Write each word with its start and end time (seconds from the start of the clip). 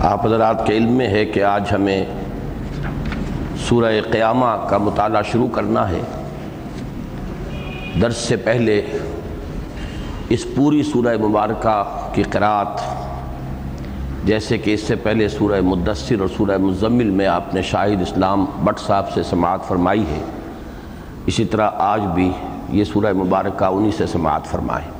آپ 0.00 0.26
حضرات 0.26 0.66
کے 0.66 0.76
علم 0.76 0.92
میں 0.92 1.08
ہے 1.08 1.24
کہ 1.24 1.42
آج 1.42 1.64
ہمیں 1.72 2.04
سورہ 3.68 3.92
قیامہ 4.10 4.46
کا 4.68 4.78
مطالعہ 4.78 5.22
شروع 5.22 5.48
کرنا 5.48 5.88
ہے۔ 5.88 6.00
درس 8.02 8.16
سے 8.16 8.36
پہلے 8.36 8.80
اس 10.28 10.46
پوری 10.54 10.82
سورہ 10.82 11.16
مبارکہ 11.16 11.82
کی 12.14 12.22
قرآت 12.22 12.80
جیسے 14.24 14.58
کہ 14.58 14.74
اس 14.74 14.80
سے 14.80 14.94
پہلے 14.94 15.28
سورہ 15.28 15.60
مدثر 15.60 16.20
اور 16.20 16.28
سورہ 16.36 16.56
مزمل 16.58 17.10
میں 17.10 17.26
آپ 17.26 17.54
نے 17.54 17.62
شاہد 17.62 18.02
اسلام 18.02 18.44
بٹ 18.64 18.78
صاحب 18.78 19.12
سے 19.12 19.22
سماعت 19.22 19.68
فرمائی 19.68 20.04
ہے، 20.10 20.20
اسی 21.26 21.44
طرح 21.44 21.70
آج 21.74 22.00
بھی 22.14 22.30
یہ 22.68 22.84
سورہ 22.84 23.12
مبارکہ 23.12 23.64
انہی 23.64 23.90
سے 23.90 24.06
سماعت 24.06 24.46
فرمائے۔ 24.46 24.99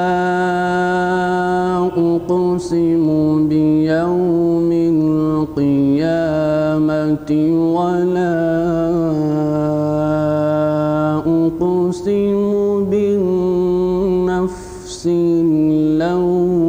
ولا 7.75 8.37
أقسم 11.25 12.85
بالنفس 12.89 14.51
اللوامة 15.07 16.61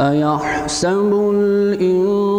أيحسب 0.00 1.12
الإنسان 1.34 2.32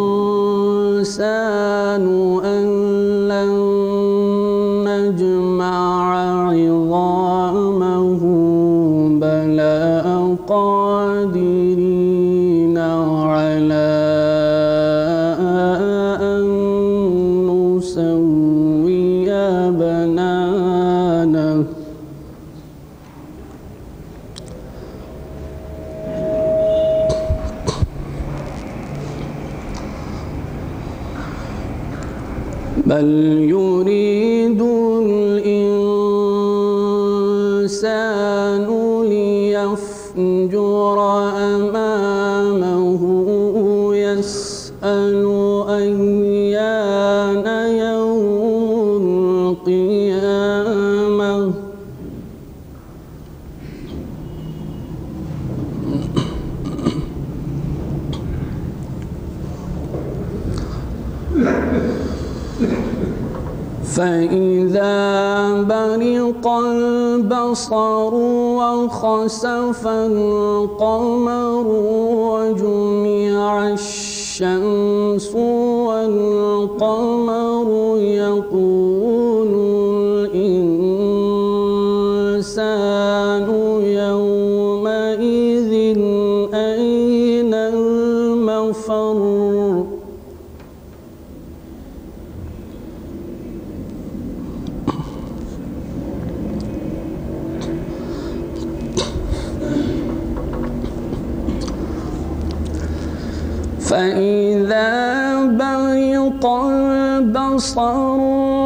فإذا 63.94 65.62
برق 65.62 66.46
البصر 66.48 68.14
وخسف 68.58 69.86
القمر 69.86 71.66
وجمع 72.26 73.68
الشمس 73.68 75.34
والقمر 75.86 77.66
يقول 77.98 79.33
فإذا 103.94 104.90
برق 105.44 106.46
البصر 106.46 108.18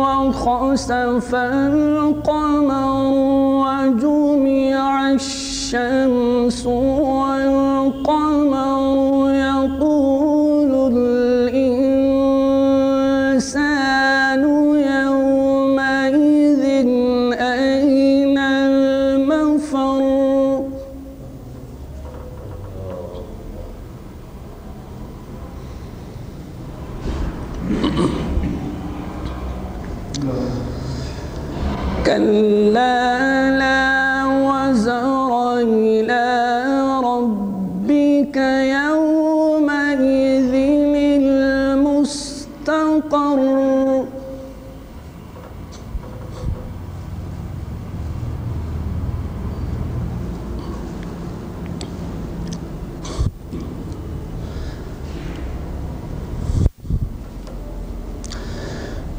وخسف 0.05 1.35
القمر 1.35 3.13
وجمع 3.61 5.11
الشمس 5.11 6.67
والقمر 6.67 7.68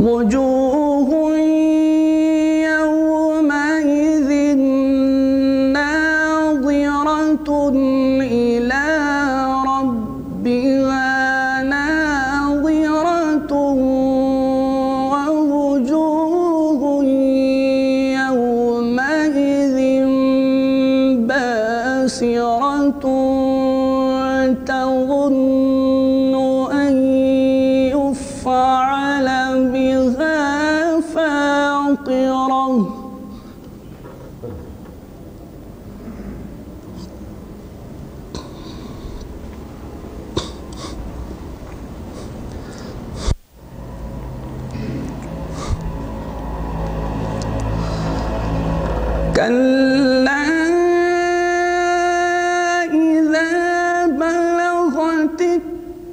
وجود 0.00 0.69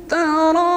تَرَى 0.10 0.77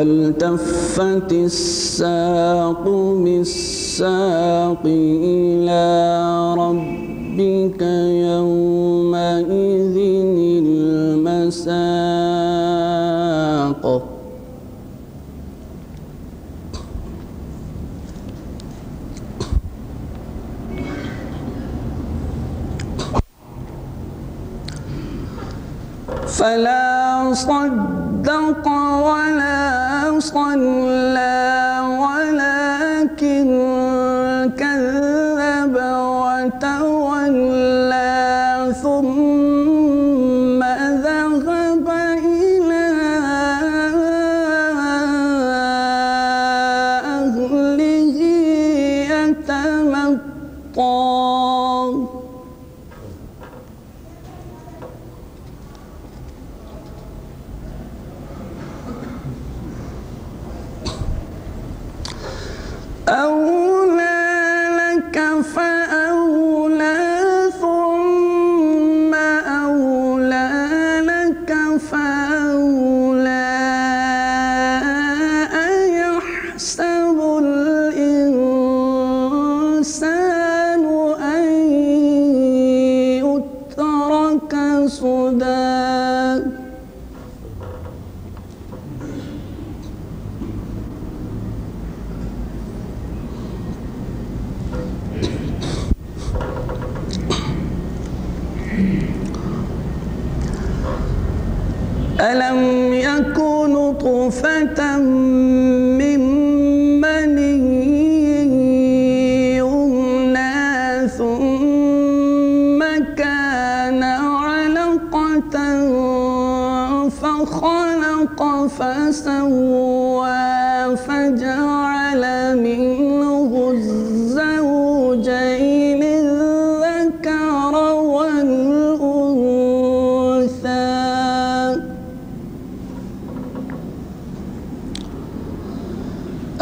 والتفت 0.00 1.32
الساق 1.32 2.84
بالساق 3.24 4.82
إلى 4.86 5.84
ربك 6.58 7.82
يوم 8.32 8.69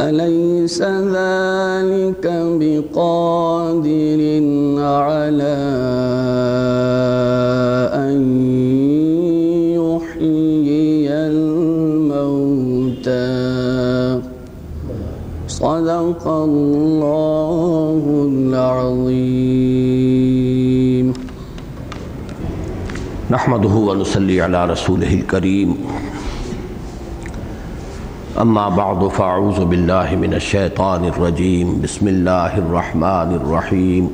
أليس 0.08 0.82
ذلك 0.82 2.24
بقادر 2.60 4.20
على 4.80 5.58
أن 7.92 8.16
يحيي 9.76 11.08
الموتى؟ 11.12 12.48
صدق 15.48 16.24
الله 16.28 18.02
العظيم. 18.32 19.48
نحمده 23.30 23.68
ونصلي 23.68 24.40
على 24.40 24.64
رسوله 24.72 25.14
الكريم. 25.14 25.76
اما 28.38 28.68
بعد 28.68 29.08
فاعوذ 29.08 29.64
بالله 29.64 30.16
من 30.16 30.34
الشيطان 30.34 31.04
الرجيم. 31.04 31.80
بسم 31.82 32.08
الله 32.08 32.58
الرحمن 32.58 33.30
الرحيم. 33.34 34.10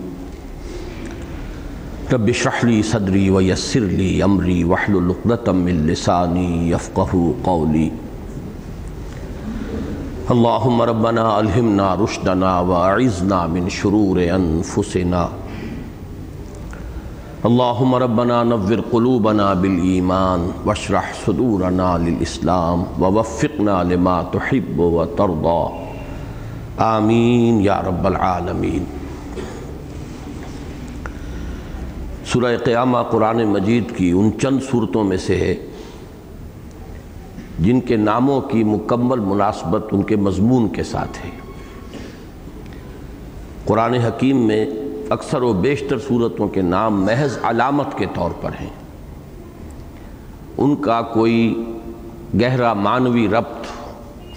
رب 2.13 2.29
اشرح 2.29 2.65
لي 2.65 2.83
صدري 2.83 3.31
ويسر 3.31 3.81
لي 3.81 4.25
امري 4.25 4.65
واحلل 4.65 5.13
عقدة 5.13 5.53
من 5.53 5.87
لساني 5.87 6.71
يفقهوا 6.71 7.33
قولي. 7.45 7.93
اللهم 10.31 10.83
ربنا 10.83 11.41
الهمنا 11.41 11.95
رشدنا 11.95 12.61
واعذنا 12.61 13.47
من 13.47 13.69
شرور 13.69 14.25
انفسنا 14.25 15.29
اللهم 17.45 17.95
ربنا 17.95 18.43
نور 18.43 18.79
قلوبنا 18.91 19.55
بالإيمان 19.55 20.51
واشرح 20.67 21.03
صدورنا 21.25 21.97
للإسلام 21.99 22.85
ووفقنا 23.03 23.83
لما 23.83 24.23
تحب 24.33 24.81
وترضى 24.81 25.85
آمین 26.77 27.61
یا 27.61 27.83
رب 27.83 28.07
العالمین. 28.07 28.85
سورہ 32.27 32.57
قیامہ 32.65 32.99
قرآن 33.11 33.45
مجید 33.45 33.97
کی 33.97 34.11
ان 34.11 34.31
چند 34.43 34.61
صورتوں 34.71 35.05
میں 35.05 35.17
سے 35.17 35.37
ہے 35.37 35.55
جن 37.59 37.81
کے 37.81 37.97
ناموں 37.97 38.41
کی 38.41 38.65
مکمل 38.65 39.21
مناسبت 39.21 39.85
ان 39.93 40.03
کے 40.03 40.17
مضمون 40.17 40.69
کے 40.69 40.83
ساتھ 40.83 41.25
ہے۔ 41.25 41.31
قرآن 43.65 43.95
حکیم 43.95 44.47
میں 44.47 44.67
اکثر 45.11 45.43
و 45.43 45.53
بیشتر 45.53 45.99
صورتوں 45.99 46.49
کے 46.49 46.63
نام 46.63 47.05
محض 47.05 47.39
علامت 47.43 47.99
کے 47.99 48.07
طور 48.15 48.31
پر 48.41 48.51
ہیں۔ 48.61 48.71
ان 50.59 50.77
کا 50.77 51.03
کوئی 51.03 51.65
گہرا 52.41 52.73
معنوی 52.73 53.29
ربط 53.29 53.67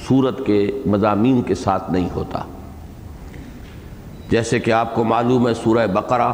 صورت 0.08 0.46
کے 0.46 0.72
مضامین 0.86 1.42
کے 1.42 1.56
ساتھ 1.56 1.92
نہیں 1.92 2.10
ہوتا۔ 2.16 2.40
جیسے 4.30 4.60
کہ 4.60 4.72
آپ 4.72 4.96
کو 4.96 5.04
معلوم 5.04 5.48
ہے 5.48 5.54
سورہ 5.54 5.88
بقرہ۔ 5.88 6.34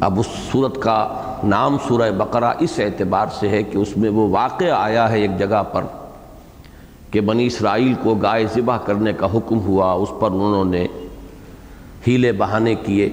اب 0.00 0.20
اس 0.20 0.26
صورت 0.52 0.82
کا 0.82 1.14
نام 1.44 1.76
سورہ 1.88 2.10
بقرہ 2.10 2.52
اس 2.58 2.78
اعتبار 2.78 3.26
سے 3.40 3.48
ہے 3.48 3.62
کہ 3.62 3.78
اس 3.78 3.96
میں 3.96 4.10
وہ 4.10 4.28
واقع 4.28 4.64
آیا 4.76 5.10
ہے 5.10 5.20
ایک 5.20 5.38
جگہ 5.38 5.62
پر 5.72 5.84
کہ 7.10 7.20
بنی 7.20 7.46
اسرائیل 7.46 7.94
کو 8.02 8.14
گائے 8.14 8.46
ذبح 8.54 8.76
کرنے 8.76 9.12
کا 9.12 9.26
حکم 9.26 9.58
ہوا، 9.58 9.92
اس 9.92 10.08
پر 10.20 10.30
انہوں 10.30 10.64
نے 10.64 10.86
ہیلے 12.06 12.32
بہانے 12.32 12.74
کیے۔ 12.74 13.08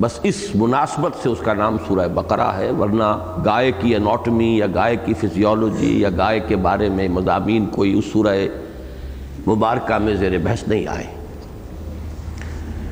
بس 0.00 0.18
اس 0.22 0.44
مناسبت 0.54 1.12
سے 1.22 1.28
اس 1.28 1.38
کا 1.40 1.54
نام 1.54 1.76
سورہ 1.88 2.08
بقرہ 2.08 2.50
ہے، 2.56 2.70
ورنہ 2.70 3.16
گائے 3.44 3.72
کی 3.72 3.94
اناٹمی 3.94 4.56
یا 4.58 4.66
گائے 4.74 4.96
کی 5.04 5.14
فزیولوجی 5.14 6.00
یا 6.00 6.08
گائے 6.18 6.40
کے 6.40 6.56
بارے 6.56 6.88
میں 6.88 7.08
مضامین 7.08 7.66
کوئی 7.66 7.98
اس 7.98 8.04
سورہ 8.12 8.36
مبارکہ 9.46 9.98
میں 9.98 10.14
زیر 10.14 10.38
بحث 10.38 10.68
نہیں 10.68 10.86
آئے۔ 10.86 11.06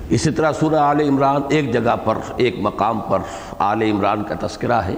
اسی 0.08 0.30
طرح 0.30 0.52
سورہ 0.52 0.74
آل 0.74 1.00
عمران 1.00 1.42
ایک 1.48 1.72
جگہ 1.72 1.96
پر، 2.04 2.18
ایک 2.36 2.56
مقام 2.60 3.00
پر 3.00 3.18
آل 3.58 3.82
عمران 3.82 4.22
کا 4.22 4.46
تذکرہ 4.46 4.80
ہے۔ 4.80 4.94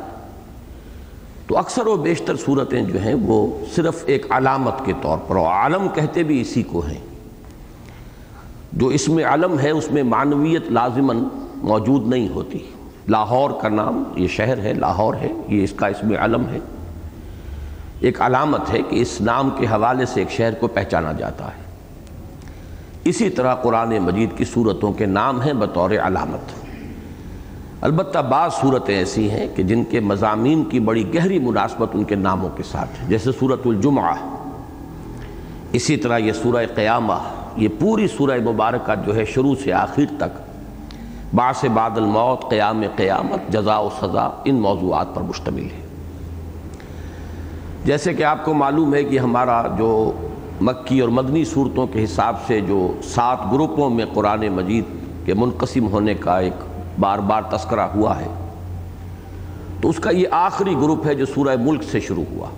تو 1.46 1.58
اکثر 1.58 1.86
و 1.86 1.96
بیشتر 1.96 2.36
صورتیں 2.36 2.82
جو 2.82 3.00
ہیں 3.02 3.14
وہ 3.14 3.46
صرف 3.74 4.02
ایک 4.06 4.26
علامت 4.30 4.84
کے 4.84 4.92
طور 5.02 5.18
پر، 5.28 5.36
اور 5.36 5.46
عالم 5.46 5.88
کہتے 5.88 6.22
بھی 6.22 6.40
اسی 6.40 6.62
کو 6.62 6.80
ہیں۔ 6.80 7.00
جو 8.76 8.86
اس 8.86 9.08
میں 9.08 9.24
علم 9.24 9.58
ہے، 9.58 9.70
اس 9.70 9.90
میں 9.90 10.02
معنویت 10.02 10.62
لازماً 10.70 11.18
موجود 11.56 12.06
نہیں 12.06 12.28
ہوتی۔ 12.28 12.58
لاہور 13.08 13.50
کا 13.62 13.68
نام 13.68 14.02
یہ 14.16 14.28
شہر 14.28 14.58
ہے، 14.58 14.72
لاہور 14.72 15.14
ہے، 15.14 15.32
یہ 15.48 15.64
اس 15.64 15.72
کا 15.76 15.86
اس 15.86 16.04
میں 16.04 16.16
علم 16.16 16.42
ہے۔ 16.52 16.58
ایک 18.00 18.20
علامت 18.20 18.70
ہے 18.70 18.78
کہ 18.82 18.96
اس 19.00 19.20
نام 19.20 19.50
کے 19.50 19.66
حوالے 19.66 20.06
سے 20.06 20.20
ایک 20.20 20.30
شہر 20.30 20.54
کو 20.54 20.66
پہچانا 20.66 21.12
جاتا 21.12 21.44
ہے۔ 21.44 21.64
اسی 23.04 23.30
طرح 23.30 23.54
قرآن 23.54 23.98
مجید 23.98 24.30
کی 24.36 24.44
صورتوں 24.44 24.92
کے 24.92 25.06
نام 25.06 25.42
ہیں 25.42 25.52
بطور 25.52 25.90
علامت۔ 25.90 26.52
البتہ 27.80 28.18
بعض 28.18 28.52
صورتیں 28.52 28.96
ایسی 28.96 29.30
ہیں 29.30 29.48
کہ 29.56 29.62
جن 29.62 29.84
کے 29.84 30.00
مضامین 30.00 30.64
کی 30.64 30.80
بڑی 30.80 31.14
گہری 31.14 31.38
مناسبت 31.38 31.88
ان 31.94 32.04
کے 32.04 32.14
ناموں 32.14 32.48
کے 32.56 32.62
ساتھ 32.62 33.02
ہے، 33.02 33.06
جیسے 33.08 33.30
صورت 33.40 33.60
الجمعہ۔ 33.64 34.14
اسی 35.72 35.96
طرح 35.96 36.18
یہ 36.18 36.32
سورہ 36.32 36.66
قیامہ۔ 36.74 37.43
یہ 37.56 37.68
پوری 37.78 38.06
سورہ 38.06 38.38
مبارکہ 38.44 38.94
جو 39.06 39.14
ہے 39.16 39.24
شروع 39.24 39.54
سے 39.64 39.72
آخر 39.72 40.02
تک 40.18 40.38
باس 41.34 41.64
بعد 41.74 41.96
الموت، 41.96 42.50
قیام 42.50 42.82
قیامت 42.96 43.52
جزا 43.52 43.78
و 43.78 43.88
سزا 44.00 44.28
ان 44.44 44.54
موضوعات 44.54 45.14
پر 45.14 45.22
مشتمل 45.22 45.64
ہے۔ 45.64 45.82
جیسے 47.84 48.14
کہ 48.14 48.22
آپ 48.22 48.44
کو 48.44 48.54
معلوم 48.54 48.94
ہے 48.94 49.04
کہ 49.04 49.18
ہمارا 49.18 49.62
جو 49.78 50.12
مکی 50.60 51.00
اور 51.00 51.08
مدنی 51.08 51.44
صورتوں 51.44 51.86
کے 51.86 52.04
حساب 52.04 52.36
سے 52.46 52.60
جو 52.60 52.92
سات 53.02 53.38
گروپوں 53.52 53.90
میں 53.90 54.04
قرآن 54.12 54.48
مجید 54.48 54.84
کے 55.26 55.34
منقسم 55.34 55.86
ہونے 55.86 56.14
کا 56.14 56.38
ایک 56.38 56.64
بار 57.00 57.18
بار 57.18 57.42
تذکرہ 57.42 57.86
ہوا 57.94 58.20
ہے، 58.20 58.28
تو 59.80 59.88
اس 59.88 59.98
کا 59.98 60.10
یہ 60.10 60.26
آخری 60.30 60.74
گروپ 60.74 61.06
ہے 61.06 61.14
جو 61.14 61.26
سورہ 61.26 61.56
ملک 61.60 61.82
سے 61.82 62.00
شروع 62.00 62.24
ہوا۔ 62.30 62.48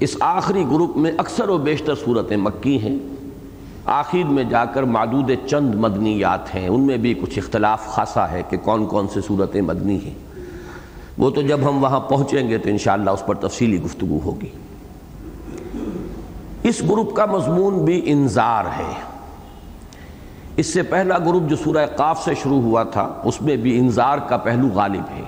اس 0.00 0.16
آخری 0.20 0.64
گروپ 0.70 0.96
میں 0.96 1.12
اکثر 1.18 1.48
و 1.48 1.58
بیشتر 1.58 1.94
صورتیں 1.94 2.36
مکی 2.36 2.80
ہیں۔ 2.80 2.96
آخر 3.84 4.24
میں 4.24 4.44
جا 4.44 4.64
کر 4.64 4.82
معدود 4.82 5.30
چند 5.46 5.74
مدنیات 5.74 6.54
ہیں۔ 6.54 6.68
ان 6.68 6.80
میں 6.80 6.96
بھی 6.96 7.14
کچھ 7.14 7.38
اختلاف 7.38 7.86
خاصا 7.86 8.30
ہے 8.30 8.42
کہ 8.50 8.56
کون 8.56 8.86
کون 8.86 9.08
سے 9.08 9.20
صورتیں 9.26 9.62
مدنی 9.62 10.04
ہیں۔ 10.04 10.14
وہ 11.18 11.30
تو 11.30 11.42
جب 11.42 11.60
ہم 11.62 11.82
وہاں 11.82 12.00
پہنچیں 12.00 12.48
گے 12.48 12.58
تو 12.58 12.68
انشاءاللہ 12.68 13.10
اس 13.10 13.26
پر 13.26 13.34
تفصیلی 13.34 13.82
گفتگو 13.82 14.18
ہوگی۔ 14.24 14.48
اس 16.62 16.82
گروپ 16.82 17.14
کا 17.14 17.26
مضمون 17.26 17.84
بھی 17.84 18.02
انذار 18.04 18.64
ہے۔ 18.64 18.92
اس 20.56 20.66
سے 20.66 20.82
پہلا 20.82 21.18
گروپ 21.18 21.42
جو 21.48 21.56
سورہ 21.56 21.86
قاف 21.86 22.24
سے 22.24 22.34
شروع 22.42 22.60
ہوا 22.60 22.82
تھا، 22.82 23.22
اس 23.24 23.42
میں 23.42 23.56
بھی 23.56 23.78
انذار 23.78 24.18
کا 24.18 24.36
پہلو 24.36 24.68
غالب 24.68 25.16
ہے۔ 25.16 25.24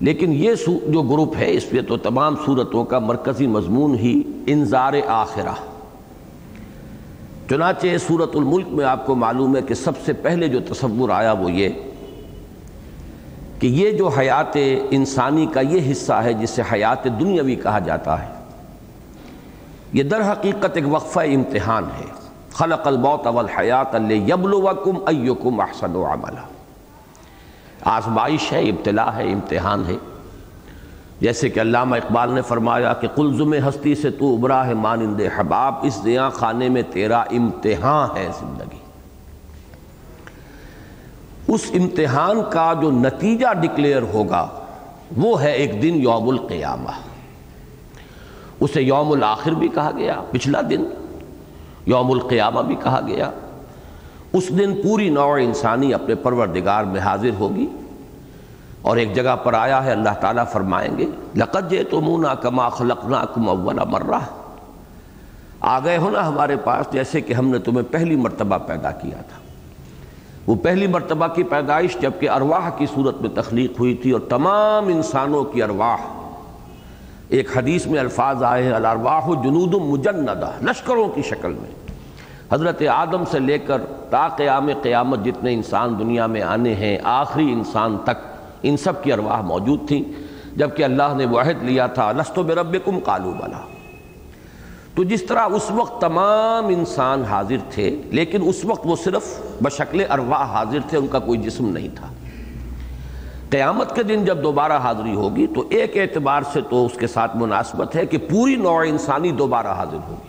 لیکن 0.00 0.32
یہ 0.32 0.54
جو 0.88 1.02
گروپ 1.02 1.36
ہے، 1.36 1.50
اس 1.50 1.70
پہ 1.70 1.80
تو 1.88 1.96
تمام 1.96 2.34
صورتوں 2.44 2.84
کا 2.84 2.98
مرکزی 2.98 3.46
مضمون 3.46 3.94
ہی 3.94 4.22
انذار 4.46 4.92
آخرہ۔ 5.08 5.71
چنانچہ 7.50 7.86
صورت 8.06 8.36
الملک 8.36 8.66
میں 8.68 8.84
آپ 8.84 9.06
کو 9.06 9.14
معلوم 9.14 9.56
ہے 9.56 9.62
کہ 9.62 9.74
سب 9.74 9.92
سے 10.04 10.12
پہلے 10.12 10.48
جو 10.48 10.60
تصور 10.60 11.10
آیا 11.10 11.32
وہ 11.32 11.52
یہ 11.52 11.68
کہ 13.58 13.66
یہ 13.66 13.90
جو 13.90 14.08
حیات 14.08 14.56
انسانی 14.90 15.46
کا 15.46 15.60
یہ 15.60 15.92
حصہ 15.92 16.12
ہے 16.12 16.32
جسے 16.32 16.62
حیات 16.72 17.04
دنیاوی 17.04 17.56
کہا 17.56 17.78
جاتا 17.78 18.22
ہے، 18.22 18.32
یہ 19.92 20.02
در 20.02 20.32
حقیقت 20.32 20.66
ایک 20.74 20.84
وقفہ 20.88 21.20
امتحان 21.20 21.84
ہے۔ 21.84 22.06
خلق 22.52 22.86
الموت 22.86 23.26
والحیات 23.26 23.94
لیبلوکم 23.94 24.96
ایکم 25.06 25.60
احسن 25.60 25.96
عملا۔ 25.96 26.48
آزمائش 27.84 28.52
ہے، 28.52 28.60
ابتلا 28.62 29.16
ہے، 29.16 29.32
امتحان 29.32 29.84
ہے۔ 29.86 29.96
جیسے 31.22 31.48
کہ 31.48 31.60
علامہ 31.60 31.96
اقبال 31.96 32.32
نے 32.32 32.42
فرمایا 32.42 32.92
کہ 32.92 33.08
قلزم 33.08 33.52
ہستی 33.52 33.94
سے 33.94 34.10
تو 34.10 34.34
ابرا 34.34 34.66
ہے 34.66 34.74
مانند 34.74 35.20
حباب، 35.36 35.74
اس 35.82 36.04
دیا 36.04 36.28
خانے 36.28 36.68
میں 36.68 36.82
تیرا 36.90 37.20
امتحان 37.20 38.16
ہے 38.16 38.28
زندگی۔ 38.40 38.76
اس 41.48 41.70
امتحان 41.74 42.40
کا 42.50 42.72
جو 42.80 42.90
نتیجہ 42.90 43.54
ڈکلیئر 43.54 44.02
ہوگا، 44.02 44.48
وہ 45.16 45.42
ہے 45.42 45.52
ایک 45.52 45.82
دن 45.82 45.94
یوم 45.94 46.28
القیامہ۔ 46.28 46.90
اسے 48.60 48.82
یوم 48.82 49.12
الآخر 49.12 49.50
بھی 49.50 49.68
کہا 49.68 49.90
گیا، 49.96 50.20
پچھلا 50.30 50.60
دن 50.70 50.84
یوم 51.86 52.10
القیامہ 52.10 52.60
بھی 52.60 52.74
کہا 52.74 53.00
گیا۔ 53.06 53.30
اس 54.32 54.48
دن 54.48 54.82
پوری 54.82 55.08
نوع 55.08 55.38
انسانی 55.42 55.94
اپنے 55.94 56.14
پروردگار 56.14 56.84
میں 56.84 57.00
حاضر 57.00 57.30
ہوگی۔ 57.38 57.66
اور 58.82 58.96
ایک 58.96 59.14
جگہ 59.14 59.36
پر 59.36 59.54
آیا 59.54 59.84
ہے، 59.84 59.92
اللہ 59.92 60.14
تعالیٰ 60.20 60.46
فرمائیں 60.46 60.98
گے 60.98 61.06
لقت 61.36 61.70
جے 61.70 61.82
تو 61.82 62.00
مونا 62.00 62.34
کما 62.34 62.68
خلقنا 62.68 63.24
کم 63.34 63.48
اولا 63.48 63.84
مرہ۔ 63.84 64.18
آ 65.60 65.78
گئے 65.84 65.96
ہو 65.96 66.10
نا 66.10 66.28
ہمارے 66.28 66.56
پاس، 66.56 66.92
جیسے 66.92 67.20
کہ 67.20 67.32
ہم 67.32 67.48
نے 67.48 67.58
تمہیں 67.58 67.92
پہلی 67.92 68.16
مرتبہ 68.16 68.58
پیدا 68.58 68.90
کیا 68.90 69.16
تھا۔ 69.16 69.42
وہ 70.46 70.54
پہلی 70.54 70.86
مرتبہ 70.86 71.26
کی 71.26 71.42
پیدائش 71.42 71.96
جبکہ 72.00 72.30
ارواح 72.30 72.70
کی 72.70 72.86
صورت 72.94 73.20
میں 73.20 73.30
تخلیق 73.34 73.80
ہوئی 73.80 73.94
تھی 73.94 74.10
اور 74.10 74.20
تمام 74.20 74.88
انسانوں 74.88 75.44
کی 75.44 75.62
ارواح۔ 75.62 75.96
ایک 77.28 77.56
حدیث 77.56 77.86
میں 77.86 78.00
الفاظ 78.00 78.42
آئے 78.42 78.62
ہیں، 78.62 78.72
الارواح 78.72 79.26
جنود 79.44 79.74
مجندہ، 79.74 80.50
لشکروں 80.62 81.08
کی 81.08 81.22
شکل 81.22 81.52
میں۔ 81.52 81.90
حضرت 82.52 82.82
آدم 82.82 83.24
سے 83.30 83.38
لے 83.38 83.58
کر 83.58 83.82
تا 84.10 84.28
قیام 84.28 84.68
قیامت 84.82 85.24
جتنے 85.24 85.54
انسان 85.54 85.98
دنیا 85.98 86.26
میں 86.26 86.42
آنے 86.42 86.74
ہیں، 86.74 86.98
آخری 87.04 87.52
انسان 87.52 87.96
تک 88.04 88.31
ان 88.62 88.76
سب 88.76 89.04
کی 89.04 89.12
ارواح 89.12 89.40
موجود 89.40 89.88
تھیں۔ 89.88 90.02
جبکہ 90.56 90.82
اللہ 90.82 91.14
نے 91.16 91.26
وعہد 91.26 91.62
لیا 91.62 91.86
تھا 91.86 92.12
لست 92.12 92.38
و 92.38 92.42
بربکم؟ 92.42 92.98
قالو 92.98 93.34
بلا۔ 93.38 93.58
تو 94.94 95.04
جس 95.04 95.22
طرح 95.22 95.46
اس 95.46 95.70
وقت 95.70 96.00
تمام 96.00 96.66
انسان 96.66 97.22
حاضر 97.22 97.56
تھے، 97.70 98.00
لیکن 98.04 98.38
اس 98.44 98.64
وقت 98.64 98.80
وہ 98.84 98.96
صرف 98.96 99.40
بشکل 99.62 100.02
ارواح 100.10 100.44
حاضر 100.44 100.78
تھے، 100.88 100.98
ان 100.98 101.06
کا 101.06 101.18
کوئی 101.18 101.38
جسم 101.38 101.68
نہیں 101.68 101.88
تھا۔ 101.94 102.06
قیامت 103.50 103.94
کے 103.94 104.02
دن 104.02 104.24
جب 104.24 104.42
دوبارہ 104.42 104.72
حاضری 104.72 105.14
ہوگی، 105.14 105.46
تو 105.46 105.64
ایک 105.70 105.96
اعتبار 105.96 106.42
سے 106.52 106.60
تو 106.70 106.86
اس 106.86 106.92
کے 106.92 107.06
ساتھ 107.06 107.36
مناسبت 107.36 107.96
ہے 107.96 108.06
کہ 108.06 108.18
پوری 108.18 108.56
نوع 108.56 108.84
انسانی 108.88 109.32
دوبارہ 109.32 109.66
حاضر 109.66 109.98
ہوگی۔ 110.08 110.28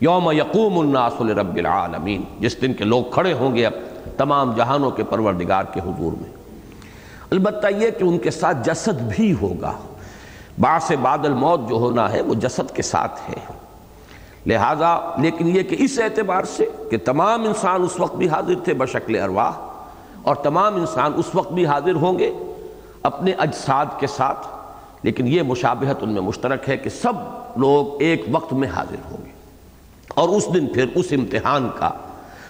یوم 0.00 0.30
یقوم 0.30 0.78
الناس 0.78 1.20
لرب 1.20 1.56
العالمین۔ 1.56 2.22
جس 2.40 2.62
دن 2.62 2.74
کے 2.74 2.84
لوگ 2.84 3.04
کھڑے 3.10 3.32
ہوں 3.32 3.56
گے 3.56 3.66
اب، 3.66 3.72
تمام 4.16 4.52
جہانوں 4.56 4.90
کے 4.90 5.04
پروردگار 5.04 5.64
کے 5.64 5.80
حضور 5.80 6.12
میں۔ 6.12 6.35
البتہ 7.30 7.66
یہ 7.66 7.90
کہ 7.90 8.04
ان 8.04 8.18
کے 8.18 8.30
ساتھ 8.30 8.58
جسد 8.64 9.00
بھی 9.16 9.32
ہوگا۔ 9.42 9.72
باعث 10.58 10.92
بعد 11.02 11.24
الموت 11.24 11.68
جو 11.68 11.76
ہونا 11.76 12.12
ہے 12.12 12.20
وہ 12.22 12.34
جسد 12.34 12.74
کے 12.74 12.82
ساتھ 12.82 13.20
ہے۔ 13.28 13.40
لہٰذا 14.46 14.98
لیکن 15.18 15.48
یہ 15.48 15.62
کہ 15.62 15.76
اس 15.78 15.98
اعتبار 15.98 16.44
سے 16.44 16.66
کہ 16.90 16.98
تمام 17.04 17.44
انسان 17.44 17.82
اس 17.82 18.00
وقت 18.00 18.16
بھی 18.16 18.28
حاضر 18.28 18.54
تھے 18.64 18.74
بشکل 18.74 19.20
ارواح، 19.22 19.52
اور 20.22 20.36
تمام 20.36 20.74
انسان 20.74 21.12
اس 21.16 21.34
وقت 21.34 21.52
بھی 21.52 21.66
حاضر 21.66 21.94
ہوں 21.94 22.18
گے 22.18 22.32
اپنے 23.02 23.32
اجساد 23.32 23.86
کے 23.98 24.06
ساتھ، 24.06 24.46
لیکن 25.02 25.26
یہ 25.26 25.42
مشابہت 25.42 26.02
ان 26.02 26.12
میں 26.12 26.22
مشترک 26.22 26.68
ہے 26.68 26.76
کہ 26.76 26.90
سب 26.90 27.12
لوگ 27.56 28.02
ایک 28.02 28.24
وقت 28.32 28.52
میں 28.52 28.68
حاضر 28.68 29.10
ہوں 29.10 29.24
گے۔ 29.24 29.30
اور 30.14 30.28
اس 30.28 30.46
دن 30.54 30.66
پھر 30.66 30.86
اس 30.94 31.06
امتحان 31.10 31.68
کا 31.78 31.90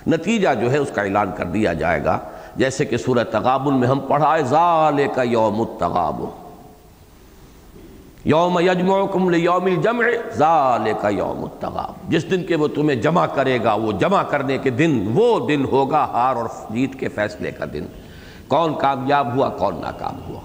نتیجہ 0.06 0.49
جو 0.61 0.73
ہے 0.73 0.78
اس 0.78 0.90
کا 0.95 1.02
اعلان 1.02 1.30
کر 1.37 1.45
دیا 1.45 1.73
جائے 1.73 2.04
گا۔ 2.04 2.18
جیسے 2.57 2.85
کہ 2.85 2.97
سورہ 2.97 3.25
تغابن 3.25 3.81
میں 3.81 3.89
ہم 3.89 4.01
پڑھائے 4.01 4.43
ذال 4.43 5.01
کا 5.15 5.23
یوم 5.23 5.61
التغابن۔ 5.61 6.47
یوم 8.25 8.59
یجمعکم 8.59 9.31
لیوم 9.31 9.65
الجمع 9.65 10.05
ذال 10.35 10.91
کا 11.01 11.09
یوم 11.09 11.45
التغابن۔ 11.45 12.11
جس 12.11 12.31
دن 12.31 12.45
کے 12.45 12.57
وہ 12.57 12.69
تمہیں 12.69 12.97
جمع 12.97 13.27
کرے 13.27 13.59
گا، 13.65 13.75
وہ 13.75 13.93
جمع 13.93 14.23
کرنے 14.23 14.59
کے 14.59 14.71
دن، 14.71 15.11
وہ 15.15 15.47
دن 15.47 15.65
ہوگا 15.65 16.05
ہار 16.05 16.37
اور 16.37 16.47
جیت 16.71 16.95
کے 16.95 17.09
فیصلے 17.09 17.51
کا 17.51 17.64
دن۔ 17.73 17.87
کون 18.49 18.75
کامیاب 18.79 19.37
ہوا، 19.37 19.49
کون 19.49 19.81
ناکام 19.81 20.14
ہوا۔ 20.29 20.40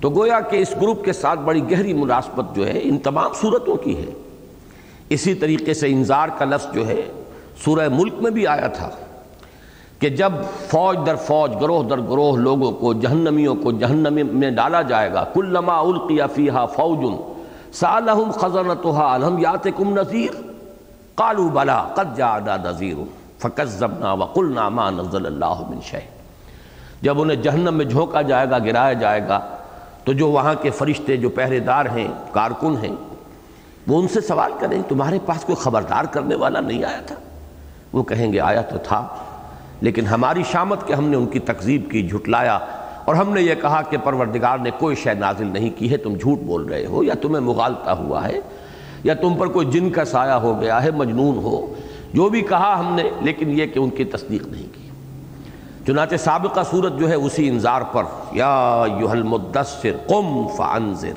تو 0.00 0.10
گویا 0.10 0.40
کہ 0.40 0.56
اس 0.56 0.74
گروپ 0.82 1.04
کے 1.04 1.12
ساتھ 1.12 1.40
بڑی 1.40 1.70
گہری 1.70 1.94
مناسبت 1.94 2.56
جو 2.56 2.66
ہے، 2.66 2.80
ان 2.82 2.98
تمام 2.98 3.30
صورتوں 3.40 3.76
کی 3.76 3.98
ہے۔ 3.98 4.10
اسی 5.08 5.34
طریقے 5.34 5.74
سے 5.74 5.86
انذار 5.86 6.28
کا 6.38 6.44
لفظ 6.44 6.74
جو 6.74 6.88
ہے، 6.88 7.02
سورہ 7.64 7.88
ملک 7.88 8.14
میں 8.20 8.30
بھی 8.30 8.46
آیا 8.46 8.66
تھا۔ 8.66 8.90
کہ 10.04 10.10
جب 10.10 10.32
فوج 10.68 10.98
در 11.06 11.16
فوج، 11.16 11.52
گروہ 11.60 11.82
در 11.82 12.00
گروہ 12.00 12.36
لوگوں 12.36 12.72
کو، 12.72 12.92
جہنمیوں 12.92 13.54
کو 13.54 13.72
جہنمی 13.72 14.22
میں 14.22 14.50
ڈالا 14.50 14.82
جائے 14.82 15.12
گا، 15.12 15.24
کلما 15.34 15.78
القی 15.80 16.18
فیہا 16.34 16.66
فوج، 16.66 17.06
سالہم 17.72 18.30
خزنتها 18.30 19.14
الہم 19.14 19.38
یاتکم 19.38 19.94
نذیر، 19.98 20.36
قالوا 21.14 21.48
بلا 21.52 21.88
قد 21.94 22.16
جاءنا 22.16 22.56
نذیر، 22.56 22.96
فکذبنا 23.38 24.12
وقلنا 24.12 24.68
ما 24.68 24.90
نزل 24.90 25.26
اللہ 25.26 25.62
من 25.68 25.80
شیء۔ 25.82 26.06
جب 27.02 27.20
انہیں 27.20 27.42
جہنم 27.42 27.74
میں 27.74 27.84
جھونکا 27.84 28.22
جائے 28.22 28.50
گا، 28.50 28.58
گرایا 28.58 28.92
جائے 28.92 29.28
گا، 29.28 29.40
تو 30.04 30.12
جو 30.12 30.28
وہاں 30.28 30.54
کے 30.62 30.70
فرشتے، 30.70 31.16
جو 31.16 31.28
پہرے 31.28 31.60
دار 31.60 31.86
ہیں، 31.86 32.08
کارکن 32.32 32.76
ہیں، 32.82 32.94
وہ 33.86 34.00
ان 34.00 34.08
سے 34.08 34.20
سوال 34.20 34.52
کریں، 34.60 34.82
تمہارے 34.88 35.18
پاس 35.26 35.44
کوئی 35.44 35.56
خبردار 35.56 36.04
کرنے 36.04 36.34
والا 36.34 36.60
نہیں 36.60 36.84
آیا 36.84 37.00
تھا؟ 37.06 37.14
وہ 37.92 38.02
کہیں 38.02 38.32
گے، 38.32 38.40
آیا 38.40 38.60
تو 38.60 38.78
تھا۔ 38.78 39.06
لیکن 39.80 40.06
ہماری 40.06 40.42
شامت 40.50 40.86
کے 40.86 40.94
ہم 40.94 41.04
نے 41.04 41.16
ان 41.16 41.26
کی 41.26 41.38
تقزیب 41.38 41.90
کی، 41.90 42.08
جھٹلایا۔ 42.08 42.58
اور 43.04 43.14
ہم 43.14 43.34
نے 43.34 43.42
یہ 43.42 43.54
کہا 43.54 43.82
کہ 43.82 43.96
پروردگار 44.04 44.58
نے 44.58 44.70
کوئی 44.78 44.96
شے 44.96 45.14
نازل 45.14 45.46
نہیں 45.46 45.70
کی 45.78 45.90
ہے، 45.92 45.96
تم 45.96 46.14
جھوٹ 46.14 46.38
بول 46.38 46.64
رہے 46.64 46.86
ہو 46.86 47.02
یا 47.02 47.14
تمہیں 47.14 47.40
مغالطہ 47.40 47.90
ہوا 47.90 48.28
ہے، 48.28 48.40
یا 49.04 49.14
تم 49.14 49.34
پر 49.38 49.46
کوئی 49.46 49.66
جن 49.66 49.90
کا 49.90 50.04
سایہ 50.04 50.32
ہو 50.32 50.60
گیا 50.60 50.82
ہے، 50.82 50.90
مجنون 50.90 51.36
ہو۔ 51.36 51.74
جو 52.14 52.28
بھی 52.28 52.40
کہا 52.40 52.80
ہم 52.80 52.94
نے، 52.94 53.02
لیکن 53.20 53.50
یہ 53.50 53.66
کہ 53.66 53.78
ان 53.78 53.90
کی 53.90 54.04
تصدیق 54.04 54.46
نہیں 54.46 54.66
کی۔ 54.72 54.88
چنانچہ 55.86 56.16
سابقہ 56.16 56.60
صورت 56.70 56.98
جو 56.98 57.08
ہے، 57.08 57.14
اسی 57.14 57.48
انذار 57.48 57.82
پر۔ 57.92 58.02
یا 58.32 58.84
المدثر 59.10 59.96
قم 60.06 60.48
فانذر۔ 60.56 61.12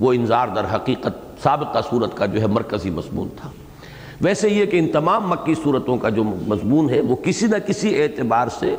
وہ 0.00 0.12
انذار 0.12 0.48
در 0.48 0.64
حقیقت 0.74 1.42
سابقہ 1.42 1.78
صورت 1.90 2.16
کا 2.16 2.26
جو 2.26 2.40
ہے، 2.40 2.46
مرکزی 2.46 2.90
مضمون 2.90 3.28
تھا۔ 3.40 3.50
ویسے 4.22 4.48
یہ 4.48 4.66
کہ 4.66 4.78
ان 4.78 4.88
تمام 4.88 5.28
مکی 5.28 5.54
صورتوں 5.54 5.96
کا 5.96 6.08
جو 6.08 6.24
مضمون 6.24 6.90
ہے 6.90 7.00
وہ 7.00 7.16
کسی 7.16 7.46
نہ 7.46 7.56
کسی 7.56 8.02
اعتبار 8.02 8.48
سے 8.48 8.76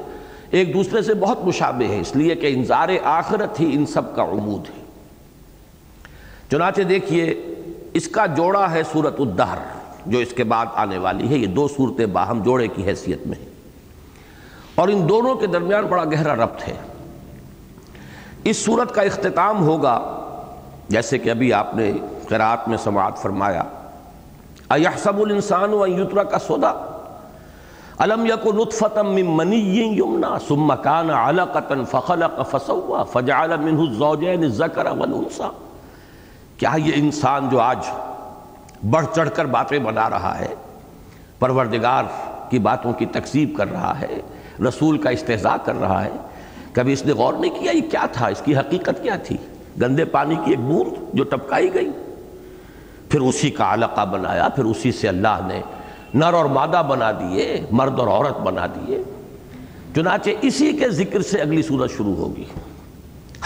ایک 0.52 0.74
دوسرے 0.74 1.02
سے 1.02 1.14
بہت 1.14 1.46
مشابہ 1.46 1.90
ہے، 1.90 2.00
اس 2.00 2.16
لیے 2.16 2.36
کہ 2.36 2.54
انذار 2.54 2.90
آخرت 3.04 3.60
ہی 3.60 3.72
ان 3.74 3.86
سب 3.86 4.16
کا 4.16 4.24
عمود 4.24 4.70
ہے۔ 4.70 4.84
چنانچہ 6.52 6.82
دیکھیے، 6.82 7.56
اس 7.94 8.08
کا 8.08 8.26
جوڑا 8.26 8.72
ہے 8.72 8.82
صورت 8.92 9.16
الدہر، 9.20 9.58
جو 10.06 10.20
اس 10.20 10.34
کے 10.34 10.44
بعد 10.44 10.66
آنے 10.76 10.98
والی 10.98 11.30
ہے، 11.30 11.38
یہ 11.38 11.48
دو 11.48 11.68
صورتیں 11.68 12.06
باہم 12.06 12.44
جوڑے 12.44 12.68
کی 12.68 12.86
حیثیت 12.86 13.28
میں 13.28 13.40
ہیں۔ 13.40 13.50
اور 14.76 14.88
ان 14.88 15.10
دونوں 15.10 15.36
کے 15.36 15.48
درمیان 15.48 15.86
بڑا 15.86 16.04
گہرا 16.06 16.36
ربط 16.36 16.68
ہے۔ 16.68 16.76
اس 18.44 18.58
صورت 18.58 18.96
کا 18.96 19.02
اختتام 19.02 19.64
ہوگا، 19.64 20.20
جیسے 20.90 21.18
کہ 21.18 21.30
ابھی 21.30 21.54
آپ 21.54 21.76
نے 21.76 21.92
قرآت 22.30 22.68
میں 22.68 22.78
سماعت 22.78 23.18
فرمایا 23.18 23.64
ایحسب 24.74 25.22
الانسان 25.22 25.74
و 25.74 25.88
یترا 25.88 26.24
کا 26.24 26.40
سودا 26.40 26.74
علم 28.00 28.26
یک 28.26 28.48
نطفتا 28.48 29.02
من 29.02 29.26
منی 29.26 29.82
یمنا 29.98 30.38
ثم 30.48 30.76
کان 30.76 31.10
علقتا 31.10 31.76
فخلق 31.92 32.42
فسوا 32.52 33.04
فجعل 33.04 33.58
منہ 33.58 33.80
الزوجین 33.80 34.44
الذکر 34.44 34.86
والانسا 34.86 35.50
کیا 36.58 36.72
یہ 36.76 36.92
انسان 36.96 37.50
جو 37.50 37.60
آج 37.60 37.78
بڑھ 38.90 39.06
چڑھ 39.16 39.30
کر 39.34 39.46
باتیں 39.46 39.80
بنا 39.80 40.10
رہا 40.10 40.40
ہے، 40.40 40.54
پروردگار 41.40 42.04
کی 42.50 42.60
باتوں 42.60 42.94
کی 42.94 43.06
تکذیب 43.06 43.56
کر 43.58 43.72
رہا 43.72 44.00
ہے، 44.00 44.22
رسول 44.68 44.98
کا 44.98 45.10
استحضاء 45.10 45.56
کر 45.66 45.76
رہا 45.76 46.04
ہے، 46.04 46.12
کبھی 46.74 46.94
اس 46.94 47.06
نے 47.06 47.14
غور 47.14 47.34
نہیں 47.34 47.60
کیا 47.60 47.72
یہ 47.72 47.90
کیا 47.92 48.06
تھا؟ 48.12 48.28
اس 48.28 48.42
کی 48.46 48.58
حقیقت 48.58 49.04
کیا 49.04 49.16
تھی؟ 49.16 49.38
گندے 49.82 50.06
پانی 50.06 50.36
کی 50.36 50.52
ایک 50.52 50.60
بوند 50.60 51.16
جو 51.16 51.24
ٹپکائی 51.24 51.74
گئی۔ 51.74 51.92
پھر 53.14 53.22
اسی 53.22 53.50
کا 53.50 53.74
علقہ 53.74 54.06
بنایا، 54.06 54.50
پھر 54.50 54.64
اسی 54.64 54.92
سے 54.92 55.08
اللہ 55.08 55.48
نے 55.48 55.62
نر 56.14 56.34
اور 56.34 56.46
مادہ 56.46 56.82
بنا 56.88 57.12
دیے، 57.12 57.62
مرد 57.72 58.00
اور 58.00 58.08
عورت 58.08 58.40
بنا 58.40 58.66
دیے۔ 58.66 59.04
چنانچہ 59.96 60.30
اسی 60.42 60.74
کے 60.74 60.90
ذکر 60.90 61.22
سے 61.22 61.42
اگلی 61.42 61.62
صورت 61.62 61.92
شروع 61.92 62.16
ہوگی۔ 62.16 62.44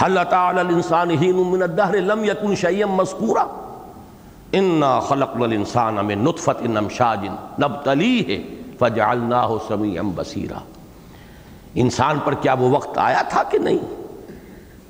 حل 0.02 0.18
تعالی 0.30 0.60
الانسان 0.60 1.10
ہین 1.10 1.36
من 1.36 1.62
الدہر 1.62 1.96
لم 1.96 2.24
یکن 2.24 2.54
شیئا 2.54 2.86
مذکورا؟ 2.86 3.44
انا 4.52 5.00
خلقنا 5.00 5.44
الانسان 5.44 5.94
من 5.94 6.18
نطفت 6.18 6.62
نمشاج 6.62 7.26
نبتلیہ 7.62 8.38
فجعلناہ 8.78 9.48
سمیعا 9.68 10.02
بصیرا۔ 10.14 10.58
انسان 11.74 12.18
پر 12.24 12.34
کیا 12.34 12.52
وہ 12.52 12.70
وقت 12.70 12.98
آیا 12.98 13.22
تھا 13.28 13.42
کہ 13.42 13.58
نہیں؟ 13.58 13.78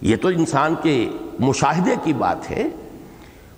یہ 0.00 0.16
تو 0.16 0.28
انسان 0.28 0.74
کے 0.82 1.10
مشاہدے 1.40 1.94
کی 2.04 2.12
بات 2.12 2.50
ہے۔ 2.50 2.68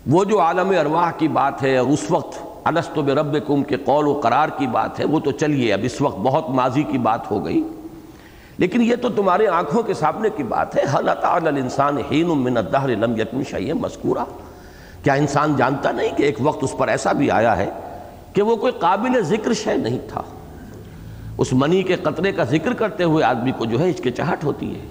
وہ 0.06 0.24
جو 0.24 0.40
عالم 0.40 0.68
ارواح 0.80 1.10
کی 1.10 1.28
بات 1.28 1.62
ہے 1.62 1.78
اس 1.78 2.10
وقت 2.10 2.38
الست 2.64 2.98
بربکم 2.98 3.62
کے 3.62 3.76
قول 3.76 4.06
و 4.06 4.20
قرار 4.22 4.48
کی 4.48 4.66
بات 4.66 5.00
ہے، 5.00 5.04
وہ 5.04 5.20
تو 5.20 5.30
چلیے، 5.30 5.72
اب 5.72 5.80
اس 5.82 6.00
وقت 6.00 6.18
بہت 6.18 6.50
ماضی 6.50 6.82
کی 6.82 6.98
بات 6.98 7.30
ہو 7.30 7.44
گئی۔ 7.44 7.68
لیکن 8.58 8.82
یہ 8.82 8.96
تو 8.96 9.08
تمہارے 9.08 9.46
آنکھوں 9.46 9.82
کے 9.82 9.94
سامنے 9.94 10.28
کی 10.36 10.42
بات 10.42 10.76
ہے۔ 10.76 10.82
حل 10.94 11.10
تعالی 11.20 11.48
الانسان 11.48 11.96
حین 11.98 12.26
من 12.26 12.56
الدہر 12.56 12.88
لم 12.88 13.20
یکن 13.20 13.44
شیئا 13.44 13.74
مذکورا 13.74 14.24
کیا 15.02 15.14
انسان 15.14 15.56
جانتا 15.56 15.92
نہیں 15.92 16.16
کہ 16.16 16.22
ایک 16.22 16.36
وقت 16.40 16.64
اس 16.64 16.74
پر 16.78 16.88
ایسا 16.88 17.12
بھی 17.12 17.30
آیا 17.30 17.56
ہے 17.56 17.70
کہ 18.32 18.42
وہ 18.42 18.56
کوئی 18.56 18.72
قابل 18.78 19.22
ذکر 19.22 19.52
شے 19.52 19.76
نہیں 19.76 19.98
تھا؟ 20.08 20.22
اس 21.38 21.52
منی 21.52 21.82
کے 21.82 21.96
قطرے 21.96 22.32
کا 22.32 22.44
ذکر 22.44 22.72
کرتے 22.72 23.04
ہوئے 23.04 23.24
آدمی 23.24 23.52
کو 23.52 23.64
جو 23.64 23.80
ہے 23.80 23.90
ہچکچاہٹ 23.90 24.44
ہوتی 24.44 24.74
ہے۔ 24.74 24.86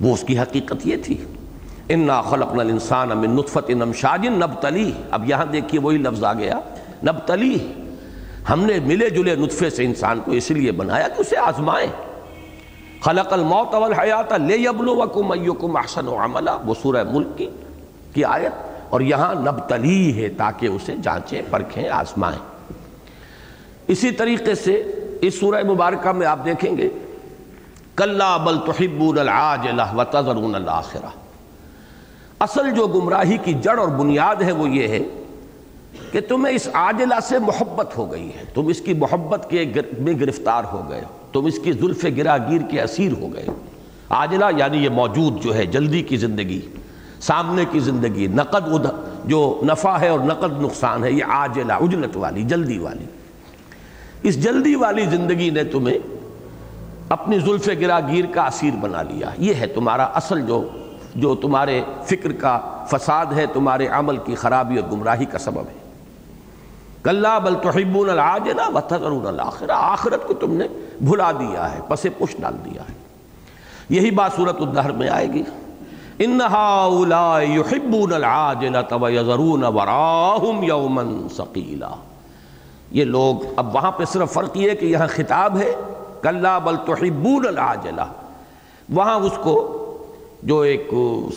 وہ 0.00 0.14
اس 0.14 0.24
کی 0.26 0.38
حقیقت 0.38 0.86
یہ 0.86 0.96
تھی۔ 1.04 1.24
انا 1.88 2.22
خلق 2.22 2.54
نل 2.54 2.70
انسان 2.70 3.08
نطفت 3.08 3.70
نم 3.70 3.92
شاجن 3.92 4.32
نب 4.32 4.60
تلی 4.60 4.92
اب 5.10 5.30
یہاں 5.30 5.44
دیکھیے 5.44 5.80
وہی 5.80 5.98
لفظ 5.98 6.24
آ 6.24 6.32
گیا۔ 6.32 6.60
نب 7.04 7.18
تلی 7.26 7.72
ہم 8.50 8.64
نے 8.64 8.78
ملے 8.80 9.10
جلے 9.10 9.36
نطفے 9.36 9.70
سے 9.70 9.84
انسان 9.84 10.20
کو 10.24 10.30
اس 10.30 10.50
لیے 10.50 10.72
بنایا 10.72 11.08
کہ 11.08 11.20
اسے 11.20 11.36
آزمائیں 11.36 11.90
خلق 13.04 13.32
الموت 13.32 13.74
والحیات 13.74 14.32
لے 14.32 14.56
یبلوکم 14.56 15.30
ایکم 15.30 15.76
احسن 15.76 16.08
عملا۔ 16.08 16.58
وہ 16.64 16.74
سورہ 16.82 17.04
ملک 17.12 17.26
کی 17.36 17.50
کی 18.12 18.24
آیت۔ 18.24 18.52
اور 18.90 19.00
یہاں 19.00 19.34
نب 19.34 19.68
تلی 19.68 20.22
ہے 20.22 20.28
تاکہ 20.28 20.66
اسے 20.66 20.94
جانچیں، 21.02 21.42
پرکھیں، 21.50 21.88
آزمائیں۔ 21.88 22.72
اسی 23.86 24.10
طریقے 24.10 24.54
سے 24.54 24.74
اس 25.20 25.40
سورہ 25.40 25.62
مبارکہ 25.62 26.12
میں 26.12 26.26
آپ 26.26 26.44
دیکھیں 26.44 26.76
گے، 26.76 26.88
کلا 27.96 28.36
بل 28.36 28.58
تحبون 28.58 29.18
العاجلہ 29.18 29.82
وتذرون 29.96 30.54
الاخرہ 30.54 31.23
اصل 32.44 32.70
جو 32.70 32.86
گمراہی 32.86 33.36
کی 33.36 33.52
جڑ 33.54 33.78
اور 33.78 33.88
بنیاد 33.88 34.42
ہے 34.42 34.52
وہ 34.52 34.68
یہ 34.68 34.88
ہے 34.88 35.00
کہ 36.12 36.20
تمہیں 36.20 36.54
اس 36.54 36.68
عاجلہ 36.74 37.20
سے 37.22 37.38
محبت 37.38 37.96
ہو 37.98 38.12
گئی 38.12 38.28
ہے۔ 38.36 38.44
تم 38.54 38.66
اس 38.66 38.80
کی 38.80 38.94
محبت 38.94 39.46
کے 39.50 39.64
میں 39.98 40.12
گرفتار 40.20 40.64
ہو 40.72 40.82
گئے 40.90 41.00
تم 41.32 41.46
اس 41.46 41.58
کی 41.58 41.72
زلف 41.72 42.04
گرا 42.16 42.36
گیر 42.38 42.60
کے 42.70 42.80
اسیر 42.82 43.12
ہو 43.12 43.32
گئے 43.34 43.46
عاجلہ 44.10 44.44
یعنی 44.56 44.78
یہ 44.78 44.88
موجود 44.88 45.42
جو 45.42 45.54
ہے، 45.54 45.66
جلدی 45.66 46.02
کی 46.02 46.16
زندگی، 46.16 46.60
سامنے 47.20 47.64
کی 47.70 47.78
زندگی، 47.78 48.26
نقد 48.26 48.86
جو 49.24 49.60
نفع 49.66 49.96
ہے 49.98 50.08
اور 50.08 50.20
نقد 50.20 50.60
نقصان 50.62 51.04
ہے، 51.04 51.12
یہ 51.12 51.24
عاجلہ، 51.24 51.72
اجلت 51.72 52.16
والی، 52.16 52.42
جلدی 52.42 52.78
والی۔ 52.78 53.04
اس 54.22 54.42
جلدی 54.42 54.74
والی 54.74 55.04
زندگی 55.10 55.50
نے 55.50 55.64
تمہیں 55.64 55.98
اپنی 57.08 57.38
زلف 57.38 57.68
گرا 57.80 58.00
گیر 58.00 58.24
کا 58.34 58.42
اسیر 58.42 58.76
بنا 58.80 59.02
لیا۔ 59.02 59.30
یہ 59.38 59.54
ہے 59.54 59.66
تمہارا 59.66 60.04
اصل 60.04 60.40
جو 60.40 60.62
جو 61.14 61.34
تمہارے 61.34 61.82
فکر 62.04 62.32
کا 62.32 62.60
فساد 62.86 63.26
ہے، 63.26 63.46
تمہارے 63.46 63.86
عمل 63.86 64.16
کی 64.16 64.34
خرابی 64.34 64.76
اور 64.76 64.92
گمراہی 64.92 65.24
کا 65.24 65.38
سبب 65.38 65.58
ہے۔ 65.58 65.84
کلّا 67.02 67.38
بل 67.38 67.54
تحبون 67.54 68.10
العاجلہ 68.10 68.62
وتذرون 68.74 69.26
الاخرہ۔ 69.26 69.72
آخرت 69.74 70.26
کو 70.26 70.34
تم 70.34 70.54
نے 70.54 70.64
بھلا 71.00 71.32
دیا 71.32 71.74
ہے 71.74 71.80
پس 71.88 72.02
پش 72.02 72.36
ڈال 72.40 72.54
دیا 72.64 72.82
ہے۔ 72.82 72.94
یہی 73.88 74.10
بات 74.10 74.30
صورت 74.36 74.60
الدہر 74.60 74.92
میں 74.92 75.08
آئے 75.08 75.32
گی۔ 75.32 75.42
ان 76.18 76.40
هؤلاء 76.40 77.40
يحبون 77.40 78.12
العاجلة 78.12 79.02
ويذرون 79.02 79.64
وراهم 79.64 80.62
يوما 80.62 81.02
ثقيلا 81.36 81.90
یہ 82.90 83.04
لوگ 83.04 83.36
اب 83.56 83.74
وہاں 83.74 83.90
پہ 83.90 84.04
صرف 84.04 84.32
فرق 84.32 84.56
یہ 84.56 84.70
ہے 84.70 84.76
کہ 84.76 84.86
یہاں 84.86 85.06
خطاب 85.10 85.58
ہے، 85.58 85.74
کلّا 86.22 86.58
بل 86.58 86.76
تحبون 86.76 87.46
العاجلہ۔ 87.46 88.02
وہاں 88.88 89.14
اس 89.14 89.38
کو 89.42 89.80
جو 90.44 90.60
ایک 90.60 90.90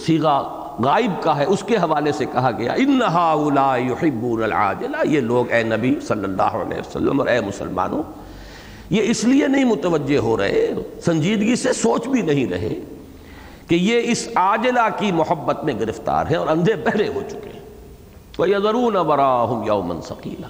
سیغا 0.06 0.42
غائب 0.84 1.12
کا 1.24 1.38
ہے، 1.38 1.46
اس 1.46 1.64
کے 1.64 1.76
حوالے 1.76 2.12
سے 2.12 2.26
کہا 2.26 2.52
گیا 2.58 2.74
انہا 2.74 3.76
یحبون 3.80 4.44
العاجلہ 4.44 4.98
یہ 5.04 5.22
لوگ 5.22 5.52
اے 5.52 5.64
نبی 5.64 5.94
صلی 6.08 6.24
اللہ 6.24 6.58
علیہ 6.62 6.80
وسلم 6.80 7.20
اور 7.20 7.28
اے 7.28 7.40
مسلمانوں، 7.42 8.04
یہ 8.90 9.10
اس 9.12 9.24
لیے 9.24 9.48
نہیں 9.48 9.66
متوجہ 9.66 10.18
ہو 10.18 10.38
رہے، 10.38 10.74
سنجیدگی 11.06 11.56
سے 11.56 11.74
سوچ 11.74 12.08
بھی 12.08 12.22
نہیں 12.22 12.46
رہے 12.52 12.74
کہ 13.68 13.76
یہ 13.76 14.12
اس 14.12 14.28
عاجلہ 14.36 14.88
کی 14.98 15.12
محبت 15.12 15.64
میں 15.64 15.74
گرفتار 15.80 16.26
ہیں 16.26 16.38
اور 16.38 16.48
اندھے 16.48 16.76
بہرے 16.76 17.08
ہو 17.08 17.22
چکے 17.28 17.50
ہیں۔ 17.54 17.66
وَيَذَرُونَ 18.40 18.98
وَرَاهُمْ 18.98 19.68
يَوْمًا 19.68 20.02
ثَقِيلًا۔ 20.02 20.48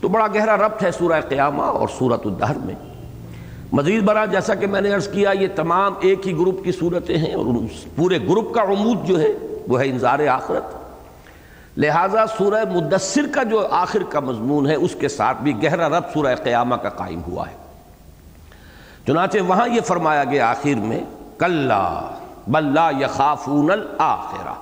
تو 0.00 0.08
بڑا 0.08 0.26
گہرا 0.34 0.56
ربط 0.56 0.82
ہے 0.84 0.90
سورہ 0.90 1.20
قیامہ 1.28 1.62
اور 1.62 1.88
سورۃ 1.98 2.24
الدہر 2.24 2.58
میں۔ 2.58 2.74
مزید 3.72 4.02
برآں 4.02 4.26
جیسا 4.26 4.54
کہ 4.54 4.66
میں 4.66 4.80
نے 4.80 4.92
عرض 4.92 5.08
کیا، 5.08 5.30
یہ 5.30 5.46
تمام 5.54 5.94
ایک 6.00 6.26
ہی 6.26 6.32
گروپ 6.32 6.64
کی 6.64 6.72
صورتیں 6.72 7.18
ہیں 7.18 7.34
اور 7.34 7.44
پورے 7.96 8.18
گروپ 8.18 8.54
کا 8.54 8.62
عمود 8.62 9.04
جو 9.04 9.20
ہے، 9.20 9.32
وہ 9.68 9.80
ہے 9.80 9.88
انظار 9.88 10.26
آخرت۔ 10.26 10.64
لہٰذا 11.78 12.26
سورہ 12.26 12.64
مدثر 12.72 13.22
کا 13.34 13.42
جو 13.42 13.66
آخر 13.70 14.02
کا 14.08 14.20
مضمون 14.20 14.66
ہے، 14.66 14.74
اس 14.74 14.96
کے 15.00 15.08
ساتھ 15.08 15.42
بھی 15.42 15.62
گہرا 15.62 15.88
رب 15.88 16.02
سورہ 16.14 16.34
قیامہ 16.34 16.74
کا 16.74 16.88
قائم 16.88 17.20
ہوا 17.22 17.48
ہے۔ 17.50 17.56
چنانچہ 19.06 19.38
وہاں 19.38 19.68
یہ 19.68 19.80
فرمایا 19.80 20.24
گیا 20.24 20.50
آخر 20.50 20.78
میں 20.78 21.00
کل 21.38 21.72
بلّہ 22.48 22.90
یخافون 23.00 23.70
الآخرہ۔ 23.70 24.54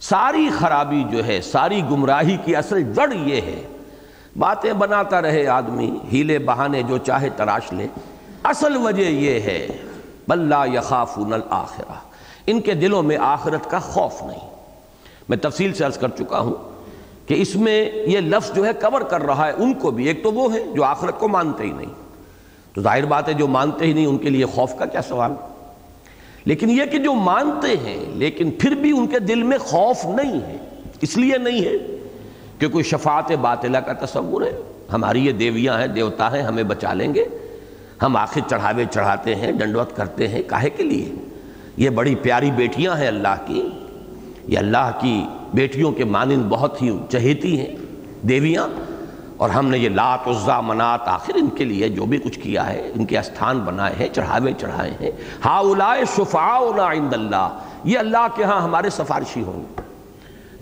ساری 0.00 0.48
خرابی 0.58 1.04
جو 1.10 1.26
ہے، 1.26 1.40
ساری 1.40 1.82
گمراہی 1.90 2.36
کی 2.44 2.56
اصل 2.56 2.92
جڑ 2.92 3.12
یہ 3.12 3.40
ہے 3.40 3.62
باتیں 4.38 4.72
بناتا 4.72 5.22
رہے 5.22 5.46
آدمی، 5.46 5.98
ہیلے 6.12 6.38
بہانے 6.38 6.82
جو 6.82 6.98
چاہے 6.98 7.28
تراش 7.36 7.72
لے۔ 7.72 7.86
اصل 8.44 8.76
وجہ 8.76 9.02
یہ 9.02 9.40
ہے 9.40 9.68
بلّہ 10.28 10.76
یخافون 10.78 11.32
الآخرہ 11.32 11.92
ان 12.46 12.60
کے 12.60 12.74
دلوں 12.74 13.02
میں 13.02 13.16
آخرت 13.16 13.70
کا 13.70 13.78
خوف 13.78 14.22
نہیں۔ 14.22 14.50
میں 15.28 15.36
تفصیل 15.36 15.74
سے 15.74 15.84
عرض 15.84 15.98
کر 15.98 16.08
چکا 16.08 16.40
ہوں 16.40 16.54
کہ 17.28 17.34
اس 17.34 17.56
میں 17.56 17.90
یہ 17.94 18.20
لفظ 18.20 18.54
جو 18.54 18.66
ہے 18.66 18.72
کور 18.72 19.00
کر 19.00 19.22
رہا 19.22 19.46
ہے، 19.46 19.52
ان 19.52 19.74
کو 19.74 19.90
بھی۔ 19.90 20.06
ایک 20.06 20.22
تو 20.22 20.32
وہ 20.32 20.54
ہے 20.54 20.64
جو 20.74 20.84
آخرت 20.84 21.18
کو 21.18 21.28
مانتے 21.28 21.64
ہی 21.64 21.70
نہیں۔ 21.70 21.92
تو 22.74 22.80
ظاہر 22.80 23.04
بات 23.04 23.28
ہے 23.28 23.34
جو 23.34 23.48
مانتے 23.48 23.86
ہی 23.86 23.92
نہیں، 23.92 24.06
ان 24.06 24.18
کے 24.18 24.30
لیے 24.30 24.44
خوف 24.44 24.72
کا 24.78 24.84
کیا 24.84 25.02
سوال؟ 25.02 25.32
لیکن 26.44 26.70
یہ 26.70 26.84
کہ 26.84 26.98
جو 26.98 27.14
مانتے 27.14 27.68
ہیں، 27.68 28.04
لیکن 28.08 28.50
پھر 28.50 28.70
بھی 28.70 28.98
ان 28.98 29.06
کے 29.06 29.18
دل 29.18 29.42
میں 29.42 29.58
خوف 29.58 30.04
نہیں 30.04 30.40
ہے، 30.40 30.56
اس 31.00 31.16
لیے 31.16 31.38
نہیں 31.38 31.64
ہے۔ 31.64 31.99
کہ 32.60 32.68
کوئی 32.68 32.84
شفاعت 32.84 33.32
باطلہ 33.32 33.78
کا 33.78 33.92
تصور 33.92 34.42
ہے؟ 34.42 34.52
ہماری 34.92 35.26
یہ 35.26 35.32
دیویاں 35.32 35.80
ہیں، 35.80 35.86
دیوتا 35.86 36.32
ہیں، 36.32 36.42
ہمیں 36.42 36.62
بچا 36.62 36.92
لیں 36.92 37.14
گے۔ 37.14 37.24
ہم 38.02 38.16
آخر 38.16 38.40
چڑھاوے 38.50 38.84
چڑھاتے 38.90 39.34
ہیں، 39.34 39.52
ڈنڈوت 39.52 39.96
کرتے 39.96 40.28
ہیں، 40.28 40.42
کاہے 40.46 40.70
کے 40.70 40.82
لیے؟ 40.82 41.14
یہ 41.76 41.90
بڑی 41.90 42.14
پیاری 42.14 42.50
بیٹیاں 42.50 42.96
ہیں 42.96 43.08
اللہ 43.08 43.34
کی۔ 43.46 43.68
یہ 44.48 44.58
اللہ 44.58 44.90
کی 45.00 45.24
بیٹیوں 45.54 45.92
کے 45.92 46.04
مانند 46.04 46.42
بہت 46.48 46.82
ہی 46.82 46.98
چہیتی 47.10 47.60
ہیں 47.60 47.76
دیویاں۔ 48.22 48.68
اور 49.36 49.50
ہم 49.50 49.68
نے 49.68 49.78
یہ 49.78 49.88
لات، 49.88 50.28
عزا، 50.28 50.60
منات 50.60 51.00
آخر 51.04 51.32
ان 51.34 51.46
کے 51.46 51.64
لیے 51.64 51.88
جو 51.88 52.04
بھی 52.04 52.18
کچھ 52.18 52.40
کیا 52.40 52.68
ہے، 52.68 52.90
ان 52.94 53.04
کے 53.04 53.18
استھان 53.18 53.58
بنائے 53.58 53.94
ہیں، 54.00 54.08
چڑھاوے 54.12 54.52
چڑھائے 54.52 54.90
ہیں۔ 55.00 55.10
ہا 55.44 55.58
اولائے 55.58 56.04
شفاؤنا 56.16 56.92
عند 56.92 57.14
اللہ۔ 57.14 57.58
یہ 57.84 57.98
اللہ 57.98 58.26
کے 58.34 58.44
ہاں 58.44 58.60
ہمارے 58.60 58.90
سفارشی 58.90 59.42
ہوں 59.42 59.60
گے۔ 59.60 59.79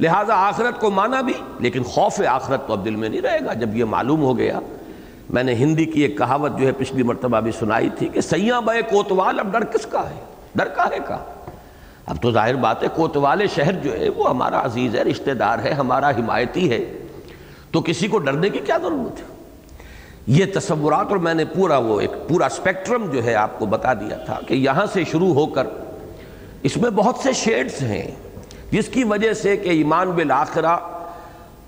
لہٰذا 0.00 0.34
آخرت 0.48 0.80
کو 0.80 0.90
مانا 0.90 1.20
بھی، 1.20 1.32
لیکن 1.61 1.82
خوف 1.82 2.20
آخرت 2.28 2.66
تو 2.66 2.72
اب 2.72 2.84
دل 2.84 2.96
میں 2.96 3.08
نہیں 3.08 3.20
رہے 3.20 3.38
گا۔ 3.44 3.52
جب 3.52 3.76
یہ 3.76 3.84
معلوم 3.84 4.22
ہو 4.22 4.38
گیا، 4.38 4.61
میں 5.30 5.42
نے 5.42 5.54
ہندی 5.54 5.84
کی 5.84 6.02
ایک 6.02 6.18
کہاوت 6.18 6.58
جو 6.58 6.66
ہے 6.66 6.72
پچھلی 6.72 7.02
مرتبہ 7.02 7.40
بھی 7.40 7.52
سنائی 7.52 7.88
تھی 7.98 8.08
کہ 8.08 8.20
سیاں 8.20 8.61
بے 8.61 8.82
کوتوال، 8.82 9.40
اب 9.40 9.52
ڈر 9.52 9.64
کس 9.64 9.87
کا 9.87 10.11
ہے؟ 10.11 10.20
ڈر 10.54 10.68
کا 10.68 10.84
ہے 10.84 10.98
کا؟ 11.06 11.18
اب 12.06 12.22
تو 12.22 12.30
ظاہر 12.30 12.54
بات 12.54 12.82
ہے، 12.82 12.88
کوتوال 12.94 13.46
شہر 13.54 13.72
جو 13.72 13.92
ہے، 13.92 14.08
وہ 14.08 14.28
ہمارا 14.30 14.64
عزیز 14.64 14.94
ہے، 14.94 15.02
رشتہ 15.02 15.30
دار 15.30 15.58
ہے، 15.58 15.72
ہمارا 15.72 16.11
حمایتی 16.11 16.70
ہے۔ 16.70 16.84
تو 17.70 17.80
کسی 17.80 18.08
کو 18.08 18.18
ڈرنے 18.18 18.48
کی 18.48 18.58
کیا 18.58 18.78
ضرورت 18.78 19.20
ہے؟ 19.20 19.26
یہ 20.26 20.44
تصورات، 20.54 21.06
اور 21.08 21.16
میں 21.16 21.34
نے 21.34 21.44
پورا 21.44 21.78
وہ 21.78 22.00
ایک 22.00 22.11
پورا 22.28 22.48
سپیکٹرم 22.48 23.11
جو 23.11 23.24
ہے 23.24 23.34
آپ 23.34 23.58
کو 23.58 23.66
بتا 23.66 23.94
دیا 23.94 24.16
تھا 24.16 24.38
کہ 24.46 24.54
یہاں 24.54 24.87
سے 24.92 25.04
شروع 25.04 25.34
ہو 25.34 25.46
کر، 25.46 25.66
اس 26.62 26.76
میں 26.76 26.90
بہت 26.90 27.16
سے 27.22 27.32
شیڈز 27.32 27.82
ہیں۔ 27.82 28.11
جس 28.70 28.88
کی 28.88 29.04
وجہ 29.04 29.33
سے 29.33 29.57
کہ 29.57 29.68
ایمان 29.68 30.11
بالآخرہ 30.11 30.76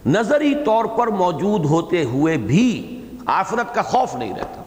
نظری 0.07 0.55
طور 0.65 0.85
پر 0.85 1.07
موجود 1.07 1.65
ہوتے 1.65 2.05
ہوئے 2.05 2.37
بھی 2.37 3.01
آخرت 3.27 3.75
کا 3.75 3.83
خوف 3.83 4.15
نہیں 4.15 4.35
رہتا۔ 4.39 4.63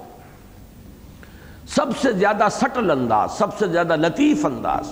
سب 1.68 1.86
سے 2.02 2.12
زیادہ 2.12 2.48
سٹل 2.52 2.92
انداز، 2.92 3.32
سب 3.32 3.48
سے 3.60 3.68
زیادہ 3.68 3.96
لطیف 3.96 4.46
انداز، 4.46 4.90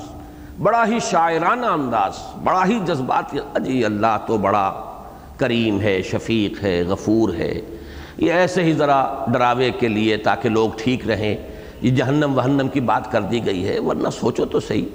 بڑا 0.62 0.86
ہی 0.88 1.00
شاعرانہ 1.00 1.66
انداز، 1.66 2.14
بڑا 2.44 2.66
ہی 2.66 2.80
جذبات 2.86 3.36
اجی 3.54 3.86
اللہ 3.86 4.18
تو 4.28 4.38
بڑا 4.38 4.84
کریم 5.38 5.82
ہے، 5.82 6.02
شفیق 6.02 6.64
ہے، 6.64 6.84
غفور 6.84 7.34
ہے۔ 7.34 7.62
یہ 8.18 8.34
ایسے 8.34 8.64
ہی 8.64 8.74
ذرا 8.74 9.26
ڈراوے 9.28 9.72
کے 9.72 9.88
لیے 9.88 10.18
تاکہ 10.18 10.50
لوگ 10.50 10.70
ٹھیک 10.78 11.08
رہیں۔ 11.08 11.38
یہ 11.82 11.92
جہنم 11.92 12.38
وہنم 12.38 12.68
کی 12.68 12.80
بات 12.80 13.12
کر 13.12 13.22
دی 13.22 13.46
گئی 13.46 13.68
ہے، 13.68 13.80
ورنہ 13.80 14.10
سوچو 14.10 14.46
تو 14.46 14.60
صحیح۔ 14.60 14.86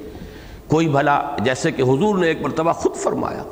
کوئی 0.68 0.88
بھلا 0.88 1.22
جیسے 1.38 1.70
کہ 1.70 1.82
حضور 1.82 2.18
نے 2.18 2.26
ایک 2.26 2.42
مرتبہ 2.42 2.72
خود 2.72 2.94
فرمایا 2.94 3.42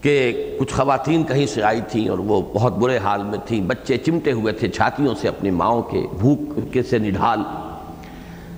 کہ 0.00 0.32
کچھ 0.60 0.74
خواتین 0.74 1.24
کہیں 1.24 1.46
سے 1.46 1.62
آئی 1.62 1.80
تھیں 1.88 2.08
اور 2.08 2.18
وہ 2.18 2.42
بہت 2.54 2.78
برے 2.78 2.98
حال 2.98 3.22
میں 3.22 3.38
تھیں، 3.46 3.60
بچے 3.60 3.98
چمٹے 3.98 4.32
ہوئے 4.32 4.52
تھے 4.52 4.68
چھاتیوں 4.68 5.14
سے 5.20 5.28
اپنی 5.28 5.50
ماؤں 5.50 5.82
کے 5.82 6.06
بھوک 6.18 6.38
کے 6.72 6.82
سے 6.82 6.98
نڈھال۔ 6.98 7.38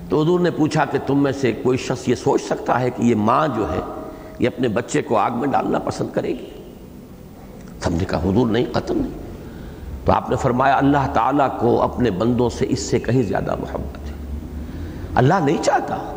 تو 0.09 0.23
حضور 0.23 0.41
نے 0.41 0.51
پوچھا 0.51 0.85
کہ 0.85 0.99
تم 1.07 1.23
میں 1.23 1.33
سے 1.33 1.53
کوئی 1.53 1.79
شخص 1.79 2.09
یہ 2.09 2.15
سوچ 2.15 2.43
سکتا 2.43 2.81
ہے 2.81 2.91
کہ 2.91 3.03
یہ 3.03 3.15
ماں 3.15 3.49
جو 3.49 3.73
ہے، 3.73 3.81
یہ 4.39 4.47
اپنے 4.47 4.69
بچے 4.69 5.03
کو 5.03 5.17
آگ 5.17 5.31
میں 5.31 5.49
ڈالنا 5.49 5.79
پسند 5.79 6.09
کرے 6.13 6.29
گی؟ 6.29 6.51
سمجھے 7.81 8.07
کہا، 8.07 8.19
حضور 8.19 8.47
نہیں، 8.47 8.65
قتل 8.73 8.99
نہیں۔ 8.99 9.19
تو 10.05 10.13
آپ 10.13 10.31
نے 10.31 10.37
فرمایا، 10.37 10.77
اللہ 10.77 11.07
تعالیٰ 11.13 11.49
کو 11.61 11.83
اپنے 11.83 12.11
بندوں 12.11 12.51
سے 12.51 12.67
اس 12.69 12.81
سے 12.81 12.99
کہیں 12.99 13.23
زیادہ 13.23 13.55
محبت 13.57 14.09
ہے۔ 14.09 14.15
اللہ 15.15 15.35
نہیں 15.45 15.63
چاہتا۔ 15.63 16.16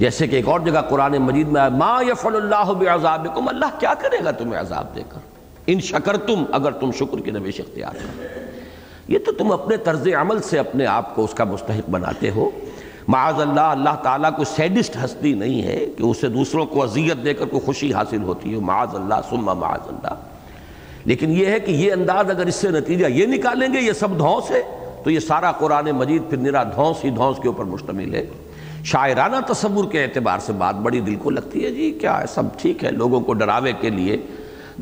جیسے 0.00 0.26
کہ 0.26 0.36
ایک 0.36 0.48
اور 0.48 0.60
جگہ 0.60 0.80
قرآن 0.88 1.12
مجید 1.12 1.48
میں 1.48 1.68
ما 1.68 2.02
یفعل 2.08 2.36
اللہ 2.36 2.72
بعذابکم 2.72 3.48
اللہ 3.48 3.78
کیا 3.78 3.94
کرے 3.98 4.24
گا 4.24 4.30
تمہیں 4.30 4.60
عذاب 4.60 4.94
دے 4.94 5.02
کر؟ 5.08 5.18
ان 5.66 5.80
شکر 5.80 6.16
تم 6.16 6.44
اگر 6.52 6.70
تم 6.70 6.92
شکر 6.92 7.20
کی 7.20 7.30
نویش 7.30 7.60
اختیار 7.60 7.94
کرو۔ 7.94 8.24
یہ 9.08 9.18
تو 9.26 9.32
تم 9.32 9.52
اپنے 9.52 9.76
طرز 9.76 10.08
عمل 10.20 10.42
سے 10.42 10.58
اپنے 10.58 10.86
آپ 10.86 11.14
کو 11.14 11.24
اس 11.24 11.34
کا 11.34 11.44
مستحق 11.44 11.90
بناتے 11.90 12.30
ہو۔ 12.30 12.50
معاذ 13.08 13.40
اللہ 13.40 13.60
اللہ 13.60 13.94
تعالیٰ 14.02 14.30
کوئی 14.36 14.54
سیڈسٹ 14.56 14.96
ہستی 15.04 15.34
نہیں 15.34 15.62
ہے 15.62 15.86
کہ 15.96 16.02
اسے 16.02 16.28
دوسروں 16.28 16.66
کو 16.66 16.82
اذیت 16.82 17.24
دے 17.24 17.34
کر 17.34 17.46
کوئی 17.46 17.66
خوشی 17.66 17.94
حاصل 17.94 18.22
ہوتی 18.22 18.54
ہے 18.54 18.60
معاذ 18.60 18.94
اللہ 18.94 19.14
سما 19.28 19.54
معاذ 19.54 19.80
اللہ۔ 19.86 20.14
لیکن 21.04 21.30
یہ 21.30 21.46
ہے 21.46 21.60
کہ 21.60 21.70
یہ 21.70 21.92
انداز 21.92 22.30
اگر 22.30 22.46
اس 22.46 22.54
سے 22.54 22.70
نتیجہ 22.70 23.06
یہ 23.06 23.26
نکالیں 23.26 23.72
گے، 23.72 23.80
یہ 23.80 23.92
سب 23.92 24.18
دھونس 24.18 24.50
ہے، 24.50 24.62
تو 25.04 25.10
یہ 25.10 25.20
سارا 25.20 25.52
قرآن 25.52 25.84
مجید 25.84 26.22
پھر 26.28 26.38
نرا 26.38 26.62
دھونس 26.62 27.04
ہی 27.04 27.10
دھونس 27.10 27.36
کے 27.42 27.48
اوپر 27.48 27.64
مشتمل 27.64 28.14
ہے۔ 28.14 28.26
شاعرانہ 28.84 29.52
تصور 29.52 29.84
کے 29.84 30.02
اعتبار 30.02 30.38
سے 30.38 30.52
بات 30.52 30.74
بڑی 30.74 31.00
دل 31.00 31.16
کو 31.16 31.30
لگتی 31.30 31.64
ہے 31.64 31.70
جی 31.70 31.98
کیا 32.00 32.20
ہے؟ 32.20 32.26
سب 32.26 32.42
ٹھیک 32.56 32.84
ہے، 32.84 32.90
لوگوں 32.90 33.20
کو 33.20 33.34
ڈراوے 33.34 33.72
کے 33.80 33.90
لیے 33.90 34.16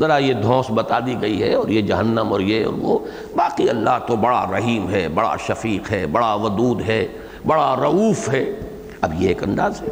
ذرا 0.00 0.18
یہ 0.18 0.34
دھونس 0.34 0.66
بتا 0.70 0.98
دی 1.00 1.16
گئی 1.20 1.42
ہے 1.42 1.54
اور 1.54 1.68
یہ 1.68 1.82
جہنم 1.82 2.26
اور 2.30 2.40
یہ 2.40 2.64
اور 2.64 2.74
وہ۔ 2.74 2.98
باقی 3.36 3.68
اللہ 3.68 3.98
تو 4.06 4.16
بڑا 4.16 4.46
رحیم 4.52 4.90
ہے، 4.90 5.08
بڑا 5.08 5.34
شفیق 5.46 5.92
ہے، 5.92 6.06
بڑا 6.06 6.34
ودود 6.34 6.80
ہے، 6.80 7.08
بڑا 7.46 7.76
رعوف 7.80 8.28
ہے۔ 8.28 8.60
اب 9.00 9.22
یہ 9.22 9.28
ایک 9.28 9.42
انداز 9.42 9.82
ہے۔ 9.82 9.90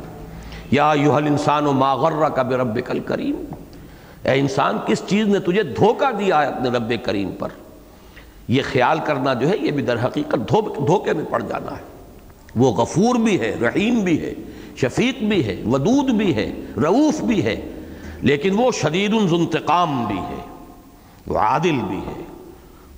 یا 0.70 0.92
یوہل 0.96 1.26
انسان 1.26 1.66
و 1.66 1.72
ماغرہ 1.72 2.28
کا 2.28 2.42
بے 2.42 2.56
رب 2.56 2.78
کل 2.86 3.00
کریم 3.00 3.44
اے 4.22 4.40
انسان، 4.40 4.78
کس 4.86 5.02
چیز 5.06 5.26
نے 5.26 5.38
تجھے 5.38 5.62
دھوکہ 5.62 6.12
دیا 6.12 6.42
ہے 6.42 6.46
اپنے 6.46 6.68
رب 6.68 6.92
کریم 7.02 7.30
پر؟ 7.38 7.48
یہ 8.48 8.62
خیال 8.72 8.98
کرنا 9.04 9.34
جو 9.34 9.48
ہے، 9.48 9.56
یہ 9.60 9.70
بھی 9.70 9.82
در 9.82 10.04
حقیقت 10.04 10.52
دھوکے 10.86 11.12
میں 11.12 11.24
پڑ 11.30 11.42
جانا 11.48 11.72
ہے۔ 11.72 11.95
وہ 12.56 12.72
غفور 12.72 13.14
بھی 13.14 13.40
ہے، 13.40 13.56
رحیم 13.62 14.00
بھی 14.00 14.20
ہے، 14.20 14.34
شفیق 14.76 15.22
بھی 15.22 15.46
ہے، 15.46 15.62
ودود 15.66 16.10
بھی 16.10 16.34
ہے، 16.34 16.52
رعوف 16.82 17.20
بھی 17.20 17.44
ہے، 17.44 17.70
لیکن 18.22 18.54
وہ 18.58 18.70
شدید 18.70 19.14
انتقام 19.30 20.06
بھی 20.06 20.18
ہے، 20.18 20.46
وہ 21.26 21.38
عادل 21.38 21.78
بھی 21.88 21.98
ہے، 21.98 22.22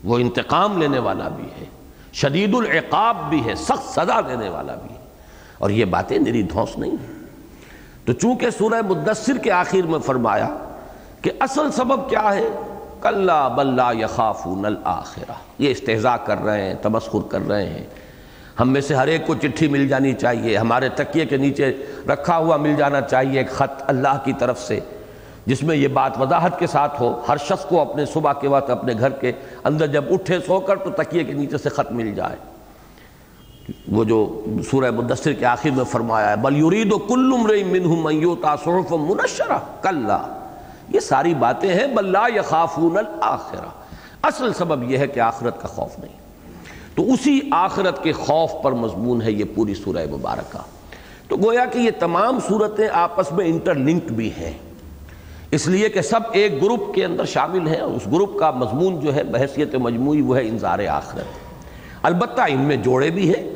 وہ 0.04 0.18
انتقام 0.18 0.78
لینے 0.78 0.98
والا 0.98 1.28
بھی 1.28 1.44
ہے، 1.44 1.64
شدید 2.12 2.54
العقاب 2.54 3.16
بھی 3.30 3.44
ہے، 3.44 3.54
سخت 3.54 3.92
سزا 3.92 4.20
دینے 4.20 4.48
والا 4.48 4.74
بھی 4.74 4.94
ہے۔ 4.94 4.98
اور 5.58 5.70
یہ 5.70 5.84
باتیں 5.84 6.18
میری 6.18 6.42
دھوس 6.42 6.78
نہیں 6.78 6.90
ہیں۔ 6.90 7.18
تو 8.04 8.12
چونکہ 8.12 8.50
سورہ 8.50 8.82
مدثر 8.88 9.38
کے 9.38 9.50
آخر 9.50 9.86
میں 9.86 9.98
فرمایا 9.98 10.48
کہ 11.22 11.30
اصل 11.40 11.70
سبب 11.70 12.10
کیا 12.10 12.34
ہے، 12.34 12.48
کلّا 13.02 13.48
بلّہ 13.48 13.94
یخافون 13.94 14.64
الآخرہ۔ 14.64 15.32
یہ 15.58 15.70
استحضاء 15.70 16.16
کر 16.16 16.38
رہے 16.38 16.62
ہیں، 16.62 16.74
تمسخر 16.74 17.28
کر 17.28 17.48
رہے 17.48 17.68
ہیں۔ 17.70 17.86
ہم 18.60 18.70
میں 18.70 18.80
سے 18.80 18.94
ہر 18.94 19.06
ایک 19.06 19.26
کو 19.26 19.34
چٹھی 19.34 19.68
مل 19.68 19.88
جانی 19.88 20.12
چاہیے، 20.12 20.56
ہمارے 20.56 20.88
تکیے 20.88 21.26
کے 21.26 21.36
نیچے 21.36 21.72
رکھا 22.08 22.38
ہوا 22.38 22.56
مل 22.56 22.74
جانا 22.76 23.00
چاہیے 23.00 23.38
ایک 23.38 23.50
خط 23.50 23.82
اللہ 23.86 24.18
کی 24.24 24.32
طرف 24.38 24.60
سے، 24.60 24.80
جس 25.46 25.62
میں 25.62 25.76
یہ 25.76 25.88
بات 25.88 26.20
وضاحت 26.20 26.58
کے 26.58 26.66
ساتھ 26.66 27.02
ہو، 27.02 27.22
ہر 27.28 27.36
شخص 27.36 27.64
کو 27.64 27.80
اپنے 27.80 28.06
صبح 28.06 28.32
کے 28.32 28.48
وقت 28.48 28.70
اپنے 28.70 28.92
گھر 28.98 29.10
کے 29.10 29.32
اندر 29.64 29.86
جب 29.86 30.04
اٹھے 30.10 30.38
سو 30.46 30.60
کر 30.60 30.76
تو 30.76 30.90
تکیے 30.90 31.24
کے 31.24 31.32
نیچے 31.32 31.58
سے 31.58 31.68
خط 31.68 31.92
مل 31.92 32.14
جائے۔ 32.14 32.36
وہ 33.92 34.04
جو 34.04 34.44
سورہ 34.70 34.90
مدثر 34.90 35.32
کے 35.32 35.46
آخر 35.46 35.70
میں 35.70 35.84
فرمایا 35.84 36.30
ہے، 36.30 36.36
بل 36.36 36.56
یرید 36.56 36.92
و 36.92 36.98
کل 36.98 37.32
منہم 37.66 38.06
ایوتا 38.06 38.56
صحف 38.56 38.92
منشرہ، 38.92 39.58
کلا۔ 39.82 40.18
یہ 40.88 41.00
ساری 41.00 41.34
باتیں 41.34 41.74
ہیں، 41.74 41.86
بل 41.86 42.12
لا 42.12 42.26
یخافون 42.36 42.98
الاخرہ 42.98 43.68
اصل 44.22 44.52
سبب 44.52 44.90
یہ 44.90 44.98
ہے 44.98 45.06
کہ 45.06 45.20
آخرت 45.20 45.62
کا 45.62 45.68
خوف 45.68 45.98
نہیں۔ 45.98 46.27
تو 46.98 47.12
اسی 47.12 47.40
آخرت 47.50 48.02
کے 48.02 48.12
خوف 48.12 48.50
پر 48.62 48.72
مضمون 48.72 49.22
ہے 49.22 49.32
یہ 49.32 49.44
پوری 49.54 49.74
سورہ 49.74 50.06
مبارکہ۔ 50.10 50.58
تو 51.28 51.36
گویا 51.36 51.64
کہ 51.64 51.78
یہ 51.78 51.90
تمام 51.98 52.38
صورتیں 52.48 52.88
آپس 52.92 53.32
میں 53.32 53.46
انٹر 53.46 53.74
لنکڈ 53.74 54.10
بھی 54.10 54.30
ہیں۔ 54.38 54.52
اس 55.50 55.66
لیے 55.66 55.88
کہ 55.88 56.00
سب 56.00 56.20
ایک 56.32 56.62
گروپ 56.62 56.94
کے 56.94 57.04
اندر 57.04 57.24
شامل 57.24 57.68
ہیں 57.68 57.80
اور 57.80 57.92
اس 57.92 58.06
گروپ 58.06 58.38
کا 58.38 58.50
مضمون 58.50 59.00
جو 59.00 59.14
ہے، 59.14 59.22
بحثیت 59.22 59.74
مجموعی، 59.74 60.20
وہ 60.20 60.36
ہے 60.36 60.48
انظار 60.48 60.78
آخرت۔ 60.86 61.24
البتہ 62.02 62.40
ان 62.48 62.60
میں 62.60 62.76
جوڑے 62.76 63.10
بھی 63.10 63.34
ہیں۔ 63.34 63.50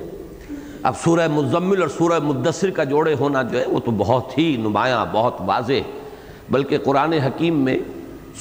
اب 0.83 0.93
سورہ 1.05 1.29
مزمل 1.29 1.81
اور 1.81 1.89
سورہ 1.89 2.19
مدثر 2.19 2.71
کا 2.71 2.85
جوڑے 2.85 3.15
ہونا 3.15 3.43
جو 3.43 3.61
ہے، 3.61 3.65
وہ 3.67 3.81
تو 3.85 3.91
بہت 3.91 4.39
ہی 4.39 4.57
نمایاں، 4.57 5.07
بہت 5.13 5.35
واضح۔ 5.41 5.99
بلکہ 6.51 6.79
قرآن 6.79 7.13
حکیم 7.13 7.61
میں 7.61 7.79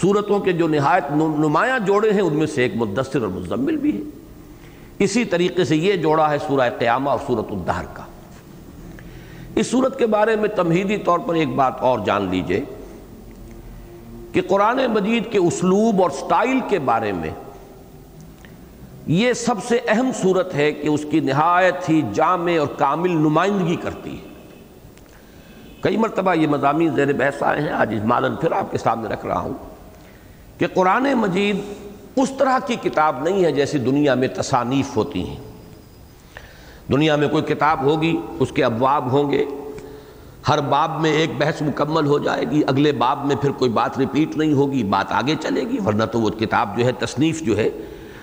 صورتوں 0.02 0.40
کے 0.40 0.52
جو 0.52 0.68
نہایت 0.68 1.04
نمایاں 1.16 1.80
جوڑے 1.80 2.14
ہیں، 2.14 2.22
ان 2.22 2.34
میں 2.34 2.48
سے 2.48 2.64
ایک 2.64 2.76
مدثر 2.76 3.22
اور 3.22 3.30
مزمل 3.30 3.76
بھی 3.76 3.98
ہے۔ 3.98 4.21
اسی 5.04 5.26
طریقے 5.26 5.64
سے 5.64 5.76
یہ 5.76 5.94
جوڑا 5.94 6.32
ہے 6.32 6.38
سورہ 6.48 6.70
قیامہ 6.80 7.10
اور 7.10 7.20
سورت 7.28 7.46
الدہر 7.50 7.86
کا۔ 7.94 8.04
اس 9.56 9.68
صورت 9.68 10.00
کے 10.00 10.06
بارے 10.06 10.36
میں 10.36 10.50
تمہیدی 10.50 10.98
طور 10.98 11.20
پر 11.20 11.34
ایک 11.34 11.48
بات 11.48 11.80
اور 11.80 12.00
جان 12.00 12.28
لیجیے 12.30 12.64
کہ 14.32 14.42
قرآن 14.48 14.80
مجید 14.88 15.32
کے 15.32 15.38
اسلوب 15.38 16.02
اور 16.02 16.10
سٹائل 16.10 16.60
کے 16.70 16.80
بارے 16.80 17.12
میں 17.12 17.30
یہ 19.08 19.34
سب 19.34 19.56
سے 19.68 19.80
اہم 19.88 20.12
صورت 20.22 20.56
ہے 20.56 20.72
کہ 20.72 20.88
اس 20.88 21.06
کی 21.12 21.20
نہایت 21.20 21.90
ہی 21.90 22.02
جامع 22.14 22.60
اور 22.60 22.68
کامل 22.68 23.12
نمائندگی 23.12 23.76
کرتی 23.76 24.18
ہے۔ 24.18 24.32
کئی 25.82 25.98
مرتبہ 25.98 26.34
یہ 26.34 26.48
مضامین 26.48 26.96
زیر 26.96 27.14
بحث 27.14 27.44
آئے 27.44 27.62
ہیں، 27.62 27.72
آج 27.72 27.94
اجمالاً 27.94 28.36
پھر 28.36 28.52
آپ 28.52 28.72
کے 28.72 28.78
سامنے 28.78 29.14
رکھ 29.14 29.26
رہا 29.26 29.40
ہوں 29.40 29.54
کہ 30.58 30.68
قرآن 30.68 31.04
مجید 31.14 31.58
اس 32.16 32.32
طرح 32.38 32.60
کی 32.66 32.76
کتاب 32.76 33.24
نہیں 33.24 33.44
ہے 33.44 33.52
جیسی 33.52 33.78
دنیا 33.78 34.14
میں 34.14 34.28
تصانیف 34.28 34.98
ہوتی 34.98 35.28
ہیں۔ 35.28 35.36
دنیا 36.92 37.16
میں 37.16 37.28
کوئی 37.28 37.44
کتاب 37.44 37.84
ہوگی، 37.84 38.18
اس 38.40 38.52
کے 38.52 38.64
ابواب 38.64 39.12
ہوں 39.12 39.32
گے۔ 39.32 39.46
ہر 40.48 40.62
باب 40.62 41.02
میں 41.02 41.12
ایک 41.12 41.32
بحث 41.38 41.62
مکمل 41.62 42.06
ہو 42.06 42.20
جائے 42.20 42.44
گی، 42.52 42.62
اگلے 42.68 42.92
باب 42.92 43.26
میں 43.26 43.36
پھر 43.36 43.52
کوئی 43.52 43.72
بات 43.72 43.98
ریپیٹ 43.98 44.38
نہیں 44.38 44.54
ہوگی، 44.54 44.84
بات 44.84 45.12
آگے 45.12 45.36
چلے 45.42 45.62
گی۔ 45.62 45.78
ورنہ 45.86 46.04
تو 46.04 46.22
وہ 46.22 46.30
کتاب 46.30 46.78
جو 46.78 46.86
ہے، 46.86 46.92
تصنیف 46.92 47.42
جو 47.42 47.58
ہے، 47.58 47.70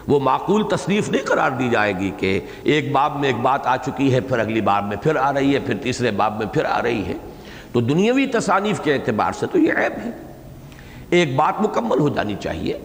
وہ 0.08 0.20
معقول 0.20 0.68
تصنیف 0.68 1.08
نہیں 1.08 1.26
قرار 1.26 1.50
دی 1.50 1.68
جائے 1.68 1.98
گی 1.98 2.10
کہ 2.18 2.40
ایک 2.62 2.92
باب 2.92 3.20
میں 3.20 3.28
ایک 3.28 3.36
بات 3.36 3.66
آ 3.66 3.76
چکی 3.76 4.14
ہے، 4.14 4.20
پھر 4.20 4.38
اگلی 4.38 4.60
باب 4.60 4.84
میں 4.84 4.96
پھر 4.96 5.16
آ 5.16 5.32
رہی 5.32 5.54
ہے، 5.54 5.60
پھر 5.60 5.74
تیسرے 5.76 6.10
باب 6.10 6.38
میں 6.38 6.46
پھر 6.46 6.64
آ 6.64 6.82
رہی 6.82 7.04
ہے۔ 7.06 7.14
تو 7.72 7.80
دنیاوی 7.80 8.26
تصانیف 8.26 8.80
کے 8.80 8.94
اعتبار 8.94 9.32
سے 9.32 9.46
تو 9.46 9.58
یہ 9.58 9.72
عیب 9.72 10.06
ہے۔ 10.06 10.10
ایک 11.10 11.36
بات 11.36 11.60
مکمل 11.60 11.98
ہو 11.98 12.08
جانی 12.08 12.34
چاہیے۔ 12.40 12.78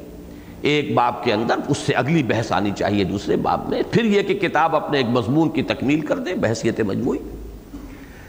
ایک 0.63 0.93
باب 0.93 1.23
کے 1.23 1.33
اندر 1.33 1.55
اس 1.67 1.77
سے 1.77 1.93
اگلی 1.93 2.23
بحث 2.23 2.51
آنی 2.51 2.71
چاہیے 2.71 3.03
دوسرے 3.03 3.35
باب 3.35 3.69
میں۔ 3.69 3.81
پھر 3.91 4.03
یہ 4.03 4.21
کہ 4.21 4.33
کتاب 4.33 4.75
اپنے 4.75 4.97
ایک 4.97 5.07
مضمون 5.09 5.49
کی 5.49 5.61
تکمیل 5.61 6.01
کر 6.01 6.19
دے 6.19 6.33
بحثیت 6.33 6.81
مجموعی۔ 6.81 7.19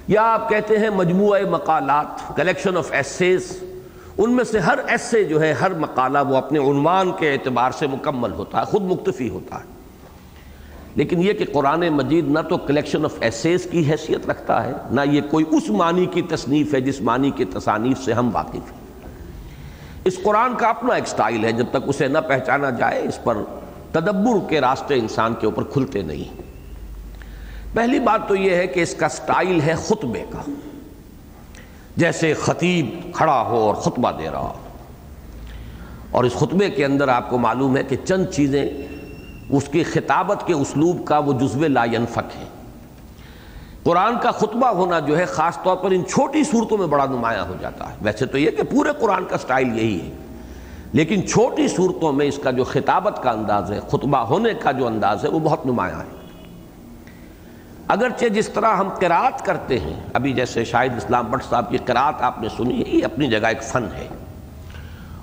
یا 0.08 0.22
آپ 0.22 0.48
کہتے 0.48 0.78
ہیں 0.78 0.90
مجموعہ 0.90 1.40
مقالات 1.50 2.36
کلیکشن 2.36 2.76
آف 2.76 2.92
ایسیز 2.92 3.62
ان 4.18 4.32
میں 4.32 4.44
سے 4.44 4.58
ہر 4.58 4.78
ایسے 4.86 5.24
جو 5.24 5.40
ہے، 5.40 5.52
ہر 5.52 5.74
مقالہ 5.74 6.18
وہ 6.28 6.36
اپنے 6.36 6.58
عنوان 6.58 7.12
کے 7.18 7.32
اعتبار 7.32 7.70
سے 7.70 7.86
مکمل 7.86 8.32
ہوتا 8.32 8.60
ہے، 8.60 8.64
خود 8.64 8.82
مکتفی 8.82 9.28
ہوتا 9.28 9.56
ہے۔ 9.56 9.64
لیکن 10.94 11.22
یہ 11.22 11.32
کہ 11.32 11.44
قرآن 11.52 11.80
مجید 11.80 12.28
نہ 12.28 12.38
تو 12.48 12.56
کلیکشن 12.56 13.04
آف 13.04 13.14
ایسیز 13.20 13.66
کی 13.70 13.90
حیثیت 13.90 14.30
رکھتا 14.30 14.64
ہے، 14.64 14.72
نہ 14.90 15.00
یہ 15.10 15.20
کوئی 15.30 15.44
اس 15.50 15.70
معنی 15.70 16.06
کی 16.06 16.22
تصنیف 16.22 16.74
ہے 16.74 16.80
جس 16.80 17.00
معنی 17.00 17.30
کی 17.30 17.44
تصانیف 17.44 18.04
سے 18.04 18.12
ہم 18.12 18.30
واقف 18.32 18.72
ہیں۔ 18.72 18.83
اس 20.04 20.18
قرآن 20.22 20.54
کا 20.54 20.68
اپنا 20.68 20.94
ایک 20.94 21.08
سٹائل 21.08 21.44
ہے، 21.44 21.52
جب 21.52 21.66
تک 21.70 21.76
اسے 21.86 22.08
نہ 22.08 22.18
پہچانا 22.18 22.70
جائے، 22.70 23.02
اس 23.02 23.24
پر 23.24 23.36
تدبر 23.92 24.50
کے 24.50 24.60
راستے 24.60 24.94
انسان 24.94 25.34
کے 25.34 25.46
اوپر 25.46 25.64
کھلتے 25.64 26.02
نہیں۔ 26.02 26.40
پہلی 27.74 27.98
بات 27.98 28.28
تو 28.28 28.36
یہ 28.36 28.54
ہے 28.54 28.66
کہ 28.66 28.80
اس 28.80 28.94
کا 28.94 29.08
سٹائل 29.08 29.60
ہے 29.60 29.74
خطبے 29.74 30.24
کا۔ 30.30 30.50
جیسے 31.96 32.34
خطیب 32.34 33.14
کھڑا 33.14 33.42
ہو 33.42 33.56
اور 33.56 33.74
خطبہ 33.74 34.10
دے 34.10 34.30
رہا 34.30 34.38
ہو۔ 34.38 34.52
اور 36.10 36.24
اس 36.24 36.32
خطبے 36.32 36.70
کے 36.70 36.84
اندر 36.84 37.08
آپ 37.08 37.30
کو 37.30 37.38
معلوم 37.38 37.76
ہے 37.76 37.84
کہ 37.84 37.96
چند 38.04 38.26
چیزیں، 38.26 38.70
اس 39.50 39.64
کی 39.72 39.82
خطابت 39.82 40.46
کے 40.46 40.52
اسلوب 40.52 41.04
کا 41.04 41.18
وہ 41.18 41.32
جزو 41.32 41.68
لا 41.68 41.84
ينفق 41.84 42.36
ہے 42.36 42.53
قرآن 43.84 44.14
کا 44.22 44.30
خطبہ 44.30 44.66
ہونا 44.66 44.98
جو 44.98 45.18
ہے 45.18 45.24
خاص 45.24 45.58
طور 45.62 45.76
پر 45.76 45.90
ان 45.90 46.04
چھوٹی 46.04 46.44
صورتوں 46.44 46.78
میں 46.78 46.86
بڑا 46.86 47.04
نمایاں 47.04 47.44
ہو 47.44 47.54
جاتا 47.60 47.90
ہے۔ 47.90 47.94
ویسے 48.02 48.26
تو 48.26 48.38
یہ 48.38 48.50
کہ 48.50 48.62
پورے 48.62 48.90
قرآن 49.00 49.24
کا 49.24 49.38
سٹائل 49.38 49.78
یہی 49.78 50.00
ہے۔ 50.00 50.12
لیکن 50.92 51.26
چھوٹی 51.26 51.68
صورتوں 51.68 52.12
میں 52.12 52.26
اس 52.26 52.38
کا 52.42 52.50
جو 52.50 52.64
خطابت 52.64 53.22
کا 53.22 53.30
انداز 53.30 53.72
ہے، 53.72 53.80
خطبہ 53.88 54.18
ہونے 54.18 54.50
کا 54.54 54.72
جو 54.72 54.86
انداز 54.86 55.24
ہے، 55.24 55.30
وہ 55.30 55.38
بہت 55.38 55.66
نمایاں 55.66 56.00
ہے۔ 56.00 56.26
اگرچہ 57.88 58.26
جس 58.26 58.48
طرح 58.48 58.76
ہم 58.76 58.88
قرات 58.88 59.44
کرتے 59.44 59.80
ہیں، 59.80 60.00
ابھی 60.14 60.32
جیسے 60.32 60.64
شاہد 60.64 60.96
اسلام 60.96 61.26
بٹ 61.30 61.44
صاحب 61.44 61.70
کی 61.70 61.78
قرات 61.86 62.22
آپ 62.22 62.42
نے 62.42 62.48
سنی 62.56 62.84
ہے 62.84 62.88
یہ 62.88 63.04
اپنی 63.04 63.26
جگہ 63.26 63.46
ایک 63.46 63.62
فن 63.62 63.84
ہے۔ 63.96 64.08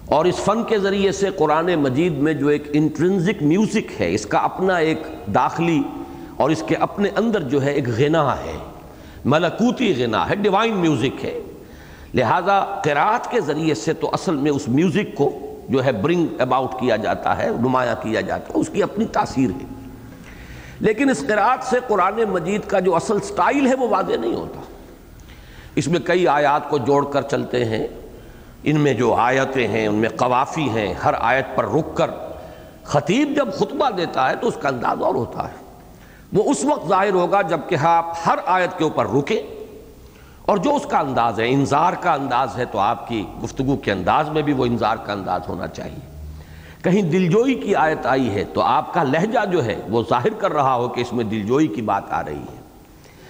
اور 0.06 0.26
اس 0.26 0.36
فن 0.36 0.64
کے 0.64 0.80
ذریعے 0.80 1.12
سے 1.12 1.30
قرآن 1.38 1.76
مجید 1.76 2.14
میں 2.18 2.34
جو 2.34 2.48
ایک 2.48 2.64
انٹرنزک 2.74 3.44
میوزک 3.44 4.02
ہے، 4.02 4.14
اس 4.14 4.26
کا 4.26 4.40
اپنا 4.40 4.76
ایک 4.76 5.04
داخلی 5.36 5.84
اور 6.42 6.50
اس 6.50 6.64
کے 6.68 6.76
اپنے 6.76 7.10
اندر 7.16 7.40
جو 7.42 7.64
ہے 7.64 7.72
ایک 7.72 7.88
غنا 7.88 8.36
ہے، 8.36 8.58
ملکوتی 9.26 10.04
غنا 10.04 10.30
ہے 10.30 10.36
ڈیوائن 10.36 10.74
میوزک 10.74 11.26
ہے۔ 11.26 11.40
لہذا 12.14 12.82
قرآت 12.84 13.32
کے 13.32 13.42
ذریعے 13.42 13.74
سے 13.74 13.94
تو 13.94 14.10
اصل 14.14 14.36
میں 14.36 14.52
اس 14.52 14.68
میوزک 14.68 15.18
کو 15.18 15.56
جو 15.70 15.86
ہے 15.86 15.92
برنگ 15.92 16.28
اباؤٹ 16.40 16.72
کیا 16.80 16.96
جاتا 16.96 17.38
ہے، 17.38 17.50
نمایاں 17.60 17.96
کیا 18.04 18.22
جاتا 18.22 18.54
ہے، 18.54 18.60
اس 18.60 18.70
کی 18.74 18.84
اپنی 18.84 19.06
تاثیر 19.06 19.50
ہے۔ 19.50 19.66
لیکن 20.80 21.10
اس 21.10 21.24
قرآت 21.28 21.64
سے 21.64 21.80
قرآن 21.88 22.24
مجید 22.30 22.62
کا 22.68 22.80
جو 22.80 22.96
اصل 22.96 23.20
سٹائل 23.20 23.68
ہے 23.68 23.76
وہ 23.76 23.88
واضح 23.90 24.14
نہیں 24.14 24.36
ہوتا۔ 24.36 24.62
اس 25.76 25.88
میں 25.88 26.00
کئی 26.00 26.28
آیات 26.28 26.70
کو 26.70 26.78
جوڑ 26.78 27.06
کر 27.12 27.22
چلتے 27.22 27.66
ہیں۔ 27.66 27.88
ان 28.64 28.80
میں 28.80 28.94
جو 28.94 29.14
آیتیں 29.14 29.68
ہیں، 29.68 29.88
ان 29.88 29.96
میں 29.96 30.10
قوافی 30.10 30.70
ہیں، 30.70 30.94
ہر 30.94 31.14
آیت 31.20 31.46
پر 31.56 31.66
رک 31.66 31.98
کر 31.98 32.10
خطیب 32.84 33.34
جب 33.36 33.54
خطبہ 33.54 33.90
دیتا 33.90 34.30
ہے 34.30 34.36
تو 34.36 34.48
اس 34.48 34.58
کا 34.62 34.70
انداز 34.70 35.02
اور 35.02 35.16
ہوتا 35.16 35.44
ہے۔ 35.44 35.61
وہ 36.34 36.52
اس 36.52 36.66
وقت 36.66 36.88
ظاہر 36.88 37.12
ہوگا 37.12 37.42
جبکہ 37.42 37.78
آپ 37.82 38.14
ہر 38.26 38.38
آیت 38.46 38.78
کے 38.78 38.84
اوپر 38.84 39.08
رکیں۔ 39.08 39.42
اور 40.42 40.58
جو 40.58 40.76
اس 40.76 40.86
کا 40.86 41.00
انداز 41.00 41.40
ہے 41.40 41.50
انظار 41.50 41.94
کا 41.94 42.14
انداز 42.14 42.58
ہے، 42.58 42.66
تو 42.66 42.80
آپ 42.80 43.08
کی 43.08 43.26
گفتگو 43.44 43.76
کے 43.76 43.92
انداز 43.92 44.30
میں 44.30 44.42
بھی 44.42 44.54
وہ 44.54 44.66
انظار 44.66 44.96
کا 44.96 45.14
انداز 45.14 45.42
ہونا 45.48 45.68
چاہیے۔ 45.68 46.12
کہیں 46.84 47.02
دلجوئی 47.02 47.56
کی 47.56 47.76
آیت 47.76 48.06
آئی 48.06 48.36
ہے 48.36 48.44
تو 48.44 48.62
آپ 48.62 48.94
کا 48.94 49.04
لہجہ 49.04 49.46
جو 49.52 49.66
ہے 49.66 49.76
وہ 49.90 50.04
ظاہر 50.10 50.30
کر 50.30 50.54
رہا 50.54 50.76
ہو 50.76 50.88
کہ 50.88 51.02
اس 51.02 51.14
میں 51.14 51.24
دلجوئی 51.24 51.68
کی 51.68 51.82
بات 51.82 52.04
آ 52.10 52.24
رہی 52.24 52.40
ہے۔ 52.40 52.62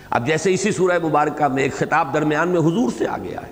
اب 0.10 0.28
جیسے 0.28 0.54
اسی 0.54 0.72
سورہ 0.72 1.00
مبارکہ 1.04 1.48
میں 1.48 1.64
ایک 1.64 1.74
خطاب 1.74 2.14
درمیان 2.14 2.50
میں 2.50 2.60
حضور 2.60 2.92
سے 2.98 3.08
آ 3.08 3.18
گیا 3.18 3.40
ہے 3.42 3.52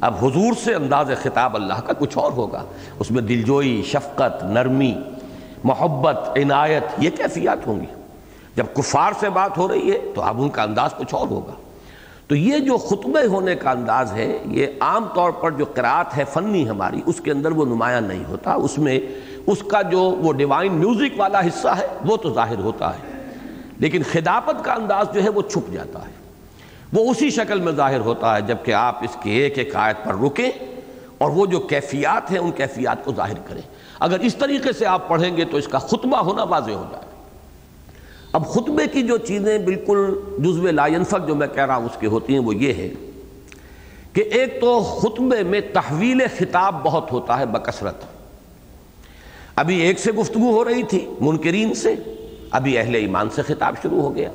اب 0.00 0.14
حضور 0.24 0.52
سے 0.64 0.74
انداز 0.74 1.10
خطاب 1.22 1.54
اللہ 1.54 1.80
کا 1.86 1.92
کچھ 1.92 2.18
اور 2.18 2.32
ہوگا۔ 2.32 2.64
اس 2.98 3.10
میں 3.10 3.22
دلجوئی، 3.22 3.82
شفقت، 3.86 4.44
نرمی، 4.44 4.94
محبت، 5.64 6.16
عنایت، 6.36 6.82
یہ 6.98 7.10
کیفیات 7.10 7.66
ہوں 7.66 7.80
گی۔ 7.80 7.95
جب 8.56 8.64
کفار 8.74 9.12
سے 9.20 9.30
بات 9.30 9.58
ہو 9.58 9.68
رہی 9.68 9.92
ہے 9.92 9.98
تو 10.14 10.22
اب 10.22 10.42
ان 10.42 10.48
کا 10.48 10.62
انداز 10.62 10.90
کچھ 10.98 11.14
اور 11.14 11.28
ہوگا۔ 11.28 11.52
تو 12.28 12.34
یہ 12.34 12.58
جو 12.58 12.76
خطبے 12.76 13.26
ہونے 13.26 13.54
کا 13.54 13.70
انداز 13.70 14.12
ہے، 14.12 14.38
یہ 14.44 14.66
عام 14.80 15.04
طور 15.14 15.30
پر 15.30 15.50
جو 15.50 15.64
قرآت 15.64 16.18
ہے 16.18 16.24
فنی 16.32 16.68
ہماری، 16.68 17.00
اس 17.06 17.20
کے 17.20 17.30
اندر 17.30 17.50
وہ 17.50 17.64
نمایاں 17.64 18.00
نہیں 18.00 18.24
ہوتا۔ 18.28 18.54
اس 18.54 18.78
میں 18.78 19.00
اس 19.46 19.62
کا 19.62 19.82
جو 19.82 20.00
وہ 20.00 20.32
ڈیوائن 20.32 20.72
میوزک 20.72 21.20
والا 21.20 21.40
حصہ 21.40 21.68
ہے، 21.68 21.86
وہ 22.04 22.16
تو 22.16 22.34
ظاہر 22.34 22.58
ہوتا 22.58 22.90
ہے۔ 22.90 23.32
لیکن 23.76 24.02
خداپت 24.12 24.64
کا 24.64 24.72
انداز 24.72 25.06
جو 25.12 25.22
ہے 25.24 25.28
وہ 25.28 25.42
چھپ 25.42 25.72
جاتا 25.72 25.98
ہے۔ 25.98 26.12
وہ 26.92 27.10
اسی 27.10 27.30
شکل 27.30 27.60
میں 27.60 27.72
ظاہر 27.72 28.00
ہوتا 28.00 28.36
ہے 28.36 28.40
جبکہ 28.42 28.72
آپ 28.72 29.04
اس 29.04 29.16
کے 29.22 29.30
ایک 29.30 29.58
ایک 29.58 29.76
آیت 29.76 30.04
پر 30.04 30.14
رکیں 30.14 30.50
اور 31.18 31.30
وہ 31.30 31.46
جو 31.46 31.58
کیفیات 31.58 32.30
ہیں، 32.30 32.38
ان 32.38 32.50
کیفیات 32.50 33.04
کو 33.04 33.12
ظاہر 33.16 33.38
کریں۔ 33.46 33.62
اگر 34.00 34.18
اس 34.18 34.36
طریقے 34.36 34.72
سے 34.72 34.86
آپ 34.86 35.08
پڑھیں 35.08 35.36
گے 35.36 35.44
تو 35.44 35.56
اس 35.56 35.68
کا 35.68 35.78
خطبہ 35.78 36.16
ہونا 36.16 36.42
واضح 36.42 36.70
ہو 36.70 36.84
جائے۔ 36.90 37.15
اب 38.36 38.48
خطبے 38.48 38.86
کی 38.92 39.02
جو 39.02 39.16
چیزیں 39.16 39.58
بالکل 39.58 40.14
جزو 40.38 40.70
لاینفق 40.70 41.26
جو 41.26 41.34
میں 41.34 41.46
کہہ 41.54 41.66
رہا 41.66 41.76
ہوں 41.76 41.84
اس 41.84 41.96
کے 42.00 42.06
ہوتی 42.06 42.32
ہیں 42.32 42.40
وہ 42.40 42.54
یہ 42.54 42.72
ہے 42.72 42.90
کہ 44.12 44.20
ایک 44.20 44.60
تو 44.60 44.80
خطبے 44.80 45.42
میں 45.42 45.60
تحویل 45.72 46.20
خطاب 46.38 46.82
بہت 46.82 47.12
ہوتا 47.12 47.38
ہے 47.38 47.46
بکثرت۔ 47.46 48.04
ابھی 49.56 49.80
ایک 49.80 49.98
سے 49.98 50.12
گفتگو 50.12 50.50
ہو 50.50 50.64
رہی 50.64 50.82
تھی، 50.82 51.06
منکرین 51.20 51.74
سے، 51.74 51.94
ابھی 52.50 52.78
اہل 52.78 52.94
ایمان 52.94 53.30
سے 53.30 53.42
خطاب 53.42 53.74
شروع 53.82 54.00
ہو 54.02 54.14
گیا۔ 54.14 54.30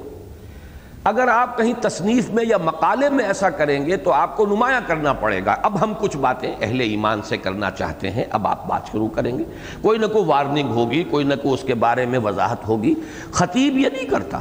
اگر 1.04 1.28
آپ 1.28 1.58
کہیں 1.58 1.74
تصنیف 1.82 2.30
میں 2.30 2.46
یا 2.46 2.58
مقالے 2.58 3.10
میں 3.10 3.26
ایسا 3.26 3.50
کریں 3.50 3.86
گے 3.86 3.98
تو 3.98 4.12
آپ 4.12 4.38
کو 4.38 4.46
نمایاں 4.46 4.82
کرنا 4.88 5.14
پڑے 5.14 5.46
گا۔ 5.46 5.56
اب 5.64 5.84
ہم 5.84 5.94
کچھ 6.00 6.18
باتیں 6.18 6.56
اہل 6.62 6.80
ایمان 6.80 7.22
سے 7.22 7.38
کرنا 7.38 7.72
چاہتے 7.72 8.12
ہیں۔ 8.12 8.24
اب 8.32 8.48
آپ 8.48 8.68
بات 8.68 8.82
شروع 8.92 9.08
کریں 9.08 9.40
گے۔ 9.40 9.44
کوئی 9.82 10.00
نہ 10.00 10.06
کوئی 10.06 10.26
وارننگ 10.28 10.70
ہوگی، 10.70 11.04
کوئی 11.04 11.26
نہ 11.26 11.34
کوئی 11.36 11.54
اس 11.54 11.62
کے 11.64 11.74
بارے 11.74 12.06
میں 12.06 12.20
وضاحت 12.20 12.68
ہوگی۔ 12.68 12.94
خطیب 13.32 13.78
یہ 13.78 13.90
نہیں 13.94 14.06
کرتا۔ 14.06 14.40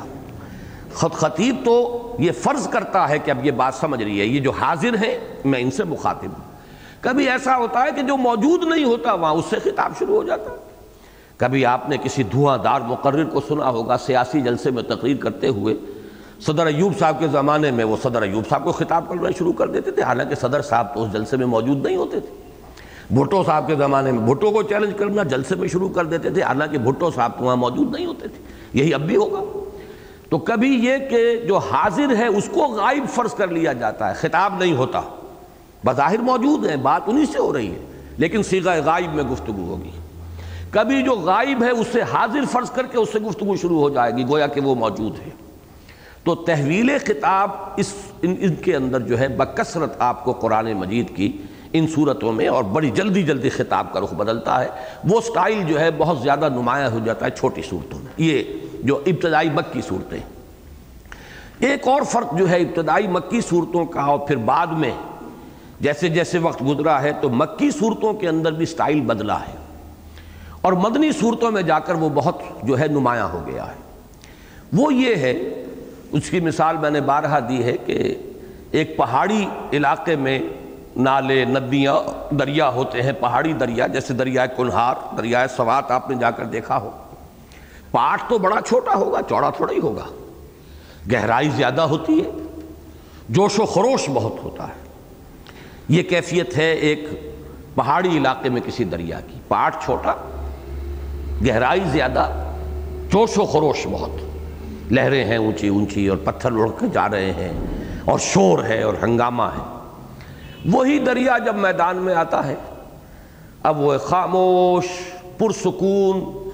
خطیب 0.95 1.57
تو 1.65 1.99
یہ 2.19 2.33
فرض 2.33 2.69
کرتا 2.69 3.09
ہے 3.09 3.19
کہ 3.19 3.31
اب 3.31 3.47
یہ 3.47 3.51
بات 3.51 3.75
سمجھ 3.75 4.03
رہی 4.03 4.21
ہے۔ 4.21 4.27
یہ 4.27 4.41
جو 4.41 4.51
حاضر 4.51 4.95
ہیں، 4.95 5.19
میں 5.45 5.61
ان 5.61 5.71
سے 5.71 5.85
مخاطب 5.85 6.27
ہوں۔ 6.27 6.51
کبھی 7.01 7.31
ایسا 7.31 7.57
ہوتا 7.57 7.83
ہے 7.83 7.89
کہ 7.97 8.03
جو 8.03 8.17
موجود 8.17 8.65
نہیں 8.65 8.85
ہوتا، 8.85 9.13
وہاں 9.13 9.33
اس 9.33 9.45
سے 9.51 9.57
خطاب 9.65 9.93
شروع 9.99 10.17
ہو 10.17 10.25
جاتا۔ 10.25 10.51
کبھی 11.37 11.67
آپ 11.67 11.89
نے 11.89 11.97
کسی 11.97 12.23
دھواں 12.23 12.59
دار 12.59 12.81
مقرر 12.81 13.25
کو 13.25 13.41
سنا 13.49 13.69
ہوگا، 13.69 13.97
سیاسی 13.99 14.41
جلسے 14.41 14.71
میں 14.71 14.83
تقریر 14.83 15.17
کرتے 15.17 15.49
ہوئے۔ 15.49 15.75
صدر 16.47 16.67
ایوب 16.67 16.99
صاحب 16.99 17.21
کے 17.21 17.29
زمانے 17.29 17.71
میں 17.71 17.85
وہ 17.85 17.97
صدر 18.03 18.23
ایوب 18.23 18.49
صاحب 18.49 18.65
کو 18.65 18.73
خطاب 18.73 19.09
کرنا 19.09 19.29
شروع 19.39 19.53
کر 19.53 19.69
دیتے 19.69 19.91
تھے۔ 19.91 20.03
حالانکہ 20.03 20.35
صدر 20.35 20.63
صاحب 20.63 20.95
تو 20.95 21.03
اس 21.03 21.13
جلسے 21.13 21.37
میں 21.37 21.47
موجود 21.47 21.87
نہیں 21.87 21.97
ہوتے 21.97 22.21
تھے۔ 22.21 22.51
بھٹو 23.15 23.45
صاحب 23.45 23.67
کے 23.67 23.75
زمانے 23.75 24.13
میں 24.13 24.35
بھٹو 24.35 24.51
کو 24.51 24.63
چیلنج 24.63 24.93
کرنا 24.97 25.23
جلسے 25.23 25.55
میں 25.55 25.69
شروع 25.69 25.89
کر 25.89 26.05
دیتے 26.05 26.31
تھے۔ 26.31 26.43
حالانکہ 26.43 26.79
بھٹو 26.79 27.11
صاحب 27.11 27.39
تو 27.39 27.45
وہاں 27.45 27.57
موجود 27.57 27.93
نہیں 27.93 28.07
ہوتے 28.07 28.29
تھے۔ 28.29 28.43
یہی 28.73 28.95
اب 28.95 29.01
بھی 29.01 29.17
ہوگا۔ 29.17 29.59
تو 30.29 30.39
کبھی 30.39 30.69
یہ 30.69 30.97
کہ 31.11 31.37
جو 31.37 31.59
حاضر 31.59 32.17
ہے 32.17 32.27
اس 32.27 32.49
کو 32.53 32.61
غائب 32.61 33.05
فرض 33.15 33.35
کر 33.35 33.49
لیا 33.49 33.73
جاتا 33.73 34.09
ہے۔ 34.09 34.15
خطاب 34.15 34.59
نہیں 34.59 34.77
ہوتا۔ 34.77 35.01
بظاہر 35.87 36.19
موجود 36.19 36.67
ہے 36.67 36.77
بات 36.77 37.03
انہی 37.07 37.27
سے 37.27 37.39
ہو 37.39 37.53
رہی 37.53 37.71
ہے۔ 37.71 37.79
لیکن 38.19 38.43
سیغہ 38.43 38.71
غائب 38.85 39.15
میں 39.15 39.25
گفتگو 39.25 39.65
ہوگی۔ 39.67 39.91
کبھی 40.71 41.03
جو 41.03 41.13
غائب 41.13 41.65
ہے 41.65 41.71
اس 41.71 41.87
سے 41.93 42.03
حاضر 42.03 42.45
فرض 42.53 42.71
کر 42.71 42.87
کے 42.87 42.99
اس 42.99 43.09
سے 43.13 43.19
گفتگو 43.19 43.57
شروع 43.57 43.79
ہو 43.79 43.91
جائے 43.91 44.13
گی۔ 44.17 44.25
گویا 44.29 44.47
کہ 44.47 44.61
وہ 44.61 44.75
موجود 44.75 45.19
ہے 45.19 45.50
تو 46.25 46.35
تحویل 46.35 46.91
خطاب 47.07 47.51
اس 47.77 47.95
ان 48.23 48.35
ان 48.41 48.55
کے 48.55 48.77
اندر 48.77 49.01
جو 49.01 49.19
ہے 49.19 49.29
بکثرت 49.29 49.93
آپ 49.99 50.25
کو 50.25 50.33
قرآن 50.33 50.73
مجید 50.73 51.17
کی 51.17 51.39
ان 51.73 51.87
صورتوں 51.95 52.33
میں 52.33 52.49
اور 52.49 52.65
بڑی 52.65 52.91
جلدی 52.91 53.23
جلدی 53.23 53.49
خطاب 53.49 53.93
کا 53.93 54.01
رخ 54.01 54.15
بدلتا 54.15 54.65
ہے۔ 54.65 54.69
وہ 55.05 55.21
سٹائل 55.21 55.65
جو 55.67 55.81
ہے 55.81 55.91
بہت 55.99 56.19
زیادہ 56.19 56.49
نمایاں 56.49 56.91
ہو 56.91 56.99
جاتا 57.05 57.27
ہے 57.27 57.31
چھوٹی 57.31 57.63
صورتوں 57.69 57.99
میں۔ 57.99 58.13
یہ 58.17 58.43
جو 58.83 58.97
ابتدائی 59.07 59.51
مکی 59.51 59.81
صورتیں۔ 59.81 60.19
ایک 61.59 61.89
اور 61.89 62.03
فرق 62.03 62.39
جو 62.39 62.51
ہے 62.51 62.57
ابتدائی 62.57 63.07
مکی 63.09 63.41
صورتوں 63.41 63.85
کا 63.85 64.01
اور 64.01 64.19
پھر 64.19 64.37
بعد 64.37 64.67
میں 64.67 64.93
جیسے 65.81 66.09
جیسے 66.09 66.39
وقت 66.39 66.63
گزرا 66.63 67.03
ہے 67.03 67.13
تو 67.21 67.29
مکی 67.29 67.71
صورتوں 67.71 68.13
کے 68.13 68.29
اندر 68.29 68.53
بھی 68.53 68.67
سٹائل 68.67 69.01
بدلا 69.01 69.41
ہے۔ 69.41 69.57
اور 70.61 70.73
مدنی 70.73 71.13
صورتوں 71.13 71.51
میں 71.51 71.63
جا 71.63 71.79
کر 71.79 71.95
وہ 71.95 72.09
بہت 72.09 72.43
جو 72.63 72.79
ہے 72.79 72.87
نمایاں 72.87 73.29
ہو 73.29 73.43
گیا 73.47 73.67
ہے۔ 73.67 74.07
وہ 74.73 74.95
یہ 74.95 75.17
ہے 75.17 75.60
اس 76.13 76.31
کی 76.31 76.41
مثال 76.41 76.77
میں 76.77 76.91
نے 76.91 77.01
بارہا 77.01 77.39
دی 77.39 77.65
ہے 77.65 77.77
کہ 77.87 78.15
ایک 78.71 78.97
پہاڑی 78.97 79.47
علاقے 79.73 80.17
میں 80.17 80.39
نالے، 80.97 81.45
ندیاں، 81.45 82.35
دریا 82.35 82.69
ہوتے 82.69 83.03
ہیں، 83.03 83.13
پہاڑی 83.21 83.53
دریا، 83.53 83.87
جیسے 83.87 84.15
دریائے 84.15 84.49
کنہار، 84.57 84.95
دریائے 85.19 85.49
سوات، 85.49 85.91
آپ 85.91 86.11
نے 86.11 86.17
جا 86.17 86.31
کر 86.31 86.45
دیکھا 86.45 86.81
ہو۔ 86.81 86.91
پاٹ 87.91 88.29
تو 88.29 88.39
بڑا 88.39 88.61
چھوٹا 88.67 88.95
ہوگا، 88.95 89.19
چوڑا 89.29 89.51
تھوڑا 89.51 89.73
ہی 89.73 89.79
ہوگا۔ 89.79 90.07
گہرائی 91.13 91.49
زیادہ 91.49 91.81
ہوتی 91.81 92.25
ہے، 92.25 92.31
جوش 93.29 93.61
و 93.61 93.65
خروش 93.65 94.11
بہت 94.15 94.45
ہوتا 94.45 94.69
ہے۔ 94.69 94.89
یہ 95.89 96.03
کیفیت 96.03 96.57
ہے 96.57 96.73
ایک 96.73 97.09
پہاڑی 97.75 98.19
علاقے 98.19 98.49
میں 98.49 98.61
کسی 98.61 98.85
دریا 98.85 99.21
کی۔ 99.21 99.39
پاٹ 99.49 99.85
چھوٹا، 99.85 100.15
گہرائی 101.47 101.81
زیادہ، 101.87 102.27
جوش 103.11 103.39
و 103.39 103.45
خروش 103.45 103.87
بہت۔ 103.91 104.30
لہریں 104.91 105.25
ہیں 105.25 105.37
اونچی 105.37 105.69
اونچی 105.69 106.09
اور 106.09 106.19
پتھر 106.25 106.53
اڑ 106.53 106.69
کے 106.79 106.87
جا 106.93 107.09
رہے 107.09 107.33
ہیں 107.33 107.53
اور 108.05 108.19
شور 108.19 108.65
ہے 108.65 108.83
اور 108.83 108.95
ہنگامہ 109.03 109.43
ہے۔ 109.43 109.63
وہی 110.73 110.99
دریا 110.99 111.39
جب 111.39 111.55
میدان 111.55 111.97
میں 111.97 112.15
آتا 112.15 112.47
ہے، 112.47 112.55
اب 113.63 113.81
وہ 113.81 113.99
خاموش، 113.99 114.85
پرسکون، 115.39 116.49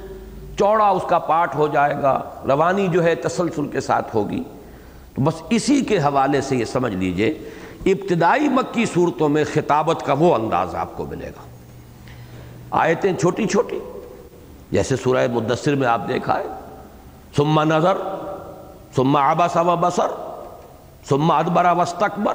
چوڑا 0.58 0.88
اس 0.88 1.02
کا 1.08 1.18
پاٹ 1.18 1.54
ہو 1.54 1.68
جائے 1.68 1.94
گا، 2.02 2.22
روانی 2.46 2.88
جو 2.88 3.04
ہے 3.04 3.14
تسلسل 3.14 3.66
کے 3.66 3.80
ساتھ 3.80 4.16
ہوگی۔ 4.16 4.42
تو 5.14 5.22
بس 5.22 5.34
اسی 5.50 5.80
کے 5.80 5.98
حوالے 5.98 6.40
سے 6.40 6.56
یہ 6.56 6.64
سمجھ 6.64 6.96
لیجیے، 6.96 7.28
ابتدائی 7.86 8.48
مکی 8.48 8.84
صورتوں 8.84 9.28
میں 9.28 9.44
خطابت 9.52 10.06
کا 10.06 10.12
وہ 10.12 10.34
انداز 10.34 10.74
آپ 10.74 10.96
کو 10.96 11.06
ملے 11.06 11.28
گا۔ 11.28 11.44
آیتیں 12.70 13.12
چھوٹی 13.12 13.46
چھوٹی، 13.46 13.78
جیسے 14.70 14.96
سورہ 14.96 15.26
مدثر 15.32 15.74
میں 15.74 15.88
آپ 15.88 16.08
دیکھا 16.08 16.38
ہے 16.38 16.65
ثم 17.36 17.60
نظر، 17.72 17.96
ثم 18.96 19.16
عبس 19.16 19.56
و 19.56 19.76
بصر 19.76 20.10
ثم 21.08 21.30
ادبر 21.30 21.66
واستکبر 21.72 22.34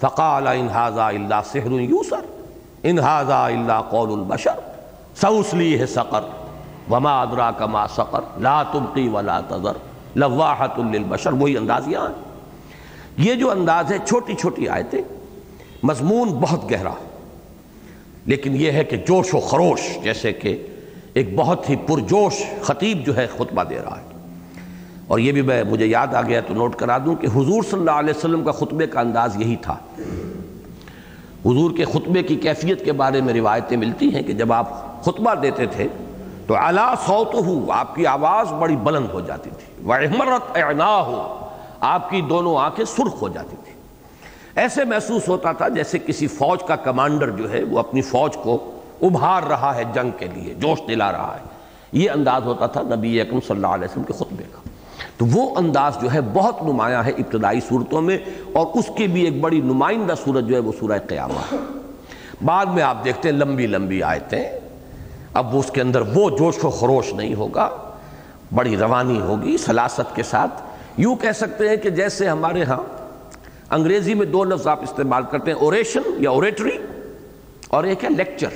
فقال 0.00 0.46
ان 0.46 0.68
هذا 0.68 1.06
الا 1.06 1.40
سحر 1.42 1.72
یوسر 1.80 2.24
ان 2.82 2.98
هذا 2.98 3.38
الا 3.46 3.80
قول 3.90 4.12
البشر. 4.12 4.60
سوسلیہ 5.20 5.86
سقر، 5.86 6.24
وما 6.90 7.20
ادراک 7.22 7.62
ما 7.62 7.86
سقر، 7.86 8.20
لا 8.40 8.62
تبقی 8.72 9.08
ولا 9.08 9.40
تذر. 9.48 9.76
لواحت 10.16 10.78
للبشر، 10.78 11.32
وہی 11.32 11.56
انداز 11.56 11.88
یہاں 11.88 12.08
یہ 13.18 13.34
جو 13.34 13.50
انداز 13.50 13.92
ہے، 13.92 13.98
چھوٹی 14.06 14.34
چھوٹی 14.34 14.68
آیتیں، 14.68 15.02
مضمون 15.82 16.28
بہت 16.40 16.70
گہرا 16.70 16.92
لیکن 18.26 18.56
یہ 18.56 18.72
ہے 18.72 18.84
کہ 18.84 18.96
جوش 18.96 19.34
و 19.34 19.40
خروش، 19.40 19.80
جیسے 20.02 20.32
کہ 20.32 20.56
ایک 21.14 21.36
بہت 21.36 21.70
ہی 21.70 21.76
پرجوش 21.76 22.42
خطیب 22.62 23.06
جو 23.06 23.16
ہے 23.16 23.26
خطبہ 23.26 23.64
دے 23.64 23.78
رہا 23.84 23.98
ہے۔ 24.00 24.04
اور 25.06 25.18
یہ 25.18 25.32
بھی 25.32 25.42
میں، 25.42 25.64
مجھے 25.64 25.86
یاد 25.86 26.14
آ 26.14 26.22
گیا 26.22 26.40
تو 26.40 26.54
نوٹ 26.54 26.76
کرا 26.76 26.98
دوں 26.98 27.14
کہ 27.14 27.26
حضور 27.26 27.62
صلی 27.62 27.78
اللہ 27.78 27.90
علیہ 27.90 28.14
وسلم 28.16 28.44
کا 28.44 28.52
خطبے 28.52 28.86
کا 28.86 29.00
انداز 29.00 29.36
یہی 29.36 29.56
تھا۔ 29.56 29.76
حضور 31.46 31.76
کے 31.76 31.84
خطبے 31.84 32.22
کی 32.22 32.36
کیفیت 32.36 32.84
کے 32.84 32.92
بارے 32.92 33.20
میں 33.20 33.34
روایتیں 33.34 33.76
ملتی 33.76 34.14
ہیں 34.14 34.22
کہ 34.22 34.32
جب 34.32 34.52
آپ 34.52 34.96
خطبہ 35.04 35.34
دیتے 35.34 35.66
تھے 35.66 35.88
تو 36.46 36.56
اعلیٰ 36.56 36.94
سوت 37.06 37.34
ہو 37.34 37.72
آپ 37.72 37.94
کی 37.94 38.06
آواز 38.06 38.52
بڑی 38.52 38.76
بلند 38.76 39.06
ہو 39.12 39.20
جاتی 39.20 39.50
تھی۔ 39.50 39.86
وحمرت 39.86 40.56
اعنا 40.56 41.02
ہو 41.02 41.46
آپ 41.80 42.10
کی 42.10 42.20
دونوں 42.20 42.56
آنکھیں 42.56 42.84
سرخ 42.84 43.22
ہو 43.22 43.28
جاتی 43.28 43.56
تھی 43.64 43.72
ایسے 44.54 44.84
محسوس 44.84 45.28
ہوتا 45.28 45.52
تھا 45.52 45.68
جیسے 45.68 45.98
کسی 45.98 46.26
فوج 46.26 46.62
کا 46.62 46.76
کمانڈر 46.76 47.30
جو 47.30 47.52
ہے 47.52 47.64
وہ 47.64 47.78
اپنی 47.78 48.02
فوج 48.02 48.36
کو 48.36 48.73
ابھار 49.02 49.42
رہا 49.42 49.74
ہے 49.76 49.84
جنگ 49.94 50.10
کے 50.18 50.26
لیے، 50.34 50.54
جوش 50.54 50.78
دلا 50.88 51.12
رہا 51.12 51.36
ہے۔ 51.40 51.46
یہ 51.92 52.10
انداز 52.10 52.42
ہوتا 52.44 52.66
تھا 52.66 52.82
نبی 52.82 53.20
اکرم 53.20 53.40
صلی 53.40 53.56
اللہ 53.56 53.66
علیہ 53.66 53.84
وسلم 53.84 54.04
کے 54.04 54.12
خطبے 54.12 54.44
کا۔ 54.52 54.60
تو 55.16 55.26
وہ 55.26 55.56
انداز 55.56 55.96
جو 56.02 56.12
ہے 56.12 56.20
بہت 56.32 56.62
نمایاں 56.62 57.04
ہے 57.04 57.10
ابتدائی 57.10 57.60
صورتوں 57.68 58.02
میں، 58.02 58.18
اور 58.52 58.66
اس 58.74 58.90
کی 58.96 59.06
بھی 59.06 59.22
ایک 59.22 59.40
بڑی 59.40 59.60
نمائندہ 59.60 60.14
صورت 60.24 60.44
جو 60.44 60.54
ہے 60.54 60.60
وہ 60.60 60.72
سورہ 60.80 60.98
قیامہ 61.08 61.40
ہے۔ 61.52 61.56
بعد 62.44 62.66
میں 62.66 62.82
آپ 62.82 63.04
دیکھتے 63.04 63.30
ہیں 63.30 63.36
لمبی 63.36 63.66
لمبی 63.66 64.02
آیتیں۔ 64.02 64.44
اب 65.34 65.54
وہ 65.54 65.60
اس 65.60 65.70
کے 65.70 65.80
اندر 65.80 66.00
وہ 66.00 66.30
جوش 66.30 66.64
و 66.64 66.70
خروش 66.70 67.12
نہیں 67.14 67.34
ہوگا، 67.34 67.68
بڑی 68.54 68.76
روانی 68.76 69.20
ہوگی 69.20 69.56
سلاست 69.56 70.14
کے 70.16 70.22
ساتھ۔ 70.22 70.62
یوں 70.96 71.16
کہہ 71.16 71.32
سکتے 71.32 71.68
ہیں 71.68 71.76
کہ 71.76 71.90
جیسے 71.90 72.28
ہمارے 72.28 72.62
ہاں 72.62 72.82
انگریزی 73.70 74.14
میں 74.14 74.26
دو 74.26 74.44
لفظ 74.44 74.66
آپ 74.66 74.82
استعمال 74.82 75.22
کرتے 75.30 75.50
ہیں 75.50 75.58
اوریشن 75.58 76.00
یا 76.18 76.30
اوریٹری 76.30 76.78
اور 77.68 77.84
ایک 77.84 78.04
ہے 78.04 78.08
لیکچر 78.08 78.48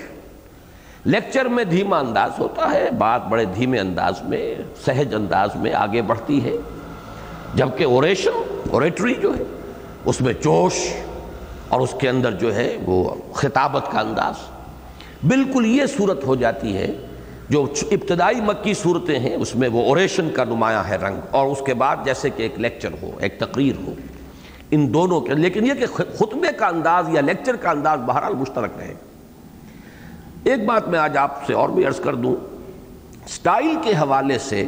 لیکچر 1.05 1.45
میں 1.45 1.65
دھیما 1.65 1.99
انداز 1.99 2.31
ہوتا 2.39 2.71
ہے، 2.73 2.91
بات 2.99 3.27
بڑے 3.27 3.45
دھیمے 3.45 3.79
انداز 3.79 4.23
میں، 4.23 4.55
سہج 4.85 5.15
انداز 5.15 5.49
میں 5.55 5.75
آگے 5.75 6.03
بڑھتی 6.03 6.45
ہے۔ 6.45 6.57
جبکہ 7.55 7.85
اوریشن 7.85 8.61
اوریٹری 8.71 9.15
جو 9.15 9.39
ہے، 9.39 9.43
اس 10.05 10.21
میں 10.21 10.33
جوش 10.33 10.75
اور 11.69 11.81
اس 11.81 11.95
کے 12.01 12.09
اندر 12.09 12.31
جو 12.31 12.55
ہے 12.55 12.77
وہ 12.87 13.15
خطابت 13.33 13.93
کا 13.93 14.01
انداز۔ 14.01 14.35
بالکل 15.29 15.67
یہ 15.67 15.87
صورت 15.87 16.25
ہو 16.25 16.35
جاتی 16.35 16.77
ہے، 16.77 16.93
جو 17.51 17.67
ابتدائی 17.91 18.41
مکی 18.41 18.75
صورتیں 18.75 19.19
ہیں، 19.19 19.37
اس 19.37 19.57
میں 19.57 19.69
وہ 19.69 19.85
اوریشن 19.85 20.31
کا 20.31 20.45
نمایاں 20.45 20.85
ہے 20.89 20.97
رنگ۔ 20.97 21.17
اور 21.31 21.47
اس 21.47 21.59
کے 21.67 21.75
بعد 21.75 21.97
جیسے 22.05 22.31
کہ 22.31 22.43
ایک 22.43 22.61
لیکچر 22.61 22.89
ہو، 23.03 23.11
ایک 23.21 23.39
تقریر 23.39 23.75
ہو، 23.87 23.95
ان 24.71 24.95
دونوں 24.95 25.21
کے 25.21 25.35
لیکن 25.35 25.67
یہ 25.67 25.75
کہ 25.75 25.87
خطبے 25.87 26.53
کا 26.57 26.67
انداز 26.67 27.09
یا 27.09 27.21
لیکچر 27.21 27.57
کا 27.57 27.71
انداز 27.71 27.99
بہرحال 28.07 28.35
مشترک 28.35 28.71
رہے۔ 28.79 28.95
ایک 30.45 30.67
بات 30.67 30.89
میں 30.89 30.99
آج 30.99 31.17
آپ 31.17 31.47
سے 31.47 31.55
اور 31.55 31.69
بھی 31.69 31.87
عرض 31.87 32.01
کر 32.01 32.15
دوں۔ 32.15 32.35
سٹائل 33.29 33.77
کے 33.83 33.91
حوالے 33.91 34.39
سے 34.39 34.65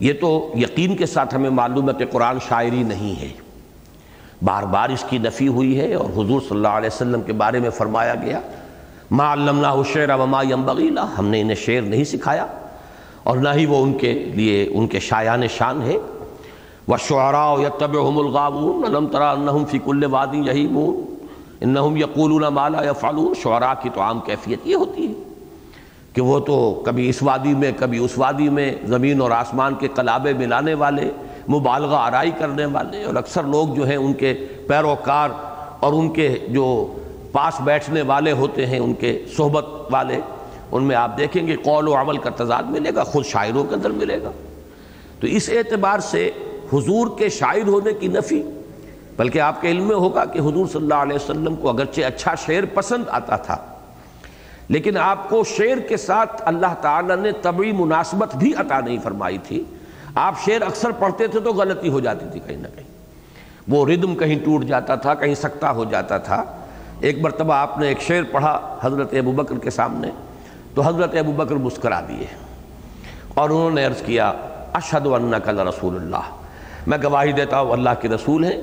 یہ 0.00 0.12
تو 0.20 0.52
یقین 0.56 0.96
کے 0.96 1.06
ساتھ 1.06 1.34
ہمیں 1.34 1.50
معلوم 1.50 1.88
ہے 1.88 1.94
کہ 1.98 2.06
قرآن 2.06 2.38
شاعری 2.48 2.82
نہیں 2.82 3.20
ہے۔ 3.20 3.28
بار 4.42 4.62
بار 4.62 4.88
اس 4.88 5.04
کی 5.08 5.18
نفی 5.18 5.48
ہوئی 5.48 5.80
ہے 5.80 5.94
اور 5.94 6.10
حضور 6.10 6.40
صلی 6.40 6.56
اللہ 6.56 6.68
علیہ 6.68 6.90
وسلم 6.92 7.22
کے 7.22 7.32
بارے 7.32 7.60
میں 7.60 7.70
فرمایا 7.70 8.14
گیا، 8.14 8.40
ما 9.10 9.32
علمنا 9.32 9.70
الشعر 9.70 10.18
وما 10.18 10.42
ينبغي 10.42 10.90
له 10.90 11.04
ہم 11.18 11.28
نے 11.28 11.40
انہیں 11.40 11.54
شعر 11.54 11.82
نہیں 11.82 12.04
سکھایا 12.04 12.46
اور 13.22 13.36
نہ 13.36 13.48
ہی 13.54 13.66
وہ 13.66 13.82
ان 13.82 13.98
کے 13.98 14.12
لیے 14.12 14.68
ان 14.72 14.86
کے 14.86 15.00
شایان 15.00 15.48
شان 15.48 15.82
ہے 15.82 15.96
وَالشُّعَرَاءُ 16.88 17.60
يَتَّبِعُهُمُ 17.60 18.18
الْغَابُونَ 18.18 18.86
أَلَمْ 18.86 19.12
تَرَى 19.12 19.36
أَنَّهُمْ 19.36 19.68
فِي 19.70 19.78
كُلِّ 19.84 20.06
وَادٍ 20.10 20.34
يَهِيمُونَ۔ 20.34 21.13
إِنَّهُمْ 21.64 21.96
يَقُولُونَ 21.96 22.48
مَا 22.50 22.68
لَا 22.68 22.84
يَفْعَلُونَ 22.84 23.34
شعراء 23.42 23.72
کی 23.82 23.90
تو 23.94 24.00
عام 24.00 24.20
کیفیت 24.20 24.66
یہ 24.66 24.74
ہوتی 24.74 25.06
ہے 25.06 25.12
کہ 26.12 26.22
وہ 26.22 26.38
تو 26.40 26.82
کبھی 26.86 27.08
اس 27.08 27.22
وادی 27.22 27.54
میں، 27.54 27.70
کبھی 27.76 27.98
اس 27.98 28.18
وادی 28.18 28.48
میں 28.48 28.72
زمین 28.86 29.20
اور 29.20 29.30
آسمان 29.30 29.74
کے 29.74 29.88
قلابے 29.94 30.32
ملانے 30.32 30.74
والے، 30.74 31.10
مبالغہ 31.48 31.96
آرائی 31.96 32.30
کرنے 32.38 32.66
والے، 32.66 33.04
اور 33.04 33.14
اکثر 33.14 33.42
لوگ 33.42 33.68
جو 33.68 33.86
ہیں 33.86 33.96
ان 33.96 34.12
کے 34.12 34.34
پیروکار 34.66 35.30
اور 35.80 35.92
ان 35.92 36.08
کے 36.12 36.38
جو 36.48 36.94
پاس 37.32 37.60
بیٹھنے 37.60 38.02
والے 38.02 38.32
ہوتے 38.32 38.66
ہیں، 38.66 38.78
ان 38.78 38.94
کے 38.94 39.24
صحبت 39.36 39.64
والے، 39.90 40.20
ان 40.72 40.84
میں 40.84 40.96
آپ 40.96 41.16
دیکھیں 41.18 41.46
گے 41.46 41.56
قول 41.56 41.88
و 41.88 41.94
عمل 41.94 42.16
کا 42.16 42.30
تضاد 42.36 42.62
ملے 42.62 42.94
گا، 42.94 43.04
خود 43.04 43.24
شاعروں 43.24 43.64
کے 43.64 43.74
اندر 43.74 43.90
ملے 43.90 44.22
گا۔ 44.22 44.30
تو 45.20 45.26
اس 45.26 45.48
اعتبار 45.48 45.98
سے 45.98 46.30
حضور 46.72 47.18
کے 47.18 47.28
شاعر 47.28 47.68
ہونے 47.68 47.92
کی 47.92 48.08
نفی 48.08 48.42
بلکہ 49.16 49.40
آپ 49.40 49.60
کے 49.60 49.70
علم 49.70 49.84
میں 49.84 49.96
ہوگا 49.96 50.24
کہ 50.24 50.38
حضور 50.38 50.66
صلی 50.66 50.82
اللہ 50.82 50.94
علیہ 50.94 51.16
وسلم 51.16 51.56
کو 51.56 51.68
اگرچہ 51.68 52.00
اچھا 52.00 52.34
شعر 52.34 52.64
پسند 52.74 53.04
آتا 53.08 53.36
تھا، 53.36 53.56
لیکن 54.68 54.96
آپ 54.96 55.28
کو 55.28 55.42
شعر 55.44 55.78
کے 55.78 55.96
ساتھ 55.96 56.42
اللہ 56.44 56.74
تعالیٰ 56.80 57.16
نے 57.16 57.32
طبعی 57.42 57.72
مناسبت 57.72 58.36
بھی 58.36 58.52
عطا 58.56 58.80
نہیں 58.80 58.98
فرمائی 59.02 59.38
تھی۔ 59.38 59.62
آپ 60.14 60.34
شعر 60.44 60.62
اکثر 60.62 60.90
پڑھتے 60.90 61.26
تھے 61.26 61.40
تو 61.40 61.52
غلطی 61.52 61.88
ہو 61.88 62.00
جاتی 62.00 62.26
تھی 62.32 62.40
کہیں 62.40 62.56
نہ 62.56 62.68
کہیں۔ 62.74 62.92
وہ 63.68 63.86
ردم 63.86 64.14
کہیں 64.14 64.38
ٹوٹ 64.44 64.64
جاتا 64.64 64.94
تھا، 64.94 65.14
کہیں 65.14 65.34
سکتا 65.34 65.70
ہو 65.70 65.84
جاتا 65.84 66.18
تھا۔ 66.18 66.42
ایک 67.00 67.18
مرتبہ 67.18 67.54
آپ 67.54 67.78
نے 67.78 67.88
ایک 67.88 68.00
شعر 68.00 68.22
پڑھا 68.32 68.58
حضرت 68.82 69.14
ابو 69.14 69.32
بکر 69.32 69.58
کے 69.58 69.70
سامنے، 69.70 70.10
تو 70.74 70.82
حضرت 70.82 71.14
ابو 71.14 71.32
بکر 71.32 71.54
مسکرا 71.54 72.00
دیے 72.08 72.26
اور 73.34 73.50
انہوں 73.50 73.70
نے 73.70 73.84
عرض 73.84 74.02
کیا، 74.02 74.32
اشہد 74.72 75.06
انک 75.06 75.48
رسول 75.48 75.96
اللہ۔ 75.96 76.32
میں 76.86 76.98
گواہی 77.04 77.32
دیتا 77.32 77.60
ہوں، 77.60 77.72
اللہ 77.72 77.90
کے 78.00 78.08
رسول 78.08 78.44
ہیں۔ 78.44 78.60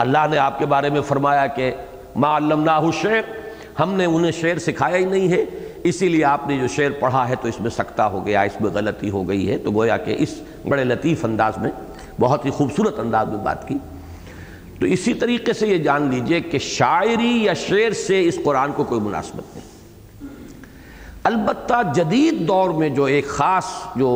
اللہ 0.00 0.26
نے 0.30 0.38
آپ 0.38 0.58
کے 0.58 0.66
بارے 0.66 0.90
میں 0.90 1.00
فرمایا 1.08 1.46
کہ 1.56 1.70
ما 2.16 2.36
علمناہ 2.36 2.80
الشعر 2.80 3.22
ہم 3.80 3.92
نے 3.94 4.04
انہیں 4.04 4.32
شعر 4.32 4.58
سکھایا 4.58 4.96
ہی 4.96 5.04
نہیں 5.04 5.28
ہے، 5.32 5.44
اسی 5.84 6.08
لیے 6.08 6.24
آپ 6.24 6.46
نے 6.48 6.58
جو 6.58 6.66
شعر 6.74 6.90
پڑھا 7.00 7.28
ہے 7.28 7.34
تو 7.42 7.48
اس 7.48 7.60
میں 7.60 7.70
سکتا 7.70 8.06
ہو 8.08 8.24
گیا، 8.26 8.42
اس 8.42 8.60
میں 8.60 8.70
غلطی 8.74 9.10
ہو 9.10 9.26
گئی 9.28 9.50
ہے، 9.50 9.58
تو 9.58 9.70
گویا 9.70 9.96
کہ 9.96 10.16
اس 10.18 10.34
بڑے 10.68 10.84
لطیف 10.84 11.24
انداز 11.24 11.58
میں، 11.58 11.70
بہت 12.20 12.44
ہی 12.44 12.50
خوبصورت 12.50 12.98
انداز 13.00 13.28
میں 13.28 13.38
بات 13.44 13.66
کی۔ 13.68 13.78
تو 14.80 14.86
اسی 14.86 15.14
طریقے 15.14 15.52
سے 15.52 15.66
یہ 15.68 15.78
جان 15.78 16.08
لیجیے 16.10 16.40
کہ 16.40 16.58
شاعری 16.58 17.32
یا 17.44 17.54
شعر 17.54 17.92
سے 18.06 18.24
اس 18.28 18.38
قرآن 18.44 18.72
کو 18.76 18.84
کوئی 18.84 19.00
مناسبت 19.00 19.56
نہیں۔ 19.56 19.72
البتہ 21.24 21.80
جدید 21.94 22.46
دور 22.48 22.70
میں 22.78 22.88
جو 22.88 23.04
ایک 23.04 23.28
خاص 23.28 23.64
جو 23.96 24.10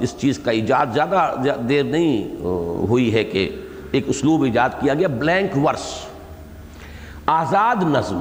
اس 0.00 0.14
چیز 0.18 0.38
کا 0.38 0.50
ایجاد 0.50 0.86
زیادہ 0.94 1.56
دیر 1.68 1.82
نہیں 1.84 2.34
ہوئی 2.88 3.12
ہے 3.14 3.24
کہ 3.24 3.48
ایک 3.92 4.08
اسلوب 4.08 4.42
ایجاد 4.42 4.70
کیا 4.80 4.94
گیا 4.94 5.08
بلینک 5.08 5.56
ورس 5.64 5.88
آزاد 7.26 7.82
نظم، 7.82 8.20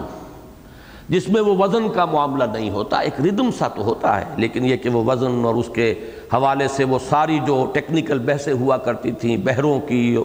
جس 1.09 1.27
میں 1.29 1.41
وہ 1.41 1.55
وزن 1.57 1.89
کا 1.89 2.05
معاملہ 2.05 2.43
نہیں 2.43 2.69
ہوتا، 2.69 2.97
ایک 2.97 3.19
ردم 3.21 3.49
سا 3.57 3.67
تو 3.67 3.83
ہوتا 3.83 4.19
ہے، 4.19 4.25
لیکن 4.37 4.65
یہ 4.65 4.77
کہ 4.77 4.89
وہ 4.89 5.03
وزن 5.03 5.45
اور 5.45 5.55
اس 5.55 5.69
کے 5.73 5.93
حوالے 6.33 6.67
سے 6.67 6.83
وہ 6.83 6.99
ساری 7.09 7.39
جو 7.45 7.65
ٹیکنیکل 7.73 8.19
بحثیں 8.19 8.53
ہوا 8.53 8.77
کرتی 8.77 9.11
تھیں، 9.11 9.37
بہروں 9.37 9.79
کی 9.79 10.15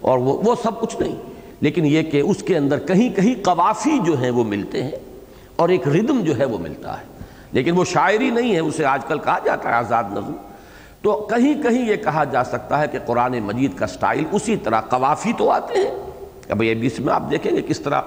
اور 0.00 0.18
وہ 0.18 0.36
وہ 0.44 0.54
سب 0.62 0.80
کچھ 0.80 0.96
نہیں. 1.00 1.14
لیکن 1.60 1.86
یہ 1.86 2.02
کہ 2.02 2.20
اس 2.20 2.42
کے 2.42 2.56
اندر 2.56 2.78
کہیں 2.78 3.08
کہیں 3.16 3.34
قوافی 3.44 3.98
جو 4.06 4.18
ہیں 4.18 4.30
وہ 4.30 4.44
ملتے 4.44 4.82
ہیں 4.82 4.98
اور 5.56 5.68
ایک 5.68 5.88
ردم 5.88 6.20
جو 6.20 6.36
ہے 6.38 6.44
وہ 6.44 6.58
ملتا 6.58 6.98
ہے. 6.98 7.04
لیکن 7.52 7.76
وہ 7.76 7.84
شاعری 7.84 8.30
نہیں 8.30 8.54
ہے، 8.54 8.58
اسے 8.58 8.84
آج 8.84 9.04
کل 9.08 9.18
کہا 9.18 9.38
جاتا 9.44 9.68
ہے 9.68 9.74
آزاد 9.74 10.04
نظم. 10.10 10.34
تو 11.02 11.16
کہیں 11.30 11.62
کہیں 11.62 11.88
یہ 11.88 11.96
کہا 11.96 12.24
جا 12.24 12.44
سکتا 12.44 12.80
ہے 12.80 12.88
کہ 12.88 12.98
قرآن 13.06 13.38
مجید 13.38 13.78
کا 13.78 13.86
سٹائل 13.86 14.24
اسی 14.32 14.56
طرح 14.56 14.80
قوافی 14.80 15.32
تو 15.38 15.50
آتے 15.50 15.78
ہیں۔ 15.78 15.90
اب 16.48 16.62
یہ 16.62 16.74
بیس 16.74 17.00
میں 17.00 17.14
آپ 17.14 17.22
دیکھیں 17.30 17.56
گے 17.56 17.62
کس 17.62 17.80
طرح 17.80 18.00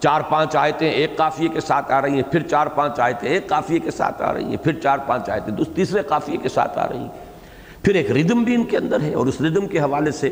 چار 0.00 0.20
پانچ 0.20 0.56
آیتیں 0.56 0.90
ایک 0.90 1.16
قافیے 1.16 1.48
کے 1.48 1.60
ساتھ 1.60 1.92
آ 1.92 2.02
رہی 2.02 2.14
ہیں، 2.14 2.22
پھر 2.22 2.42
چار 2.42 2.66
پانچ 2.66 3.00
آیتیں 3.00 3.28
ایک 3.28 3.48
قافیے 3.48 3.78
کے 3.78 3.90
ساتھ 3.90 4.22
آ 4.22 4.32
رہی 4.32 4.44
ہیں، 4.44 4.56
پھر 4.56 4.72
چار 4.82 4.98
پانچ 5.06 5.30
آیتیں 5.30 5.64
تیسرے 5.74 6.02
قافیے 6.02 6.36
کے 6.36 6.48
ساتھ 6.48 6.78
آ 6.78 6.88
رہی 6.88 6.98
ہیں۔ 6.98 7.08
پھر 7.82 7.94
ایک 7.94 8.10
ردم 8.10 8.42
بھی 8.42 8.54
ان 8.54 8.64
کے 8.64 8.76
اندر 8.76 9.00
ہے 9.00 9.14
اور 9.14 9.26
اس 9.26 9.40
ردم 9.40 9.66
کے 9.66 9.80
حوالے 9.80 10.10
سے 10.10 10.30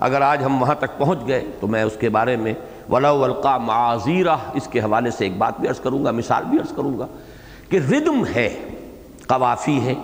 اگر 0.00 0.20
آج 0.20 0.44
ہم 0.44 0.62
وہاں 0.62 0.74
تک 0.74 0.98
پہنچ 0.98 1.18
گئے 1.26 1.44
تو 1.60 1.66
میں 1.66 1.82
اس 1.82 1.96
کے 2.00 2.08
بارے 2.08 2.36
میں 2.36 2.54
ولاء 2.90 3.12
القا 3.12 3.58
معذیرہ 3.58 4.36
اس 4.54 4.68
کے 4.72 4.80
حوالے 4.80 5.10
سے 5.10 5.24
ایک 5.24 5.36
بات 5.38 5.60
بھی 5.60 5.68
عرض 5.68 5.80
کروں 5.80 6.04
گا، 6.04 6.10
مثال 6.10 6.44
بھی 6.50 6.58
عرض 6.58 6.72
کروں 6.76 6.98
گا 6.98 7.06
کہ 7.68 7.76
ردم 7.76 8.24
ہے، 8.34 8.48
قوافی 9.26 9.80
ہے۔ 9.80 9.94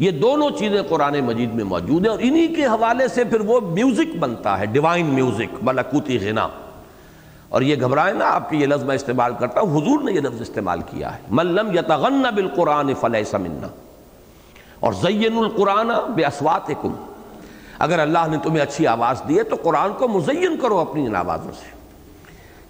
یہ 0.00 0.10
دونوں 0.10 0.50
چیزیں 0.58 0.82
قرآن 0.88 1.20
مجید 1.20 1.54
میں 1.54 1.64
موجود 1.64 2.02
ہیں 2.02 2.10
اور 2.10 2.18
انہی 2.22 2.46
کے 2.46 2.66
حوالے 2.66 3.08
سے 3.08 3.24
پھر 3.24 3.40
وہ 3.40 3.60
میوزک 3.60 4.16
بنتا 4.16 4.58
ہے 4.58 4.66
ڈیوائن 4.66 5.06
میوزک 5.06 5.56
ملکوتی 5.62 6.28
غنا۔ 6.28 6.48
اور 7.48 7.62
یہ 7.62 7.76
گھبرائے 7.80 8.12
نا 8.12 8.30
آپ 8.30 8.50
کی 8.50 8.56
یہ 8.56 8.66
لفظ 8.66 8.84
میں 8.84 8.94
استعمال 8.94 9.32
کرتا 9.38 9.60
ہوں، 9.60 9.82
حضور 9.82 10.02
نے 10.02 10.12
یہ 10.12 10.20
لفظ 10.20 10.40
استعمال 10.40 10.80
کیا 10.80 11.14
ہے۔ 11.14 11.20
ملم 11.30 11.78
یتغن 11.78 12.22
بالقرآن 12.34 12.94
فلیس 12.94 13.34
منا۔ 13.34 13.68
اور 14.80 14.92
زین 14.92 15.38
القرآن 15.38 15.90
بے 16.14 16.24
اسواتکم 16.24 16.94
اگر 17.78 17.98
اللہ 17.98 18.18
نے 18.30 18.36
تمہیں 18.42 18.60
اچھی 18.60 18.86
آواز 18.86 19.22
دی 19.28 19.38
ہے 19.38 19.42
تو 19.42 19.56
قرآن 19.62 19.92
کو 19.98 20.08
مزین 20.08 20.56
کرو 20.56 20.78
اپنی 20.78 21.06
ان 21.06 21.16
آوازوں 21.16 21.52
سے۔ 21.52 21.74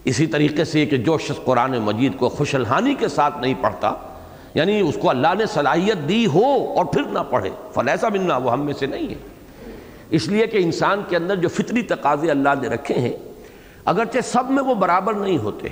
اسی 0.04 0.26
طریقے 0.26 0.64
سے 0.64 0.86
کہ 0.86 0.96
جو 0.96 1.18
شخص 1.18 1.44
قرآن 1.44 1.78
مجید 1.78 2.18
کو 2.18 2.28
خوش 2.28 2.54
الحانی 2.54 2.94
کے 2.94 3.08
ساتھ 3.08 3.38
نہیں 3.38 3.54
پڑھتا 3.60 3.92
یعنی 4.54 4.80
اس 4.80 4.98
کو 5.00 5.10
اللہ 5.10 5.28
نے 5.38 5.46
صلاحیت 5.46 6.08
دی 6.08 6.26
ہو 6.26 6.74
اور 6.76 6.84
پھر 6.84 7.02
نہ 7.02 7.18
پڑھے۔ 7.30 7.50
فلیسا 7.74 8.08
منا 8.08 8.36
وہ 8.36 8.52
ہم 8.52 8.64
میں 8.64 8.72
سے 8.72 8.86
نہیں 8.86 9.08
ہے۔ 9.08 9.14
اس 10.10 10.28
لیے 10.28 10.46
کہ 10.46 10.56
انسان 10.56 11.02
کے 11.08 11.16
اندر 11.16 11.36
جو 11.36 11.48
فطری 11.48 11.82
تقاضے 11.82 12.30
اللہ 12.30 12.48
نے 12.62 12.68
رکھے 12.68 12.94
ہیں، 12.94 13.12
اگرچہ 13.84 14.18
سب 14.24 14.50
میں 14.50 14.62
وہ 14.62 14.74
برابر 14.74 15.14
نہیں 15.14 15.38
ہوتے۔ 15.38 15.68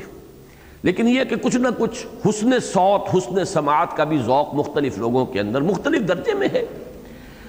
لیکن 0.82 1.08
یہ 1.08 1.24
کہ 1.24 1.36
کچھ 1.36 1.56
نہ 1.56 1.68
کچھ 1.78 2.06
حسن 2.28 2.60
صوت 2.60 3.14
حسن 3.14 3.44
سماعت 3.44 3.96
کا 3.96 4.04
بھی 4.04 4.18
ذوق 4.18 4.54
مختلف 4.54 4.98
لوگوں 4.98 5.26
کے 5.26 5.40
اندر 5.40 5.60
مختلف 5.60 6.08
درجے 6.08 6.34
میں 6.34 6.48
ہے۔ 6.52 6.66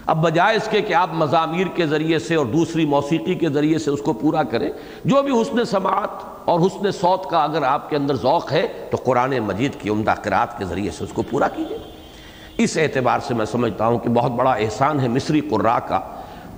اب 0.10 0.18
بجائے 0.18 0.56
اس 0.56 0.68
کے 0.72 0.82
کہ 0.82 0.94
آپ 0.94 1.10
مضامیر 1.14 1.68
کے 1.76 1.86
ذریعے 1.88 2.20
سے 2.20 2.36
اور 2.36 2.46
دوسری 2.46 2.86
موسیقی 2.86 3.36
کے 3.36 3.50
ذریعے 3.50 3.78
سے 3.78 3.92
اس 3.92 4.02
کو 4.02 4.14
پورا 4.14 4.44
کریں، 4.44 4.70
جو 5.06 5.22
بھی 5.22 5.42
حسن 5.42 5.66
سماعت 5.66 6.10
اور 6.46 6.60
حسن 6.60 6.92
صوت 6.92 7.30
کا 7.30 7.44
اگر 7.44 7.64
آپ 7.64 7.90
کے 7.90 7.96
اندر 7.96 8.16
ذوق 8.16 8.52
ہے، 8.52 8.68
تو 8.92 8.98
قرآن 9.04 9.40
مجید 9.40 9.72
کی 9.82 9.90
عمدہ 9.90 10.14
قرآت 10.24 10.58
کے 10.58 10.66
ذریعے 10.66 10.92
سے 10.92 11.04
اس 11.04 11.14
کو 11.14 11.22
پورا 11.22 11.48
کیجیے 11.48 11.78
اس 12.58 12.78
اعتبار 12.78 13.20
سے 13.20 13.34
میں 13.34 13.46
سمجھتا 13.46 13.88
ہوں 13.88 14.00
کہ 14.00 14.10
بہت 14.10 14.32
بڑا 14.32 14.52
احسان 14.52 15.00
ہے 15.00 15.08
مصری 15.08 15.40
قرآ 15.40 15.80
کا۔ 15.80 16.00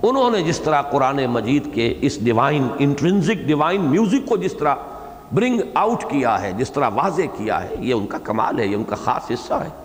انہوں 0.02 0.30
نے 0.30 0.42
جس 0.42 0.60
طرح 0.60 0.82
قرآن 0.82 1.26
مجید 1.26 1.74
کے 1.74 1.94
اس 2.00 2.24
ڈیوائن 2.24 2.68
انٹرنزک 2.78 3.46
ڈیوائن 3.46 3.80
میوزک 3.80 4.28
کو 4.28 4.36
جس 4.36 4.52
طرح 4.52 4.74
برنگ 5.32 5.60
آؤٹ 5.74 6.04
کیا 6.04 6.42
ہے، 6.42 6.52
جس 6.52 6.70
طرح 6.70 6.90
واضح 6.94 7.36
کیا 7.36 7.62
ہے، 7.64 7.74
یہ 7.78 7.94
ان 7.94 8.06
کا 8.06 8.18
کمال 8.18 8.58
ہے، 8.58 8.66
یہ 8.66 8.76
ان 8.76 8.84
کا 8.84 8.96
خاص 8.96 9.30
حصہ 9.30 9.54
ہے۔ 9.54 9.81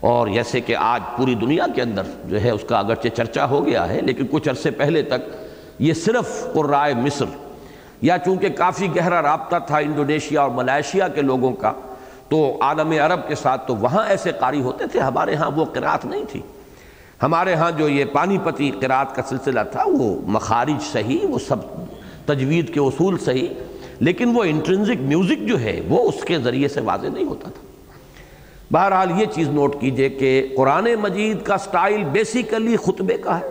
اور 0.00 0.28
جیسے 0.28 0.60
کہ 0.60 0.76
آج 0.76 1.02
پوری 1.16 1.34
دنیا 1.34 1.66
کے 1.74 1.82
اندر 1.82 2.02
جو 2.24 2.42
ہے 2.42 2.50
اس 2.50 2.64
کا 2.68 2.78
اگرچہ 2.78 3.08
چرچا 3.08 3.44
ہو 3.44 3.66
گیا 3.66 3.88
ہے، 3.88 4.00
لیکن 4.00 4.26
کچھ 4.30 4.48
عرصے 4.48 4.70
پہلے 4.70 5.02
تک 5.02 5.30
یہ 5.78 5.94
صرف 5.94 6.52
قرائے 6.52 6.94
مصر 6.94 7.24
یا 8.02 8.18
چونکہ 8.24 8.48
کافی 8.48 8.86
گہرا 8.96 9.22
رابطہ 9.22 9.56
تھا 9.66 9.78
انڈونیشیا 9.78 10.42
اور 10.42 10.50
ملائیشیا 10.50 11.08
کے 11.08 11.22
لوگوں 11.22 11.52
کا، 11.52 11.72
تو 12.28 12.58
عالم 12.60 12.92
عرب 13.04 13.28
کے 13.28 13.34
ساتھ 13.34 13.66
تو 13.66 13.76
وہاں 13.76 14.06
ایسے 14.08 14.32
قاری 14.38 14.60
ہوتے 14.60 14.86
تھے، 14.86 15.00
ہمارے 15.00 15.34
ہاں 15.34 15.50
وہ 15.56 15.64
قرآت 15.64 16.04
نہیں 16.04 16.24
تھی۔ 16.32 16.40
ہمارے 17.22 17.54
ہاں 17.54 17.70
جو 17.70 17.88
یہ 17.88 18.04
پانی 18.04 18.38
پتی 18.44 18.70
قرات 18.80 19.14
کا 19.16 19.22
سلسلہ 19.28 19.60
تھا، 19.72 19.84
وہ 19.86 20.14
مخارج 20.26 20.82
صحیح، 20.92 21.26
وہ 21.28 21.38
سب 21.38 21.56
تجوید 22.26 22.74
کے 22.74 22.80
اصول 22.80 23.18
صحیح، 23.18 23.48
لیکن 24.00 24.36
وہ 24.36 24.44
انٹرنزک 24.44 25.00
میوزک 25.00 25.46
جو 25.48 25.60
ہے، 25.60 25.80
وہ 25.88 26.08
اس 26.08 26.24
کے 26.24 26.38
ذریعے 26.38 26.68
سے 26.68 26.80
واضح 26.80 27.06
نہیں 27.06 27.24
ہوتا 27.24 27.50
تھا۔ 27.50 27.62
بہرحال 28.74 29.20
یہ 29.20 29.26
چیز 29.34 29.48
نوٹ 29.48 29.80
کیجیے 29.80 30.08
کہ 30.08 30.48
قرآن 30.56 30.88
مجید 31.00 31.42
کا 31.42 31.58
سٹائل 31.58 32.04
بیسیکلی 32.04 32.76
خطبے 32.76 33.16
کا 33.16 33.40
ہے۔ 33.40 33.50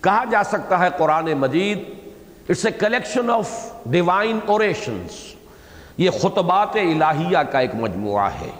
کہا 0.00 0.24
جا 0.30 0.42
سکتا 0.42 0.78
ہے 0.78 0.88
Quran 0.98 1.24
Majeed, 1.24 1.78
it's 2.48 2.66
a 2.66 2.72
collection 2.72 3.30
of 3.30 3.50
divine 3.86 4.38
orations. 4.46 5.34
یہ 5.98 6.10
خطبات 6.10 6.76
الہیہ 6.76 7.38
کا 7.38 7.58
ایک 7.58 7.70
مجموعہ 7.74 8.30
ہے۔ 8.40 8.50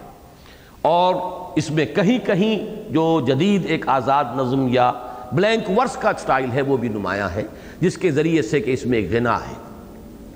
اور 0.81 1.15
اس 1.55 1.71
میں 1.71 1.85
کہیں 1.85 2.25
کہیں 2.25 2.83
جو 2.91 3.21
جدید 3.27 3.65
ایک 3.65 3.87
آزاد 3.87 4.25
نظم 4.35 4.67
یا 4.69 4.91
بلینک 5.31 5.79
ورس 5.79 5.95
کا 5.95 6.11
سٹائل 6.19 6.51
ہے، 6.53 6.61
وہ 6.61 6.77
بھی 6.77 6.87
نمایاں 6.87 7.29
ہے، 7.29 7.43
جس 7.81 7.97
کے 7.97 8.11
ذریعے 8.11 8.41
سے 8.41 8.59
کہ 8.59 8.71
اس 8.71 8.85
میں 8.85 8.99
ایک 8.99 9.11
غنا 9.11 9.35
ہے۔ 9.35 9.55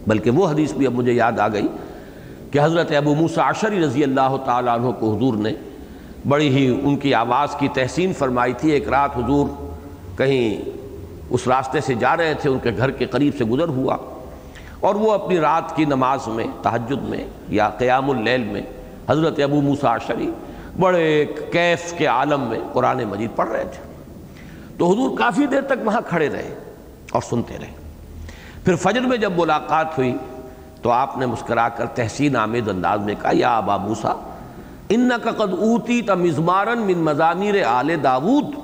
بلکہ 0.08 0.30
وہ 0.30 0.50
حدیث 0.50 0.74
بھی 0.74 0.86
اب 0.86 0.94
مجھے 0.94 1.14
یاد 1.14 1.40
آ 1.40 1.48
گئی۔ 1.48 1.68
کہ 2.52 2.60
حضرت 2.64 2.92
ابو 2.92 3.16
موسیٰ 3.16 3.50
عشری 3.50 3.80
رضی 3.80 4.04
اللہ 4.04 4.36
تعالیٰ 4.46 4.74
عنہ 4.74 4.92
کو 5.00 5.16
حضور 5.16 5.34
نے 5.34 5.54
بڑی 6.28 6.50
ہی 6.50 6.80
ان 6.84 6.98
کی 6.98 7.14
آواز 7.14 7.56
کی 7.60 7.68
تحسین 7.68 8.14
فرمائی 8.14 8.54
تھی۔ 8.54 8.72
ایک 8.72 8.88
رات 8.88 9.18
حضور 9.18 9.48
کہیں 10.18 10.70
اس 11.30 11.48
راستے 11.48 11.82
سے 11.82 11.94
جا 11.94 12.18
رہے 12.18 12.34
تھے، 12.34 12.50
ان 12.50 12.60
کے 12.64 12.72
گھر 12.78 12.92
کے 12.92 13.06
قریب 13.06 13.34
سے 13.38 13.44
گزر 13.44 13.68
ہوا 13.68 13.98
اور 14.80 14.96
وہ 14.96 15.12
اپنی 15.12 15.38
رات 15.38 15.76
کی 15.76 15.86
نماز 15.86 16.28
میں، 16.28 16.46
تہجد 16.62 17.02
میں 17.02 17.24
یا 17.50 17.70
قیام 17.70 18.10
اللیل 18.10 18.44
میں 18.44 18.62
حضرت 19.10 19.40
ابو 19.40 19.62
موسیٰ 19.62 19.96
عشری 19.96 20.32
بڑے 20.80 21.26
کیف 21.52 21.94
کے 21.98 22.06
عالم 22.06 22.42
میں 22.42 22.60
قرآن 22.74 23.04
مجید 23.04 23.36
پڑھ 23.36 23.50
رہے 23.50 23.64
تھے۔ 23.64 23.82
تو 24.78 24.92
حضور 24.92 25.18
کافی 25.18 25.46
دیر 25.46 25.62
تک 25.62 25.86
وہاں 25.86 26.02
کھڑے 26.10 26.30
رہے 26.30 26.56
اور 27.12 27.22
سنتے 27.22 27.58
رہے۔ 27.62 27.72
پھر 28.64 28.76
فجر 28.76 29.02
میں 29.02 29.18
جب 29.18 29.32
ملاقات 29.38 29.98
ہوئی 29.98 30.18
تو 30.82 30.92
آپ 30.92 31.18
نے 31.18 31.26
مسکرا 31.26 31.68
کر 31.70 31.86
تحسین 31.96 32.36
آمد 32.36 32.68
انداز 32.70 33.00
میں 33.06 33.16
کہا، 33.22 33.32
یا 33.34 33.58
ابا 33.58 33.78
موسا 33.78 34.14
ان 34.90 35.12
کا 35.24 35.32
قد 35.32 35.54
اوتی 35.54 36.02
تمزمارن 36.02 36.80
من 36.88 37.04
مضامیر 37.06 37.64
آل 37.66 37.96
داود۔ 38.04 38.56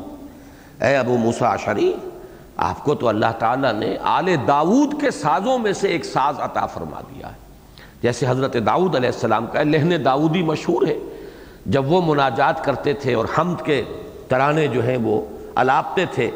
اے 0.82 0.96
ابو 0.98 1.18
موسا 1.18 1.54
عشری، 1.54 1.92
آپ 2.58 2.84
کو 2.84 2.96
تو 2.96 3.08
اللہ 3.08 3.32
تعالیٰ 3.40 3.74
نے 3.74 3.96
آل 4.18 4.30
داود 4.48 5.00
کے 5.02 5.12
سازوں 5.12 5.58
میں 5.60 5.74
سے 5.74 5.88
ایک 5.88 6.06
ساز 6.06 6.40
عطا 6.40 6.66
فرما 6.66 7.02
دیا 7.10 7.28
ہے۔ 7.28 7.42
جیسے 8.02 8.28
حضرت 8.28 8.56
داؤد 8.66 8.96
علیہ 8.96 9.10
السلام 9.10 9.46
کا 9.48 9.64
لہن 9.64 10.04
داودی 10.06 10.44
مشہور 10.44 10.88
ہے، 10.88 10.98
جب 11.66 11.92
وہ 11.92 12.02
مناجات 12.06 12.64
کرتے 12.66 12.94
تھے 12.94 13.14
اور 13.14 13.26
حمد 13.38 13.66
کے 13.66 13.84
ترانے 14.28 14.68
جو 14.68 14.84
ہیں 14.84 14.98
وہ 15.04 15.22
الاپتے 15.56 16.06
تھے 16.14 16.30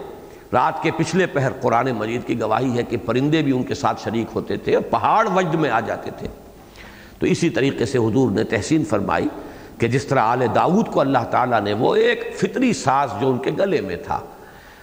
رات 0.54 0.84
کے 0.84 0.92
پچھلے 0.98 1.26
پہر 1.26 1.52
قرآن 1.62 1.92
مجید 1.92 2.28
کی 2.28 2.42
گواہی 2.42 2.78
ہے 2.78 2.84
کہ 2.84 2.98
پرندے 3.06 3.42
بھی 3.42 3.52
ان 3.52 3.64
کے 3.64 3.76
ساتھ 3.76 4.04
شریک 4.04 4.28
ہوتے 4.36 4.58
تھے 4.58 4.76
اور 4.76 4.84
پہاڑ 4.84 5.28
وجد 5.36 5.56
میں 5.56 5.70
آ 5.70 5.80
جاتے 5.80 6.10
تھے۔ 6.18 6.28
تو 7.20 7.26
اسی 7.26 7.50
طریقے 7.50 7.86
سے 7.86 7.98
حضور 7.98 8.32
نے 8.32 8.44
تحسین 8.44 8.86
فرمائی 8.86 9.28
کہ 9.78 9.88
جس 9.88 10.06
طرح 10.06 10.20
آل 10.20 10.44
داود 10.56 10.88
کو 10.88 11.00
اللہ 11.00 11.24
تعالیٰ 11.32 11.62
نے 11.62 11.74
وہ 11.74 11.96
ایک 11.96 12.36
فطری 12.38 12.74
ساز 12.74 13.10
جو 13.22 13.30
ان 13.30 13.38
کے 13.38 13.52
گلے 13.60 13.82
میں 13.82 13.96
تھا، 13.96 14.20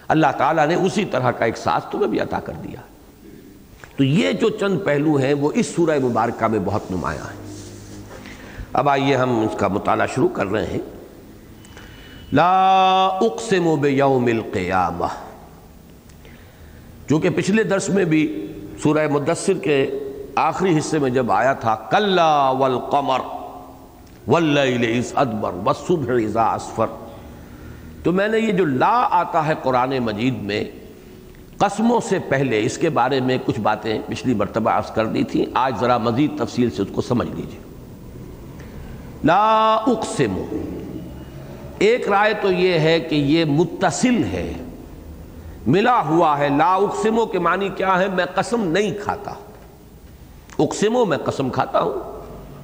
اللہ 0.07 0.27
تعالیٰ 0.37 0.67
نے 0.67 0.75
اسی 0.75 1.05
طرح 1.05 1.31
کا 1.31 1.45
ایک 1.45 1.57
ساز 1.57 1.81
تمہیں 1.91 2.07
بھی 2.07 2.19
عطا 2.19 2.39
کر 2.39 2.53
دیا۔ 2.53 2.79
تو 3.97 4.03
یہ 4.03 4.31
جو 4.31 4.49
چند 4.49 4.79
پہلو 4.85 5.15
ہیں 5.15 5.33
وہ 5.33 5.51
اس 5.55 5.65
سورہ 5.65 5.99
مبارکہ 5.99 6.47
میں 6.47 6.59
بہت 6.65 6.91
نمایاں 6.91 7.23
ہیں۔ 7.23 7.55
اب 8.73 8.89
آئیے 8.89 9.15
ہم 9.15 9.39
اس 9.39 9.59
کا 9.59 9.67
مطالعہ 9.67 10.07
شروع 10.15 10.29
کر 10.29 10.47
رہے 10.47 10.65
ہیں۔ 10.65 10.81
لا 12.33 13.05
اقسم 13.05 13.75
بیوم 13.81 14.25
القیامہ۔ 14.25 15.24
چونکہ 17.09 17.29
پچھلے 17.29 17.63
درس 17.63 17.89
میں 17.89 18.05
بھی 18.05 18.47
سورہ 18.83 19.07
مدثر 19.11 19.53
کے 19.53 19.91
آخری 20.35 20.77
حصے 20.77 20.99
میں 20.99 21.09
جب 21.09 21.31
آیا 21.31 21.53
تھا، 21.53 21.75
کلا 21.75 22.49
والقمر 22.49 23.19
واللیل 24.27 24.97
اذ 24.97 25.11
ادبر 25.15 25.51
والصبح 25.63 26.13
اذا 26.13 26.43
اسفر۔ 26.43 26.85
تو 28.03 28.11
میں 28.11 28.27
نے 28.27 28.39
یہ 28.39 28.51
جو 28.51 28.65
لا 28.65 29.07
آتا 29.11 29.47
ہے 29.47 29.53
قرآن 29.63 29.99
مجید 29.99 30.41
میں، 30.41 30.63
قسموں 31.57 31.99
سے 31.99 32.19
پہلے 32.19 32.65
اس 32.65 32.77
کے 32.77 32.89
بارے 32.89 33.19
میں 33.19 33.37
کچھ 33.45 33.59
باتیں 33.59 33.99
پچھلی 34.07 34.33
مرتبہ 34.33 34.71
عرض 34.71 34.91
کر 34.91 35.05
دی 35.05 35.23
تھیں، 35.23 35.45
آج 35.53 35.75
ذرا 35.79 35.97
مزید 35.97 36.31
تفصیل 36.37 36.69
سے 36.69 36.81
اس 36.81 36.87
کو 36.91 37.01
سمجھ 37.01 37.27
لیجیے 37.27 37.59
لا 39.23 39.73
اقسم۔ 39.73 40.41
ایک 41.79 42.09
رائے 42.09 42.33
تو 42.41 42.51
یہ 42.51 42.79
ہے 42.79 42.99
کہ 42.99 43.15
یہ 43.15 43.45
متصل 43.45 44.23
ہے۔ 44.23 44.53
ملا 45.67 46.01
ہوا 46.05 46.37
ہے، 46.37 46.49
لا 46.49 46.75
اقسمو 46.75 47.25
کے 47.25 47.39
معنی 47.39 47.69
کیا 47.69 47.99
ہے؟ 47.99 48.07
میں 48.07 48.25
قسم 48.35 48.67
نہیں 48.67 48.91
کھاتا۔ 49.03 49.31
اقسمو 50.59 51.05
میں 51.05 51.17
قسم 51.17 51.49
کھاتا 51.49 51.81
ہوں۔ 51.81 52.21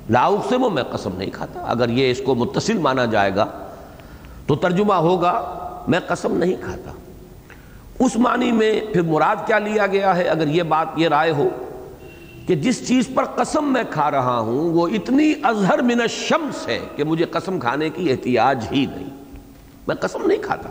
لا 0.10 0.26
اقسمو 0.26 0.70
میں 0.70 0.84
قسم 0.84 1.10
نہیں 1.18 1.30
کھاتا۔ 1.30 1.60
اگر 1.68 1.90
یہ 1.90 2.12
اس 2.12 2.22
کو 2.26 2.36
متصل 2.36 2.78
مانا 2.78 3.06
جائے 3.06 3.36
گا 3.36 3.46
تو 4.48 4.56
ترجمہ 4.56 4.94
ہوگا، 4.94 5.58
میں 5.88 6.00
قسم 6.08 6.38
نہیں 6.38 6.54
کھاتا۔ 6.62 6.92
اس 8.00 8.16
معنی 8.16 8.52
میں 8.52 8.82
پھر 8.94 9.02
مراد 9.02 9.36
کیا 9.46 9.60
لیا 9.60 9.88
گیا 9.88 10.16
ہے؟ 10.16 10.24
اگر 10.24 10.48
یہ 10.48 10.64
بات 10.64 10.88
یہ 10.96 11.08
رائے 11.08 11.32
ہو 11.32 11.50
کہ 12.48 12.56
جس 12.56 12.88
چیز 12.88 13.10
پر 13.16 13.26
قسم 13.26 13.74
میں 13.74 13.84
کھا 13.90 14.12
رہا 14.12 14.40
ہوں، 14.40 14.72
وہ 14.72 14.88
اتنی 14.88 15.34
اظہر 15.44 15.82
من 15.82 16.02
الشمس 16.02 16.68
ہے 16.68 16.80
کہ 16.96 17.04
مجھے 17.04 17.26
قسم 17.26 17.60
کھانے 17.60 17.90
کی 17.90 18.12
احتیاج 18.12 18.68
ہی 18.72 18.86
نہیں۔ 18.86 19.10
میں 19.88 19.96
قسم 19.96 20.28
نہیں 20.28 20.42
کھاتا۔ 20.42 20.70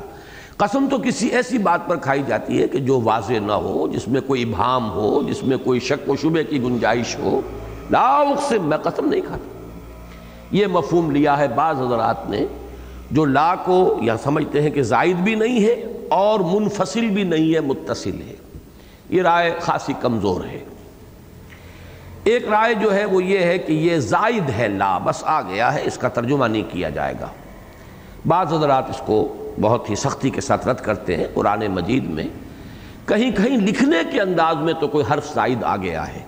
قسم 0.60 0.86
تو 0.90 0.98
کسی 0.98 1.28
ایسی 1.28 1.58
بات 1.58 1.88
پر 1.88 1.96
کھائی 1.96 2.22
جاتی 2.26 2.62
ہے 2.62 2.68
کہ 2.68 2.78
جو 2.78 3.00
واضح 3.00 3.32
نہ 3.32 3.52
ہو، 3.52 3.88
جس 3.88 4.08
میں 4.08 4.20
کوئی 4.20 4.42
ابہام 4.42 4.90
ہو، 4.90 5.22
جس 5.22 5.42
میں 5.42 5.56
کوئی 5.56 5.80
شک 5.80 6.10
و 6.10 6.16
شبے 6.16 6.44
کی 6.44 6.62
گنجائش 6.62 7.18
ہو، 7.18 7.40
لا 7.90 8.16
اقسم، 8.16 8.68
میں 8.68 8.78
قسم 8.78 9.08
نہیں 9.08 9.20
کھاتا۔ 9.20 9.68
یہ 10.50 10.66
مفہوم 10.66 11.10
لیا 11.10 11.38
ہے 11.38 11.48
بعض 11.48 11.76
حضرات 11.80 12.30
نے 12.30 12.46
جو 13.10 13.24
لا 13.24 13.54
کو 13.54 13.98
یا 14.02 14.16
سمجھتے 14.16 14.62
ہیں 14.62 14.70
کہ 14.70 14.82
زائد 14.82 15.16
بھی 15.16 15.34
نہیں 15.34 15.64
ہے 15.64 15.84
اور 16.08 16.40
منفصل 16.40 17.08
بھی 17.08 17.22
نہیں 17.22 17.54
ہے، 17.54 17.60
متصل 17.60 18.20
ہے۔ 18.28 18.34
یہ 19.10 19.22
رائے 19.22 19.54
خاصی 19.60 19.92
کمزور 20.00 20.44
ہے۔ 20.44 20.64
ایک 22.24 22.48
رائے 22.48 22.74
جو 22.74 22.94
ہے 22.94 23.04
وہ 23.04 23.24
یہ 23.24 23.38
ہے 23.38 23.58
کہ 23.58 23.72
یہ 23.72 23.96
زائد 23.96 24.50
ہے 24.58 24.68
لا، 24.68 24.98
بس 24.98 25.24
آ 25.24 25.42
گیا 25.42 25.74
ہے، 25.74 25.82
اس 25.84 25.98
کا 25.98 26.08
ترجمہ 26.08 26.46
نہیں 26.46 26.62
کیا 26.72 26.88
جائے 26.88 27.14
گا۔ 27.20 27.26
بعض 28.26 28.52
حضرات 28.52 28.90
اس 28.90 29.02
کو 29.06 29.39
بہت 29.60 29.90
ہی 29.90 29.94
سختی 29.94 30.30
کے 30.30 30.40
ساتھ 30.40 30.68
رد 30.68 30.80
کرتے 30.80 31.16
ہیں 31.16 31.26
قرآن 31.34 31.60
مجید 31.60 32.10
میں۔ 32.10 32.24
کہیں 33.06 33.30
کہیں 33.30 33.56
لکھنے 33.56 33.96
کے 34.12 34.20
انداز 34.20 34.56
میں 34.56 34.74
تو 34.74 34.88
کوئی 34.88 35.04
حرف 35.12 35.34
زائد 35.34 35.64
آ 35.64 35.76
گیا 35.76 36.08
ہے۔ 36.08 36.20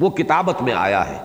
وہ 0.00 0.10
کتابت 0.10 0.62
میں 0.62 0.72
آیا 0.72 1.08
ہے۔ 1.08 1.18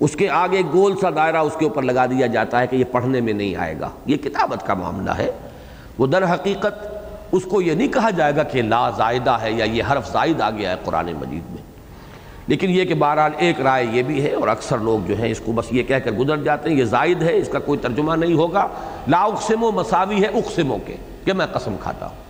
اس 0.00 0.12
کے 0.12 0.30
آگے 0.30 0.62
گول 0.72 0.96
سا 0.96 1.10
دائرہ 1.16 1.36
اس 1.36 1.56
کے 1.58 1.64
اوپر 1.64 1.82
لگا 1.82 2.06
دیا 2.06 2.26
جاتا 2.26 2.60
ہے 2.60 2.66
کہ 2.66 2.76
یہ 2.76 2.84
پڑھنے 2.84 3.20
میں 3.20 3.32
نہیں 3.32 3.56
آئے 3.56 3.80
گا۔ 3.80 3.90
یہ 4.06 4.16
کتابت 4.16 4.66
کا 4.66 4.74
معاملہ 4.74 5.10
ہے۔ 5.10 5.30
وہ 5.98 6.06
در 6.06 6.34
حقیقت 6.34 6.86
اس 7.32 7.42
کو 7.44 7.62
یہ 7.62 7.74
نہیں 7.74 7.88
کہا 7.88 8.10
جائے 8.10 8.36
گا 8.36 8.42
کہ 8.42 8.62
لا 8.62 8.90
زائدہ 8.90 9.30
ہے 9.30 9.52
یا 9.52 9.64
یہ 9.64 9.82
حرف 9.92 10.12
زائد 10.12 10.40
آ 10.40 10.50
گیا 10.50 10.70
ہے 10.70 10.76
قرآن 10.84 11.06
مجید 11.06 11.50
میں۔ 11.50 11.67
لیکن 12.48 12.70
یہ 12.70 12.84
کہ 12.84 12.94
بہرحال 12.94 13.32
ایک 13.36 13.60
رائے 13.60 13.86
یہ 13.92 14.02
بھی 14.02 14.22
ہے 14.24 14.32
اور 14.34 14.48
اکثر 14.48 14.78
لوگ 14.78 15.06
جو 15.06 15.16
ہیں 15.18 15.30
اس 15.30 15.40
کو 15.44 15.52
بس 15.52 15.66
یہ 15.70 15.82
کہہ 15.82 15.98
کر 16.04 16.12
گزر 16.12 16.42
جاتے 16.42 16.70
ہیں، 16.70 16.76
یہ 16.78 16.84
زائد 16.84 17.22
ہے، 17.22 17.36
اس 17.38 17.48
کا 17.48 17.58
کوئی 17.58 17.78
ترجمہ 17.78 18.14
نہیں 18.14 18.34
ہوگا۔ 18.34 18.66
لا 19.08 19.22
اقسم 19.22 19.62
و 19.64 19.70
مساوی 19.70 20.22
ہے 20.22 20.28
اقسموں 20.28 20.78
کے، 20.86 20.96
کہ 21.24 21.32
میں 21.32 21.46
قسم 21.46 21.76
کھاتا 21.80 22.06
ہوں۔ 22.06 22.26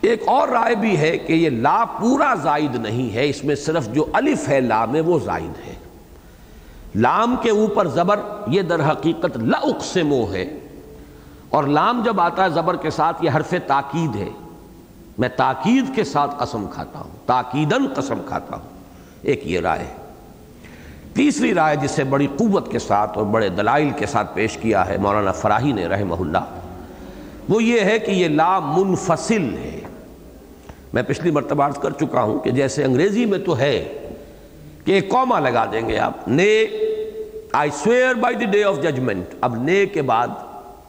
ایک 0.00 0.22
اور 0.26 0.48
رائے 0.48 0.74
بھی 0.74 0.96
ہے 0.98 1.16
کہ 1.18 1.32
یہ 1.32 1.50
لا 1.50 1.84
پورا 1.98 2.34
زائد 2.42 2.74
نہیں 2.76 3.14
ہے، 3.14 3.28
اس 3.28 3.44
میں 3.44 3.54
صرف 3.54 3.88
جو 3.88 4.06
الف 4.12 4.48
ہے 4.48 4.60
لا 4.60 4.84
میں 4.84 5.00
وہ 5.00 5.18
زائد 5.18 5.66
ہے۔ 5.66 5.74
لام 6.94 7.34
کے 7.42 7.50
اوپر 7.50 7.88
زبر 7.88 8.20
یہ 8.46 8.62
در 8.62 8.90
حقیقت 8.90 9.36
لا 9.36 9.58
اقسمو 9.62 10.24
ہے، 10.32 10.44
اور 11.48 11.64
لام 11.64 12.02
جب 12.04 12.20
آتا 12.20 12.44
ہے 12.44 12.48
زبر 12.50 12.76
کے 12.76 12.90
ساتھ 12.90 13.24
یہ 13.24 13.30
حرف 13.30 13.54
تاکید 13.66 14.16
ہے۔ 14.16 14.28
میں 15.20 15.28
تاکید 15.36 15.94
کے 15.94 16.04
ساتھ 16.04 16.34
قسم 16.38 16.66
کھاتا 16.70 16.98
ہوں 16.98 17.10
تاکیدن 17.26 17.86
قسم 17.94 18.18
کھاتا 18.26 18.56
ہوں۔ 18.56 18.68
ایک 19.22 19.46
یہ 19.46 19.60
رائے 19.60 19.86
تیسری 21.14 21.54
رائے 21.54 21.76
جسے 21.76 22.04
بڑی 22.04 22.26
قوت 22.36 22.70
کے 22.72 22.78
ساتھ 22.78 23.18
اور 23.18 23.26
بڑے 23.26 23.48
دلائل 23.48 23.90
کے 23.90 24.06
ساتھ 24.06 24.34
پیش 24.34 24.56
کیا 24.56 24.86
ہے 24.88 24.96
مولانا 24.96 25.32
فراہی 25.32 25.72
نے 25.72 25.86
رحمہ 25.86 26.14
اللہ، 26.20 26.44
وہ 27.48 27.62
یہ 27.62 27.80
ہے 27.80 27.98
کہ 27.98 28.10
یہ 28.10 28.28
لا 28.28 28.58
منفصل 28.58 29.56
ہے۔ 29.56 29.80
میں 30.92 31.02
پچھلی 31.02 31.30
مرتبہ 31.30 31.64
عرض 31.64 31.78
کر 31.78 31.90
چکا 31.90 32.22
ہوں 32.22 32.38
کہ 32.38 32.50
جیسے 32.50 32.84
انگریزی 32.84 33.24
میں 33.24 33.38
تو 33.38 33.58
ہے 33.58 33.74
کہ 34.84 34.92
ایک 34.92 35.08
کوما 35.08 35.40
لگا 35.40 35.64
دیں 35.72 35.88
گے 35.88 35.98
آپ، 35.98 36.28
نے 36.28 36.64
I 37.52 37.70
swear 37.74 38.14
by 38.14 38.36
the 38.36 38.44
day 38.44 38.64
of 38.64 38.82
judgment 38.82 39.34
اب 39.40 39.62
نے 39.62 39.86
کے 39.86 40.02
بعد 40.02 40.28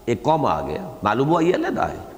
ایک 0.05 0.23
کوما 0.23 0.49
آ 0.49 0.61
گیا۔ 0.67 0.87
معلوم 1.03 1.29
ہوا 1.29 1.43
یہ 1.43 1.55
علیحدہ 1.55 1.81
ہے۔ 1.81 2.10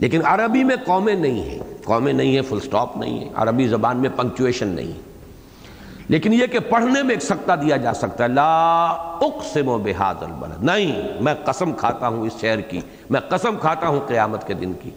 لیکن 0.00 0.26
عربی 0.26 0.64
میں 0.64 0.76
قومیں 0.86 1.14
نہیں 1.14 1.42
ہیں۔ 1.42 1.58
قومیں 1.84 2.12
نہیں 2.12 2.34
ہیں 2.34 2.42
فل 2.42 2.60
سٹاپ 2.60 2.96
نہیں 2.96 3.24
ہے 3.24 3.28
عربی 3.34 3.68
زبان 3.68 3.96
میں 3.96 4.10
پنکچویشن 4.16 4.68
نہیں 4.68 4.92
لیکن 6.08 6.32
یہ 6.32 6.46
کہ 6.46 6.58
پڑھنے 6.58 7.02
میں 7.02 7.14
ایک 7.14 7.22
سکتہ 7.22 7.52
دیا 7.52 7.76
جا 7.76 7.94
سکتا 7.94 8.24
ہے۔ 8.24 8.28
لا 8.28 8.86
اقسم 8.86 9.68
و 9.68 9.78
بحاد 9.78 10.14
البلد۔ 10.20 10.64
نہیں، 10.64 11.22
میں 11.22 11.34
قسم 11.44 11.72
کھاتا 11.72 12.08
ہوں 12.08 12.26
اس 12.26 12.32
شہر 12.40 12.60
کی۔ 12.60 12.80
میں 13.10 13.20
قسم 13.20 13.56
کھاتا 13.60 13.88
ہوں 13.88 14.00
قیامت 14.06 14.46
کے 14.46 14.54
دن 14.54 14.72
کی۔ 14.72 14.90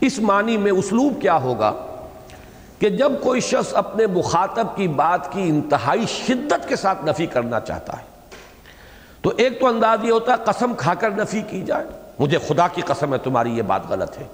اس 0.00 0.18
معنی 0.18 0.56
میں 0.56 0.72
اسلوب 0.72 1.22
کیا 1.22 1.36
ہوگا؟ 1.36 1.72
کہ 2.78 2.88
جب 2.88 3.12
کوئی 3.22 3.40
شخص 3.40 3.74
اپنے 3.74 4.06
مخاطب 4.06 4.66
کی 4.76 4.88
بات 4.88 5.32
کی 5.32 5.42
انتہائی 5.42 6.06
شدت 6.06 6.68
کے 6.68 6.76
ساتھ 6.76 7.04
نفی 7.04 7.26
کرنا 7.26 7.60
چاہتا 7.60 7.92
ہے، 7.92 8.04
تو 9.22 9.32
ایک 9.36 9.60
تو 9.60 9.66
انداز 9.66 10.04
یہ 10.04 10.12
ہوتا 10.12 10.32
ہے 10.32 10.36
قسم 10.44 10.72
کھا 10.76 10.94
کر 10.94 11.10
نفی 11.10 11.42
کی 11.50 11.62
جائے۔ 11.62 12.01
مجھے 12.22 12.38
خدا 12.38 12.68
کی 12.68 12.82
قسم 12.82 13.12
ہے 13.12 13.18
تمہاری 13.18 13.56
یہ 13.56 13.62
بات 13.62 13.80
غلط 13.88 14.18
ہے۔ 14.18 14.24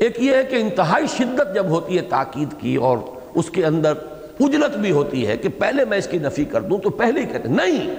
ایک 0.00 0.20
یہ 0.20 0.34
ہے 0.34 0.44
کہ 0.44 0.56
انتہائی 0.56 1.06
شدت 1.06 1.54
جب 1.54 1.66
ہوتی 1.66 1.96
ہے 1.96 2.02
تاکید 2.02 2.48
کی 2.60 2.76
اور 2.76 2.98
اس 3.34 3.50
کے 3.50 3.64
اندر 3.66 3.92
اجلت 4.40 4.76
بھی 4.76 4.90
ہوتی 4.90 5.26
ہے 5.26 5.36
کہ 5.36 5.48
پہلے 5.48 5.84
میں 5.84 5.98
اس 5.98 6.06
کی 6.06 6.18
نفی 6.18 6.44
کر 6.44 6.60
دوں 6.60 6.78
تو 6.78 6.90
پہلے 6.90 7.20
ہی 7.20 7.26
کہتے 7.26 7.48
نہیں، 7.48 7.94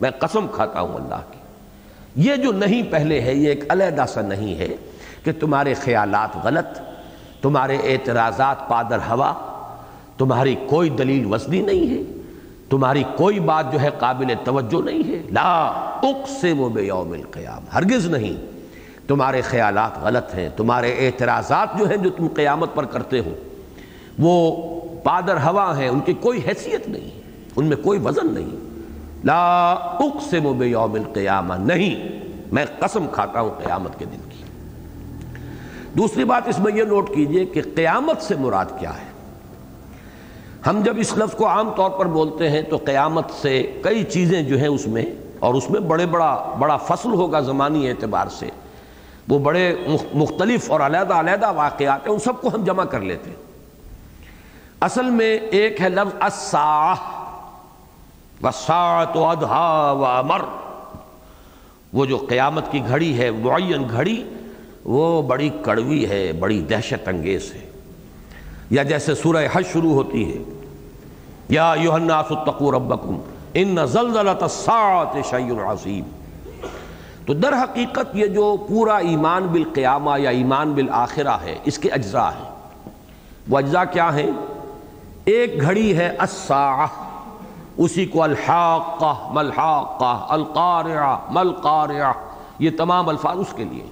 میں 0.00 0.10
قسم 0.18 0.46
کھاتا 0.52 0.80
ہوں 0.80 0.94
اللہ 0.94 1.20
کی۔ 1.30 1.38
یہ 2.16 2.36
جو 2.36 2.52
نہیں 2.52 2.82
پہلے 2.90 3.20
ہے، 3.20 3.34
یہ 3.34 3.48
ایک 3.48 3.64
علیحدہ 3.68 4.04
سا 4.08 4.20
نہیں 4.20 4.58
ہے 4.58 4.68
کہ 5.24 5.32
تمہارے 5.40 5.74
خیالات 5.74 6.36
غلط، 6.44 6.80
تمہارے 7.42 7.76
اعتراضات 7.84 8.68
پادر 8.68 8.98
ہوا، 9.10 9.32
تمہاری 10.18 10.54
کوئی 10.68 10.90
دلیل 10.90 11.26
وزنی 11.26 11.62
نہیں 11.62 11.90
ہے۔ 11.90 12.15
تمہاری 12.70 13.02
کوئی 13.16 13.40
بات 13.40 13.72
جو 13.72 13.80
ہے 13.80 13.88
قابل 13.98 14.26
توجہ 14.44 14.84
نہیں 14.84 15.08
ہے۔ 15.08 15.22
لا 15.32 15.66
اقسم 16.02 16.68
بیوم 16.74 17.12
القیام، 17.12 17.64
ہرگز 17.74 18.06
نہیں۔ 18.06 18.56
تمہارے 19.08 19.40
خیالات 19.40 19.98
غلط 20.02 20.34
ہیں، 20.34 20.48
تمہارے 20.56 21.06
اعتراضات 21.06 21.78
جو 21.78 21.90
ہیں 21.90 21.96
جو 21.96 22.10
تم 22.10 22.26
قیامت 22.28 22.74
پر 22.74 22.84
کرتے 22.84 23.20
ہو، 23.20 23.34
وہ 24.18 24.56
پادر 25.04 25.36
ہوا 25.36 25.78
ہیں، 25.78 25.88
ان 25.88 26.00
کی 26.00 26.12
کوئی 26.12 26.40
حیثیت 26.48 26.88
نہیں، 26.88 27.20
ان 27.56 27.66
میں 27.66 27.76
کوئی 27.76 27.98
وزن 28.04 28.34
نہیں۔ 28.34 28.56
لا 29.24 29.72
اقسم 29.72 30.58
بیوم 30.58 30.94
القیامہ 30.94 31.54
نہیں، 31.54 32.08
میں 32.52 32.66
قسم 32.78 33.06
کھاتا 33.12 33.40
ہوں 33.40 33.50
قیامت 33.50 33.98
کے 33.98 34.04
دن 34.04 34.18
کی۔ 34.30 34.42
دوسری 35.96 36.24
بات 36.24 36.48
اس 36.48 36.58
میں 36.58 36.72
یہ 36.74 36.84
نوٹ 36.84 37.14
کیجیے 37.14 37.44
کہ 37.44 37.62
قیامت 37.74 38.22
سے 38.22 38.34
مراد 38.36 38.66
کیا 38.78 38.90
ہے؟ 38.90 39.05
ہم 40.66 40.82
جب 40.82 40.94
اس 40.98 41.16
لفظ 41.16 41.34
کو 41.34 41.46
عام 41.46 41.70
طور 41.76 41.90
پر 41.90 42.06
بولتے 42.06 42.50
ہیں 42.50 42.62
تو 42.62 42.76
قیامت 42.76 43.24
سے 43.42 43.80
کئی 43.82 44.04
چیزیں 44.04 44.42
جو 44.42 44.58
ہیں 44.58 44.68
اس 44.68 44.86
میں 44.86 45.04
اور 45.38 45.54
اس 45.54 45.70
میں 45.70 45.80
بڑے 45.80 46.06
بڑا 46.06 46.54
بڑا 46.58 46.76
فصل 46.76 47.08
ہوگا 47.08 47.40
زمانی 47.40 47.90
اعتبار 47.90 48.26
سے 48.28 48.48
وہ 49.28 49.38
بڑے 49.38 49.76
مختلف 50.14 50.70
اور 50.70 50.80
علیحدہ 50.80 51.14
علیحدہ 51.14 51.52
واقعات 51.52 52.06
ہیں، 52.06 52.12
ان 52.12 52.18
سب 52.18 52.40
کو 52.40 52.48
ہم 52.48 52.64
جمع 52.64 52.84
کر 52.84 53.00
لیتے 53.00 53.30
ہیں۔ 53.30 53.36
اصل 54.80 55.10
میں 55.10 55.38
ایک 55.38 55.80
ہے 55.80 55.88
لفظ 55.88 56.14
الساعہ 56.20 56.94
وساعت 58.42 59.16
و 59.16 59.24
ادھا 59.24 59.92
و 59.92 60.04
امر 60.04 60.42
وہ 61.92 62.06
جو 62.06 62.16
قیامت 62.16 62.64
کی 62.70 62.80
گھڑی 62.88 63.18
ہے، 63.18 63.30
معین 63.30 63.88
گھڑی، 63.90 64.24
وہ 64.84 65.22
بڑی 65.22 65.50
کڑوی 65.62 66.08
ہے، 66.08 66.32
بڑی 66.32 66.60
دہشت 66.60 67.08
انگیز 67.08 67.54
ہے۔ 67.54 67.66
یا 68.70 68.82
جیسے 68.82 69.14
سورہ 69.14 69.46
حج 69.52 69.64
شروع 69.72 69.92
ہوتی 69.92 70.32
ہے۔ 70.32 70.55
یا 71.48 71.72
الناس 71.72 72.26
اتقوا 72.30 72.72
ربکم 72.72 73.20
ان 73.54 73.76
زلزلت 73.86 74.42
الساعت 74.42 75.16
شیء 75.30 75.54
عظیم۔ 75.66 76.04
تو 77.26 77.34
در 77.34 77.52
حقیقت 77.52 78.16
یہ 78.16 78.26
جو 78.26 78.56
پورا 78.68 78.96
ایمان 78.96 79.46
بالقیامہ 79.46 80.20
یا 80.20 80.30
ایمان 80.30 80.72
بالآخرہ 80.72 81.36
ہے، 81.42 81.58
اس 81.64 81.78
کے 81.78 81.90
اجزاء 81.90 82.28
ہیں۔ 82.28 82.50
وہ 83.48 83.58
اجزاء 83.58 83.82
کیا 83.92 84.14
ہیں؟ 84.14 84.30
ایک 85.24 85.60
گھڑی 85.60 85.96
ہے 85.96 86.16
الساعہ، 86.18 86.86
اسی 87.76 88.06
کو 88.06 88.22
الحاقہ 88.22 89.28
ملحاقہ 89.30 90.26
القارعہ 90.28 91.16
ملقارعہ 91.30 92.12
یہ 92.58 92.70
تمام 92.78 93.08
الفاظ 93.08 93.38
اس 93.38 93.54
کے 93.56 93.64
لیے۔ 93.64 93.84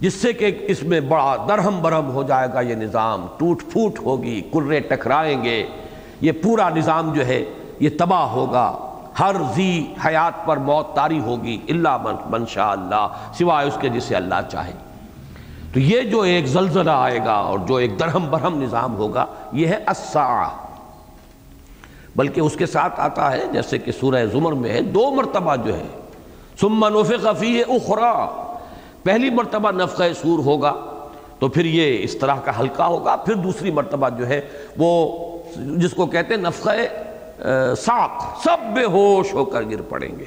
جس 0.00 0.14
سے 0.14 0.32
کہ 0.32 0.58
اس 0.60 0.82
میں 0.82 1.00
بڑا 1.00 1.36
درہم 1.48 1.78
برہم 1.82 2.10
ہو 2.10 2.22
جائے 2.22 2.48
گا 2.54 2.60
یہ 2.60 2.74
نظام، 2.74 3.26
ٹوٹ 3.36 3.62
پھوٹ 3.72 3.98
ہوگی 3.98 4.40
کرے 4.52 4.80
ٹکرائیں 4.80 5.44
گے۔ 5.44 5.66
یہ 6.24 6.32
پورا 6.32 6.68
نظام 6.68 7.12
جو 7.12 7.26
ہے، 7.26 7.44
یہ 7.80 7.88
تباہ 7.98 8.22
ہوگا۔ 8.22 8.78
ہر 9.20 9.36
زی 9.54 9.86
حیات 10.06 10.46
پر 10.46 10.56
موت 10.56 10.94
تاری 10.94 11.20
ہوگی 11.20 11.60
اللہ 11.68 11.96
من 12.02 12.44
اللہ، 12.56 13.08
سوائے 13.38 13.68
اس 13.68 13.78
کے 13.80 13.88
جسے 13.88 14.16
اللہ 14.16 14.34
چاہے۔ 14.50 14.72
تو 15.72 15.80
یہ 15.80 16.00
جو 16.00 16.20
ایک 16.20 16.46
زلزلہ 16.46 16.90
آئے 16.90 17.18
گا 17.24 17.32
اور 17.32 17.58
جو 17.58 17.74
ایک 17.74 18.00
درہم 18.00 18.26
برہم 18.30 18.62
نظام 18.62 18.96
ہوگا، 18.96 19.26
یہ 19.52 19.66
ہے 19.66 19.78
الساعہ۔ 19.86 20.48
بلکہ 22.16 22.40
اس 22.40 22.56
کے 22.56 22.66
ساتھ 22.66 23.00
آتا 23.00 23.32
ہے، 23.32 23.42
جیسے 23.52 23.78
کہ 23.78 23.92
سورہ 23.92 24.26
زمر 24.32 24.52
میں 24.52 24.70
ہے، 24.70 24.80
دو 24.80 25.10
مرتبہ 25.10 25.56
جو 25.56 25.76
ہے۔ 25.76 25.86
ثم 26.60 27.00
نفخ 27.00 27.26
فیہ 27.38 27.64
اخرى۔ 27.68 28.40
پہلی 29.02 29.30
مرتبہ 29.30 29.70
نفخ 29.70 29.96
سور 29.96 30.38
ہوگا، 30.38 30.72
تو 31.38 31.48
پھر 31.48 31.64
یہ 31.64 31.98
اس 32.02 32.16
طرح 32.16 32.34
کا 32.44 32.60
ہلکا 32.60 32.86
ہوگا۔ 32.86 33.16
پھر 33.16 33.34
دوسری 33.34 33.70
مرتبہ 33.70 34.08
جو 34.08 34.28
ہے، 34.28 34.40
وہ 34.78 35.18
جس 35.56 35.90
کو 35.90 36.06
کہتے 36.06 36.34
ہیں 36.34 36.42
نفخ 36.42 36.68
ساق، 37.78 38.24
سب 38.44 38.74
بے 38.74 38.84
ہوش 38.84 39.34
ہو 39.34 39.44
کر 39.44 39.62
گر 39.70 39.82
پڑیں 39.82 40.18
گے۔ 40.18 40.24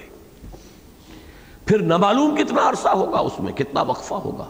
پھر 1.65 1.80
نہ 1.80 1.97
معلوم 1.97 2.36
کتنا 2.36 2.69
عرصہ 2.69 2.89
ہوگا 2.89 3.19
اس 3.19 3.39
میں، 3.39 3.53
کتنا 3.53 3.82
وقفہ 3.82 4.13
ہوگا۔ 4.13 4.45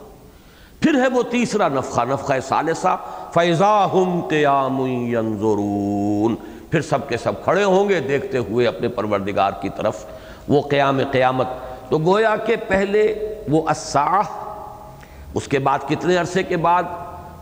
پھر 0.80 1.02
ہے 1.02 1.08
وہ 1.08 1.24
تیسرا 1.24 1.68
نفخہ 1.68 2.02
نفخہ 2.02 2.34
ثالثہ، 2.48 2.98
فَإِذَا 3.34 3.88
قِيَامٌ 4.30 4.88
يَنظُرُونَ۔ 4.88 6.34
پھر 6.72 6.82
سب 6.82 7.10
کے 7.10 7.18
سب 7.18 7.44
کھڑے 7.44 7.64
ہوں 7.64 7.90
گے 7.90 8.00
دیکھتے 8.00 8.38
ہوئے 8.38 8.68
اپنے 8.68 8.88
پروردگار 8.88 9.52
کی 9.62 9.70
طرف۔ 9.70 10.06
وہ 10.48 10.62
قیام 10.62 11.00
قیامت، 11.12 11.48
تو 11.90 11.98
گویا 11.98 12.36
کہ 12.36 12.56
پہلے 12.68 13.34
وہ 13.50 13.68
الساعہ، 13.68 14.22
اس 15.34 15.48
کے 15.48 15.60
بعد 15.60 15.80
کتنے 15.88 16.18
عرصے 16.18 16.44
کے 16.44 16.58
بعد؟ 16.58 16.84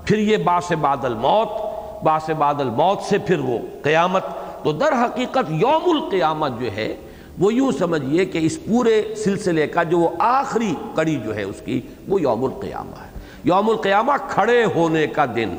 پھر 0.05 0.17
یہ 0.17 0.37
باس 0.37 0.71
بعد 0.81 1.05
الموت 1.05 1.64
باس 2.03 2.29
بعد 2.29 2.61
الموت 2.61 3.01
سے 3.01 3.17
پھر 3.17 3.39
وہ 3.39 3.57
قیامت۔ 3.83 4.25
تو 4.63 4.71
در 4.71 4.93
حقیقت 4.93 5.51
یوم 5.51 6.01
القیامت 6.01 6.51
جو 6.59 6.71
ہے، 6.71 6.95
وہ 7.39 7.53
یوں 7.53 7.71
سمجھئے 7.71 8.25
کہ 8.25 8.37
اس 8.37 8.59
پورے 8.65 9.03
سلسلے 9.17 9.67
کا 9.67 9.83
جو 9.83 9.99
وہ 9.99 10.09
آخری 10.19 10.73
کڑی 10.95 11.15
جو 11.15 11.35
ہے 11.35 11.43
اس 11.43 11.61
کی، 11.65 11.81
وہ 12.07 12.21
یوم 12.21 12.45
القیامہ 12.45 13.03
ہے۔ 13.03 13.19
یوم 13.43 13.69
القیامہ 13.69 14.11
کھڑے 14.27 14.65
ہونے 14.75 15.07
کا 15.07 15.25
دن۔ 15.35 15.57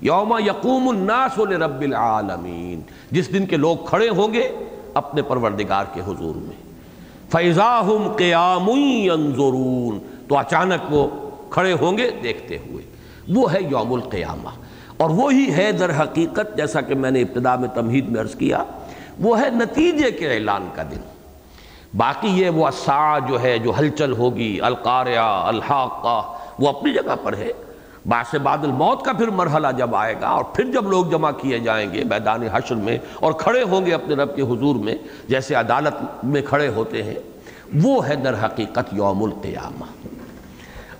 یوم 0.00 0.38
یقوم 0.46 0.88
الناس 0.88 1.38
لرب 1.38 1.80
العالمین۔ 1.80 2.80
جس 3.10 3.32
دن 3.32 3.46
کے 3.46 3.56
لوگ 3.56 3.76
کھڑے 3.84 4.08
ہوں 4.08 4.34
گے 4.34 4.52
اپنے 4.94 5.22
پروردگار 5.22 5.84
کے 5.94 6.00
حضور 6.00 6.34
میں۔ 6.34 6.72
فَإِذَا 7.30 7.82
قِيَامٌ 8.16 8.76
يَنظُرُونَ۔ 8.76 9.98
تو 10.28 10.38
اچانک 10.38 10.94
وہ 10.94 11.08
کھڑے 11.50 11.72
ہوں 11.72 11.98
گے 11.98 12.10
دیکھتے 12.22 12.58
ہوئے۔ 12.58 12.84
وہ 13.28 13.52
ہے 13.52 13.58
یوم 13.70 13.92
القیامہ۔ 13.92 14.67
اور 14.98 15.10
وہی 15.10 15.52
ہے 15.56 15.72
در 15.72 16.02
حقیقت، 16.02 16.56
جیسا 16.56 16.80
کہ 16.80 16.94
میں 16.94 17.10
نے 17.10 17.20
ابتدا 17.20 17.56
میں 17.56 17.68
تمہید 17.74 18.08
میں 18.08 18.20
عرض 18.20 18.34
کیا، 18.34 18.64
وہ 19.18 19.40
ہے 19.40 19.50
نتیجے 19.50 20.10
کے 20.10 20.34
اعلان 20.34 20.68
کا 20.74 20.82
دن۔ 20.82 21.00
باقی 21.96 22.28
یہ 22.28 22.50
وہ 22.50 22.70
سا 22.84 23.18
جو 23.18 23.42
ہے، 23.42 23.58
جو 23.58 23.72
ہلچل 23.78 24.12
ہوگی 24.12 24.60
القاریہ 24.60 25.18
الحاقہ، 25.18 26.22
وہ 26.58 26.68
اپنی 26.68 26.92
جگہ 26.92 27.14
پر 27.22 27.36
ہے۔ 27.36 27.52
باس 28.06 28.34
بعد 28.34 28.58
الموت 28.58 29.04
کا 29.04 29.12
پھر 29.12 29.28
مرحلہ 29.28 29.68
جب 29.76 29.96
آئے 29.96 30.14
گا 30.20 30.28
اور 30.28 30.44
پھر 30.44 30.64
جب 30.64 30.90
لوگ 30.90 31.04
جمع 31.06 31.30
کیے 31.30 31.58
جائیں 31.58 31.92
گے 31.92 32.04
میدان 32.04 32.42
حشر 32.52 32.74
میں 32.74 32.98
اور 33.14 33.32
کھڑے 33.32 33.62
ہوں 33.62 33.86
گے 33.86 33.94
اپنے 33.94 34.14
رب 34.14 34.36
کے 34.36 34.42
حضور 34.42 34.76
میں، 34.76 34.94
جیسے 35.28 35.54
عدالت 35.54 36.24
میں 36.24 36.42
کھڑے 36.42 36.68
ہوتے 36.68 37.02
ہیں، 37.02 37.14
وہ 37.82 38.08
ہے 38.08 38.16
در 38.16 38.34
حقیقت 38.44 38.92
یوم 38.92 39.24
القیامہ۔ 39.24 39.84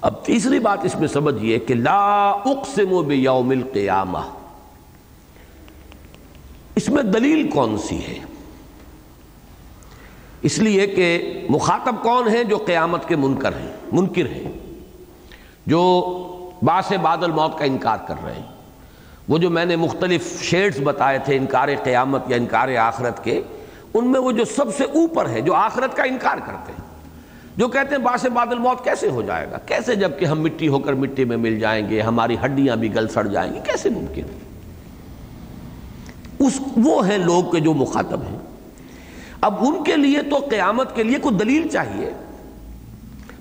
اب 0.00 0.24
تیسری 0.24 0.58
بات 0.58 0.78
اس 0.82 0.94
میں 0.94 1.08
سمجھئے 1.08 1.58
کہ 1.58 1.74
لا 1.74 2.30
اقسم 2.30 3.02
بیوم 3.06 3.50
القیامہ۔ 3.50 4.18
اس 6.74 6.88
میں 6.88 7.02
دلیل 7.02 7.50
کون 7.50 7.78
سی 7.78 7.98
ہے؟ 7.98 8.18
اس 10.42 10.58
لیے 10.58 10.86
کہ 10.86 11.32
مخاطب 11.50 12.02
کون 12.02 12.28
ہیں 12.28 12.44
جو 12.44 12.56
قیامت 12.56 13.08
کے 13.08 13.16
منکر 13.16 13.52
ہیں 13.52 13.72
منکر 13.92 14.26
ہیں۔ 14.26 14.52
جو 15.66 16.00
باس 16.62 16.92
بادل 17.02 17.30
موت 17.30 17.58
کا 17.58 17.64
انکار 17.64 17.98
کر 18.08 18.14
رہے 18.24 18.32
ہیں۔ 18.32 18.46
وہ 19.28 19.38
جو 19.38 19.50
میں 19.50 19.64
نے 19.64 19.76
مختلف 19.76 20.42
شیڈز 20.42 20.80
بتائے 20.84 21.18
تھے 21.18 21.36
انکار 21.36 21.68
قیامت 21.82 22.22
یا 22.28 22.36
انکار 22.36 22.76
آخرت 22.76 23.24
کے، 23.24 23.42
ان 23.94 24.12
میں 24.12 24.20
وہ 24.20 24.32
جو 24.32 24.44
سب 24.44 24.76
سے 24.76 24.84
اوپر 24.84 25.28
ہے 25.28 25.40
جو 25.40 25.54
آخرت 25.54 25.96
کا 25.96 26.02
انکار 26.02 26.36
کرتے 26.46 26.72
ہیں۔ 26.72 26.77
جو 27.58 27.68
کہتے 27.68 27.94
ہیں 27.94 28.02
باس 28.02 28.26
بادل 28.34 28.58
موت 28.58 28.84
کیسے 28.84 29.08
ہو 29.08 29.22
جائے 29.22 29.46
گا؟ 29.50 29.58
کیسے 29.58 29.94
جبکہ 29.94 30.24
ہم 30.24 30.42
مٹی 30.42 30.68
ہو 30.68 30.78
کر 30.78 30.92
مٹی 30.92 31.24
میں 31.24 31.36
مل 31.36 31.60
جائیں 31.60 31.90
گے، 31.90 32.00
ہماری 32.00 32.36
ہڈیاں 32.44 32.76
بھی 32.76 32.94
گل 32.94 33.08
سڑ 33.08 33.26
جائیں 33.26 33.54
گی، 33.54 33.58
کیسے 33.64 33.90
ممکن 33.90 34.22
اس 36.38 36.60
وہ 36.76 37.08
ہیں 37.08 37.18
لوگ 37.18 37.52
کے 37.52 37.60
جو 37.60 37.74
مخاطب 37.74 38.22
ہیں۔ 38.22 38.38
اب 39.40 39.54
ان 39.60 39.84
کے 39.84 39.96
لیے 39.96 40.22
تو 40.22 40.36
قیامت 40.50 40.96
کے 40.96 41.02
لیے 41.02 41.18
کوئی 41.18 41.36
دلیل 41.36 41.68
چاہیے۔ 41.68 42.10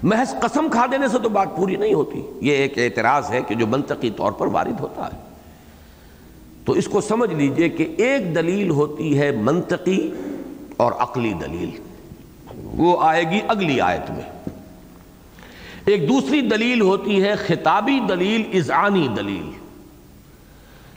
محض 0.03 0.39
قسم 0.41 0.67
کھا 0.71 0.85
دینے 0.91 1.07
سے 1.07 1.19
تو 1.19 1.29
بات 1.29 1.47
پوری 1.55 1.75
نہیں 1.75 1.93
ہوتی۔ 1.93 2.23
یہ 2.41 2.53
ایک 2.53 2.77
اعتراض 2.77 3.29
ہے 3.29 3.41
کہ 3.47 3.55
جو 3.55 3.67
منطقی 3.67 4.09
طور 4.09 4.31
پر 4.31 4.47
وارد 4.47 4.79
ہوتا 4.79 5.05
ہے۔ 5.05 5.17
تو 6.65 6.73
اس 6.73 6.87
کو 6.87 7.01
سمجھ 7.01 7.33
لیجیے 7.33 7.69
کہ 7.69 7.93
ایک 7.97 8.35
دلیل 8.35 8.69
ہوتی 8.69 9.19
ہے 9.19 9.31
منطقی 9.31 10.11
اور 10.77 10.91
عقلی 10.91 11.33
دلیل۔ 11.33 11.86
وہ 12.77 13.03
آئے 13.03 13.23
گی 13.31 13.39
اگلی 13.47 13.81
آیت 13.81 14.11
میں۔ 14.11 14.53
ایک 15.85 16.09
دوسری 16.09 16.41
دلیل 16.41 16.81
ہوتی 16.81 17.23
ہے 17.23 17.35
خطابی 17.35 17.99
دلیل 18.09 18.57
ازعانی 18.57 19.07
دلیل۔ 19.17 19.51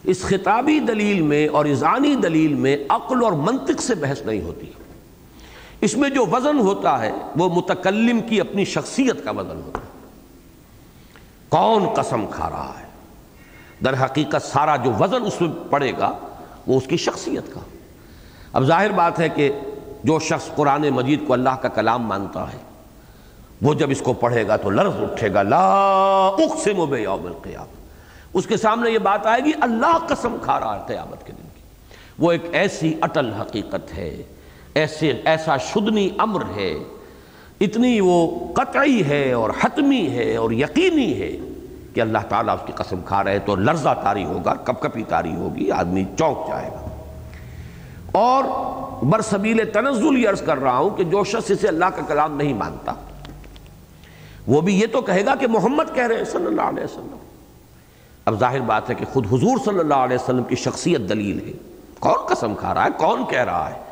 اس 0.05 0.23
خطابی 0.23 0.81
دلیل 0.81 1.23
میں 1.23 1.49
اور 1.49 1.65
ازعانی 1.65 2.15
دلیل 2.15 2.55
میں 2.55 2.77
عقل 2.89 3.25
اور 3.25 3.33
منطق 3.33 3.83
سے 3.83 3.95
بحث 3.95 4.23
نہیں 4.23 4.41
ہوتی۔ 4.41 4.67
اس 5.81 5.97
میں 5.97 6.11
جو 6.11 6.27
وزن 6.27 6.59
ہوتا 6.59 7.03
ہے 7.03 7.13
وہ 7.37 7.49
متکلم 7.49 8.21
کی 8.21 8.41
اپنی 8.41 8.65
شخصیت 8.65 9.25
کا 9.25 9.31
وزن 9.31 9.61
ہوتا 9.67 9.79
ہے۔ 9.79 10.09
کون 11.49 11.87
قسم 11.89 12.27
کھا 12.31 12.51
رہا 12.51 12.75
ہے؟ 12.81 12.85
در 13.85 14.05
حقیقت 14.05 14.43
سارا 14.43 14.77
جو 14.77 14.93
وزن 15.01 15.27
اس 15.27 15.41
میں 15.41 15.49
پڑے 15.71 15.93
گا 15.99 16.19
وہ 16.67 16.79
اس 16.79 16.87
کی 16.87 16.97
شخصیت 16.97 17.55
کا۔ 17.55 17.61
اب 18.53 18.65
ظاہر 18.65 18.93
بات 18.93 19.21
ہے 19.21 19.29
کہ 19.29 19.51
جو 20.05 20.19
شخص 20.19 20.55
قرآن 20.55 20.89
مجید 20.91 21.27
کو 21.27 21.33
اللہ 21.33 21.57
کا 21.61 21.69
کلام 21.69 22.03
مانتا 22.03 22.53
ہے، 22.53 22.59
وہ 23.63 23.75
جب 23.75 23.91
اس 23.91 24.01
کو 24.01 24.13
پڑھے 24.13 24.49
گا 24.49 24.57
تو 24.57 24.71
لرز 24.71 24.93
اٹھے 24.97 25.35
گا، 25.35 25.43
لا 25.43 25.87
اقسم 26.27 26.85
بیوم 26.85 27.27
القیام 27.27 27.67
اس 28.35 28.47
کے 28.47 28.57
سامنے 28.57 28.91
یہ 28.91 28.99
بات 28.99 29.27
آئے 29.27 29.45
گی، 29.45 29.53
اللہ 29.61 29.99
قسم 30.09 30.37
کھا 30.43 30.61
رہا 30.61 30.77
ہے 30.77 30.83
قیامت 30.87 31.27
کے 31.27 31.33
دن 31.33 31.49
کی۔ 31.55 31.63
وہ 32.19 32.33
ایک 32.33 32.43
ایسی 32.53 32.95
اٹل 33.01 33.33
حقیقت 33.33 33.95
ہے، 33.95 34.23
ایسے، 34.75 35.13
ایسا 35.25 35.57
شدنی 35.57 36.09
امر 36.19 36.43
ہے۔ 36.57 36.75
اتنی 37.61 38.01
وہ 38.01 38.39
قطعی 38.55 39.03
ہے 39.09 39.33
اور 39.33 39.51
حتمی 39.65 40.11
ہے 40.11 40.37
اور 40.37 40.51
یقینی 40.51 41.21
ہے 41.21 41.37
کہ 41.95 42.01
اللہ 42.01 42.19
تعالیٰ 42.29 42.55
اس 42.55 42.61
کی 42.67 42.73
قسم 42.77 43.01
کھا 43.07 43.25
رہے 43.25 43.39
تو 43.39 43.57
لرزہ 43.57 43.95
تاری 44.03 44.25
ہوگا 44.25 44.55
کب 44.55 44.81
کپی 44.81 45.03
تاری 45.03 45.35
ہوگی، 45.35 45.71
آدمی 45.71 46.05
چونک 46.19 46.49
جائے 46.49 46.69
گا۔ 46.69 47.03
اور 48.13 48.45
برسبیل 49.03 49.71
تنزل 49.73 50.19
یہ 50.19 50.29
عرض 50.29 50.43
کر 50.43 50.59
رہا 50.59 50.77
ہوں 50.77 50.91
کہ 50.91 51.05
جو 51.05 51.25
شخص 51.25 51.51
اسے 51.51 51.69
اللہ 51.69 51.85
کا 51.85 52.03
کلام 52.03 52.37
نہیں 52.37 52.55
مانتا، 52.55 52.93
وہ 54.47 54.61
بھی 54.61 54.81
یہ 54.81 54.87
تو 54.93 55.01
کہے 55.01 55.27
گا 55.27 55.35
کہ 55.35 55.47
محمد 55.47 55.95
کہہ 55.95 56.07
رہے 56.07 56.17
ہیں 56.17 56.25
صلی 56.25 56.47
اللہ 56.47 56.63
علیہ 56.63 56.85
وسلم۔ 56.85 57.17
اب 58.25 58.41
ظاہر 58.41 58.61
بات 58.61 58.91
ہے 58.91 58.95
کہ 58.95 59.05
خود 59.13 59.27
حضور 59.27 59.59
صلی 59.65 59.79
اللہ 59.79 59.95
علیہ 59.95 60.17
وسلم 60.23 60.45
کی 60.45 60.57
شخصیت 60.57 61.01
دلیل 61.01 61.47
ہے۔ 61.47 61.53
کون 61.99 62.27
قسم 62.27 62.55
کھا 62.55 62.75
رہا 62.75 62.85
ہے؟ 62.85 62.91
کون 62.97 63.25
کہہ 63.31 63.45
رہا 63.45 63.71
ہے؟ 63.71 63.83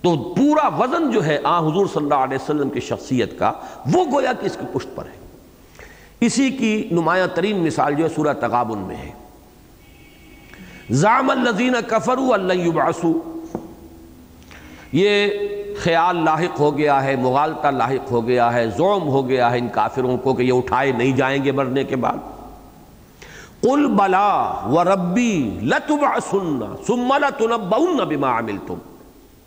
تو 0.00 0.34
پورا 0.34 0.68
وزن 0.68 1.10
جو 1.10 1.24
ہے 1.24 1.38
آ 1.44 1.58
حضور 1.58 1.86
صلی 1.86 2.02
اللہ 2.02 2.14
علیہ 2.14 2.38
وسلم 2.42 2.70
کی 2.70 2.80
شخصیت 2.80 3.38
کا، 3.38 3.52
وہ 3.92 4.04
گویا 4.12 4.32
کہ 4.32 4.46
اس 4.46 4.56
کی 4.60 4.66
پشت 4.72 4.96
پر 4.96 5.04
ہے۔ 5.04 5.26
اسی 6.20 6.50
کی 6.50 6.88
نمایاں 6.90 7.26
ترین 7.34 7.64
مثال 7.64 7.94
جو 7.94 8.04
ہے 8.04 8.08
سورہ 8.08 8.32
تغابن 8.32 8.78
میں 8.78 8.96
ہے۔ 8.96 9.10
زام 10.90 11.30
الزین 11.30 11.74
کفرو 11.86 12.34
اللہ 12.34 12.52
یبعثو 12.52 13.35
یہ 14.92 15.28
خیال 15.78 16.24
لاحق 16.24 16.60
ہو 16.60 16.78
گیا 16.78 17.04
ہے، 17.04 17.16
مغالطہ 17.16 17.68
لاحق 17.68 18.12
ہو 18.12 18.28
گیا 18.28 18.52
ہے 18.52 18.66
زوم 18.66 19.08
ہو 19.08 19.28
گیا 19.28 19.50
ہے 19.50 19.58
ان 19.58 19.68
کافروں 19.68 20.16
کو 20.16 20.34
کہ 20.34 20.42
یہ 20.42 20.52
اٹھائے 20.52 20.92
نہیں 20.92 21.16
جائیں 21.16 21.44
گے 21.44 21.52
مرنے 21.52 21.84
کے 21.84 21.96
بعد۔ 21.96 22.16
قل 23.60 23.86
بلا 23.86 24.52
و 24.66 24.84
ربی 24.84 25.58
لتبعثن 25.62 26.60
ثم 26.86 27.14
لتنبؤن 27.18 27.96
بما 27.96 28.38
عملتم۔ 28.38 28.74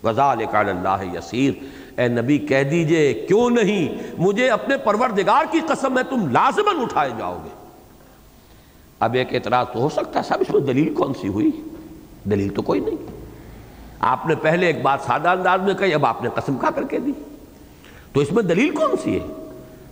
وذالک 0.04 0.56
علی 0.56 0.70
اللہ 0.70 1.18
یسیر 1.18 1.54
اے 2.00 2.08
نبی 2.08 2.38
کہہ 2.38 2.64
دیجیے، 2.64 3.14
کیوں 3.14 3.50
نہیں؟ 3.50 4.12
مجھے 4.18 4.50
اپنے 4.50 4.78
پروردگار 4.78 5.44
کی 5.52 5.60
قسم 5.68 5.98
ہے، 5.98 6.04
تم 6.04 6.28
لازماً 6.32 6.82
اٹھائے 6.82 7.10
جاؤ 7.18 7.38
گے۔ 7.44 7.50
اب 9.00 9.14
ایک 9.14 9.34
اعتراض 9.34 9.66
تو 9.74 9.80
ہو 9.80 9.90
سکتا 9.90 10.20
ہے، 10.20 10.24
صاحب، 10.28 10.42
اس 10.42 10.50
میں 10.50 10.62
دلیل 10.62 10.94
کون 10.94 11.14
سی 11.22 11.28
ہوئی؟ 11.28 11.52
دلیل 12.24 12.50
تو 12.50 12.62
کوئی 12.62 12.80
نہیں۔ 12.80 13.19
آپ 14.00 14.26
نے 14.26 14.36
پہلے 14.36 14.66
ایک 14.66 14.82
بات 14.82 15.00
سادہ 15.06 15.30
انداز 15.30 15.62
میں 15.62 15.74
کہی، 15.74 15.93
اب 15.93 16.06
آپ 16.06 16.24
نے 16.24 16.30
قسم 16.36 16.58
کھا 16.58 16.70
کر 16.72 16.84
کے 16.84 17.00
دی۔ 17.00 17.12
تو 18.14 18.22
اس 18.22 18.32
میں 18.32 18.43
دلیل 18.43 18.70
کون 18.70 18.95
سی 19.04 19.20
ہے؟ 19.20 19.50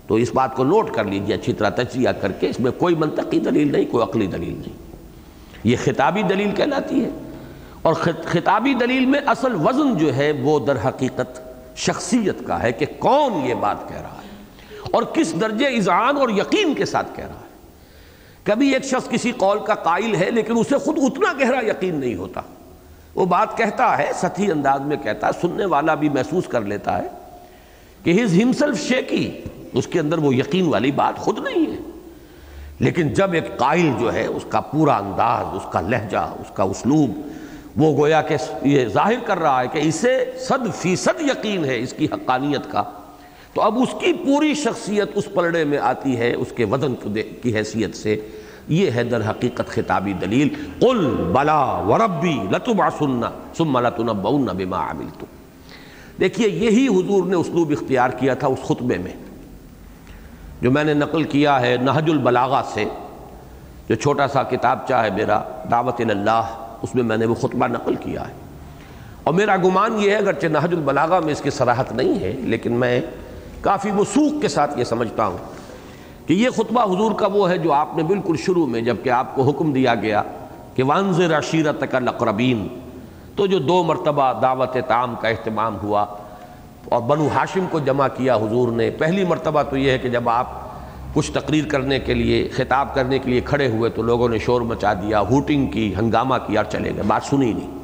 تو 0.07 0.15
اس 0.15 0.31
بات 0.33 0.55
کو 0.55 0.63
نوٹ 0.63 0.91
کر 0.91 1.03
لیجیے، 1.03 1.35
اچھی 1.35 1.53
طرح 1.53 1.69
تجزیہ 1.69 2.09
کر 2.21 2.31
کے 2.31 2.49
اس 2.49 2.59
میں 2.59 2.71
کوئی 2.71 2.95
منطقی 2.95 3.39
دلیل 3.39 3.71
نہیں، 3.71 3.85
کوئی 3.91 4.03
عقلی 4.03 4.27
دلیل 4.27 4.57
نہیں۔ 4.57 4.93
یہ 5.63 5.75
خطابی 5.83 6.21
دلیل 6.21 6.51
کہلاتی 6.51 7.03
ہے۔ 7.03 7.09
اور 7.81 7.93
خطابی 8.25 8.73
دلیل 8.73 9.05
میں 9.05 9.19
اصل 9.25 9.55
وزن 9.55 9.97
جو 9.97 10.15
ہے، 10.15 10.31
وہ 10.31 10.59
در 10.59 10.87
حقیقت 10.87 11.41
شخصیت 11.75 12.47
کا 12.47 12.63
ہے 12.63 12.71
کہ 12.71 12.85
کون 12.99 13.33
یہ 13.33 13.53
بات 13.53 13.89
کہہ 13.89 14.01
رہا 14.01 14.17
ہے 14.23 14.27
اور 14.91 15.03
کس 15.03 15.41
درجے 15.41 15.65
اذعان 15.65 16.17
اور 16.17 16.29
یقین 16.29 16.73
کے 16.73 16.85
ساتھ 16.85 17.07
کہہ 17.15 17.25
رہا 17.25 17.33
ہے۔ 17.33 17.47
کبھی 18.43 18.73
ایک 18.73 18.85
شخص 18.85 19.09
کسی 19.09 19.31
قول 19.31 19.59
کا 19.65 19.73
قائل 19.73 20.15
ہے، 20.15 20.31
لیکن 20.31 20.53
اسے 20.57 20.77
خود 20.77 20.99
اتنا 21.01 21.33
گہرا 21.39 21.65
یقین 21.65 21.95
نہیں 21.95 22.15
ہوتا۔ 22.15 22.41
وہ 23.17 23.25
بات 23.25 23.57
کہتا 23.57 23.97
ہے، 23.97 24.11
سطحی 24.15 24.51
انداز 24.51 24.81
میں 24.81 24.97
کہتا 24.97 25.27
ہے، 25.27 25.31
سننے 25.41 25.65
والا 25.65 25.95
بھی 25.95 26.09
محسوس 26.09 26.47
کر 26.47 26.61
لیتا 26.61 26.97
ہے 26.97 27.07
کہ 28.03 28.23
ہز 28.23 28.43
ہمسلف 28.43 28.87
شیکی۔ 28.87 29.31
اس 29.73 29.87
کے 29.87 29.99
اندر 29.99 30.17
وہ 30.17 30.35
یقین 30.35 30.67
والی 30.67 30.91
بات 30.91 31.19
خود 31.19 31.39
نہیں 31.39 31.71
ہے۔ 31.71 31.77
لیکن 32.79 33.07
جب 33.07 33.33
ایک 33.33 33.57
قائل 33.57 33.91
جو 33.99 34.13
ہے، 34.13 34.25
اس 34.25 34.45
کا 34.49 34.59
پورا 34.59 34.97
انداز، 34.97 35.45
اس 35.53 35.61
کا 35.71 35.81
لہجہ، 35.81 36.17
اس 36.17 36.51
کا 36.53 36.63
اسلوب، 36.63 37.09
وہ 37.77 37.97
گویا 37.97 38.21
کہ 38.21 38.35
یہ 38.61 38.85
ظاہر 38.87 39.19
کر 39.25 39.37
رہا 39.37 39.61
ہے 39.61 39.67
کہ 39.67 39.79
اسے 39.79 40.31
صد 40.39 40.75
فیصد 40.75 41.21
یقین 41.21 41.65
ہے 41.65 41.79
اس 41.79 41.93
کی 41.93 42.05
حقانیت 42.05 42.71
کا، 42.71 42.83
تو 43.53 43.61
اب 43.61 43.79
اس 43.79 43.95
کی 43.99 44.13
پوری 44.13 44.53
شخصیت 44.53 45.09
اس 45.15 45.27
پلڑے 45.33 45.63
میں 45.63 45.77
آتی 45.77 46.17
ہے، 46.17 46.33
اس 46.33 46.47
کے 46.55 46.65
وزن 46.65 46.95
کی 47.41 47.55
حیثیت 47.55 47.95
سے۔ 47.95 48.21
یہ 48.67 48.91
ہے 48.91 49.03
در 49.03 49.29
حقیقت 49.29 49.69
خطابی 49.69 50.13
دلیل 50.13 50.49
قل 50.79 51.29
بلا 51.33 51.63
وربی 51.63 52.39
لتبعثن 52.51 53.21
ثم 53.57 53.79
لتنبؤن 53.79 54.45
بما 54.57 54.91
عملتم۔ 54.91 55.25
دیکھیے 56.19 56.49
یہی 56.49 56.87
حضور 56.87 57.25
نے 57.25 57.35
اسلوب 57.35 57.71
اختیار 57.71 58.09
کیا 58.09 58.33
تھا 58.33 58.47
اس 58.47 58.59
خطبے 58.67 58.97
میں۔ 58.97 59.13
جو 60.61 60.71
میں 60.71 60.83
نے 60.83 60.93
نقل 60.93 61.23
کیا 61.23 61.61
ہے 61.61 61.77
نہج 61.81 62.09
البلاغہ 62.09 62.61
سے، 62.73 62.85
جو 63.89 63.95
چھوٹا 63.95 64.27
سا 64.27 64.43
کتاب 64.43 64.79
چاہ 64.87 65.03
ہے 65.03 65.09
میرا، 65.09 65.41
دعوت 65.71 66.01
اللہ، 66.01 66.41
اس 66.81 66.95
میں 66.95 67.03
میں 67.03 67.17
نے 67.17 67.25
وہ 67.25 67.35
خطبہ 67.35 67.67
نقل 67.67 67.95
کیا 67.95 68.27
ہے۔ 68.27 68.33
اور 69.23 69.33
میرا 69.33 69.55
گمان 69.55 69.93
یہ 69.99 70.11
ہے، 70.11 70.15
اگرچہ 70.15 70.47
نہج 70.47 70.73
البلاغہ 70.73 71.19
میں 71.19 71.31
اس 71.31 71.41
کی 71.41 71.49
صراحت 71.49 71.91
نہیں 71.91 72.19
ہے، 72.19 72.31
لیکن 72.31 72.73
میں 72.73 73.01
کافی 73.61 73.91
وسوخ 73.91 74.41
کے 74.41 74.47
ساتھ 74.47 74.79
یہ 74.79 74.83
سمجھتا 74.83 75.25
ہوں۔ 75.25 75.37
کہ 76.27 76.33
یہ 76.33 76.49
خطبہ 76.49 76.83
حضور 76.83 77.11
کا 77.11 77.27
وہ 77.27 77.49
ہے 77.49 77.57
جو 77.57 77.73
آپ 77.73 77.95
نے 77.97 78.03
بالکل 78.03 78.35
شروع 78.37 78.65
میں 78.67 78.81
جبکہ 78.81 79.09
آپ 79.09 79.35
کو 79.35 79.43
حکم 79.43 79.73
دیا 79.73 79.95
گیا 79.95 80.21
کہ 80.75 80.83
وانزر 80.83 81.37
عشیرت 81.37 81.83
کا 81.91 81.99
لقربین، 81.99 82.67
تو 83.35 83.45
جو 83.45 83.59
دو 83.59 83.83
مرتبہ 83.83 84.31
دعوت 84.41 84.77
تعام 84.87 85.15
کا 85.21 85.27
اہتمام 85.27 85.77
ہوا 85.83 86.05
اور 86.89 87.01
بنو 87.01 87.27
ہاشم 87.35 87.65
کو 87.71 87.79
جمع 87.79 88.07
کیا 88.07 88.35
حضور 88.35 88.71
نے، 88.71 88.89
پہلی 88.89 89.23
مرتبہ 89.23 89.63
تو 89.63 89.77
یہ 89.77 89.91
ہے 89.91 89.97
کہ 89.97 90.09
جب 90.09 90.29
آپ 90.29 90.47
کچھ 91.13 91.31
تقریر 91.31 91.65
کرنے 91.65 91.99
کے 91.99 92.13
لیے، 92.13 92.47
خطاب 92.55 92.93
کرنے 92.95 93.19
کے 93.19 93.29
لیے 93.29 93.41
کھڑے 93.41 93.67
ہوئے 93.67 93.89
تو 93.89 94.01
لوگوں 94.01 94.29
نے 94.29 94.37
شور 94.37 94.61
مچا 94.61 94.93
دیا، 94.93 95.21
ہوٹنگ 95.21 95.67
کی، 95.67 95.93
ہنگامہ 95.95 96.35
کیا 96.47 96.59
اور 96.59 96.71
چلے 96.71 96.91
گئے، 96.95 97.03
بات 97.07 97.23
سنی 97.23 97.53
نہیں۔ 97.53 97.75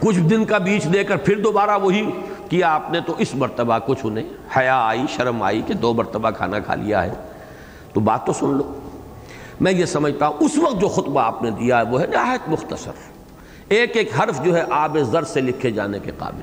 کچھ 0.00 0.18
دن 0.20 0.44
کا 0.44 0.58
بیچ 0.58 0.84
دے 0.92 1.04
کر 1.04 1.16
پھر 1.16 1.40
دوبارہ 1.40 1.78
وہی 1.82 2.02
کیا 2.48 2.74
آپ 2.74 2.90
نے 2.90 3.00
تو 3.00 3.14
اس 3.18 3.34
مرتبہ 3.34 3.78
کچھ 3.86 4.00
انہیں 4.04 4.24
حیا 4.56 4.86
آئی، 4.86 5.04
شرم 5.08 5.42
آئی 5.42 5.62
کہ 5.66 5.74
دو 5.74 5.94
مرتبہ 5.94 6.30
کھانا 6.30 6.58
کھا 6.58 6.74
لیا 6.74 7.02
ہے؟ 7.02 7.12
تو 7.92 8.00
بات 8.00 8.26
تو 8.26 8.32
سن 8.32 8.46
لو۔ 8.46 8.78
میں 9.60 9.72
یہ 9.72 9.84
سمجھتا 9.84 10.26
ہوں، 10.26 10.34
اس 10.40 10.58
وقت 10.58 10.80
جو 10.80 10.88
خطبہ 10.88 11.20
آپ 11.20 11.42
نے 11.42 11.50
دیا 11.50 11.78
ہے، 11.78 11.82
وہ 11.82 12.00
ہے 12.00 12.06
نہایت 12.06 12.48
مختصر۔ 12.48 12.90
ایک 13.68 13.96
ایک 13.96 14.20
حرف 14.20 14.44
جو 14.44 14.56
ہے 14.56 14.64
آب 14.70 14.98
زر 14.98 15.24
سے 15.24 15.40
لکھے 15.40 15.70
جانے 15.70 15.98
کے 15.98 16.10
قابل۔ 16.18 16.42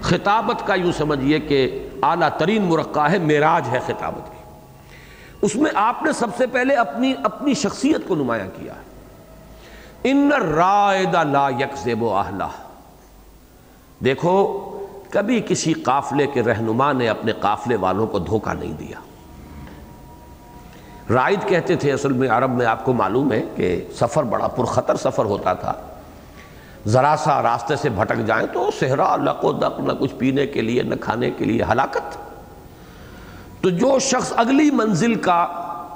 خطابت 0.00 0.66
کا 0.66 0.74
یوں 0.74 0.92
سمجھیے 0.92 1.40
کہ 1.40 1.88
اعلیٰ 2.02 2.28
ترین 2.38 2.62
مرقع 2.62 3.08
ہے، 3.08 3.18
معراج 3.18 3.68
ہے 3.70 3.78
خطابت 3.86 4.30
کی۔ 4.30 4.42
اس 5.42 5.56
میں 5.56 5.70
آپ 5.74 6.02
نے 6.02 6.12
سب 6.12 6.28
سے 6.36 6.46
پہلے 6.46 6.74
اپنی 6.74 7.14
اپنی 7.24 7.54
شخصیت 7.54 8.08
کو 8.08 8.14
نمایاں 8.14 8.46
کیا 8.56 8.74
ہے۔ 8.74 8.80
ان 10.04 10.32
رائدہ 10.32 11.24
لا 11.24 11.48
یکزب 11.48 12.02
و 12.02 12.22
دیکھو 14.04 14.64
کبھی 15.10 15.40
کسی 15.48 15.72
قافلے 15.72 16.26
کے 16.26 16.42
رہنما 16.42 16.92
نے 16.92 17.08
اپنے 17.08 17.32
قافلے 17.32 17.76
والوں 17.76 18.06
کو 18.06 18.18
دھوکہ 18.18 18.54
نہیں 18.54 18.72
دیا۔ 18.72 19.00
رائد 21.14 21.48
کہتے 21.48 21.76
تھے، 21.76 21.92
اصل 21.92 22.12
میں 22.12 22.28
عرب 22.28 22.50
میں 22.50 22.66
آپ 22.66 22.84
کو 22.84 22.92
معلوم 22.92 23.32
ہے 23.32 23.42
کہ 23.56 23.84
سفر 23.94 24.22
بڑا 24.22 24.48
پرخطر 24.48 24.96
سفر 24.96 25.24
ہوتا 25.24 25.52
تھا۔ 25.52 25.72
ذرا 26.86 27.14
سا 27.18 27.42
راستے 27.42 27.76
سے 27.76 27.88
بھٹک 27.88 28.26
جائیں 28.26 28.46
تو 28.52 28.70
صحرا 28.80 29.16
لق 29.16 29.44
و 29.44 29.52
دق، 29.52 29.80
نہ 29.80 29.92
کچھ 29.92 30.14
پینے 30.14 30.46
کے 30.46 30.60
لیے، 30.60 30.82
نہ 30.82 30.94
کھانے 31.00 31.30
کے 31.30 31.44
لیے 31.44 31.62
ہلاکت۔ 31.72 32.16
تو 33.60 33.70
جو 33.70 33.98
شخص 33.98 34.32
اگلی 34.36 34.70
منزل 34.70 35.14
کا 35.14 35.46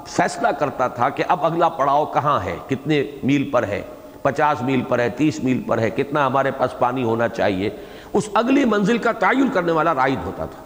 فیصلہ 0.07 0.47
کرتا 0.47 0.87
تھا 0.87 1.09
کہ 1.09 1.23
اب 1.27 1.45
اگلا 1.45 1.69
پڑاؤ 1.69 2.05
کہاں 2.05 2.39
ہے، 2.43 2.57
کتنے 2.67 3.03
میل 3.23 3.49
پر 3.49 3.63
ہے، 3.63 3.81
پچاس 4.21 4.61
میل 4.61 4.81
پر 4.81 4.99
ہے، 4.99 5.09
تیس 5.09 5.43
میل 5.43 5.61
پر 5.67 5.77
ہے، 5.77 5.89
کتنا 5.89 6.27
ہمارے 6.27 6.51
پاس 6.51 6.79
پانی 6.79 7.03
ہونا 7.03 7.27
چاہیے 7.27 7.69
اس 8.13 8.29
اگلی 8.33 8.65
منزل 8.65 8.97
کا 8.97 9.11
تعین 9.11 9.49
کرنے 9.53 9.71
والا 9.71 9.95
رائد 9.95 10.19
ہوتا 10.25 10.45
تھا۔ 10.45 10.63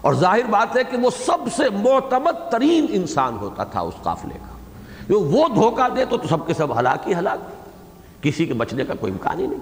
اور 0.00 0.14
ظاہر 0.14 0.46
بات 0.50 0.76
ہے 0.76 0.84
کہ 0.84 0.96
وہ 0.96 1.10
سب 1.10 1.56
سے 1.56 1.62
معتمد 1.70 2.52
ترین 2.52 2.86
انسان 2.88 3.36
ہوتا 3.36 3.64
تھا 3.64 3.80
اس 3.80 3.94
قافلے 4.02 4.34
کا۔ 4.34 4.56
جو 5.08 5.20
وہ 5.20 5.48
دھوکہ 5.48 5.88
دے 5.88 6.04
تو 6.04 6.16
سب 6.30 6.46
کے 6.46 6.54
سب 6.54 6.78
ہلاک 6.78 7.08
ہی 7.08 7.14
ہلاک۔ 7.14 7.38
کسی 8.22 8.46
کے 8.46 8.54
بچنے 8.54 8.84
کا 8.84 8.94
کوئی 8.94 9.12
امکان 9.12 9.40
ہی 9.40 9.46
نہیں۔ 9.46 9.60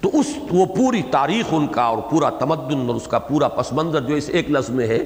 تو 0.00 0.10
اس، 0.12 0.26
وہ 0.50 0.66
پوری 0.66 1.02
تاریخ 1.02 1.46
ان 1.52 1.66
کا 1.66 1.82
اور 1.82 1.98
پورا 1.98 2.30
تمدن 2.30 2.86
اور 2.86 2.94
اس 2.94 3.06
کا 3.06 3.18
پورا 3.18 3.48
پس 3.48 3.72
منظر 3.72 4.00
جو 4.00 4.14
اس 4.14 4.24
ایک 4.28 4.50
لفظ 4.50 4.70
میں 4.70 4.86
ہے، 4.86 4.98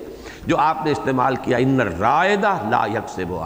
جو 0.47 0.57
آپ 0.57 0.77
نے 0.85 0.91
استعمال 0.91 1.37
کیا، 1.37 1.57
ان 1.57 1.81
رائدہ 1.81 2.57
لا 2.71 2.87
یک 2.87 3.09
سے 3.09 3.25
وہ 3.25 3.45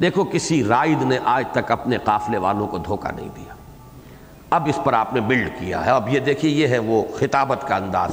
دیکھو، 0.00 0.24
کسی 0.24 0.64
رائد 0.64 1.02
نے 1.02 1.18
آج 1.24 1.44
تک 1.52 1.70
اپنے 1.70 1.98
قافلے 2.04 2.38
والوں 2.38 2.66
کو 2.66 2.78
دھوکہ 2.78 3.14
نہیں 3.14 3.28
دیا۔ 3.36 3.51
اب 4.52 4.68
اس 4.68 4.78
پر 4.84 4.92
آپ 4.92 5.14
نے 5.14 5.20
بلڈ 5.20 5.48
کیا 5.58 5.86
ہے۔ 5.86 5.90
اب 5.90 6.08
یہ 6.08 6.20
دیکھیے، 6.20 6.50
یہ 6.50 6.66
ہے 6.66 6.78
وہ 6.78 7.02
خطابت 7.14 7.68
کا 7.68 7.76
انداز۔ 7.76 8.10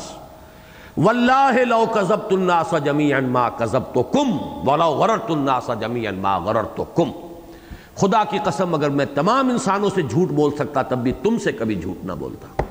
واللہ 0.97 1.57
لو 1.67 1.85
کذبت 1.93 2.33
الناس 2.33 2.73
جمیعا 2.85 3.19
ما 3.19 3.49
کذبتکم 3.49 4.37
ولو 4.69 4.91
غررت 4.91 5.31
الناس 5.31 5.69
جمیعا 5.79 6.11
ما 6.11 6.37
غررتکم 6.37 7.11
خدا 7.95 8.23
کی 8.23 8.37
قسم، 8.43 8.73
اگر 8.73 8.89
میں 8.89 9.05
تمام 9.15 9.49
انسانوں 9.49 9.89
سے 9.95 10.01
جھوٹ 10.01 10.29
بول 10.29 10.51
سکتا، 10.55 10.81
تب 10.81 10.97
بھی 10.97 11.11
تم 11.23 11.37
سے 11.37 11.51
کبھی 11.51 11.75
جھوٹ 11.75 12.05
نہ 12.05 12.11
بولتا۔ 12.11 12.63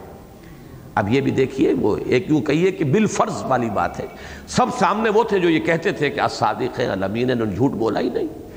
اب 0.95 1.09
یہ 1.09 1.21
بھی 1.21 1.31
دیکھیے، 1.31 1.73
وہ 1.81 1.97
ایک 2.07 2.31
یوں 2.31 2.41
کہیے 2.41 2.71
کہ 2.71 2.85
بالفرض 2.85 3.43
والی 3.43 3.71
بات 3.71 4.01
ہے۔ 4.01 4.07
سب 4.49 4.67
سامنے 4.79 5.11
وہ 5.11 5.25
تھے 5.25 5.39
جو 5.39 5.49
یہ 5.49 5.61
کہتے 5.61 5.93
تھے 5.93 6.11
کہ 6.11 6.21
صادق 6.31 6.79
ہے 6.79 6.87
الامین 6.87 7.39
نے 7.39 7.47
جھوٹ 7.47 7.71
بولا 7.71 8.01
ہی 8.01 8.11
نہیں۔ 8.11 8.48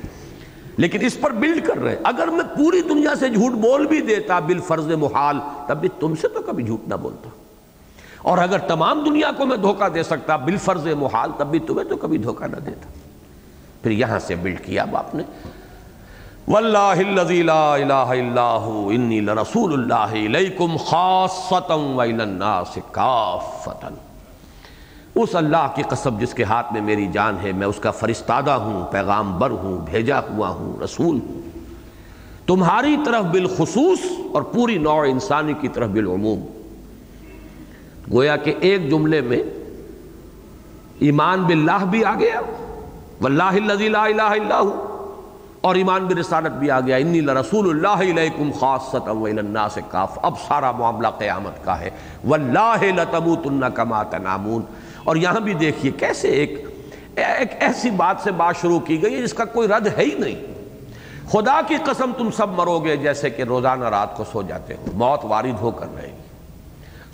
لیکن 0.76 1.04
اس 1.04 1.20
پر 1.20 1.30
بلڈ 1.30 1.66
کر 1.66 1.78
رہے 1.78 1.96
اگر 2.02 2.28
میں 2.28 2.56
پوری 2.56 2.80
دنیا 2.80 3.14
سے 3.14 3.28
جھوٹ 3.28 3.52
بول 3.52 3.86
بھی 3.86 4.00
دیتا 4.00 4.38
بالفرض 4.38 4.90
محال، 4.90 5.38
تب 5.66 5.80
بھی 5.80 5.88
تم 6.00 6.14
سے 6.14 6.28
تو 6.28 6.42
کبھی 6.42 6.64
جھوٹ 6.64 6.88
نہ 6.88 6.94
بولتا۔ 6.94 7.28
اور 8.22 8.38
اگر 8.38 8.58
تمام 8.58 9.04
دنیا 9.04 9.30
کو 9.36 9.46
میں 9.46 9.56
دھوکہ 9.56 9.88
دے 9.88 10.02
سکتا 10.02 10.36
بالفرض 10.36 10.86
محال، 10.86 11.30
تب 11.36 11.46
بھی 11.46 11.58
تمہیں 11.58 11.88
تو 11.88 11.96
کبھی 11.96 12.18
دھوکہ 12.18 12.46
نہ 12.46 12.56
دیتا۔ 12.56 12.86
پھر 13.82 13.90
یہاں 13.90 14.18
سے 14.18 14.34
بلڈ 14.34 14.64
کیا 14.64 14.82
اب 14.82 14.96
آپ 14.96 15.14
نے؟ 15.14 15.22
واللہ 16.46 16.78
الذی 16.78 17.42
لا 17.42 17.74
الہ 17.74 17.92
الا 17.92 18.56
ہو 18.56 18.88
انی 18.88 19.20
لرسول 19.20 19.72
اللہ 19.72 20.26
علیکم 20.26 20.76
خاصتا 20.76 21.74
ویل 21.74 22.20
الناس 22.20 22.78
کافتا 22.90 23.88
اس 25.14 25.34
اللہ 25.34 25.72
کی 25.74 25.82
قسم 25.82 26.18
جس 26.18 26.34
کے 26.34 26.44
ہاتھ 26.44 26.72
میں 26.72 26.80
میری 26.80 27.06
جان 27.06 27.36
ہے، 27.42 27.52
میں 27.52 27.66
اس 27.66 27.78
کا 27.78 27.90
فرستادہ 27.90 28.50
ہوں 28.50 28.92
پیغام 28.92 29.38
بر 29.38 29.50
ہوں، 29.50 29.78
بھیجا 29.90 30.20
ہوا 30.20 30.48
ہوں، 30.48 30.82
رسول 30.82 31.18
ہوں۔ 31.26 31.40
تمہاری 32.46 32.96
طرف 33.04 33.24
بالخصوص 33.24 33.98
اور 34.32 34.42
پوری 34.42 34.78
نوع 34.78 35.04
انسانی 35.04 35.52
کی 35.60 35.68
طرف 35.68 35.88
بالعموم۔ 35.88 36.46
گویا 38.12 38.36
کہ 38.36 38.54
ایک 38.60 38.90
جملے 38.90 39.20
میں 39.20 39.42
ایمان 40.98 41.42
باللہ 41.42 41.84
بھی 41.90 42.04
آ 42.04 42.14
گیا، 42.14 42.40
واللہ 43.20 43.42
الذی 43.42 43.88
لا 43.88 44.04
الہ 44.04 44.22
الا 44.22 44.60
ہوں 44.60 44.92
اور 45.60 45.74
ایمان 45.74 46.04
بھی 46.04 46.14
رسالت 46.14 46.50
بھی 46.50 46.70
آ 46.70 46.80
گیا۔ 46.80 46.96
انی 46.96 47.20
لرسول 47.20 47.70
اللہ 47.70 48.10
علیکم 48.10 48.50
خاصتا 48.60 49.10
الناس 49.10 49.78
کاف۔ 49.90 50.18
اب 50.22 50.34
سارا 50.48 50.72
معاملہ 50.72 51.08
قیامت 51.18 51.64
کا 51.64 51.80
ہے۔ 51.80 51.90
واللہ 52.24 52.76
لتموتن 52.80 53.60
کما 53.74 54.02
تنامون۔ 54.02 54.62
اور 55.04 55.16
یہاں 55.16 55.40
بھی 55.40 55.54
دیکھیے 55.54 55.92
کیسے 55.92 56.28
ایک 56.28 56.66
ایک 57.14 57.52
ایسی 57.60 57.90
بات 57.90 58.16
سے 58.22 58.30
بات 58.30 58.56
شروع 58.60 58.80
کی 58.80 59.02
گئی 59.02 59.14
ہے 59.14 59.22
جس 59.22 59.34
کا 59.34 59.44
کوئی 59.44 59.68
رد 59.68 59.86
ہے 59.86 60.04
ہی 60.04 60.14
نہیں۔ 60.18 60.52
خدا 61.30 61.60
کی 61.68 61.74
قسم 61.84 62.10
تم 62.18 62.30
سب 62.30 62.48
مرو 62.48 62.78
گے 62.78 62.96
جیسے 62.96 63.30
کہ 63.30 63.42
روزانہ 63.42 63.84
رات 63.84 64.16
کو 64.16 64.24
سو 64.32 64.42
جاتے 64.42 64.74
ہو، 64.74 64.84
موت 64.94 65.24
وارد 65.24 65.60
ہو 65.60 65.70
کر 65.70 65.86
رہے 65.96 66.06
گی۔ 66.06 66.22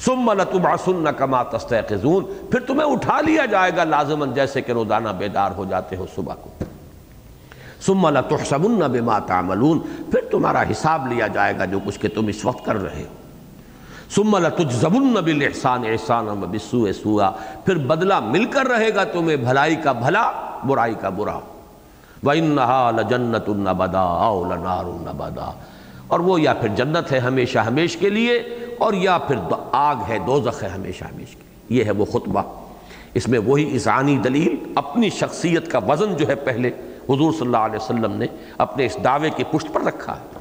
ثم 0.04 0.32
لتبعثن 0.32 1.04
کما 1.16 1.42
تستيقظون 1.42 2.24
پھر 2.50 2.60
تمہیں 2.60 2.92
اٹھا 2.92 3.20
لیا 3.20 3.46
جائے 3.46 3.70
گا 3.76 3.84
لازمن 3.84 4.34
جیسے 4.34 4.60
کہ 4.60 4.72
روزانہ 4.72 5.08
بیدار 5.08 5.50
ہو 5.50 5.64
جاتے 5.64 5.96
ہو 5.96 6.06
صبح 6.16 6.34
کو۔ 6.34 6.50
ثم 7.86 8.08
لتحسبن 8.08 8.78
بما 8.78 9.18
تعملون، 9.18 9.78
پھر 10.10 10.20
تمہارا 10.30 10.62
حساب 10.62 11.12
لیا 11.12 11.26
جائے 11.26 11.54
گا 11.58 11.64
جو 11.64 11.78
کچھ 11.84 12.00
کہ 12.00 12.08
تم 12.08 12.26
اس 12.26 12.44
وقت 12.44 12.64
کر 12.64 12.76
رہے 12.76 13.02
ہو۔ 13.02 13.17
ثم 14.14 14.36
لتجزبن 14.36 15.14
بالاحسان 15.14 15.84
احسانا 15.84 16.32
وبالسوء 16.32 16.90
سوءا۔ 17.02 17.30
پھر 17.64 17.74
بدلہ 17.74 18.20
مل 18.20 18.44
کر 18.44 18.66
رہے 18.66 18.94
گا 18.94 19.04
تمہیں، 19.04 19.36
بھلائی 19.36 19.76
کا 19.76 19.92
بھلا، 19.92 20.32
برائی 20.66 20.94
کا 21.00 21.08
برا۔ 21.08 21.38
وَإِنَّهَا 22.22 22.90
لَجَنَّةٌ 22.90 23.56
نَبَدَا 23.56 24.28
أَوْ 24.28 24.54
لَنَارٌ 24.54 24.86
نَبَدَا۔ 24.86 25.52
اور 26.06 26.20
وہ 26.20 26.40
یا 26.40 26.54
پھر 26.54 26.68
جنت 26.68 27.12
ہے 27.12 27.18
ہمیشہ 27.18 27.58
ہمیش 27.58 27.96
کے 27.96 28.10
لیے، 28.10 28.34
اور 28.78 28.92
یا 28.92 29.18
پھر 29.18 29.36
آگ 29.72 29.96
ہے، 30.08 30.18
دوزخ 30.26 30.62
ہے 30.62 30.68
ہمیشہ 30.68 31.04
ہمیش 31.04 31.36
کے 31.36 31.42
لیے۔ 31.42 31.80
یہ 31.80 31.84
ہے 31.84 31.90
وہ 31.90 32.04
خطبہ۔ 32.04 32.42
اس 33.14 33.28
میں 33.28 33.38
وہی 33.38 33.76
اسانی 33.76 34.16
دلیل، 34.16 34.72
اپنی 34.74 35.10
شخصیت 35.10 35.70
کا 35.70 35.78
وزن 35.78 36.16
جو 36.16 36.28
ہے 36.28 36.34
پہلے 36.34 36.68
حضور 37.08 37.32
صلی 37.32 37.40
اللہ 37.40 37.56
علیہ 37.56 37.76
وسلم 37.76 38.12
نے 38.12 38.26
اپنے 38.58 38.86
اس 38.86 38.96
دعوے 39.04 39.30
کی 39.30 39.44
پشت 39.44 39.66
پر 39.72 39.80
رکھا 39.80 40.16
ہے۔ 40.16 40.37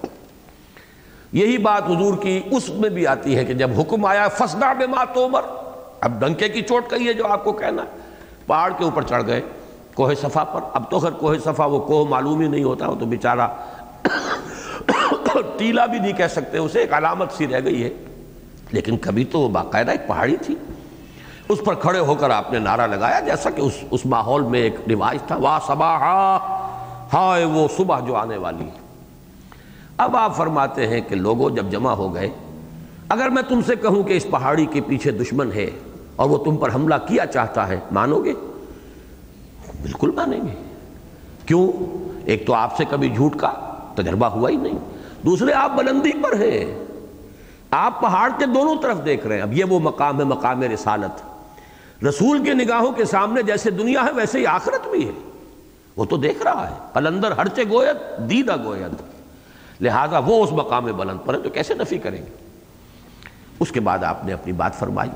یہی 1.31 1.57
بات 1.57 1.89
حضور 1.89 2.17
کی 2.17 2.41
اس 2.51 2.69
میں 2.69 2.89
بھی 2.89 3.07
آتی 3.07 3.37
ہے 3.37 3.45
کہ 3.45 3.53
جب 3.53 3.69
حکم 3.79 4.05
آیا 4.05 4.27
فسنا 4.27 4.73
بے 4.73 4.87
مات 4.87 5.17
عمر 5.17 5.41
اب 6.01 6.19
ڈنکے 6.19 6.49
کی 6.49 6.61
چوٹ 6.61 6.89
کہی 6.89 7.07
ہے 7.07 7.13
جو 7.13 7.27
آپ 7.27 7.43
کو 7.43 7.51
کہنا 7.51 7.81
ہے۔ 7.81 7.87
پہاڑ 8.47 8.71
کے 8.77 8.83
اوپر 8.83 9.01
چڑھ 9.01 9.23
گئے، 9.27 9.41
کوہ 9.93 10.13
صفا 10.21 10.43
پر۔ 10.43 10.59
اب 10.73 10.91
تو 10.91 10.99
خیر 10.99 11.11
کوہ 11.11 11.35
صفا، 11.43 11.65
وہ 11.65 11.79
کوہ 11.79 12.05
معلوم 12.09 12.39
ہی 12.39 12.47
نہیں 12.47 12.63
ہوتا، 12.63 12.89
وہ 12.89 12.95
تو 12.99 13.05
بیچارہ 13.05 13.47
ٹیلا 15.57 15.85
بھی 15.85 15.99
نہیں 15.99 16.13
کہہ 16.13 16.27
سکتے، 16.27 16.57
اسے 16.57 16.79
ایک 16.79 16.93
علامت 16.93 17.31
سی 17.31 17.47
رہ 17.47 17.59
گئی 17.63 17.83
ہے۔ 17.83 17.89
لیکن 18.71 18.97
کبھی 18.97 19.25
تو 19.25 19.39
وہ 19.39 19.49
باقاعدہ 19.49 19.91
ایک 19.91 20.07
پہاڑی 20.07 20.37
تھی۔ 20.37 20.55
اس 21.49 21.59
پر 21.65 21.73
کھڑے 21.73 21.99
ہو 21.99 22.15
کر 22.15 22.29
آپ 22.29 22.53
نے 22.53 22.59
نعرہ 22.59 22.87
لگایا، 22.87 23.19
جیسا 23.19 23.49
کہ 23.49 23.61
اس 23.61 23.73
اس 23.91 24.05
ماحول 24.05 24.41
میں 24.41 24.59
ایک 24.59 24.75
رواج 24.89 25.17
تھا 25.27 25.35
واہ 25.35 25.59
صباح 25.67 25.97
ہائے 27.13 27.45
وہ 27.45 27.67
صبح 27.77 27.99
جو 27.99 28.15
آنے 28.15 28.37
والی۔ 28.37 28.86
اب 29.97 30.17
آپ 30.17 30.37
فرماتے 30.37 30.87
ہیں 30.87 31.01
کہ 31.01 31.15
لوگوں 31.15 31.49
جب 31.49 31.71
جمع 31.71 31.91
ہو 31.91 32.13
گئے، 32.13 32.29
اگر 33.09 33.29
میں 33.29 33.43
تم 33.47 33.59
سے 33.65 33.75
کہوں 33.75 34.03
کہ 34.03 34.13
اس 34.13 34.25
پہاڑی 34.31 34.65
کے 34.65 34.81
پیچھے 34.81 35.11
دشمن 35.11 35.51
ہے 35.51 35.69
اور 36.15 36.29
وہ 36.29 36.43
تم 36.43 36.57
پر 36.57 36.75
حملہ 36.75 36.95
کیا 37.07 37.25
چاہتا 37.25 37.67
ہے، 37.67 37.79
مانو 37.91 38.23
گے؟ 38.23 38.33
بالکل 39.81 40.11
مانیں 40.15 40.39
گے۔ 40.41 40.63
کیوں؟ 41.45 41.71
ایک 42.25 42.47
تو 42.47 42.53
آپ 42.53 42.77
سے 42.77 42.83
کبھی 42.89 43.09
جھوٹ 43.09 43.35
کا 43.35 43.51
تجربہ 43.95 44.25
ہوا 44.25 44.49
ہی 44.49 44.55
نہیں، 44.55 44.77
دوسرے 45.25 45.53
آپ 45.53 45.71
بلندی 45.75 46.11
پر 46.23 46.39
ہیں۔ 46.39 46.85
آپ 47.71 48.01
پہاڑ 48.01 48.29
کے 48.39 48.45
دونوں 48.45 48.75
طرف 48.81 49.05
دیکھ 49.05 49.27
رہے 49.27 49.35
ہیں۔ 49.35 49.43
اب 49.43 49.53
یہ 49.53 49.63
وہ 49.63 49.79
مقام 49.79 50.19
ہے، 50.19 50.25
مقام 50.25 50.63
رسالت۔ 50.63 51.21
رسول 52.05 52.43
کے 52.43 52.53
نگاہوں 52.53 52.91
کے 52.91 53.05
سامنے 53.05 53.41
جیسے 53.41 53.71
دنیا 53.71 54.05
ہے، 54.05 54.11
ویسے 54.11 54.39
ہی 54.39 54.45
آخرت 54.45 54.87
بھی 54.87 55.07
ہے۔ 55.07 55.11
وہ 55.97 56.05
تو 56.05 56.17
دیکھ 56.17 56.43
رہا 56.43 56.69
ہے 56.69 56.75
قلندر 56.93 57.31
ہرچے 57.31 57.63
گویت 57.69 58.29
دیدہ 58.29 58.63
گویت 58.63 59.16
لہذا 59.81 60.19
وہ 60.25 60.43
اس 60.43 60.51
مقام 60.51 60.85
بلند 60.97 61.25
پر 61.25 61.33
ہے 61.33 61.39
تو 61.39 61.49
کیسے 61.49 61.73
نفی 61.73 61.97
کریں 61.97 62.17
گے؟ 62.17 62.31
اس 63.59 63.71
کے 63.71 63.79
بعد 63.79 64.03
آپ 64.03 64.25
نے 64.25 64.33
اپنی 64.33 64.53
بات 64.53 64.79
فرمائی۔ 64.79 65.09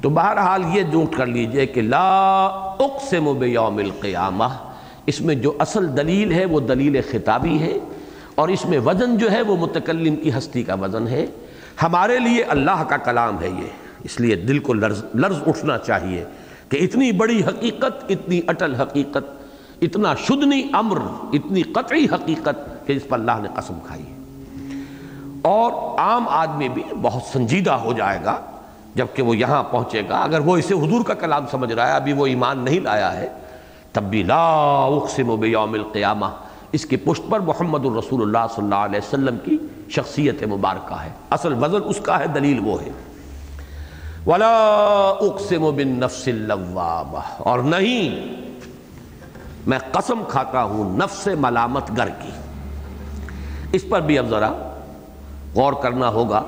تو 0.00 0.08
بہرحال 0.10 0.62
یہ 0.74 0.82
نوٹ 0.92 1.16
کر 1.16 1.26
لیجیے 1.26 1.66
کہ 1.66 1.82
لا 1.82 2.46
اقسم 2.78 3.32
بیوم 3.38 3.78
القیامہ، 3.78 4.48
اس 5.06 5.20
میں 5.20 5.34
جو 5.34 5.52
اصل 5.58 5.96
دلیل 5.96 6.32
ہے 6.32 6.44
وہ 6.44 6.60
دلیل 6.60 7.00
خطابی 7.10 7.58
ہے، 7.60 7.78
اور 8.34 8.48
اس 8.48 8.64
میں 8.64 8.78
وزن 8.78 9.16
جو 9.18 9.30
ہے 9.32 9.40
وہ 9.42 9.56
متکلم 9.56 10.16
کی 10.16 10.30
ہستی 10.38 10.62
کا 10.62 10.74
وزن 10.74 11.08
ہے۔ 11.08 11.24
ہمارے 11.82 12.18
لیے 12.18 12.42
اللہ 12.48 12.82
کا 12.88 12.96
کلام 12.96 13.40
ہے 13.42 13.48
یہ، 13.48 13.68
اس 14.04 14.18
لیے 14.20 14.36
دل 14.36 14.58
کو 14.58 14.74
لرز 14.74 15.04
لرز 15.14 15.42
اٹھنا 15.46 15.78
چاہیے 15.78 16.24
کہ 16.68 16.76
اتنی 16.80 17.10
بڑی 17.12 17.42
حقیقت، 17.44 18.04
اتنی 18.08 18.40
اٹل 18.46 18.74
حقیقت، 18.74 19.82
اتنا 19.82 20.14
شدنی 20.26 20.62
امر، 20.72 20.98
اتنی 21.32 21.62
قطعی 21.62 22.06
حقیقت 22.12 22.68
کہ 22.86 22.92
اس 22.92 23.08
پر 23.08 23.18
اللہ 23.18 23.32
نے 23.42 23.48
قسم 23.54 23.74
کھائی 23.86 24.04
اور 25.42 25.98
عام 25.98 26.28
آدمی 26.28 26.68
بھی 26.68 26.82
بہت 27.02 27.22
سنجیدہ 27.22 27.72
ہو 27.72 27.92
جائے 27.92 28.18
گا 28.24 28.36
جبکہ 28.94 29.22
وہ 29.22 29.36
یہاں 29.36 29.62
پہنچے 29.62 30.02
گا۔ 30.08 30.18
اگر 30.18 30.40
وہ 30.40 30.56
اسے 30.56 30.74
حضور 30.74 31.04
کا 31.04 31.14
کلام 31.14 31.44
سمجھ 31.50 31.72
رہا 31.72 31.86
ہے، 31.86 31.92
ابھی 31.92 32.12
وہ 32.12 32.26
ایمان 32.26 32.58
نہیں 32.58 32.80
لایا 32.80 33.16
ہے، 33.16 33.28
تب 33.92 34.02
بھی 34.02 34.22
لا 34.22 34.44
اقسم 34.84 35.36
بیوم 35.36 35.72
القیامہ۔ 35.72 36.26
اس 36.72 36.86
کی 36.86 36.96
پشت 36.96 37.30
پر 37.30 37.40
محمد 37.40 37.86
الرسول 37.86 38.22
اللہ 38.22 38.54
صلی 38.54 38.64
اللہ 38.64 38.74
علیہ 38.74 38.98
وسلم 38.98 39.36
کی 39.44 39.58
شخصیت 39.90 40.42
مبارکہ 40.42 40.94
ہے۔ 40.94 41.08
اصل 41.30 41.64
وزن 41.64 41.80
اس 41.84 42.00
کا 42.00 42.18
ہے، 42.18 42.26
دلیل 42.26 42.58
وہ 42.64 42.82
ہے۔ 42.82 42.90
ولا 44.26 44.66
اقسم 45.20 45.70
بالنفس 45.76 46.28
اللوامہ۔ 46.28 47.18
اور 47.38 47.58
نہیں، 47.58 48.34
میں 49.66 49.78
قسم 49.92 50.22
کھاتا 50.28 50.62
ہوں 50.62 50.96
نفس 50.96 51.28
ملامت 51.40 51.90
گر 51.98 52.08
کی۔ 52.08 52.28
اس 53.74 53.84
پر 53.88 54.00
بھی 54.00 54.18
اب 54.18 54.28
ذرا 54.30 54.52
غور 55.54 55.72
کرنا 55.72 56.08
ہوگا۔ 56.08 56.42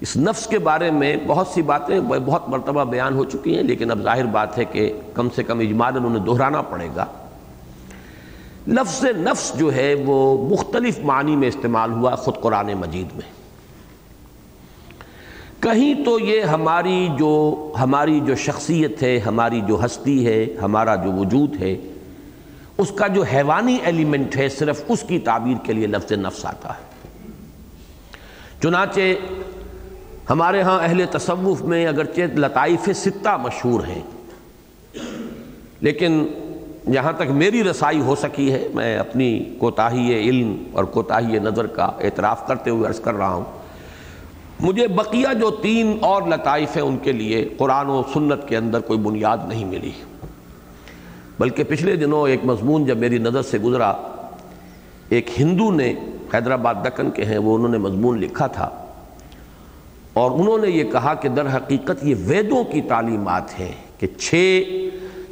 اس 0.00 0.16
نفس 0.16 0.46
کے 0.46 0.58
بارے 0.58 0.90
میں 0.90 1.16
بہت 1.26 1.46
سی 1.46 1.62
باتیں 1.62 2.00
بہت 2.00 2.48
مرتبہ 2.48 2.84
بیان 2.84 3.14
ہو 3.14 3.24
چکی 3.24 3.56
ہیں، 3.56 3.62
لیکن 3.62 3.90
اب 3.90 4.02
ظاہر 4.02 4.26
بات 4.26 4.58
ہے 4.58 4.64
کہ 4.64 5.00
کم 5.14 5.28
سے 5.36 5.42
کم 5.42 5.58
اجمال 5.58 5.96
انہیں 5.96 6.24
دہرانا 6.24 6.62
پڑے 6.62 6.88
گا۔ 6.96 7.06
لفظ 8.68 9.04
نفس 9.04 9.58
جو 9.58 9.74
ہے 9.74 9.94
وہ 10.06 10.48
مختلف 10.48 10.98
معنی 10.98 11.36
میں 11.36 11.48
استعمال 11.48 11.92
ہوا 11.92 12.14
خود 12.14 12.34
قرآن 12.40 12.66
مجید 12.66 13.06
میں۔ 13.14 13.36
کہیں 15.60 16.04
تو 16.04 16.18
یہ 16.18 16.40
ہماری 16.40 17.08
جو 17.18 17.72
ہماری 17.80 18.20
جو 18.20 18.34
شخصیت 18.34 19.02
ہے، 19.02 19.18
ہماری 19.18 19.60
جو 19.60 19.84
ہستی 19.84 20.26
ہے، 20.26 20.46
ہمارا 20.62 20.94
جو 20.94 21.12
وجود 21.12 21.62
ہے 21.62 21.76
اس 22.78 22.90
کا 22.90 23.06
جو 23.06 23.22
حیوانی 23.22 23.76
ایلیمنٹ 23.84 24.36
ہے 24.36 24.48
صرف 24.48 24.82
اس 24.88 25.02
کی 25.02 25.18
تعبیر 25.18 25.64
کے 25.64 25.72
لیے 25.72 25.86
لفظ 25.86 26.12
نفس 26.12 26.46
آتا 26.46 26.68
ہے۔ 26.68 26.84
چنانچہ 28.62 29.00
ہمارے 30.30 30.62
ہاں 30.62 30.78
اہل 30.82 31.04
تصوف 31.10 31.62
میں 31.62 31.86
اگرچہ 31.86 32.20
لطائف 32.36 32.88
ستہ 32.94 33.36
مشہور 33.36 33.86
ہیں، 33.86 34.02
لیکن 35.80 36.26
جہاں 36.92 37.12
تک 37.12 37.30
میری 37.30 37.62
رسائی 37.64 38.00
ہو 38.00 38.14
سکی 38.14 38.52
ہے۔ 38.52 38.66
میں 38.74 38.96
اپنی 38.98 39.38
کوتاہی 39.58 40.12
علم 40.20 40.54
اور 40.72 40.84
کوتاہی 40.84 41.38
نظر 41.38 41.66
کا 41.66 41.84
اعتراف 41.84 42.46
کرتے 42.46 42.70
ہوئے 42.70 42.88
عرض 42.88 43.00
کر 43.00 43.14
رہا 43.14 43.32
ہوں۔ 43.34 43.44
مجھے 44.60 44.86
بقیہ 44.88 45.32
جو 45.40 45.50
تین 45.50 45.96
اور 46.00 46.22
لطائف 46.22 46.76
ہیں 46.76 46.84
ان 46.84 46.96
کے 46.98 47.12
لیے 47.12 47.48
قرآن 47.56 47.86
و 47.86 48.02
سنت 48.12 48.48
کے 48.48 48.56
اندر 48.56 48.80
کوئی 48.80 48.98
بنیاد 48.98 49.38
نہیں 49.48 49.64
ملی۔ 49.64 49.90
بلکہ 51.38 51.64
پچھلے 51.64 51.96
دنوں 51.96 52.28
ایک 52.28 52.44
مضمون 52.44 52.84
جب 52.84 52.96
میری 52.96 53.18
نظر 53.18 53.42
سے 53.42 53.58
گزرا، 53.58 53.92
ایک 55.08 55.40
ہندو 55.40 55.70
نے 55.70 55.94
حیدرآباد 56.34 56.74
دکن 56.84 57.10
کے 57.10 57.24
ہیں، 57.24 57.38
وہ 57.38 57.54
انہوں 57.54 57.68
نے 57.68 57.78
مضمون 57.78 58.18
لکھا 58.18 58.46
تھا۔ 58.46 58.70
اور 60.12 60.30
انہوں 60.30 60.58
نے 60.58 60.68
یہ 60.68 60.84
کہا 60.84 61.14
کہ 61.14 61.28
در 61.28 61.56
حقیقت 61.56 62.04
یہ 62.04 62.14
ویدوں 62.18 62.64
کی 62.64 62.80
تعلیمات 62.80 63.60
ہیں 63.60 63.72
کہ 63.98 64.06
چھ 64.18 64.62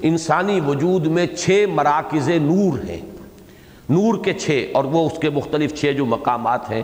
انسانی 0.03 0.61
وجود 0.61 1.07
میں 1.07 1.27
چھ 1.27 1.65
مراکز 1.75 2.29
نور 2.29 2.89
ہیں۔ 2.89 3.01
نور 3.89 4.25
کے 4.25 4.33
چھ، 4.33 4.67
اور 4.75 4.85
وہ 4.85 5.07
اس 5.07 5.19
کے 5.19 5.31
مختلف 5.31 5.75
چھ 5.75 5.93
جو 5.93 6.07
مقامات 6.07 6.71
ہیں، 6.71 6.83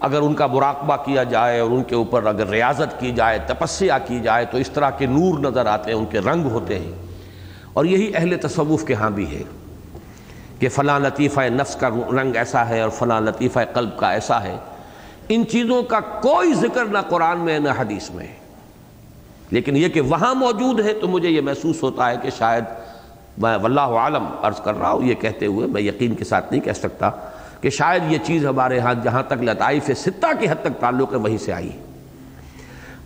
اگر 0.00 0.20
ان 0.20 0.34
کا 0.34 0.46
مراقبہ 0.46 0.96
کیا 0.96 1.22
جائے 1.22 1.60
اور 1.60 1.70
ان 1.70 1.82
کے 1.82 1.94
اوپر 1.94 2.26
اگر 2.26 2.46
ریاضت 2.46 3.00
کی 3.00 3.12
جائے 3.12 3.38
تپسیہ 3.46 3.92
کی 4.06 4.20
جائے، 4.20 4.44
تو 4.44 4.58
اس 4.58 4.70
طرح 4.70 4.90
کے 4.90 5.06
نور 5.06 5.38
نظر 5.38 5.66
آتے 5.66 5.90
ہیں، 5.90 5.98
ان 5.98 6.06
کے 6.06 6.18
رنگ 6.18 6.44
ہوتے 6.44 6.78
ہیں۔ 6.78 7.05
اور 7.76 7.84
یہی 7.84 8.12
اہل 8.14 8.36
تصوف 8.36 8.84
کے 8.84 8.94
ہاں 8.94 9.10
بھی 9.10 9.36
ہے 9.36 9.42
کہ 10.58 10.68
فلاں 10.68 11.00
لطیفہ 11.00 11.40
نفس 11.40 11.76
کا 11.76 11.88
رنگ 11.88 12.36
ایسا 12.36 12.68
ہے 12.68 12.80
اور 12.80 12.90
فلاں 12.90 13.20
لطیفہ 13.20 13.58
قلب 13.74 13.98
کا 13.98 14.10
ایسا 14.10 14.42
ہے۔ 14.42 14.56
ان 15.28 15.44
چیزوں 15.46 15.82
کا 15.82 16.00
کوئی 16.00 16.54
ذکر 16.54 16.84
نہ 16.84 16.98
قرآن 17.08 17.38
میں 17.38 17.58
نہ 17.58 17.68
حدیث 17.78 18.10
میں۔ 18.10 18.26
لیکن 19.50 19.76
یہ 19.76 19.88
کہ 19.88 20.00
وہاں 20.00 20.34
موجود 20.34 20.80
ہے 20.80 20.92
تو 20.92 21.08
مجھے 21.08 21.28
یہ 21.28 21.40
محسوس 21.40 21.82
ہوتا 21.82 22.10
ہے 22.10 22.14
کہ 22.22 22.30
شاید 22.38 22.64
میں 23.38 23.56
واللہ 23.56 23.80
عالم 23.80 24.24
عرض 24.42 24.60
کر 24.60 24.78
رہا 24.78 24.90
ہوں 24.90 25.04
یہ 25.04 25.14
کہتے 25.14 25.46
ہوئے 25.46 25.66
میں 25.66 25.82
یقین 25.82 26.14
کے 26.14 26.24
ساتھ 26.24 26.46
نہیں 26.50 26.60
کہہ 26.60 26.72
سکتا 26.72 27.10
کہ 27.60 27.70
شاید 27.70 28.02
یہ 28.12 28.18
چیز 28.24 28.46
ہمارے 28.46 28.78
ہاں 28.78 28.94
جہاں 29.02 29.22
تک 29.22 29.42
لطائف 29.42 29.90
ستہ 29.96 30.26
کی 30.40 30.48
حد 30.48 30.62
تک 30.62 30.80
تعلق 30.80 31.12
ہے 31.12 31.18
وہیں 31.18 31.38
سے 31.38 31.52
آئی۔ 31.52 31.70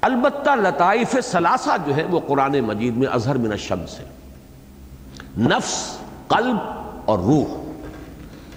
البتہ 0.00 0.50
لطائف 0.50 1.16
ثلاثہ 1.24 1.76
جو 1.86 1.96
ہے 1.96 2.04
وہ 2.04 2.20
قرآن 2.26 2.60
مجید 2.60 2.96
میں 2.96 3.06
اظہر 3.06 3.34
من 3.34 3.52
الشمس 3.52 4.00
ہے۔ 4.00 4.19
نفس، 5.38 5.98
قلب 6.28 6.56
اور 7.04 7.18
روح۔ 7.18 7.60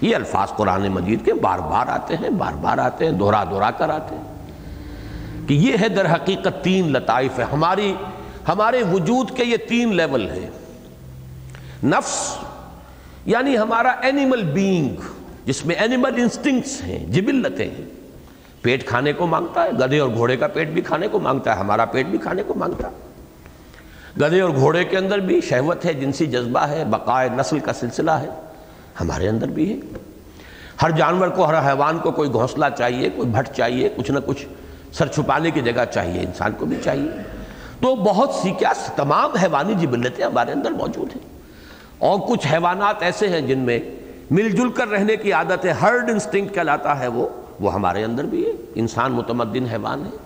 یہ 0.02 0.16
الفاظ 0.16 0.48
قرآن 0.50 0.88
مجید 0.88 1.26
کے 1.26 1.34
بار 1.34 1.60
بار 1.60 1.88
آتے 1.88 2.16
ہیں، 2.16 2.30
بار 2.30 2.54
بار 2.54 2.78
آتے 2.78 3.06
ہیں، 3.06 3.12
دہرا 3.12 3.44
دہرا 3.44 3.72
کر 3.72 3.90
آتے 3.90 4.16
ہیں۔ 4.16 4.34
کہ 5.48 5.54
یہ 5.54 5.76
ہے 5.82 5.90
در 5.90 6.14
حقیقت 6.14 6.64
تین 6.64 6.92
لطائف 6.92 7.40
ہے 7.40 7.44
ہماری، 7.44 7.96
ہمارے 8.48 8.84
وجود 8.92 9.32
کے 9.32 9.44
یہ 9.44 9.58
تین 9.58 9.96
لیول 9.96 10.30
ہیں۔ 10.30 10.50
نفس 11.84 12.38
یعنی 13.26 13.58
ہمارا 13.58 13.90
اینیمل 13.90 14.44
بینگ 14.44 14.96
جس 15.46 15.66
میں 15.66 15.76
اینیمل 15.76 16.12
انسٹنکٹس 16.18 16.84
ہیں، 16.84 17.06
جبلتیں 17.06 17.70
ہیں۔ 17.70 17.86
پیٹ 18.62 18.88
کھانے 18.88 19.14
کو 19.14 19.28
مانگتا 19.28 19.64
ہے، 19.64 19.72
گدھے 19.72 20.00
اور 20.00 20.10
گھوڑے 20.10 20.38
کا 20.38 20.48
پیٹ 20.48 20.68
بھی 20.68 20.82
کھانے 20.82 21.08
کو 21.08 21.20
مانگتا 21.20 21.56
ہے، 21.56 21.60
ہمارا 21.60 21.86
پیٹ 21.86 22.06
بھی 22.06 22.18
کھانے 22.18 22.44
کو 22.48 22.54
مانگتا 22.54 22.88
ہے۔ 22.88 23.13
گدھے 24.22 24.42
اور 24.42 24.50
گھوڑے 24.50 24.84
کے 24.84 24.98
اندر 24.98 25.20
بھی 25.20 25.42
شہوت 25.42 25.86
ہے، 25.86 25.94
جنسی 25.94 26.26
جذبہ 26.26 26.60
ہے، 26.60 26.84
بقائے 26.86 27.30
نسل 27.30 27.60
کا 27.60 27.74
سلسلہ 27.74 28.12
ہے، 28.12 28.30
ہمارے 29.02 29.30
اندر 29.30 29.48
بھی 29.48 29.74
ہے۔ 29.74 29.98
ہر 30.82 30.92
جانور 30.92 31.28
کو، 31.28 31.46
ہر 31.46 31.68
حیوان 31.68 31.98
کو 31.98 32.12
کوئی 32.12 32.32
گھونسلہ 32.32 32.66
چاہیے، 32.78 33.10
کوئی 33.10 33.30
بھٹ 33.30 33.50
چاہیے، 33.50 33.90
کچھ 33.96 34.12
نہ 34.12 34.20
کچھ 34.26 34.46
سر 34.94 35.08
چھپانے 35.08 35.52
کی 35.52 35.62
جگہ 35.62 35.86
چاہیے، 35.94 36.22
انسان 36.22 36.52
کو 36.58 36.66
بھی 36.66 36.78
چاہیے۔ 36.84 37.10
تو 37.82 37.96
بہت 37.96 38.30
سی 38.30 38.52
کیا 38.52 38.74
تمام 38.96 39.32
حیوانی 39.36 39.74
جبلتیں 39.76 40.26
ہمارے 40.26 40.52
اندر 40.52 40.72
موجود 40.72 41.16
ہیں۔ 41.16 41.40
اور 41.98 42.20
کچھ 42.20 42.48
حیوانات 42.54 43.04
ایسے 43.04 43.30
ہیں 43.30 43.42
جن 43.42 43.60
میں 43.60 43.80
مل 44.32 44.50
جل 44.50 44.70
کر 44.70 44.88
رہنے 44.88 45.16
کی 45.16 45.34
عادت 45.34 45.66
ہے، 45.66 45.72
ہرڈ 45.72 46.10
انسٹنکٹ 46.10 46.56
کہلاتا 46.56 47.00
ہے 47.00 47.08
وہ 47.08 47.30
وہ 47.60 47.74
ہمارے 47.74 48.04
اندر 48.04 48.24
بھی 48.24 48.46
ہے۔ 48.46 48.52
انسان 48.76 49.12
متمدن 49.12 49.66
حیوان 49.72 50.06
ہے۔ 50.06 50.18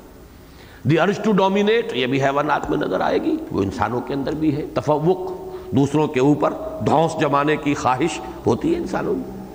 دی 0.89 0.99
ارج 0.99 1.19
ٹو 1.23 1.31
ڈومینیٹ 1.31 1.93
یہ 1.93 2.07
بھی 2.07 2.23
حیوانات 2.23 2.69
میں 2.69 2.77
نظر 2.77 3.01
آئے 3.01 3.21
گی۔ 3.21 3.37
وہ 3.51 3.63
انسانوں 3.63 4.01
کے 4.01 4.13
اندر 4.13 4.31
بھی 4.31 4.55
ہے۔ 4.55 4.65
تفوق، 4.73 5.31
دوسروں 5.71 6.07
کے 6.07 6.19
اوپر 6.19 6.53
دھونس 6.85 7.11
جمانے 7.19 7.55
کی 7.55 7.73
خواہش 7.73 8.19
ہوتی 8.45 8.73
ہے 8.73 8.77
انسانوں 8.77 9.13
میں۔ 9.15 9.45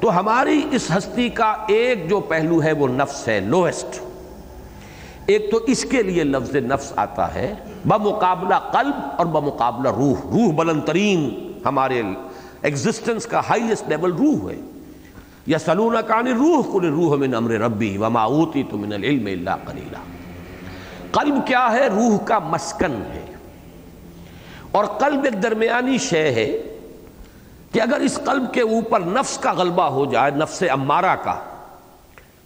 تو 0.00 0.18
ہماری 0.20 0.62
اس 0.70 0.90
ہستی 0.90 1.28
کا 1.28 1.54
ایک 1.68 2.10
جو 2.10 2.20
پہلو 2.20 2.62
ہے 2.62 2.72
وہ 2.72 2.88
نفس 2.88 3.28
ہے 3.28 3.40
لوئسٹ 3.40 4.00
ایک 5.26 5.50
تو 5.50 5.56
اس 5.56 5.84
کے 5.84 6.02
لیے 6.02 6.24
لفظ 6.24 6.56
نفس 6.56 6.92
آتا 6.96 7.34
ہے، 7.34 7.54
بمقابلہ 7.84 8.54
قلب 8.54 8.94
اور 9.16 9.26
بمقابلہ 9.26 9.88
روح۔ 9.88 10.16
روح 10.32 10.54
بلند 10.54 10.80
ترین 10.86 11.52
ہمارے 11.64 12.02
ایگزسٹنس 12.62 13.26
کا 13.26 13.40
ہائیسٹ 13.40 13.88
لیول 13.88 14.12
روح 14.12 14.50
ہے۔ 14.50 14.60
یا 15.46 15.58
سلون 15.58 15.96
کانی 16.06 16.30
روح 16.30 16.72
کل 16.72 16.86
روح 16.86 17.16
من 17.16 17.34
امر 17.34 17.50
ربی 17.50 17.96
وما 17.96 18.22
اوتی 18.22 18.62
تو 18.70 18.78
من 18.78 18.92
العلم 18.92 19.26
اللہ 19.26 19.50
قلیلہ 19.66 19.98
قلب 21.12 21.46
کیا 21.46 21.68
ہے؟ 21.72 21.86
روح 21.86 22.18
کا 22.24 22.38
مسکن 22.38 23.02
ہے۔ 23.12 23.26
اور 24.70 24.84
قلب 24.84 25.24
ایک 25.24 25.42
درمیانی 25.42 25.98
شے 25.98 26.32
ہے 26.32 26.78
کہ 27.72 27.80
اگر 27.80 28.00
اس 28.00 28.18
قلب 28.24 28.54
کے 28.54 28.60
اوپر 28.60 29.00
نفس 29.00 29.38
کا 29.38 29.52
غلبہ 29.52 29.82
ہو 29.82 30.04
جائے، 30.04 30.30
نفس 30.30 30.62
امارہ 30.70 31.16
کا، 31.24 31.38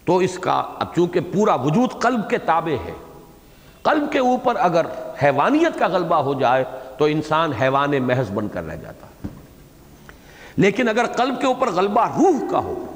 تو 0.04 0.16
اس 0.16 0.38
کا، 0.38 0.52
اب 0.52 0.94
چونکہ 0.94 1.20
پورا 1.20 1.54
وجود 1.54 2.02
قلب 2.02 2.30
کے 2.30 2.38
تابع 2.38 2.84
ہے، 2.86 2.92
قلب 3.82 4.12
کے 4.12 4.18
اوپر 4.18 4.56
اگر 4.56 4.86
حیوانیت 5.22 5.78
کا 5.78 5.86
غلبہ 5.86 6.16
ہو 6.16 6.34
جائے، 6.34 6.64
تو 6.98 7.04
انسان 7.04 7.52
حیوان 7.52 8.02
محض 8.02 8.30
بن 8.30 8.48
کر 8.48 8.62
رہ 8.62 8.76
جاتا۔ 8.76 9.06
لیکن 10.56 10.88
اگر 10.88 11.06
قلب 11.06 11.40
کے 11.40 11.46
اوپر 11.46 11.70
غلبہ 11.70 12.06
روح 12.06 12.50
کا 12.50 12.58
ہو 12.58 12.95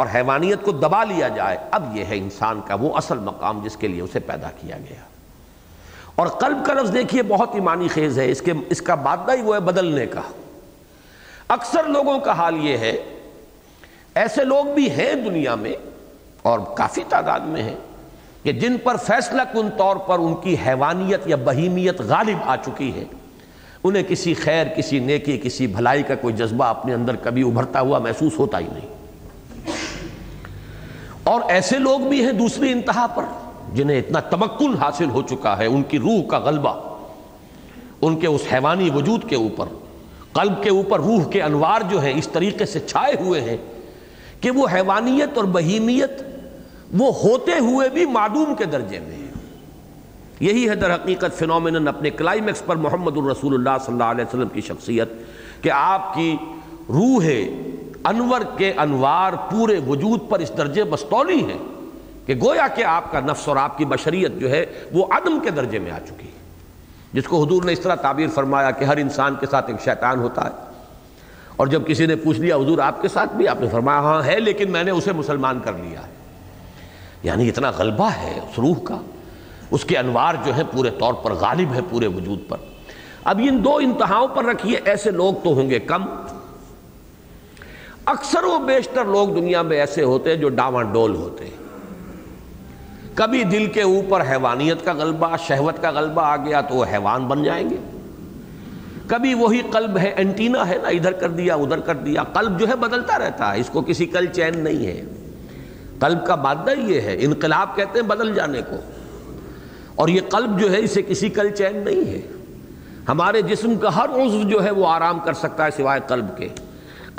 اور 0.00 0.08
حیوانیت 0.14 0.62
کو 0.62 0.72
دبا 0.72 1.04
لیا 1.04 1.28
جائے، 1.28 1.58
اب 1.70 1.96
یہ 1.96 2.04
ہے 2.04 2.18
انسان 2.18 2.60
کا 2.66 2.74
وہ 2.74 2.96
اصل 2.96 3.18
مقام 3.18 3.64
جس 3.64 3.76
کے 3.76 3.88
لیے 3.88 4.00
اسے 4.00 4.20
پیدا 4.20 4.48
کیا 4.60 4.76
گیا۔ 4.78 5.00
اور 6.14 6.26
قلب 6.26 6.66
کا 6.66 6.74
لفظ 6.74 6.94
دیکھیے، 6.94 7.22
بہت 7.22 7.50
ایمانی 7.54 7.88
خیز 7.88 8.18
ہے، 8.18 8.30
اس 8.30 8.42
کے، 8.42 8.52
اس 8.70 8.82
کا 8.82 8.94
مادہ 8.94 9.32
ہی 9.36 9.42
وہ 9.42 9.54
ہے 9.54 9.60
بدلنے 9.60 10.06
کا۔ 10.06 10.20
اکثر 11.48 11.84
لوگوں 11.84 12.18
کا 12.18 12.32
حال 12.32 12.56
یہ 12.64 12.78
ہے، 12.78 12.96
ایسے 14.14 14.44
لوگ 14.44 14.64
بھی 14.74 14.90
ہیں 14.90 15.14
دنیا 15.14 15.54
میں 15.54 15.72
اور 16.42 16.58
کافی 16.76 17.04
تعداد 17.08 17.40
میں 17.40 17.62
ہیں 17.62 17.76
کہ 18.42 18.52
جن 18.52 18.76
پر 18.78 18.96
فیصلہ 18.96 19.42
کن 19.52 19.70
طور 19.76 19.96
پر 19.96 20.18
ان 20.18 20.34
کی 20.34 20.56
حیوانیت 20.66 21.20
یا 21.26 21.36
بہیمیت 21.44 22.00
غالب 22.00 22.38
آ 22.44 22.56
چکی 22.56 22.94
ہے۔ 22.94 23.04
انہیں 23.84 24.02
کسی 24.08 24.34
خیر، 24.34 24.66
کسی 24.66 24.98
نیکی، 24.98 25.38
کسی 25.38 25.66
بھلائی 25.66 26.02
کا 26.02 26.14
کوئی 26.14 26.34
جذبہ 26.34 26.64
اپنے 26.64 26.94
اندر 26.94 27.16
کبھی 27.16 27.42
ابھرتا 27.42 27.80
ہوا 27.80 27.98
محسوس 27.98 28.38
ہوتا 28.38 28.58
ہی 28.58 28.68
نہیں۔ 28.72 28.99
اور 31.30 31.40
ایسے 31.48 31.78
لوگ 31.78 32.00
بھی 32.08 32.24
ہیں 32.24 32.32
دوسری 32.32 32.72
انتہا 32.72 33.06
پر 33.14 33.24
جنہیں 33.74 33.98
اتنا 33.98 34.20
تمکن 34.30 34.74
حاصل 34.74 35.10
ہو 35.10 35.22
چکا 35.22 35.56
ہے، 35.58 35.66
ان 35.66 35.82
کی 35.88 35.98
روح 35.98 36.22
کا 36.30 36.38
غلبہ، 36.44 36.74
ان 38.02 38.18
کے 38.20 38.26
اس 38.26 38.46
حیوانی 38.52 38.90
وجود 38.94 39.28
کے 39.28 39.36
اوپر، 39.36 39.68
قلب 40.32 40.62
کے 40.62 40.70
اوپر 40.70 41.00
روح 41.00 41.28
کے 41.30 41.42
انوار 41.42 41.80
جو 41.90 42.02
ہیں، 42.02 42.12
اس 42.18 42.28
طریقے 42.28 42.66
سے 42.66 42.80
چھائے 42.80 43.14
ہوئے 43.20 43.40
ہیں 43.40 43.56
کہ 44.40 44.50
وہ 44.50 44.66
حیوانیت 44.72 45.36
اور 45.38 45.44
بہیمیت 45.54 46.22
وہ 47.00 47.12
ہوتے 47.14 47.58
ہوئے 47.60 47.88
بھی 47.88 48.06
معدوم 48.12 48.54
کے 48.58 48.64
درجے 48.64 48.98
میں 49.00 49.16
ہے 49.16 49.28
یہی 50.40 50.68
ہے 50.68 50.74
در 50.74 50.94
حقیقت 50.94 51.38
فنومنن 51.38 51.88
اپنے 51.88 52.10
کلائمیکس 52.10 52.64
پر 52.66 52.76
محمد 52.84 53.16
الرسول 53.16 53.54
اللہ 53.54 53.76
صلی 53.84 53.92
اللہ 53.94 54.10
علیہ 54.12 54.24
وسلم 54.24 54.48
کی 54.52 54.60
شخصیت 54.68 55.08
کہ 55.62 55.70
آپ 55.70 56.14
کی 56.14 56.34
روح 56.88 57.26
انور 58.04 58.40
کے 58.58 58.72
انوار 58.76 59.32
پورے 59.50 59.80
وجود 59.86 60.20
پر 60.28 60.38
اس 60.38 60.52
درجے 60.56 60.84
مستولی 60.84 61.44
ہیں 61.44 61.58
کہ 62.26 62.34
گویا 62.34 62.68
کہ 62.68 62.84
آپ 62.84 63.12
کا 63.12 63.20
نفس 63.20 63.48
اور 63.48 63.56
آپ 63.56 63.78
کی 63.78 63.84
بشریت 63.84 64.32
جو 64.38 64.50
ہے 64.50 64.66
وہ 64.92 65.06
عدم 65.10 65.40
کے 65.40 65.50
درجے 65.50 65.78
میں 65.78 65.90
آ 65.90 65.98
چکی 66.06 66.26
ہے۔ 66.26 66.40
جس 67.12 67.24
کو 67.24 67.44
حضور 67.44 67.62
نے 67.62 67.72
اس 67.72 67.80
طرح 67.80 67.94
تعبیر 67.94 68.28
فرمایا 68.28 68.70
کہ 68.70 68.84
ہر 68.84 68.96
انسان 68.96 69.34
کے 69.40 69.46
ساتھ 69.46 69.70
ایک 69.70 69.82
شیطان 69.84 70.18
ہوتا 70.18 70.44
ہے۔ 70.44 70.70
اور 71.56 71.66
جب 71.66 71.86
کسی 71.86 72.06
نے 72.06 72.16
پوچھ 72.16 72.40
لیا، 72.40 72.56
حضور 72.56 72.78
آپ 72.78 73.02
کے 73.02 73.08
ساتھ 73.08 73.32
بھی؟ 73.34 73.48
آپ 73.48 73.60
نے 73.60 73.68
فرمایا 73.68 74.00
ہاں 74.00 74.22
ہے، 74.22 74.40
لیکن 74.40 74.72
میں 74.72 74.84
نے 74.84 74.90
اسے 74.90 75.12
مسلمان 75.12 75.60
کر 75.60 75.72
لیا 75.72 76.06
ہے۔ 76.06 76.12
یعنی 77.22 77.48
اتنا 77.48 77.70
غلبہ 77.70 78.10
ہے 78.10 78.40
اس 78.42 78.58
روح 78.58 78.74
کا۔ 78.84 78.98
اس 79.70 79.84
کے 79.84 79.98
انوار 79.98 80.34
جو 80.44 80.56
ہے 80.56 80.62
پورے 80.72 80.90
طور 80.90 81.14
پر 81.14 81.32
غالب 81.32 81.74
ہے 81.74 81.80
پورے 81.90 82.06
وجود 82.06 82.38
پر۔ 82.48 82.56
اب 83.24 83.40
ان 83.48 83.64
دو 83.64 83.76
انتہاؤں 83.76 84.28
پر 84.28 84.44
رکھیے، 84.44 84.80
ایسے 84.84 85.10
لوگ 85.10 85.34
تو 85.44 85.50
ہوں 85.50 85.70
گے 85.70 85.78
کم۔ 85.78 86.04
اکثر 88.10 88.44
و 88.44 88.58
بیشتر 88.58 89.04
لوگ 89.04 89.28
دنیا 89.28 89.62
میں 89.62 89.76
ایسے 89.76 90.02
ہوتے 90.02 90.30
ہیں 90.30 90.36
جو 90.36 90.48
ڈاواں 90.48 90.84
ڈول 90.84 91.14
ہوتے 91.14 91.44
ہیں۔ 91.44 91.50
کبھی 93.14 93.44
دل 93.44 93.66
کے 93.66 93.82
اوپر 93.82 94.20
حیوانیت 94.30 94.84
کا 94.84 94.92
غلبہ، 94.92 95.36
شہوت 95.46 95.82
کا 95.82 95.90
غلبہ 95.90 96.22
آ 96.22 96.36
گیا 96.36 96.60
تو 96.60 96.74
وہ 96.74 96.84
حیوان 96.92 97.26
بن 97.26 97.42
جائیں 97.42 97.70
گے۔ 97.70 97.76
کبھی 99.06 99.34
وہی 99.34 99.60
قلب 99.70 99.98
ہے، 99.98 100.12
اینٹینا 100.16 100.68
ہے 100.68 100.78
نا، 100.82 100.88
ادھر 100.88 101.12
کر 101.12 101.28
دیا، 101.28 101.54
ادھر 101.54 101.80
کر 101.80 101.94
دیا۔ 101.94 102.22
قلب 102.22 102.60
جو 102.60 102.68
ہے 102.68 102.76
بدلتا 102.76 103.18
رہتا 103.18 103.54
ہے، 103.54 103.60
اس 103.60 103.70
کو 103.70 103.82
کسی 103.82 104.06
کل 104.06 104.26
چین 104.26 104.58
نہیں 104.58 104.86
ہے۔ 104.86 105.04
قلب 105.98 106.26
کا 106.26 106.34
مادہ 106.34 106.70
یہ 106.78 107.00
ہے، 107.00 107.16
انقلاب 107.20 107.76
کہتے 107.76 107.98
ہیں 107.98 108.06
بدل 108.06 108.34
جانے 108.34 108.60
کو۔ 108.62 108.76
اور 109.94 110.08
یہ 110.08 110.20
قلب 110.28 110.60
جو 110.60 110.72
ہے، 110.72 110.78
اسے 110.78 111.02
کسی 111.02 111.28
کل 111.28 111.50
چین 111.50 111.76
نہیں 111.84 112.10
ہے۔ 112.10 112.20
ہمارے 113.08 113.42
جسم 113.42 113.74
کا 113.74 113.96
ہر 113.96 114.08
عضو 114.08 114.48
جو 114.48 114.64
ہے، 114.64 114.70
وہ 114.70 114.86
آرام 114.86 115.18
کر 115.18 115.32
سکتا 115.32 115.64
ہے 115.64 115.70
سوائے 115.70 116.00
قلب 116.06 116.36
کے۔ 116.36 116.48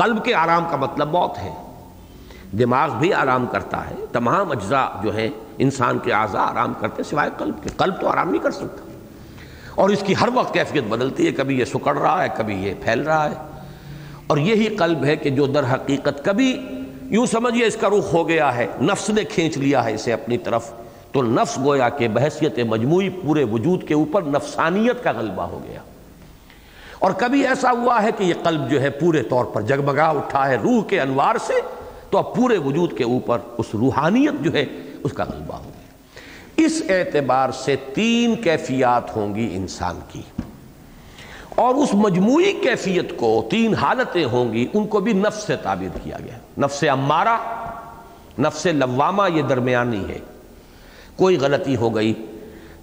قلب 0.03 0.25
کے 0.25 0.33
آرام 0.33 0.65
کا 0.69 0.75
مطلب 0.75 1.11
موت 1.11 1.37
ہے۔ 1.37 1.53
دماغ 2.59 2.89
بھی 2.99 3.13
آرام 3.13 3.45
کرتا 3.45 3.89
ہے۔ 3.89 3.95
تمام 4.11 4.51
اجزاء 4.51 4.87
جو 5.03 5.17
ہیں، 5.17 5.29
انسان 5.57 5.99
کے 5.99 6.13
اعضاء 6.13 6.41
آرام 6.41 6.73
کرتے 6.79 7.01
ہیں 7.01 7.09
سوائے 7.09 7.29
قلب 7.37 7.63
کے۔ 7.63 7.69
قلب 7.77 8.01
تو 8.01 8.09
آرام 8.09 8.29
نہیں 8.29 8.43
کر 8.43 8.51
سکتا۔ 8.51 8.91
اور 9.75 9.89
اس 9.89 10.03
کی 10.05 10.13
ہر 10.21 10.29
وقت 10.33 10.53
کیفیت 10.53 10.83
بدلتی 10.83 11.27
ہے۔ 11.27 11.31
کبھی 11.31 11.59
یہ 11.59 11.65
سکڑ 11.65 11.97
رہا 11.97 12.23
ہے، 12.23 12.27
کبھی 12.37 12.55
یہ 12.55 12.73
پھیل 12.83 13.01
رہا 13.01 13.29
ہے۔ 13.29 13.35
اور 14.27 14.37
یہی 14.37 14.75
قلب 14.75 15.03
ہے 15.03 15.15
کہ 15.15 15.29
جو 15.29 15.45
در 15.45 15.73
حقیقت 15.73 16.25
کبھی 16.25 16.61
یوں 17.01 17.25
سمجھئے 17.25 17.67
اس 17.67 17.77
کا 17.81 17.89
رخ 17.89 18.13
ہو 18.13 18.27
گیا 18.27 18.55
ہے۔ 18.55 18.67
نفس 18.81 19.09
نے 19.09 19.23
کھینچ 19.23 19.57
لیا 19.57 19.85
ہے 19.85 19.93
اسے 19.93 20.13
اپنی 20.13 20.37
طرف۔ 20.37 20.71
تو 21.11 21.21
نفس 21.21 21.57
گویا 21.57 21.89
کہ 21.89 22.07
بحثیت 22.07 22.59
مجموعی 22.59 23.09
پورے 23.09 23.43
وجود 23.43 23.87
کے 23.87 23.93
اوپر 23.93 24.21
نفسانیت 24.21 25.03
کا 25.03 25.11
غلبہ 25.11 25.43
ہو 25.43 25.59
گیا۔ 25.67 25.79
اور 27.01 27.11
کبھی 27.11 27.47
ایسا 27.47 27.71
ہوا 27.71 28.03
ہے 28.03 28.09
کہ 28.17 28.23
یہ 28.23 28.33
قلب 28.43 28.69
جو 28.69 28.81
ہے 28.81 28.89
پورے 28.89 29.23
طور 29.23 29.45
پر 29.45 29.61
جگمگا 29.61 30.07
اٹھا 30.07 30.47
ہے 30.47 30.55
روح 30.55 30.83
کے 30.83 31.01
انوار 31.01 31.35
سے، 31.47 31.53
تو 32.09 32.17
اب 32.17 32.35
پورے 32.35 32.57
وجود 32.57 32.97
کے 32.97 33.03
اوپر 33.03 33.39
اس 33.57 33.65
روحانیت 33.73 34.43
جو 34.43 34.53
ہے 34.53 34.65
اس 35.03 35.13
کا 35.13 35.23
غلبہ 35.23 35.55
ہو 35.55 35.63
گیا۔ 35.63 35.81
اس 36.65 36.81
اعتبار 36.89 37.51
سے 37.51 37.75
تین 37.93 38.35
کیفیات 38.35 39.15
ہوں 39.15 39.35
گی 39.35 39.49
انسان 39.53 39.99
کی۔ 40.11 40.21
اور 41.55 41.75
اس 41.75 41.89
مجموعی 41.93 42.53
کیفیت 42.53 43.17
کو، 43.17 43.47
تین 43.51 43.73
حالتیں 43.73 44.25
ہوں 44.25 44.53
گی، 44.53 44.67
ان 44.73 44.87
کو 44.87 44.99
بھی 44.99 45.13
نفس 45.13 45.43
سے 45.43 45.55
تعبیر 45.55 45.97
کیا 46.03 46.17
گیا۔ 46.25 46.37
نفس 46.57 46.83
امارہ، 46.91 47.37
نفس 48.39 48.65
لوامہ، 48.65 49.23
یہ 49.33 49.41
درمیانی 49.41 50.09
ہے۔ 50.09 50.19
کوئی 51.15 51.37
غلطی 51.37 51.75
ہو 51.75 51.95
گئی 51.95 52.13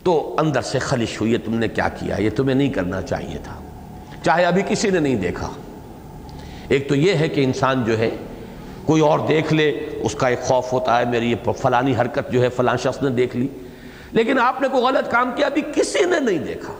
تو 0.04 0.36
اندر 0.38 0.62
سے 0.62 0.78
خلش 0.78 1.20
ہوئی 1.20 1.32
ہے 1.32 1.38
تم 1.38 1.54
نے 1.54 1.68
کیا 1.68 1.88
کیا؟ 1.88 2.16
یہ 2.18 2.30
تمہیں 2.36 2.56
نہیں 2.56 2.72
کرنا 2.72 3.02
چاہیے 3.02 3.38
تھا۔ 3.44 3.67
چاہے 4.24 4.44
ابھی 4.44 4.62
کسی 4.68 4.90
نے 4.90 5.00
نہیں 5.00 5.16
دیکھا۔ 5.16 5.50
ایک 6.68 6.88
تو 6.88 6.94
یہ 6.94 7.14
ہے 7.14 7.28
کہ 7.28 7.44
انسان 7.44 7.84
جو 7.84 7.98
ہے، 7.98 8.10
کوئی 8.86 9.02
اور 9.02 9.18
دیکھ 9.18 9.54
لے، 9.54 9.68
اس 10.02 10.14
کا 10.14 10.28
ایک 10.28 10.40
خوف 10.40 10.72
ہوتا 10.72 10.98
ہے، 10.98 11.04
میری 11.04 11.30
یہ 11.30 11.50
فلانی 11.52 11.94
حرکت 12.00 12.32
جو 12.32 12.42
ہے، 12.42 12.48
فلان 12.48 12.76
شخص 12.76 13.02
نے 13.02 13.10
دیکھ 13.10 13.36
لی۔ 13.36 13.48
لیکن 14.12 14.38
آپ 14.38 14.62
نے 14.62 14.68
کوئی 14.68 14.84
غلط 14.84 15.10
کام 15.10 15.30
کیا، 15.36 15.46
ابھی 15.46 15.62
کسی 15.74 16.04
نے 16.04 16.20
نہیں 16.20 16.38
دیکھا۔ 16.38 16.72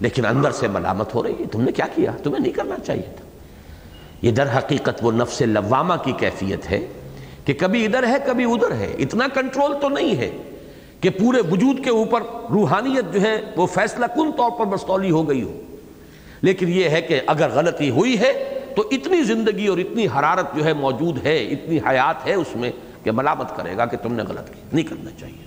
لیکن 0.00 0.26
اندر 0.26 0.50
سے 0.50 0.68
ملامت 0.68 1.14
ہو 1.14 1.22
رہی 1.22 1.32
ہے، 1.40 1.44
تم 1.52 1.60
نے 1.60 1.72
کیا 1.72 1.86
کیا؟ 1.94 2.10
تمہیں 2.22 2.40
نہیں 2.40 2.52
کرنا 2.52 2.74
چاہیے 2.86 3.14
تھا۔ 3.16 3.24
یہ 4.22 4.30
در 4.30 4.58
حقیقت 4.58 4.98
وہ 5.02 5.12
نفس 5.12 5.40
لوامہ 5.40 5.94
کی 6.04 6.12
کیفیت 6.12 6.70
ہے 6.70 6.86
کہ 7.44 7.54
کبھی 7.54 7.84
ادھر 7.84 8.06
ہے، 8.06 8.16
کبھی 8.26 8.44
ادھر 8.44 8.74
ہے۔ 8.74 8.94
اتنا 8.98 9.26
کنٹرول 9.34 9.76
تو 9.80 9.88
نہیں 9.88 10.16
ہے 10.16 10.30
کہ 11.00 11.10
پورے 11.10 11.40
وجود 11.50 11.84
کے 11.84 11.90
اوپر 11.90 12.20
روحانیت 12.50 13.14
جو 13.14 13.20
ہے، 13.20 13.42
وہ 13.56 13.66
فیصلہ 13.66 14.06
کن 14.06 14.32
طور 14.32 14.50
پر 14.50 14.66
مستولی 14.66 15.10
ہو 15.10 15.28
گئی 15.28 15.42
ہو۔ 15.42 15.60
لیکن 16.44 16.68
یہ 16.68 16.88
ہے 16.88 17.02
کہ 17.02 17.20
اگر 17.26 17.50
غلطی 17.54 17.90
ہوئی 17.90 18.18
ہے 18.18 18.60
تو 18.76 18.88
اتنی 18.90 19.22
زندگی 19.22 19.66
اور 19.66 19.78
اتنی 19.78 20.06
حرارت 20.06 20.56
جو 20.56 20.64
ہے 20.64 20.72
موجود 20.72 21.26
ہے، 21.26 21.44
اتنی 21.44 21.78
حیات 21.78 22.26
ہے 22.26 22.34
اس 22.34 22.56
میں 22.56 22.72
کہ 23.02 23.10
ملامت 23.10 23.56
کرے 23.56 23.76
گا 23.76 23.86
کہ 23.86 23.96
تم 23.96 24.14
نے 24.14 24.22
غلط 24.22 24.48
کی۔ 24.48 24.60
نہیں 24.72 24.84
کرنا 24.84 25.10
چاہیے۔ 25.20 25.44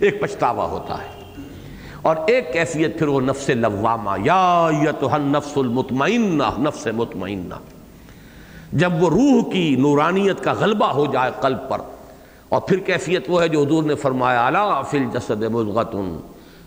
ایک 0.00 0.20
پچھتاوا 0.20 0.64
ہوتا 0.64 0.94
ہے۔ 0.94 1.24
اور 2.02 2.16
ایک 2.26 2.52
کیفیت 2.52 2.98
پھر 2.98 3.08
وہ 3.08 3.20
نفس 3.20 3.48
لوامہ، 3.48 4.10
یا 4.24 4.68
نفس 5.12 5.58
المطمئنہ، 5.58 6.42
نفس 6.58 6.86
مطمئنہ۔ 6.86 7.54
جب 8.72 9.02
وہ 9.02 9.10
روح 9.10 9.52
کی 9.52 9.76
نورانیت 9.78 10.44
کا 10.44 10.52
غلبہ 10.52 10.86
ہو 10.86 11.06
جائے 11.06 11.30
قلب 11.40 11.58
پر، 11.68 11.78
اور 12.48 12.60
پھر 12.60 12.78
کیفیت 12.78 13.24
وہ 13.28 13.42
ہے 13.42 13.48
جو 13.48 13.62
حضور 13.62 13.82
نے 13.82 13.94
فرمایا 13.94 14.48
علا 14.48 14.82
فی 14.82 14.98
الجسد 14.98 15.42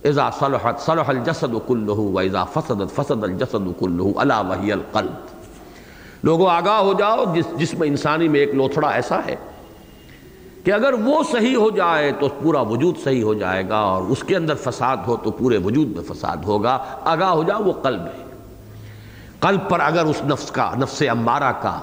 اذا 0.04 0.30
صلحت 0.40 0.80
صلح 0.80 1.04
الجسد 1.08 1.68
کلہ 1.68 1.92
و 1.92 2.20
اذا 2.20 2.44
فسدت 2.44 2.96
فسد 2.96 3.24
الجسد 3.24 3.80
کلہ 3.80 4.20
علا 4.20 4.42
وحی 4.42 4.72
القلب. 4.72 5.12
لوگوں 6.24 6.50
آگاہ 6.50 6.80
ہو 6.80 6.94
جاؤ، 6.94 7.26
جس 7.36 7.46
جس 7.58 7.74
میں 7.74 7.88
انسانی 7.88 8.28
میں 8.28 8.40
ایک 8.40 8.56
لوتھڑا 8.56 8.90
ایسا 8.90 9.20
ہے 9.26 9.36
کہ 10.64 10.72
اگر 10.72 10.94
وہ 10.94 11.24
صحیح 11.32 11.56
ہو 11.56 11.70
جائے 11.70 12.12
تو 12.20 12.28
پورا 12.42 12.62
وجود 12.62 12.96
صحیح 13.04 13.24
ہو 13.24 13.34
جائے 13.34 13.70
گا 13.70 13.78
اور 13.78 14.04
اس 14.04 14.24
کے 14.24 14.36
اندر 14.36 14.56
فساد 14.56 14.98
ہو 15.08 15.18
تو 15.24 15.32
پورے 15.32 15.58
وجود 15.58 15.88
میں 15.88 16.14
فساد 16.14 16.38
ہوگا۔ 16.38 16.84
آگاہ 17.02 17.30
ہو 17.30 17.44
جاؤ، 17.44 17.64
وہ 17.64 17.74
قلب 17.74 18.02
ہے۔ 18.02 18.24
قلب 19.40 19.70
پر 19.70 19.80
اگر 19.80 20.06
اس 20.06 20.22
نفس 20.26 20.52
کا 20.52 20.72
نفس 20.78 21.04
امارہ 21.10 21.52
کا 21.62 21.80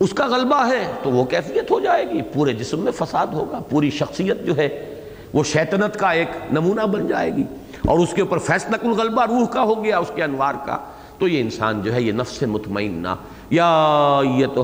اس 0.00 0.10
کا 0.12 0.26
غلبہ 0.26 0.66
ہے 0.66 0.92
تو 1.02 1.10
وہ 1.10 1.24
کیفیت 1.24 1.70
ہو 1.70 1.80
جائے 1.80 2.10
گی۔ 2.10 2.22
پورے 2.22 2.52
جسم 2.52 2.80
میں 2.80 2.92
فساد 2.92 3.26
ہوگا، 3.26 3.58
پوری 3.70 3.90
شخصیت 3.90 4.46
جو 4.46 4.56
ہے 4.56 4.93
وہ 5.34 5.42
شیطنت 5.44 5.96
کا 5.98 6.10
ایک 6.10 6.28
نمونہ 6.52 6.86
بن 6.86 7.06
جائے 7.06 7.34
گی 7.36 7.44
اور 7.86 7.98
اس 7.98 8.12
کے 8.14 8.22
اوپر 8.22 8.38
فیصلہ 8.38 8.76
کل 8.76 8.90
غلبہ 8.90 9.24
روح 9.26 9.46
کا 9.46 9.62
ہو 9.62 9.82
گیا 9.84 9.98
اس 9.98 10.10
کے 10.14 10.22
انوار 10.22 10.54
کا، 10.66 10.78
تو 11.18 11.28
یہ 11.28 11.40
انسان 11.40 11.82
جو 11.82 11.94
ہے 11.94 12.02
یہ 12.02 12.12
نفس 12.12 12.42
مطمئنہ، 12.42 13.14
یا 13.50 13.66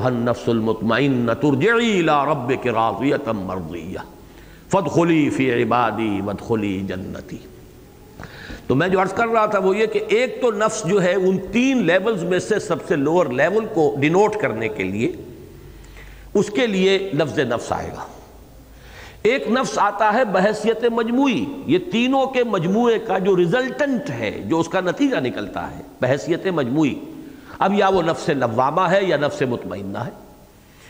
النفس 0.05 0.49
المطمئنہ، 0.49 1.33
ترجعی 1.33 1.93
الى 1.99 2.17
ربک 2.31 2.67
راضیتا 2.67 3.33
مرضیہ 3.33 3.99
فدخلی 4.71 5.29
فی 5.31 5.51
عبادی 5.63 6.21
ودخلی 6.27 6.81
جنتی۔ 6.89 7.37
تو 8.67 8.75
میں 8.75 8.89
جو 8.89 9.01
عرض 9.03 9.13
کر 9.13 9.29
رہا 9.29 9.47
تھا 9.47 9.59
وہ 9.59 9.77
یہ 9.77 9.87
کہ 9.87 10.01
ایک 10.09 10.41
تو 10.43 10.51
نفس 10.51 10.85
جو 10.85 11.03
ہے 11.03 11.15
ان 11.15 11.39
تین 11.53 11.83
لیولز 11.87 12.23
میں 12.25 12.39
سے 12.39 12.59
سب 12.59 12.87
سے 12.89 12.97
لوور 12.97 13.27
لیول 13.27 13.67
کو 13.75 13.95
ڈینوٹ 14.01 14.37
کرنے 14.37 14.69
کے 14.69 14.85
لیے، 14.85 15.13
اس 16.35 16.51
کے 16.51 16.67
لیے 16.67 16.99
لفظ 17.15 17.39
نفس 17.39 17.73
آئے 17.73 17.91
گا۔ 17.97 18.05
ایک 19.23 19.47
نفس 19.49 19.79
آتا 19.79 20.13
ہے 20.13 20.25
بحثیت 20.25 20.85
مجموعی، 20.93 21.45
یہ 21.67 21.79
تینوں 21.93 22.27
کے 22.27 22.45
مجموعے 22.45 22.99
کا 22.99 23.19
جو 23.19 23.37
ریزلٹنٹ 23.37 24.11
ہے، 24.11 24.31
جو 24.45 24.61
اس 24.61 24.69
کا 24.69 24.81
نتیجہ 24.81 25.17
نکلتا 25.17 25.71
ہے، 25.71 25.83
بحثیت 26.01 26.47
مجموعی۔ 26.55 26.95
اب 27.59 27.75
یا 27.75 27.89
وہ 27.89 28.03
نفس 28.03 28.29
لوامہ 28.29 28.89
ہے 28.91 29.03
یا 29.05 29.17
نفس 29.17 29.43
مطمئنہ 29.49 29.99
ہے، 29.99 30.11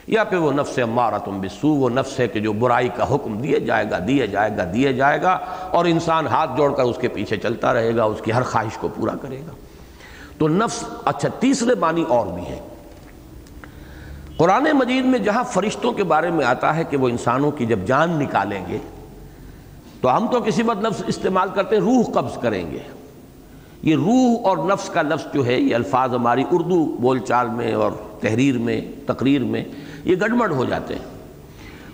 یا 0.07 0.25
پھر 0.25 0.39
وہ 0.39 0.53
نفس 0.53 0.79
مارا 0.91 1.19
تم 1.19 1.41
بسو 1.41 1.69
وہ 1.69 1.91
نفس 1.91 2.19
ہے 2.21 2.29
کہ 2.29 2.41
جو 2.41 2.53
برائی 2.53 2.89
کا 2.97 3.15
حکم 3.15 3.37
دیے 3.39 3.61
جائے 3.61 3.91
گا 3.91 3.99
دیے 4.07 4.27
جائے 4.27 4.51
گا 4.57 4.65
دیے 4.75 4.93
جائے 4.93 5.21
گا، 5.23 5.33
اور 5.71 5.85
انسان 5.85 6.27
ہاتھ 6.27 6.57
جوڑ 6.57 6.73
کر 6.75 6.83
اس 6.83 6.99
کے 7.01 7.09
پیچھے 7.09 7.37
چلتا 7.37 7.75
رہے 7.75 7.95
گا، 7.97 8.05
اس 8.05 8.21
کی 8.25 8.33
ہر 8.33 8.43
خواہش 8.43 8.79
کو 8.79 8.89
پورا 8.89 9.15
کرے 9.23 9.41
گا۔ 9.47 9.53
تو 10.39 10.49
نفس 10.49 10.85
اچھا 11.05 11.29
تیسرے 11.41 11.75
معنی 11.75 12.05
اور 12.09 12.27
بھی 12.27 12.47
ہے 12.47 12.61
قرآن 14.41 14.65
مجید 14.75 15.05
میں 15.05 15.19
جہاں 15.19 15.45
فرشتوں 15.45 15.93
کے 15.93 16.05
بارے 16.05 16.31
میں 16.31 16.45
آتا 16.45 16.77
ہے 16.77 16.85
کہ 16.85 16.97
وہ 16.97 17.09
انسانوں 17.09 17.51
کی 17.51 17.67
جب 17.67 17.79
جان 17.87 18.11
نکالیں 18.11 18.65
گے، 18.69 18.79
تو 20.01 20.17
ہم 20.17 20.27
تو 20.27 20.41
کسی 20.41 20.63
وقت 20.63 20.85
لفظ 20.85 21.03
استعمال 21.07 21.49
کرتے 21.55 21.77
ہیں، 21.77 21.83
روح 21.83 22.03
قبض 22.15 22.39
کریں 22.39 22.71
گے۔ 22.71 22.79
یہ 23.83 23.97
روح 23.97 24.43
اور 24.43 24.57
نفس 24.57 24.89
کا 24.89 25.03
لفظ 25.03 25.35
جو 25.35 25.47
ہے، 25.47 25.61
یہ 25.61 25.75
الفاظ 25.75 26.15
ہماری 26.15 26.45
اردو 26.51 26.97
بول 27.01 27.19
چال 27.19 27.49
میں 27.49 27.75
اور 27.75 27.93
تحریر 28.21 28.59
میں، 28.59 28.81
تقریر 29.07 29.45
میں، 29.45 29.65
یہ 30.05 30.17
گڑبڑ 30.21 30.51
ہو 30.51 30.65
جاتے 30.65 30.95
ہیں۔ 30.95 31.05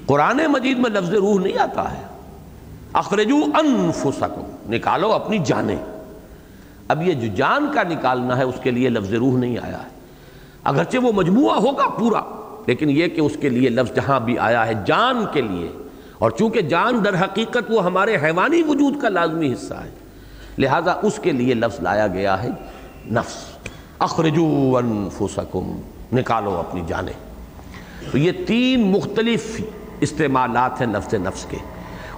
قرآن 0.07 0.41
مجید 0.49 0.79
میں 0.79 0.91
لفظ 0.91 1.11
روح 1.11 1.41
نہیں 1.41 1.59
آتا 1.59 1.93
ہے۔ 1.93 2.03
اخرجو 2.93 3.37
انفسکم، 3.55 4.73
نکالو 4.73 5.13
اپنی 5.13 5.39
جانیں۔ 5.39 5.77
اب 6.89 7.09
یہ 7.09 7.13
جو 7.13 7.35
جان 7.35 7.69
کا 7.75 7.83
نکالنا 7.83 8.37
ہے، 8.37 8.43
اس 8.43 8.57
کے 8.63 8.71
لیے 8.71 8.89
لفظ 8.89 9.15
روح 9.15 9.39
نہیں 9.39 9.59
آیا 9.59 9.79
ہے۔ 9.79 9.96
اگرچہ 10.67 10.99
وہ 10.99 11.13
مجموعہ 11.13 11.57
ہوگا 11.57 11.89
پورا، 11.89 12.21
لیکن 12.67 12.91
یہ 12.91 13.09
کہ 13.09 13.21
اس 13.21 13.33
کے 13.41 13.49
لیے 13.49 13.69
لفظ 13.69 13.97
جہاں 13.97 14.21
بھی 14.21 14.39
آیا 14.39 14.67
ہے 14.67 14.73
جان 14.87 15.25
کے 15.33 15.41
لیے۔ 15.41 15.69
اور 16.19 16.31
چونکہ 16.31 16.61
جان 16.61 17.05
در 17.05 17.21
حقیقت 17.21 17.71
وہ 17.71 17.85
ہمارے 17.85 18.17
حیوانی 18.23 18.63
وجود 18.63 19.03
کا 19.03 19.09
لازمی 19.09 19.53
حصہ 19.53 19.75
ہے، 19.75 19.91
لہذا 20.59 20.93
اس 21.03 21.21
کے 21.23 21.33
لیے 21.33 21.55
لفظ 21.55 21.81
لایا 21.81 22.07
گیا 22.07 22.43
ہے 22.43 22.49
نفس۔ 23.11 23.35
اخرجو 23.99 24.77
انفسکم، 24.77 25.81
نکالو 26.13 26.57
اپنی 26.57 26.83
جانیں۔ 26.87 27.13
تو 28.13 28.19
یہ 28.19 28.33
تین 28.47 28.93
مختلف 28.93 29.61
استعمالات 30.01 30.81
ہیں 30.81 30.89
نفس 30.89 31.15
نفس 31.15 31.47
کے۔ 31.51 31.57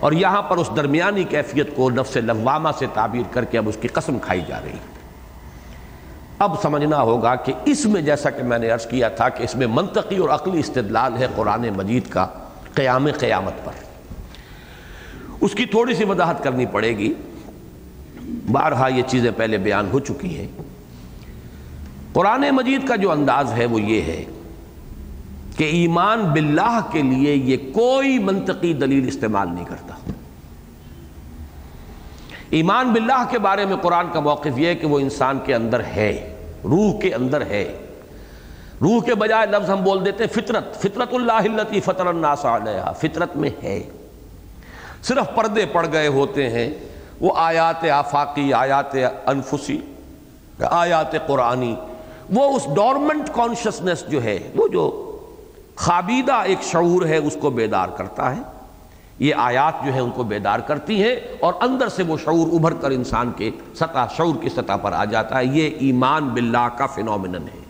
اور 0.01 0.12
یہاں 0.12 0.43
پر 0.43 0.57
اس 0.57 0.70
درمیانی 0.77 1.25
کیفیت 1.25 1.77
کو 1.77 1.91
نفس 1.91 2.16
لوامہ 2.16 2.69
سے 2.79 2.87
تعبیر 2.95 3.23
کر 3.31 3.45
کے 3.45 3.59
اب 3.59 3.69
اس 3.69 3.77
کی 3.81 3.89
قسم 3.89 4.19
کھائی 4.19 4.41
جا 4.49 4.61
رہی 4.65 4.70
ہے۔ 4.70 4.98
اب 6.39 6.62
سمجھنا 6.62 7.01
ہوگا 7.01 7.35
کہ 7.35 7.52
اس 7.65 7.86
میں 7.86 8.02
جیسا 8.02 8.31
کہ 8.31 8.43
میں 8.43 8.59
نے 8.59 8.70
عرض 8.70 8.86
کیا 8.86 9.09
تھا 9.09 9.28
کہ 9.28 9.43
اس 9.43 9.55
میں 9.55 9.66
منطقی 9.66 10.16
اور 10.16 10.28
عقلی 10.28 10.60
استدلال 10.60 11.16
ہے 11.16 11.27
قرآن 11.36 11.69
مجید 11.77 12.09
کا 12.09 12.27
قیام 12.74 13.09
قیامت 13.19 13.65
پر۔ 13.65 13.73
اس 15.40 15.52
کی 15.52 15.66
تھوڑی 15.66 15.94
سی 15.94 16.05
وضاحت 16.05 16.43
کرنی 16.43 16.66
پڑے 16.66 16.98
گی۔ 16.98 17.15
بارہا 18.52 18.89
یہ 18.89 19.02
چیزیں 19.06 19.31
پہلے 19.36 19.59
بیان 19.59 19.89
ہو 19.93 19.98
چکی 19.98 20.39
ہیں۔ 20.39 20.47
قرآن 22.12 22.44
مجید 22.52 22.89
کا 22.89 22.97
جو 22.97 23.10
انداز 23.10 23.52
ہے 23.52 23.66
وہ 23.66 23.81
یہ 23.81 24.02
ہے 24.02 24.24
کہ 25.56 25.65
ایمان 25.65 26.24
باللہ 26.24 26.81
کے 26.93 27.02
لیے 27.02 27.35
یہ 27.35 27.56
کوئی 27.73 28.19
منطقی 28.19 28.73
دلیل 28.73 29.09
استعمال 29.09 29.48
نہیں 29.55 29.65
کرتا۔ 29.65 30.12
ایمان 32.51 32.93
باللہ 32.93 33.25
کے 33.31 33.39
بارے 33.39 33.65
میں 33.66 33.77
قرآن 33.77 34.07
کا 34.12 34.20
موقف 34.20 34.59
یہ 34.59 34.66
ہے 34.66 34.75
کہ 34.75 34.87
وہ 34.87 34.99
انسان 35.01 35.39
کے 35.45 35.55
اندر 35.55 35.81
ہے، 35.81 36.35
روح 36.65 37.01
کے 37.01 37.15
اندر 37.15 37.47
ہے۔ 37.47 37.79
روح 38.81 39.05
کے 39.05 39.15
بجائے 39.15 39.47
لفظ 39.47 39.70
ہم 39.70 39.83
بول 39.83 40.05
دیتے 40.05 40.25
ہیں 40.25 40.33
فطرت 40.35 40.77
فطرت 40.81 41.15
اللہ 41.15 41.33
التی 41.33 41.81
فطر 41.81 42.07
الناس 42.07 42.45
علیہ 42.45 42.93
فطرت 42.99 43.37
میں 43.37 43.51
ہے۔ 43.62 43.83
صرف 45.03 45.35
پردے 45.35 45.66
پڑ 45.66 45.87
گئے 45.93 46.07
ہوتے 46.07 46.51
ہیں، 46.51 46.70
وہ 47.20 47.33
آیات 47.37 47.85
آفاقی، 47.85 48.53
آیات 48.53 48.97
انفسی، 49.27 49.81
آیات 50.70 51.12
قرآنی، 51.27 51.75
وہ 52.31 52.57
اس 52.57 52.66
ڈورمنٹ 52.77 53.31
کانشسنس 53.35 54.05
جو 54.09 54.23
ہے، 54.25 54.39
وہ 54.57 54.69
جو 54.69 54.91
خابیدہ 55.75 56.35
ایک 56.35 56.62
شعور 56.62 57.07
ہے، 57.07 57.16
اس 57.16 57.37
کو 57.41 57.51
بیدار 57.51 57.89
کرتا 57.89 58.37
ہے۔ 58.37 58.43
یہ 59.19 59.35
آیات 59.35 59.86
جو 59.86 59.95
ہے 59.95 60.01
ان 60.01 60.11
کو 60.11 60.23
بیدار 60.23 60.59
کرتی 60.59 61.03
ہیں 61.03 61.16
اور 61.40 61.55
اندر 61.61 61.89
سے 61.89 62.03
وہ 62.03 62.16
شعور 62.24 62.55
ابھر 62.55 62.73
کر 62.73 62.90
انسان 62.90 63.31
کے 63.36 63.51
سطح، 63.74 64.07
شعور 64.16 64.35
کی 64.40 64.49
سطح 64.49 64.77
پر 64.82 64.93
آ 64.93 65.05
جاتا 65.05 65.39
ہے۔ 65.39 65.45
یہ 65.45 65.70
ایمان 65.78 66.28
باللہ 66.28 66.69
کا 66.77 66.86
فنومنن 66.86 67.35
ہے۔ 67.35 67.65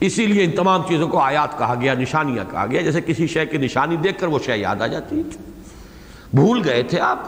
اسی 0.00 0.26
لیے 0.26 0.44
ان 0.44 0.50
تمام 0.50 0.82
چیزوں 0.88 1.08
کو 1.08 1.18
آیات 1.18 1.58
کہا 1.58 1.74
گیا، 1.80 1.94
نشانیاں 1.94 2.44
کہا 2.50 2.66
گیا۔ 2.70 2.80
جیسے 2.80 3.00
کسی 3.00 3.26
شے 3.26 3.46
کی 3.46 3.56
نشانی 3.56 3.96
دیکھ 3.96 4.20
کر 4.20 4.26
وہ 4.26 4.38
شے 4.38 4.56
یاد 4.56 4.82
آ 4.82 4.86
جاتی۔ 4.86 5.16
ہے 5.16 5.22
بھول 6.34 6.62
گئے 6.64 6.82
تھے 6.82 7.00
آپ؟ 7.00 7.18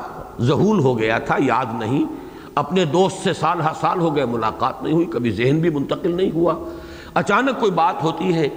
ذہول 0.41 0.79
ہو 0.79 0.99
گیا 0.99 1.19
تھا، 1.19 1.37
یاد 1.39 1.67
نہیں۔ 1.79 2.05
اپنے 2.55 2.85
دوست 2.85 3.25
سے 3.25 3.33
سال 3.33 3.61
ہر 3.61 3.73
سال 3.81 4.01
ہو 4.01 4.17
گئے، 4.17 4.25
ملاقات 4.25 4.83
نہیں 4.83 4.93
ہوئی، 4.93 5.07
کبھی 5.07 5.31
ذہن 5.31 5.59
بھی 5.59 5.71
منتقل 5.71 6.15
نہیں 6.17 6.31
ہوا۔ 6.31 6.55
اچانک 7.15 7.61
کوئی 7.61 7.73
بات 7.73 8.03
ہوتی 8.03 8.35
ہے 8.35 8.49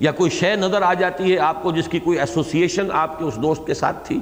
یا 0.00 0.12
کوئی 0.12 0.30
شے 0.30 0.56
نظر 0.56 0.82
آ 0.82 0.94
جاتی 0.94 1.32
ہے 1.32 1.38
آپ 1.38 1.62
کو 1.62 1.72
جس 1.72 1.88
کی 1.88 1.98
کوئی 1.98 2.18
ایسوسیشن 2.18 2.88
آپ 2.92 3.18
کے 3.18 3.24
اس 3.24 3.36
دوست 3.36 3.66
کے 3.66 3.74
ساتھ 3.74 4.08
تھی؟ 4.08 4.20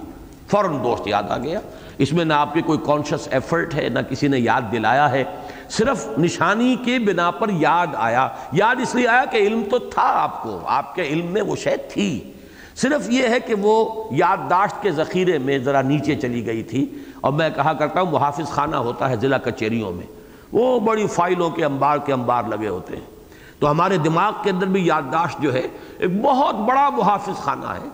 فوراً 0.51 0.85
دوست 0.85 1.07
یاد 1.07 1.23
آ 1.29 1.39
گیا۔ 1.39 1.61
اس 1.99 2.13
میں 2.13 2.25
نہ 2.25 2.33
آپ 2.33 2.55
کی 2.55 2.63
کوئی 2.63 2.79
کانشس 2.87 3.29
ایفرٹ 3.31 3.75
ہے، 3.75 3.89
نہ 3.89 3.99
کسی 4.11 4.29
نے 4.29 4.39
یاد 4.39 4.61
دلایا 4.73 5.11
ہے۔ 5.11 5.25
صرف 5.71 6.19
نشانی 6.19 6.77
کے 6.85 6.99
بنا 6.99 7.31
پر 7.31 7.49
یاد 7.51 7.87
آیا۔ 7.95 8.29
یاد 8.53 8.77
اس 8.83 8.95
لیے 8.95 9.09
آیا 9.09 9.25
کہ 9.25 9.37
علم 9.37 9.63
تو 9.71 9.79
تھا 9.79 10.03
آپ 10.03 10.43
کو۔ 10.43 10.61
آپ 10.65 10.95
کے 10.95 11.03
علم 11.03 11.27
میں 11.27 11.43
وہ 11.43 11.57
شے 11.57 11.77
تھی۔ 11.77 12.33
صرف 12.77 13.11
یہ 13.11 13.29
ہے 13.29 13.41
کہ 13.41 13.55
وہ 13.55 14.05
یادداشت 14.11 14.83
کے 14.83 14.91
ذخیرے 14.91 15.39
میں 15.39 15.59
ذرا 15.59 15.83
نیچے 15.83 16.15
چلی 16.15 16.47
گئی 16.47 16.63
تھی۔ 16.63 16.87
اور 17.21 17.33
میں 17.33 17.51
کہا 17.51 17.73
کرتا 17.73 18.01
ہوں، 18.01 18.13
محافظ 18.13 18.49
خانہ 18.49 18.77
ہوتا 18.77 19.11
ہے 19.11 19.17
ضلع 19.17 19.39
کچہریوں 19.39 19.93
میں۔ 19.93 20.07
وہ 20.53 20.81
بڑی 20.81 21.07
فائلوں 21.07 21.51
کے 21.51 21.65
انبار 21.65 21.99
کے 21.99 22.13
انبار 22.13 22.43
لگے 22.45 22.69
ہوتے 22.69 22.97
ہیں۔ 22.97 23.18
تو 23.59 23.71
ہمارے 23.71 23.97
دماغ 23.97 24.33
کے 24.43 24.51
اندر 24.51 24.67
بھی 24.67 24.87
یادداشت 24.87 25.43
جو 25.43 25.55
ہے، 25.55 25.67
ایک 25.99 26.23
بہت 26.23 26.55
بڑا 26.55 26.91
محافظ 26.91 27.39
خانہ 27.39 27.67
ہے۔ 27.67 27.89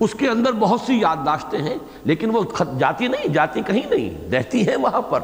اس 0.00 0.14
کے 0.14 0.28
اندر 0.28 0.52
بہت 0.52 0.80
سی 0.80 1.00
یادداشتیں 1.00 1.58
ہیں، 1.58 1.76
لیکن 2.04 2.30
وہ 2.32 2.42
جاتی 2.78 3.08
نہیں، 3.08 3.28
جاتی 3.28 3.62
کہیں 3.66 3.82
نہیں، 3.90 4.30
رہتی 4.30 4.68
ہیں 4.68 4.76
وہاں 4.76 5.02
پر۔ 5.02 5.20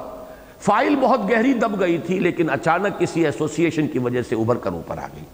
فائل 0.61 0.97
بہت 0.97 1.31
گہری 1.31 1.53
دب 1.53 1.81
گئی 1.81 1.99
تھی، 1.99 2.19
لیکن 2.19 2.51
اچانک 2.51 3.01
کسی 3.01 3.25
ایسوسیشن 3.25 3.89
کی 3.89 3.99
وجہ 3.99 4.23
سے 4.23 4.35
ابھر 4.35 4.55
کر 4.55 4.73
اوپر 4.73 4.99
آ 4.99 5.07
گئی۔ 5.07 5.25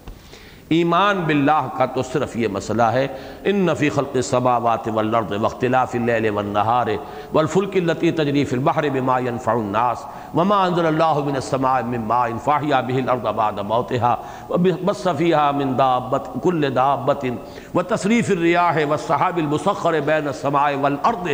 ایمان 0.77 1.21
باللہ 1.27 1.69
کا 1.77 1.87
تو 1.95 2.03
صرف 2.03 2.37
یہ 2.37 2.49
مسئلہ 2.53 2.83
ہے، 2.93 3.07
ان 3.51 3.57
نفی 3.67 3.89
خلق 3.95 4.15
السماوات 4.15 4.89
والارض 4.95 5.33
واختلاف 5.43 5.95
اللیل 5.95 6.29
والنہار 6.31 6.87
والفلک 7.33 7.77
اللتی 7.77 8.11
تجری 8.21 8.45
فی 8.45 8.57
البحر 8.57 8.89
بما 8.93 9.19
ينفع 9.21 9.53
الناس 9.53 10.05
وما 10.35 10.63
انزل 10.65 10.87
اللہ 10.87 11.19
من 11.27 11.37
السماء 11.37 11.81
من 11.89 12.07
ماء 12.13 12.27
فاحیا 12.45 12.81
به 12.91 12.99
الارض 12.99 13.27
بعد 13.41 13.59
موتها 13.73 14.19
وبث 14.51 15.09
فيها 15.09 15.53
من 15.53 15.77
دابت 15.77 16.31
كل 16.43 16.71
دابت 16.75 17.27
وتصریف 17.75 18.31
الرياح 18.31 18.79
والسحاب 18.89 19.39
المسخر 19.39 20.01
بين 20.13 20.33
السماء 20.35 20.71
والارض 20.87 21.29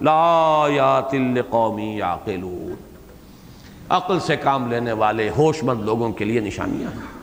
لآیات 0.00 1.14
لقوم 1.34 1.78
یعقلون 1.78 2.74
عقل 3.98 4.20
سے 4.26 4.36
کام 4.46 4.70
لینے 4.70 4.92
والے 5.02 5.28
ہوش 5.36 5.62
مند 5.64 5.84
لوگوں 5.84 6.12
کے 6.12 6.24
لیے 6.24 6.40
نشانیاں۔ 6.40 6.90
ہیں 6.90 7.13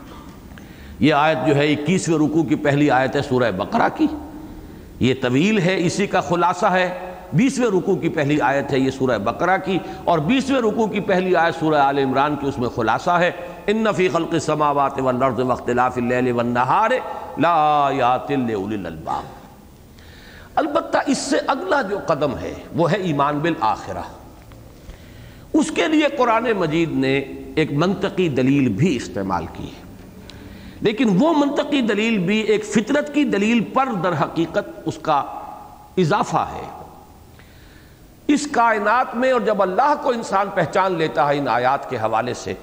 یہ 1.02 1.14
آیت 1.14 1.46
جو 1.46 1.56
ہے 1.56 1.72
اکیسویں 1.72 2.16
رکوع 2.16 2.42
کی 2.42 2.54
پہلی 2.54 2.90
آیت 2.90 3.16
ہے 3.16 3.22
سورہ 3.22 3.50
بقرہ 3.50 3.88
کی۔ 3.94 4.06
یہ 5.00 5.14
طویل 5.20 5.58
ہے، 5.58 5.86
اسی 5.86 6.06
کا 6.06 6.20
خلاصہ 6.20 6.66
ہے۔ 6.66 6.98
بیسویں 7.32 7.68
رکوع 7.68 7.96
کی 7.96 8.08
پہلی 8.08 8.40
آیت 8.40 8.72
ہے 8.72 8.78
یہ 8.78 8.90
سورہ 8.90 9.18
بقرہ 9.18 9.58
کی۔ 9.64 9.78
اور 10.04 10.18
بیسویں 10.18 10.60
رکوع 10.60 10.86
کی 10.86 11.00
پہلی 11.00 11.36
آیت 11.36 11.54
سورہ 11.60 11.74
آل 11.74 11.98
عمران 11.98 12.36
کی 12.36 12.46
اس 12.46 12.58
میں 12.58 12.68
خلاصہ 12.68 13.10
ہے۔ 13.10 13.30
ان 13.66 13.84
فی 13.96 14.08
خلق 14.08 14.28
السماوات 14.32 15.00
والارض 15.00 15.40
واختلاف 15.40 15.98
اللیل 15.98 16.32
والنہار 16.32 16.90
لآیات 17.38 18.30
لأولی 18.30 18.74
الالباب۔ 18.74 19.22
البتہ 20.54 20.98
اس 21.06 21.18
سے 21.18 21.36
اگلا 21.46 21.82
جو 21.82 21.98
قدم 22.06 22.38
ہے 22.38 22.54
وہ 22.76 22.92
ہے 22.92 22.96
ایمان 22.96 23.38
بالآخرہ۔ 23.38 24.02
اس 25.52 25.70
کے 25.70 25.88
لیے 25.88 26.04
قرآن 26.18 26.46
مجید 26.56 26.92
نے 26.92 27.18
ایک 27.54 27.72
منطقی 27.72 28.28
دلیل 28.28 28.68
بھی 28.68 28.96
استعمال 28.96 29.44
کی۔ 29.52 29.66
ہے 29.66 29.81
لیکن 30.82 31.16
وہ 31.18 31.32
منطقی 31.32 31.80
دلیل 31.80 32.18
بھی 32.18 32.38
ایک 32.40 32.64
فطرت 32.64 33.14
کی 33.14 33.24
دلیل 33.24 33.64
پر 33.64 33.88
در 34.04 34.12
حقیقت 34.12 34.70
اس 34.86 34.98
کا 35.02 35.24
اضافہ 35.96 36.46
ہے۔ 36.52 36.68
اس 38.28 38.48
کائنات 38.52 39.16
میں 39.16 39.32
اور 39.32 39.40
جب 39.40 39.62
اللہ 39.62 39.94
کو 40.02 40.10
انسان 40.10 40.48
پہچان 40.54 40.92
لیتا 40.92 41.28
ہے 41.28 41.38
ان 41.38 41.48
آیات 41.48 41.90
کے 41.90 41.96
حوالے 41.96 42.34
سے، 42.34 42.54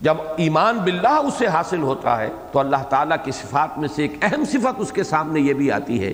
جب 0.00 0.16
ایمان 0.36 0.76
باللہ 0.76 1.08
اسے 1.08 1.46
حاصل 1.46 1.82
ہوتا 1.82 2.18
ہے، 2.18 2.30
تو 2.52 2.58
اللہ 2.58 2.82
تعالیٰ 2.88 3.16
کی 3.24 3.30
صفات 3.30 3.78
میں 3.78 3.88
سے 3.88 4.02
ایک 4.02 4.12
اہم 4.22 4.44
صفت 4.44 4.74
اس 4.76 4.92
کے 4.92 5.02
سامنے 5.02 5.40
یہ 5.40 5.54
بھی 5.54 5.70
آتی 5.70 6.04
ہے 6.04 6.12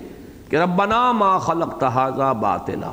کہ 0.50 0.56
ربنا 0.56 1.12
ما 1.12 1.38
خلق 1.38 1.80
تحاظہ 1.80 2.32
باطلا۔ 2.40 2.92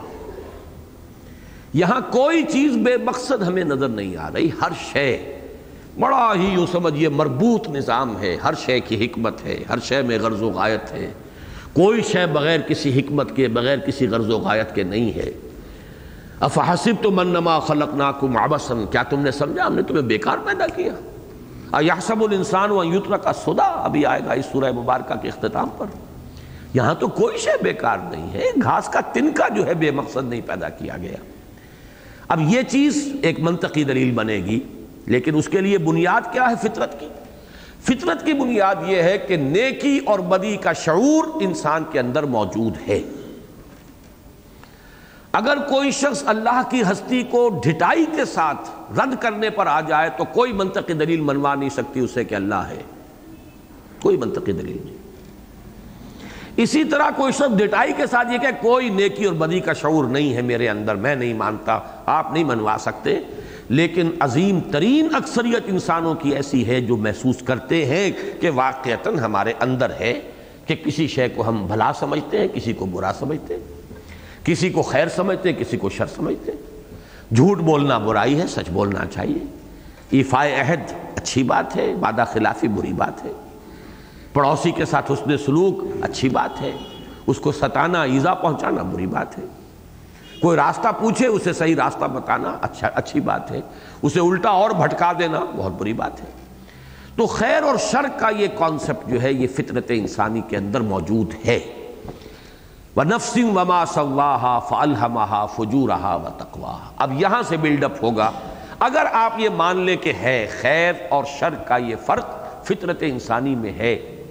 یہاں 1.74 2.00
کوئی 2.12 2.44
چیز 2.44 2.78
بے 2.78 2.98
مقصد 2.98 3.44
ہمیں 3.44 3.64
نظر 3.64 3.88
نہیں 3.88 4.18
آ 4.18 4.30
رہی، 4.34 4.50
ہر 4.62 4.72
شے۔ 4.94 5.39
بڑا 6.00 6.34
ہی 6.36 6.46
یوں 6.46 6.68
سمجھئے 6.72 7.10
مربوط 7.10 7.70
نظام 7.70 8.22
ہے، 8.22 8.38
ہر 8.44 8.54
شے 8.54 8.80
کی 8.80 9.06
حکمت 9.06 9.46
ہے، 9.46 9.64
ہر 9.70 9.80
شے 9.80 10.02
میں 10.02 10.20
غرض 10.20 10.42
و 10.42 10.50
غایت 10.50 10.92
ہے۔ 10.92 11.14
کوئی 11.74 12.02
شے 12.02 12.26
بغیر 12.26 12.60
کسی 12.60 13.00
حکمت 13.00 13.36
کے، 13.36 13.48
بغیر 13.48 13.78
کسی 13.78 14.08
غرض 14.08 14.30
و 14.30 14.40
غایت 14.40 14.76
کے 14.76 14.84
نہیں 14.84 15.18
ہے۔ 15.18 15.32
افحسب 16.40 17.04
تو 17.04 17.12
منما 17.12 17.60
خلق 17.60 17.96
ناکم 17.96 18.38
عبسن 18.38 18.86
کیا 18.92 19.04
تم 19.04 19.20
نے 19.20 19.32
سمجھا؟ 19.32 19.68
ہم 19.68 19.76
نے 19.76 19.82
تمہیں 19.82 20.02
بیکار 20.02 20.38
پیدا 20.46 20.68
کیا۔ 20.68 20.94
یحسب 21.82 22.24
الانسان 22.24 22.72
و 22.72 22.84
یوتر 22.84 23.18
کا 23.18 23.34
صدا 23.34 23.64
ابھی 23.64 24.06
آئے 24.06 24.22
گا 24.26 24.32
اس 24.32 24.46
سورہ 24.52 24.72
مبارکہ 24.72 25.16
کے 25.22 25.28
اختتام 25.28 25.70
پر۔ 25.78 25.86
یہاں 26.74 26.96
تو 26.96 27.08
کوئی 27.08 27.38
شے 27.38 27.64
بیکار 27.64 27.98
نہیں 28.12 28.34
ہے، 28.34 28.44
گھاس 28.64 28.90
کا 28.90 29.00
تنکا 29.00 29.48
جو 29.48 29.66
ہے 29.66 29.74
بے 29.74 29.92
مقصد 29.92 30.30
نہیں 30.30 30.42
پیدا 30.46 30.70
کیا 30.70 30.98
گیا۔ 31.02 31.18
اب 32.28 32.42
یہ 32.42 32.62
چیز 32.62 33.16
ایک 33.22 33.40
منطقی 33.40 33.84
دلیل 33.84 34.12
بنے 34.12 34.36
گی۔ 34.36 34.60
لیکن 35.06 35.36
اس 35.36 35.50
کے 35.50 35.62
لیے 35.62 35.78
بنیاد 35.78 36.22
کیا 36.32 36.50
ہے 36.50 36.70
فطرت 36.70 37.00
کی؟ 37.00 37.08
فطرت 37.82 38.26
کی 38.26 38.34
بنیاد 38.34 38.76
یہ 38.88 39.04
ہے 39.04 39.18
کہ 39.18 39.36
نیکی 39.36 40.00
اور 40.06 40.20
بدی 40.20 40.58
کا 40.58 40.74
شعور 40.74 41.42
انسان 41.42 41.84
کے 41.92 42.00
اندر 42.00 42.24
موجود 42.24 42.74
ہے۔ 42.88 43.02
اگر 45.32 45.58
کوئی 45.58 45.92
شخص 45.92 46.24
اللہ 46.26 46.62
کی 46.70 46.82
ہستی 46.82 47.24
کو 47.24 47.62
ڈھٹائی 47.64 48.06
کے 48.16 48.26
ساتھ 48.26 48.70
رد 49.00 49.16
کرنے 49.20 49.50
پر 49.50 49.68
آ 49.68 49.82
جائے 49.82 50.10
تو 50.18 50.24
کوئی 50.24 50.54
منطقی 50.54 50.94
دلیل 50.94 51.22
منوا 51.22 51.56
نہیں 51.56 51.70
سکتی 51.70 52.00
اسے 52.00 52.24
کہ 52.24 52.36
اللہ 52.36 52.56
ہے۔ 52.56 52.82
کوئی 54.02 54.18
منطقی 54.18 54.52
دلیل 54.52 54.78
نہیں۔ 54.86 54.98
اسی 56.58 56.84
طرح 56.84 57.10
کوئی 57.16 57.32
شخص 57.32 57.58
ڈٹائی 57.58 57.94
کے 57.98 58.08
ساتھ 58.08 58.28
یہ 58.34 58.38
کہ 58.38 58.48
کوئی 58.62 58.90
نیکی 58.90 59.26
اور 59.26 59.34
بدی 59.34 59.60
کا 59.60 59.74
شعور 59.74 60.06
نہیں 60.06 60.34
ہے 60.34 60.42
میرے 60.42 60.70
اندر، 60.70 60.96
میں 60.96 61.16
نہیں 61.16 61.34
مانتا، 61.34 61.80
آپ 62.06 62.34
نہیں 62.34 62.44
منوا 62.44 62.78
سکتے۔ 62.80 63.20
لیکن 63.70 64.10
عظیم 64.20 64.60
ترین 64.72 65.16
اکثریت 65.16 65.64
انسانوں 65.66 66.16
کی 66.16 66.30
ایسی 66.30 66.68
ہے 66.68 66.82
جو 66.82 66.98
محسوس 66.98 67.36
کرتے 67.38 67.86
ہیں 67.86 68.12
کہ 68.42 68.50
واقعتاً 68.50 69.20
ہمارے 69.20 69.54
اندر 69.60 69.92
ہے 70.00 70.20
کہ 70.66 70.76
کسی 70.76 71.08
شے 71.08 71.30
کو 71.30 71.48
ہم 71.48 71.68
بھلا 71.68 71.94
سمجھتے 71.94 72.40
ہیں، 72.40 72.48
کسی 72.48 72.74
کو 72.74 72.86
برا 72.86 73.12
سمجھتے 73.20 73.54
ہیں، 73.54 73.64
کسی 74.44 74.70
کو 74.70 74.82
خیر 74.82 75.08
سمجھتے 75.08 75.52
ہیں، 75.52 75.60
کسی 75.60 75.78
کو 75.78 75.90
شر 75.90 76.06
سمجھتے 76.06 76.52
ہیں۔ 76.52 76.80
جھوٹ 77.36 77.58
بولنا 77.58 77.98
برائی 77.98 78.40
ہے، 78.42 78.48
سچ 78.48 78.70
بولنا 78.70 79.06
چاہیے۔ 79.06 79.46
ایفائے 80.12 80.56
عہد 80.56 80.94
اچھی 81.16 81.44
بات 81.44 81.76
ہے، 81.76 81.94
وعدہ 81.94 82.26
خلافی 82.34 82.68
بری 82.68 82.94
بات 82.94 83.26
ہے۔ 83.26 83.32
پڑوسی 84.34 84.72
کے 84.72 84.86
ساتھ 84.86 85.12
حسن 85.12 85.38
سلوک 85.38 85.84
اچھی 86.02 86.30
بات 86.30 86.62
ہے۔ 86.62 86.72
اس 87.28 87.38
کو 87.38 87.52
ستانا، 87.52 88.04
ایزا 88.04 88.34
پہنچانا 88.34 88.82
بری 88.82 89.06
بات 89.06 89.38
ہے۔ 89.38 89.44
کوئی 90.42 90.58
راستہ 90.58 90.88
پوچھے، 91.00 91.28
اسے 91.28 91.54
صحیح 91.54 91.76
راستہ 91.76 92.06
بتانا 92.06 92.58
اچھا 92.62 92.90
اچھی 92.96 93.20
بات 93.20 93.52
ہے۔ 93.52 93.62
اسے 94.02 94.20
الٹا 94.20 94.50
اور 94.50 94.70
بھٹکا 94.70 95.12
دینا 95.20 95.40
بہت 95.56 95.72
بری 95.72 95.94
بات 95.94 96.20
ہے۔ 96.20 96.26
تو 97.16 97.28
خیر 97.28 97.64
اور 97.64 97.76
شر 97.78 98.20
کا 98.20 98.30
یہ 98.30 98.48
کانسیپٹ 98.58 99.10
جو 99.10 99.22
ہے، 99.22 99.34
یہ 99.34 99.48
فطرت 99.48 99.86
انسانی 99.90 100.42
کے 100.50 100.58
اندر 100.58 100.82
موجود 100.82 101.34
ہے۔ 101.48 101.60
وَنَفْسٍ 102.96 103.44
وَمَا 103.44 103.84
سَوَّاهَا 103.88 104.60
فَأَلْهَمَهَا 104.60 105.46
فُجُورَهَا 105.46 106.16
وَتَقْوَاهَا۔ 106.16 106.92
اب 106.98 107.22
یہاں 107.22 107.42
سے 107.44 107.58
بلڈ 107.58 107.84
اپ 107.84 108.04
ہوگا۔ 108.04 108.32
اگر 108.80 109.06
آپ 109.14 109.34
یہ 109.38 109.50
مان 109.50 109.78
لیں 109.78 109.96
کہ 109.96 110.14
ہے 110.14 110.48
خیر 110.62 110.94
اور 111.10 111.24
شر 111.40 111.56
کا 111.56 111.78
یہ 111.78 111.96
فرق 112.06 112.26
فطرت 112.66 112.98
انسانی 113.02 113.56
میں 113.56 113.72
ہے۔ 113.72 114.24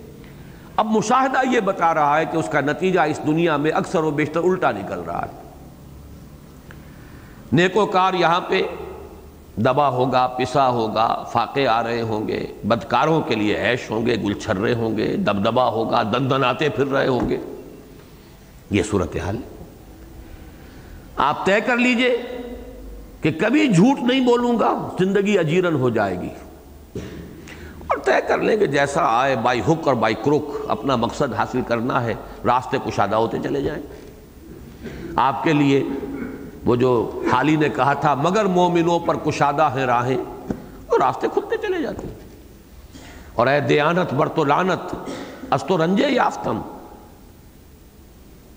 اب 0.77 0.87
مشاہدہ 0.87 1.51
یہ 1.51 1.61
بتا 1.61 1.95
رہا 1.95 2.19
ہے 2.19 2.25
کہ 2.25 2.37
اس 2.37 2.49
کا 2.49 2.61
نتیجہ 2.61 3.01
اس 3.01 3.21
دنیا 3.27 3.57
میں 3.57 3.71
اکثر 3.71 4.03
و 4.03 4.11
بیشتر 4.11 4.41
الٹا 4.45 4.71
نکل 4.71 5.01
رہا 5.01 5.23
ہے۔ 5.23 5.48
نیکوکار 7.53 8.15
یہاں 8.15 8.41
پہ 8.41 8.63
دبا 9.57 9.89
ہوگا، 9.89 10.27
پسا 10.27 10.69
ہوگا، 10.69 11.25
فاقے 11.33 11.69
آ 11.69 11.83
رہے 11.83 12.03
ہوں 12.03 12.29
گے، 12.29 12.47
بدکاروں 12.65 13.21
کے 13.21 13.35
لیے 13.35 13.57
عیش 13.57 13.91
ہوں 13.91 14.07
گے، 14.07 14.17
گل 14.17 14.33
چھرے 14.33 14.75
ہوں 14.75 14.97
گے، 14.97 15.17
دبدبا 15.17 15.69
ہوگا 15.69 16.03
دن 16.03 16.31
دن 16.31 16.45
آتے 16.45 16.69
پھر 16.69 16.87
رہے 16.87 17.07
ہوں 17.07 17.29
گے۔ 17.29 17.39
یہ 18.71 18.83
صورتحال 18.83 19.37
ہے۔ 19.37 19.65
آپ 21.17 21.47
طے 21.47 21.61
کر 21.67 21.77
لیجیے 21.77 22.23
کہ 23.23 23.31
کبھی 23.31 23.73
جھوٹ 23.73 23.99
نہیں 23.99 24.21
بولوں 24.21 24.59
گا، 24.59 24.89
زندگی 24.99 25.39
اجیرن 25.39 25.75
ہو 25.75 25.91
جائے 25.91 26.21
گی۔ 26.21 26.29
اور 27.79 27.97
طے 28.05 28.13
کر 28.29 28.39
لیں 28.39 28.57
کہ 28.57 28.67
جیسا 28.67 29.01
آئے 29.21 29.37
بائی 29.37 29.61
ہک 29.61 29.87
اور 29.87 29.95
بائی 29.95 30.15
کروک، 30.25 30.57
اپنا 30.69 30.97
مقصد 30.97 31.35
حاصل 31.35 31.61
کرنا 31.67 32.05
ہے، 32.05 32.15
راستے 32.45 32.79
کشادہ 32.87 33.17
ہوتے 33.17 33.39
چلے 33.43 33.63
جائیں۔ 33.63 33.83
آپ 35.17 35.45
کے 35.45 35.53
لیے 35.53 35.85
وہ 36.65 36.77
جو 36.77 37.23
حالی 37.33 37.57
نے 37.57 37.69
کہا 37.69 37.93
تھا، 37.93 38.15
مگر 38.15 38.45
مومنوں 38.45 38.99
پر 38.99 39.17
کشادہ 39.17 39.71
ہیں 39.75 39.87
راہیں، 39.87 40.19
وہ 40.89 40.99
راستے 41.01 41.27
کھلتے 41.33 41.57
چلے 41.57 41.83
جاتے 41.83 42.07
ہیں۔ 42.07 42.15
اور 43.35 43.47
اے 43.47 43.61
دیانت 43.61 44.15
برتو 44.15 44.45
لانت 44.45 44.95
استو 45.51 45.85
رنجے 45.85 46.09
یافتم۔ 46.09 46.61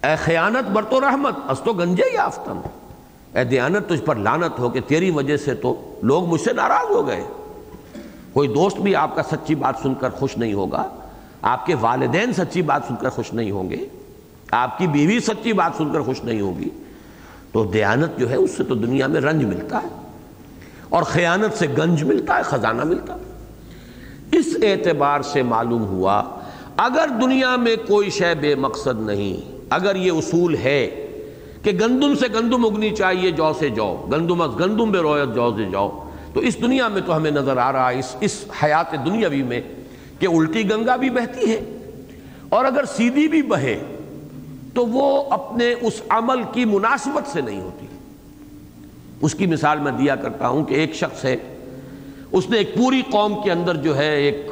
اے 0.03 0.15
خیانت 0.15 0.69
برتو 0.69 1.01
رحمت، 1.01 1.33
استو 1.49 1.73
گنجے 1.73 2.13
یافتم۔ 2.13 2.61
اے 3.35 3.43
دیانت 3.43 3.89
تجھ 3.89 4.01
پر 4.01 4.15
لانت 4.15 4.59
ہو 4.59 4.69
کہ 4.69 4.81
تیری 4.87 5.11
وجہ 5.11 5.37
سے 5.37 5.55
تو 5.55 5.99
لوگ 6.03 6.25
مجھ 6.25 6.41
سے 6.41 6.53
ناراض 6.53 6.91
ہو 6.91 7.07
گئے۔ 7.07 7.23
کوئی 8.33 8.47
دوست 8.47 8.77
بھی 8.77 8.95
آپ 8.95 9.15
کا 9.15 9.23
سچی 9.23 9.55
بات 9.55 9.75
سن 9.83 9.93
کر 9.93 10.09
خوش 10.09 10.37
نہیں 10.37 10.53
ہوگا۔ 10.53 10.83
آپ 11.41 11.65
کے 11.65 11.75
والدین 11.75 12.33
سچی 12.33 12.61
بات 12.61 12.81
سن 12.87 12.95
کر 12.95 13.09
خوش 13.09 13.33
نہیں 13.33 13.51
ہوں 13.51 13.69
گے۔ 13.69 13.87
آپ 14.51 14.77
کی 14.77 14.87
بیوی 14.87 15.19
سچی 15.19 15.53
بات 15.53 15.71
سن 15.77 15.93
کر 15.93 16.01
خوش 16.01 16.23
نہیں 16.23 16.41
ہوگی۔ 16.41 16.69
تو 17.51 17.63
دیانت 17.63 18.19
جو 18.19 18.29
ہے 18.29 18.35
اس 18.35 18.51
سے 18.57 18.63
تو 18.63 18.75
دنیا 18.75 19.07
میں 19.07 19.21
رنج 19.21 19.43
ملتا 19.43 19.77
ہے 19.83 19.87
اور 20.89 21.03
خیانت 21.03 21.57
سے 21.57 21.67
گنج 21.77 22.03
ملتا 22.03 22.37
ہے، 22.37 22.41
خزانہ 22.43 22.83
ملتا 22.83 23.13
ہے۔ 23.13 23.19
اس 24.31 24.45
اعتبار 24.63 25.21
سے 25.21 25.43
معلوم 25.43 25.83
ہوا، 25.83 26.23
اگر 26.77 27.07
دنیا 27.21 27.55
میں 27.55 27.75
کوئی 27.87 28.09
شے 28.09 28.35
بے 28.41 28.55
مقصد 28.55 29.01
نہیں، 29.01 29.59
اگر 29.69 29.95
یہ 29.95 30.11
اصول 30.11 30.55
ہے 30.55 31.07
کہ 31.63 31.71
گندم 31.71 32.15
سے 32.15 32.27
گندم 32.33 32.65
اگنی 32.65 32.89
چاہیے، 32.89 33.31
جو 33.31 33.51
سے 33.59 33.69
جو، 33.69 34.07
گندم 34.11 34.41
از 34.41 34.59
گندم، 34.59 34.91
بے 34.91 34.97
رویت 34.97 35.35
جو 35.35 35.53
سے 35.57 35.65
جو، 35.65 36.03
تو 36.33 36.39
اس 36.39 36.61
دنیا 36.61 36.87
میں 36.87 37.01
تو 37.05 37.15
ہمیں 37.15 37.31
نظر 37.31 37.57
آ 37.57 37.71
رہا 37.71 37.91
ہے، 37.91 37.99
اس 37.99 38.15
اس 38.19 38.45
حیات 38.63 38.91
دنیاوی 39.05 39.43
میں 39.43 39.61
کہ 40.19 40.27
الٹی 40.27 40.69
گنگا 40.69 40.95
بھی 40.95 41.09
بہتی 41.09 41.51
ہے۔ 41.51 41.77
اور 42.49 42.65
اگر 42.65 42.85
سیدھی 42.85 43.27
بھی 43.27 43.41
بہے 43.41 43.90
تو 44.73 44.85
وہ 44.85 45.23
اپنے 45.29 45.73
اس 45.81 46.01
عمل 46.09 46.41
کی 46.53 46.65
مناسبت 46.65 47.29
سے 47.29 47.41
نہیں 47.41 47.61
ہوتی۔ 47.61 47.85
اس 49.21 49.35
کی 49.35 49.45
مثال 49.45 49.79
میں 49.79 49.91
دیا 49.91 50.15
کرتا 50.15 50.47
ہوں 50.47 50.63
کہ 50.63 50.73
ایک 50.73 50.93
شخص 50.93 51.25
ہے، 51.25 51.35
اس 52.31 52.49
نے 52.49 52.57
ایک 52.57 52.75
پوری 52.75 53.01
قوم 53.11 53.43
کے 53.43 53.51
اندر 53.51 53.75
جو 53.75 53.97
ہے، 53.97 54.15
ایک 54.15 54.51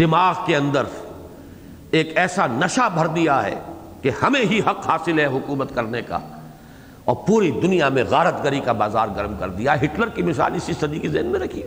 دماغ 0.00 0.34
کے 0.46 0.56
اندر 0.56 0.82
ایک 1.90 2.12
ایسا 2.16 2.46
نشہ 2.46 2.88
بھر 2.94 3.06
دیا 3.06 3.44
ہے 3.46 3.54
کہ 4.02 4.10
ہمیں 4.22 4.44
ہی 4.50 4.60
حق 4.66 4.88
حاصل 4.88 5.18
ہے 5.18 5.26
حکومت 5.26 5.74
کرنے 5.74 6.02
کا۔ 6.02 6.18
اور 7.04 7.16
پوری 7.26 7.50
دنیا 7.50 7.88
میں 7.88 8.04
غارت 8.10 8.44
گری 8.44 8.60
کا 8.60 8.72
بازار 8.72 9.08
گرم 9.16 9.34
کر 9.38 9.48
دیا۔ 9.48 9.74
ہٹلر 9.74 10.08
کی 10.08 10.22
مثال 10.22 10.54
اسی 10.54 10.72
صدی 10.80 10.98
کی 10.98 11.08
ذہن 11.08 11.26
میں 11.26 11.40
رکھی 11.40 11.62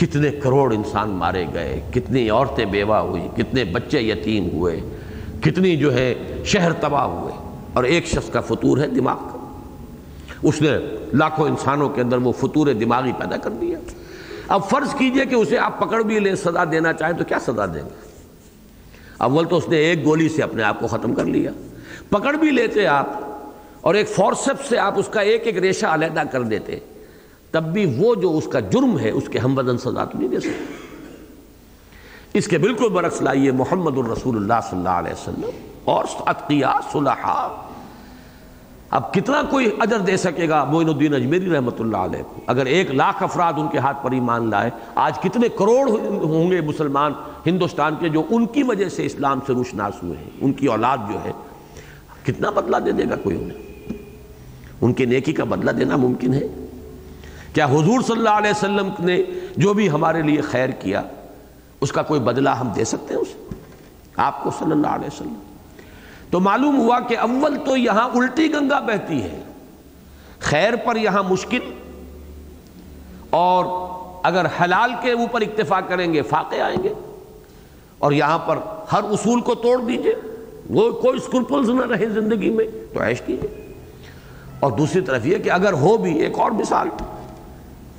کتنے 0.00 0.30
کروڑ 0.30 0.72
انسان 0.72 1.10
مارے 1.10 1.46
گئے، 1.54 1.80
کتنی 1.94 2.30
عورتیں 2.30 2.64
بیوہ 2.64 2.96
ہوئی 2.96 3.28
کتنے 3.36 3.64
بچے 3.64 4.00
یتیم 4.00 4.48
ہوئے۔ 4.52 4.80
کتنی 5.40 5.76
جو 5.76 5.94
ہے 5.94 6.14
شہر 6.44 6.72
تباہ 6.72 7.04
ہوئے 7.04 7.32
اور 7.72 7.84
ایک 7.84 8.06
شخص 8.06 8.30
کا 8.30 8.40
فطور 8.40 8.78
ہے 8.78 8.86
دماغ 8.86 9.16
کا۔ 9.16 9.60
اس 10.42 10.62
نے 10.62 10.68
لاکھوں 11.12 11.48
انسانوں 11.48 11.88
کے 11.88 12.00
اندر 12.00 12.16
وہ 12.16 12.32
فطور 12.32 12.66
دماغی 12.66 13.12
پیدا 13.18 13.36
کر 13.36 13.50
دیا۔ 13.50 13.78
اب 14.48 14.68
فرض 14.68 14.94
کیجیے 14.94 15.26
کہ 15.26 15.34
اسے 15.34 15.58
آپ 15.58 15.80
پکڑ 15.80 16.02
بھی 16.02 16.18
لیں، 16.18 16.34
سزا 16.34 16.64
دینا 16.72 16.92
چاہیں 16.92 17.18
تو 17.18 17.24
کیا 17.24 17.38
سزا 17.38 17.66
دیں 17.66 17.82
گے؟ 17.84 18.08
اول 19.18 19.44
تو 19.44 19.56
اس 19.56 19.68
نے 19.68 19.76
ایک 19.76 20.04
گولی 20.04 20.28
سے 20.28 20.42
اپنے 20.42 20.62
آپ 20.62 20.80
کو 20.80 20.86
ختم 20.86 21.14
کر 21.14 21.24
لیا۔ 21.24 21.50
پکڑ 22.08 22.32
بھی 22.32 22.50
لیتے 22.50 22.86
آپ 22.86 23.06
اور 23.80 23.94
ایک 23.94 24.08
فورسپ 24.08 24.64
سے 24.68 24.78
آپ 24.78 24.98
اس 24.98 25.08
کا 25.08 25.20
ایک 25.20 25.42
ایک 25.46 25.58
ریشہ 25.58 25.86
علیحدہ 25.86 26.22
کر 26.32 26.42
دیتے، 26.42 26.78
تب 27.50 27.64
بھی 27.64 27.94
وہ 27.98 28.14
جو 28.14 28.38
اس 28.38 28.48
کا 28.52 28.60
جرم 28.60 28.98
ہے، 28.98 29.10
اس 29.10 29.28
کے 29.28 29.38
ہم 29.38 29.54
بدن 29.54 29.78
سزا 29.78 30.04
تو 30.04 30.18
نہیں 30.18 30.28
دے 30.28 30.40
سکتے۔ 30.40 30.87
اس 32.38 32.48
کے 32.48 32.58
بالکل 32.58 32.88
برعکس 32.88 33.22
لائیے 33.22 33.52
محمد 33.52 33.98
الرسول 33.98 34.36
اللہ 34.36 34.60
صلی 34.70 34.78
اللہ 34.78 34.88
علیہ 34.88 35.12
وسلم 35.12 35.50
اور 35.84 36.04
صلحاء۔ 36.92 37.48
اب 38.90 39.14
کتنا 39.14 39.42
کوئی 39.50 39.70
اجر 39.78 39.98
دے 39.98 40.16
سکے 40.16 40.48
گا؟ 40.48 40.64
معین 40.64 40.88
الدین 40.88 41.14
اجمیری 41.14 41.50
رحمۃ 41.50 41.80
اللہ 41.80 41.96
علیہ 41.96 42.22
کو 42.22 42.40
اگر 42.46 42.66
ایک 42.66 42.90
لاکھ 42.90 43.22
افراد 43.22 43.52
ان 43.56 43.68
کے 43.68 43.78
ہاتھ 43.78 44.04
پر 44.04 44.10
ایمان 44.10 44.50
لائے، 44.50 44.70
آج 44.94 45.18
کتنے 45.18 45.48
کروڑ 45.48 45.90
ہوں 46.22 46.50
گے 46.50 46.60
مسلمان 46.60 47.12
ہندوستان 47.46 47.94
کے 48.00 48.08
جو 48.08 48.22
ان 48.30 48.46
کی 48.46 48.62
وجہ 48.62 48.88
سے 48.88 49.06
اسلام 49.06 49.40
سے 49.46 49.52
روشناس 49.52 50.02
ہوئے 50.02 50.16
ہیں، 50.16 50.30
ان 50.40 50.52
کی 50.52 50.66
اولاد 50.66 50.98
جو 51.12 51.18
ہے۔ 51.24 51.32
کتنا 52.22 52.50
بدلہ 52.50 52.76
دے 52.76 52.92
دے 52.92 53.04
گا 53.10 53.16
کوئی 53.16 53.36
انہیں؟ 53.36 53.92
ان 54.80 54.92
کے 54.92 55.04
نیکی 55.04 55.32
کا 55.32 55.44
بدلہ 55.44 55.70
دینا 55.70 55.96
ممکن 55.96 56.34
ہے؟ 56.34 56.46
کیا 57.52 57.66
حضور 57.66 58.00
صلی 58.00 58.16
اللہ 58.16 58.28
علیہ 58.28 58.50
وسلم 58.50 58.88
نے 58.98 59.22
جو 59.56 59.74
بھی 59.74 59.90
ہمارے 59.90 60.22
لیے 60.22 60.40
خیر 60.40 60.68
کیا 60.68 61.02
اس 61.80 61.92
کا 61.92 62.02
کوئی 62.02 62.20
بدلہ 62.20 62.50
ہم 62.50 62.68
دے 62.68 62.84
سکتے 62.84 63.14
ہیں 63.14 63.20
اسے 63.20 63.48
آپ 64.16 64.44
کو 64.44 64.50
صلی 64.50 64.72
اللہ 64.72 64.86
علیہ 64.86 65.06
وسلم۔ 65.06 65.34
تو 66.30 66.40
معلوم 66.40 66.78
ہوا 66.80 67.00
کہ 67.00 67.18
اول 67.18 67.56
تو 67.66 67.76
یہاں 67.76 68.08
الٹی 68.14 68.52
گنگا 68.52 68.80
بہتی 68.80 69.22
ہے۔ 69.22 69.40
خیر 70.40 70.76
پر 70.76 70.96
یہاں 70.96 71.22
مشکل۔ 71.22 71.58
اور 73.30 73.88
اگر 74.22 74.46
حلال 74.60 74.90
کے 75.00 75.12
اوپر 75.12 75.40
اکتفا 75.40 75.80
کریں 75.80 76.12
گے، 76.12 76.22
فاقے 76.22 76.60
آئیں 76.60 76.82
گے۔ 76.82 76.92
اور 77.98 78.12
یہاں 78.12 78.38
پر 78.38 78.56
ہر 78.92 79.02
اصول 79.02 79.40
کو 79.40 79.54
توڑ 79.54 79.80
دیجیے۔ 79.80 80.14
وہ 80.70 80.90
کوئی 80.90 81.16
اسکرپلز 81.16 81.70
نہ 81.70 81.86
رہے 81.86 82.08
زندگی 82.08 82.50
میں، 82.50 82.64
تو 82.94 83.02
عیش 83.02 83.22
کیجیے۔ 83.26 83.72
اور 84.60 84.72
دوسری 84.72 85.00
طرف 85.00 85.26
یہ 85.26 85.38
کہ 85.38 85.50
اگر 85.50 85.72
ہو 85.72 85.96
بھی، 85.96 86.18
ایک 86.18 86.38
اور 86.38 86.50
مثال۔ 86.50 86.88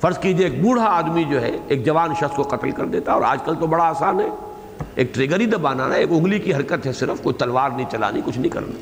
فرض 0.00 0.18
کیجیے 0.18 0.46
ایک 0.46 0.62
بوڑھا 0.62 0.84
آدمی 0.84 1.24
جو 1.24 1.42
ہے، 1.42 1.50
ایک 1.68 1.86
جوان 1.86 2.14
شخص 2.14 2.36
کو 2.36 2.42
قتل 2.42 2.70
کر 2.70 2.84
دیتا 2.84 3.12
اور 3.12 3.22
آج 3.22 3.38
کل 3.44 3.54
تو 3.54 3.66
بڑا 3.66 3.84
آسان 3.84 4.20
ہے۔ 4.20 4.28
ایک 4.94 5.14
ٹریگر 5.14 5.40
ہی 5.40 5.46
دبانا 5.46 5.86
نا، 5.88 5.94
ایک 5.94 6.08
انگلی 6.10 6.38
کی 6.38 6.54
حرکت 6.54 6.86
ہے 6.86 6.92
صرف، 6.92 7.22
کوئی 7.22 7.34
تلوار 7.34 7.70
نہیں 7.70 7.86
چلانی، 7.90 8.20
کچھ 8.24 8.38
نہیں 8.38 8.52
کرنا۔ 8.52 8.72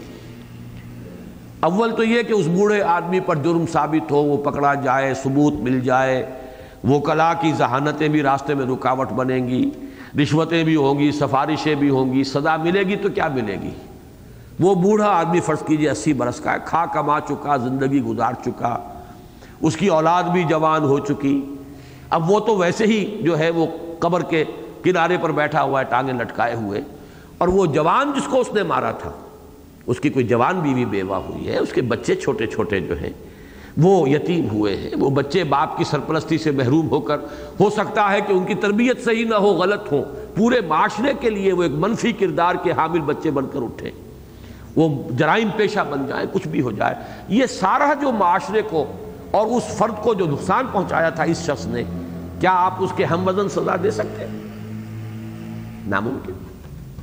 اول 1.61 1.97
تو 1.97 2.05
یہ 2.05 2.23
کہ 2.23 2.33
اس 2.33 2.47
بوڑھے 2.47 2.83
آدمی 2.83 3.21
پر 3.21 3.37
جرم 3.37 3.65
ثابت 3.73 4.11
ہو، 4.11 4.17
وہ 4.17 4.37
پکڑا 4.37 4.75
جائے، 4.75 5.15
ثبوت 5.15 5.55
مل 5.55 5.81
جائے۔ 5.81 6.27
وہ 6.85 7.01
کلا 7.01 7.35
کی 7.35 7.53
ذہانتیں 7.53 8.09
بھی 8.09 8.23
راستے 8.23 8.55
میں 8.55 8.67
رکاوٹ 8.67 9.13
بنیں 9.13 9.49
گی، 9.49 9.71
رشوتیں 10.23 10.65
بھی 10.65 10.77
ہوں 10.77 10.99
گی، 10.99 11.13
سفارشیں 11.13 11.75
بھی 11.75 11.91
ہوں 11.91 12.13
گی، 12.13 12.25
سزا 12.25 12.57
ملے 12.57 12.83
گی 12.83 12.97
تو 12.97 13.09
کیا 13.09 13.29
ملے 13.29 13.57
گی؟ 13.63 13.71
وہ 14.61 14.75
بوڑھا 14.75 15.09
آدمی 15.09 15.41
فرض 15.41 15.63
کیجیے، 15.67 15.91
اسی 15.91 16.13
برس 16.13 16.41
کا 16.41 16.53
ہے، 16.53 16.57
کھا 16.65 16.87
کما 16.93 17.21
چکا، 17.21 17.57
زندگی 17.57 18.03
گزار 18.03 18.33
چکا۔ 18.45 18.79
اس 19.61 19.77
کی 19.77 19.89
اولاد 19.89 20.23
بھی 20.23 20.45
جوان 20.45 20.85
ہو 20.85 20.99
چکی۔ 20.99 21.55
اب 22.11 22.31
وہ 22.31 22.41
تو 22.41 22.57
ویسے 22.57 22.85
ہی 22.85 23.19
جو 23.23 23.39
ہے 23.39 23.51
وہ 23.51 23.67
قبر 23.99 24.23
کے 24.23 24.45
کنارے 24.83 25.17
پر 25.21 25.33
بیٹھا 25.33 25.63
ہوا 25.63 25.81
ہے، 25.81 25.85
ٹانگیں 25.85 26.15
لٹکائے 26.15 26.55
ہوئے۔ 26.55 26.81
اور 27.39 27.49
وہ 27.49 27.67
جوان 27.67 28.13
جس 28.17 28.25
کو 28.25 28.41
اس 28.41 28.53
نے 28.53 28.63
مارا 28.63 28.91
تھا، 28.91 29.11
اس 29.87 30.01
کی 30.01 30.09
کوئی 30.09 30.27
جوان 30.27 30.61
بیوی 30.61 30.85
بیوہ 30.85 31.17
ہوئی 31.17 31.49
ہے، 31.49 31.59
اس 31.59 31.73
کے 31.73 31.83
بچے 31.83 32.15
چھوٹے 32.15 32.47
چھوٹے 32.47 32.81
جو 32.81 32.99
ہیں، 33.01 33.11
وہ 33.77 34.11
یتیم 34.11 34.49
ہوئے 34.53 34.77
ہیں۔ 34.77 34.91
وہ 35.01 35.11
بچے 35.11 35.45
باپ 35.45 35.79
کی 35.79 35.85
سرپرستی 35.85 36.39
سے 36.39 36.51
محروم 36.51 36.91
ہو 36.91 37.01
کر، 37.01 37.17
ہو 37.61 37.71
سکتا 37.71 38.13
ہے 38.13 38.21
کہ 38.21 38.33
ان 38.33 38.45
کی 38.45 38.55
تربیت 38.55 39.05
صحیح 39.05 39.25
نہ 39.25 39.35
ہو، 39.35 39.47
غلط 39.47 39.93
ہو۔ 39.93 40.03
پورے 40.37 40.61
معاشرے 40.61 41.13
کے 41.21 41.31
لیے 41.31 41.53
وہ 41.53 41.63
ایک 41.63 41.73
منفی 41.73 42.13
کردار 42.13 42.55
کے 42.63 42.73
حامل 42.73 43.01
بچے 43.01 43.31
بن 43.31 43.47
کر 43.53 43.63
اٹھے۔ 43.63 43.91
وہ 44.77 45.03
جرائم 45.11 45.49
پیشہ 45.57 45.81
بن 45.91 46.07
جائیں، 46.07 46.27
کچھ 46.33 46.49
بھی 46.49 46.61
ہو 46.61 46.71
جائے۔ 46.71 46.95
یہ 47.29 47.47
سارا 47.47 47.95
جو 48.01 48.13
معاشرے 48.13 48.63
کو 48.71 48.87
اور 49.31 49.47
اس 49.47 49.63
فرد 49.65 49.95
کو 50.03 50.15
جو 50.15 50.27
نقصان 50.27 50.67
پہنچایا 50.73 51.11
تھا 51.11 51.23
اس 51.23 51.47
شخص 51.47 51.67
نے، 51.67 51.83
کیا 52.41 52.51
آپ 52.53 52.75
اس 52.79 52.93
کے 52.97 53.05
ہم 53.05 53.29
وزن 53.29 53.49
سزا 53.49 53.77
دے 53.83 53.91
سکتے 53.91 54.25
ہیں؟ 54.25 54.39
ناممکن۔ 55.87 56.33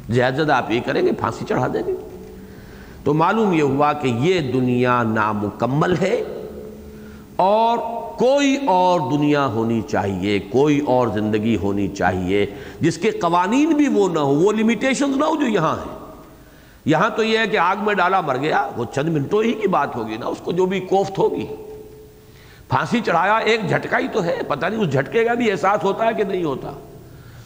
زیادہ 0.10 0.52
آپ 0.52 0.72
یہ 0.72 0.80
کریں 0.86 1.02
گے، 1.02 1.12
پھانسی 1.12 1.46
چڑھا 1.50 1.68
دیں 1.68 1.82
گے۔ 1.88 1.94
تو 3.04 3.14
معلوم 3.14 3.54
یہ 3.54 3.62
ہوا 3.62 3.94
کہ 3.94 4.08
یہ 4.08 4.52
دنیا 4.52 5.04
نامکمل 5.04 5.96
ہے 6.02 6.24
اور 7.36 7.78
کوئی 8.18 8.58
اور 8.68 9.00
دنیا 9.12 9.46
ہونی 9.46 9.82
چاہیے، 9.82 10.40
کوئی 10.40 10.80
اور 10.80 11.08
زندگی 11.08 11.58
ہونی 11.58 11.88
چاہیے، 11.88 12.46
جس 12.80 12.98
کے 12.98 13.12
قوانین 13.12 13.70
بھی 13.70 13.88
وہ 13.88 14.10
نہ 14.10 14.20
ہو 14.20 14.36
وہ 14.36 14.52
لمیٹیشنز 14.52 15.18
نہ 15.18 15.26
ہو 15.26 15.36
جو 15.36 15.48
یہاں 15.48 15.76
ہیں۔ 15.76 15.98
یہاں 16.86 17.10
تو 17.10 17.24
یہ 17.24 17.38
ہے 17.38 17.48
کہ 17.48 17.58
آگ 17.58 17.76
میں 17.82 17.94
ڈالا 17.94 18.22
مر 18.22 18.38
گیا، 18.38 18.70
وہ 18.78 18.86
چند 18.96 19.10
منٹوں 19.10 19.44
ہی 19.44 19.54
کی 19.54 19.68
بات 19.68 19.96
ہوگی 19.96 20.18
نا، 20.18 20.26
اس 20.26 20.38
کو 20.44 20.52
جو 20.52 20.66
بھی 20.66 20.80
کوفت 20.80 21.18
ہوگی۔ 21.18 21.46
پھانسی 22.70 23.00
چڑھایا، 23.06 23.38
ایک 23.38 23.70
جھٹکا 23.70 24.00
ہی 24.00 24.08
تو 24.08 24.24
ہے، 24.24 24.36
پتہ 24.48 24.66
نہیں 24.66 24.80
اس 24.80 24.92
جھٹکے 24.92 25.24
کا 25.24 25.34
بھی 25.34 25.52
احساس 25.52 25.84
ہوتا 25.84 26.06
ہے 26.06 26.14
کہ 26.14 26.24
نہیں 26.24 26.44
ہوتا۔ 26.44 26.72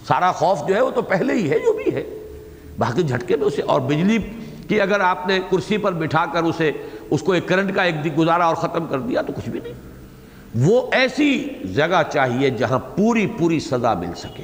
سارا 0.07 0.31
خوف 0.31 0.67
جو 0.67 0.75
ہے 0.75 0.81
وہ 0.81 0.91
تو 0.91 1.01
پہلے 1.01 1.33
ہی 1.33 1.49
ہے، 1.49 1.59
جو 1.59 1.73
بھی 1.73 1.95
ہے۔ 1.95 2.03
باقی 2.77 3.03
جھٹکے 3.03 3.35
میں 3.35 3.45
اسے، 3.45 3.61
اور 3.61 3.81
بجلی 3.81 4.17
کی 4.67 4.81
اگر 4.81 4.99
آپ 4.99 5.27
نے 5.27 5.39
کرسی 5.51 5.77
پر 5.77 5.93
بٹھا 5.93 6.25
کر 6.33 6.43
اسے، 6.43 6.71
اس 7.09 7.21
کو 7.21 7.31
ایک 7.31 7.47
کرنٹ 7.47 7.75
کا 7.75 7.83
ایک 7.83 8.17
گزارا 8.17 8.45
اور 8.45 8.55
ختم 8.55 8.85
کر 8.85 8.99
دیا 8.99 9.21
تو 9.21 9.33
کچھ 9.33 9.49
بھی 9.49 9.59
نہیں۔ 9.63 9.73
وہ 10.55 10.87
ایسی 10.91 11.47
جگہ 11.75 12.01
چاہیے 12.13 12.49
جہاں 12.49 12.79
پوری 12.79 13.27
پوری 13.27 13.59
سزا 13.59 13.93
مل 13.93 14.13
سکے۔ 14.17 14.43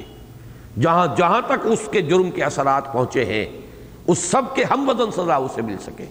جہاں 0.80 1.06
جہاں 1.16 1.40
تک 1.46 1.58
اس 1.64 1.88
کے 1.90 2.00
جرم 2.00 2.30
کے 2.30 2.44
اثرات 2.44 2.92
پہنچے 2.92 3.24
ہیں، 3.24 3.46
اس 4.06 4.18
سب 4.18 4.42
کے 4.54 4.64
ہم 4.64 4.88
وزن 4.88 5.10
سزا 5.10 5.36
اسے 5.36 5.62
مل 5.62 5.76
سکے۔ 5.78 6.04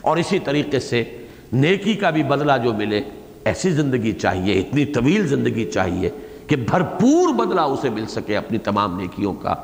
اور 0.00 0.16
اسی 0.16 0.38
طریقے 0.38 0.80
سے 0.80 1.04
نیکی 1.52 1.94
کا 1.94 2.10
بھی 2.10 2.22
بدلہ 2.22 2.52
جو 2.64 2.72
ملے 2.72 3.00
ایسی 3.44 3.70
زندگی 3.70 4.12
چاہیے، 4.12 4.60
اتنی 4.60 4.84
طویل 4.84 5.26
زندگی 5.26 5.70
چاہیے 5.70 6.10
کہ 6.46 6.56
بھرپور 6.56 7.32
بدلہ 7.32 7.60
اسے 7.60 7.90
مل 7.90 8.06
سکے 8.06 8.36
اپنی 8.36 8.58
تمام 8.58 9.00
نیکیوں 9.00 9.34
کا۔ 9.34 9.54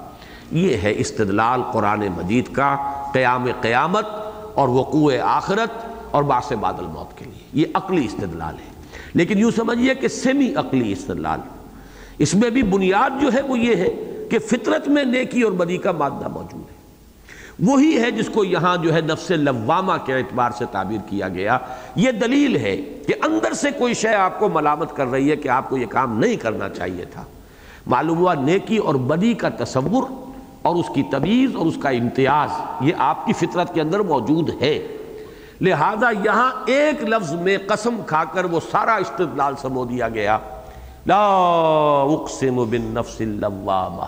یہ 0.53 0.77
ہے 0.77 0.95
استدلال 0.97 1.63
قرآن 1.73 2.01
مجید 2.01 2.53
کا 2.53 2.77
قیام 3.15 3.47
قیامت 3.61 4.07
اور 4.55 4.69
وقوع 4.69 5.13
آخرت 5.23 5.87
اور 6.11 6.23
باس 6.23 6.53
بادل 6.53 6.87
موت 6.87 7.19
کے 7.19 7.25
لیے۔ 7.25 7.49
یہ 7.53 7.65
عقلی 7.75 8.05
استدلال 8.05 8.55
ہے۔ 8.55 8.83
لیکن 9.15 9.39
یوں 9.39 9.51
سمجھیے 9.51 9.95
کہ 9.95 10.09
سیمی 10.09 10.55
عقلی 10.55 10.93
استدلال۔ 10.93 11.41
اس 12.19 12.35
میں 12.35 12.51
بھی 12.51 12.63
بنیاد 12.63 13.23
جو 13.23 13.33
ہے 13.33 13.41
وہ 13.41 13.59
یہ 13.59 13.77
ہے 13.77 13.89
کہ 14.31 14.39
فطرت 14.39 14.89
میں 14.89 15.05
نیکی 15.05 15.43
اور 15.43 15.53
بدی 15.53 15.77
کا 15.77 15.93
مادہ 15.93 16.29
موجود 16.29 16.71
ہے۔ 16.71 16.80
وہی 17.67 18.03
ہے 18.03 18.11
جس 18.11 18.29
کو 18.29 18.45
یہاں 18.45 18.77
جو 18.77 18.95
ہے 18.95 19.01
نفس 19.01 19.31
لوامہ 19.31 19.93
کے 20.05 20.15
اعتبار 20.15 20.51
سے 20.51 20.65
تعبیر 20.73 20.99
کیا 21.09 21.29
گیا۔ 21.29 21.59
یہ 21.95 22.11
دلیل 22.11 22.57
ہے 22.57 22.77
کہ 22.77 23.15
اندر 23.23 23.53
سے 23.53 23.71
کوئی 23.71 23.95
شے 23.95 24.15
آپ 24.15 24.39
کو 24.39 24.49
ملامت 24.49 24.97
کر 24.97 25.07
رہی 25.07 25.31
ہے 25.31 25.37
کہ 25.37 25.49
آپ 25.49 25.69
کو 25.69 25.77
یہ 25.77 25.87
کام 25.87 26.19
نہیں 26.19 26.37
کرنا 26.37 26.69
چاہیے 26.69 27.05
تھا۔ 27.05 27.25
معلوم 27.87 28.19
ہوا 28.19 28.35
نیکی 28.35 28.77
اور 28.77 28.95
بدی 28.95 29.35
کا 29.35 29.49
تصور 29.49 30.03
اور 30.63 30.77
اس 30.77 30.87
کی 30.95 31.03
تمیز 31.03 31.57
اور 31.57 31.67
اس 31.67 31.77
کا 31.83 31.89
امتیاز 31.89 32.49
یہ 32.81 32.93
آپ 32.99 33.27
کی 33.27 33.33
فطرت 33.33 33.75
کے 33.75 33.81
اندر 33.81 34.01
موجود 34.01 34.51
ہے۔ 34.63 34.87
لہذا 35.61 36.11
یہاں 36.25 36.53
ایک 36.67 37.05
لفظ 37.05 37.33
میں 37.33 37.59
قسم 37.67 38.01
کھا 38.07 38.25
کر 38.25 38.45
وہ 38.45 38.61
سارا 38.71 38.95
استدلال 38.95 39.55
سمو 39.57 39.85
دیا 39.85 40.09
گیا۔ 40.09 40.39
لا 41.07 41.27
اقسم 42.03 42.65
بالنفس 42.71 43.21
اللوامہ۔ 43.21 44.05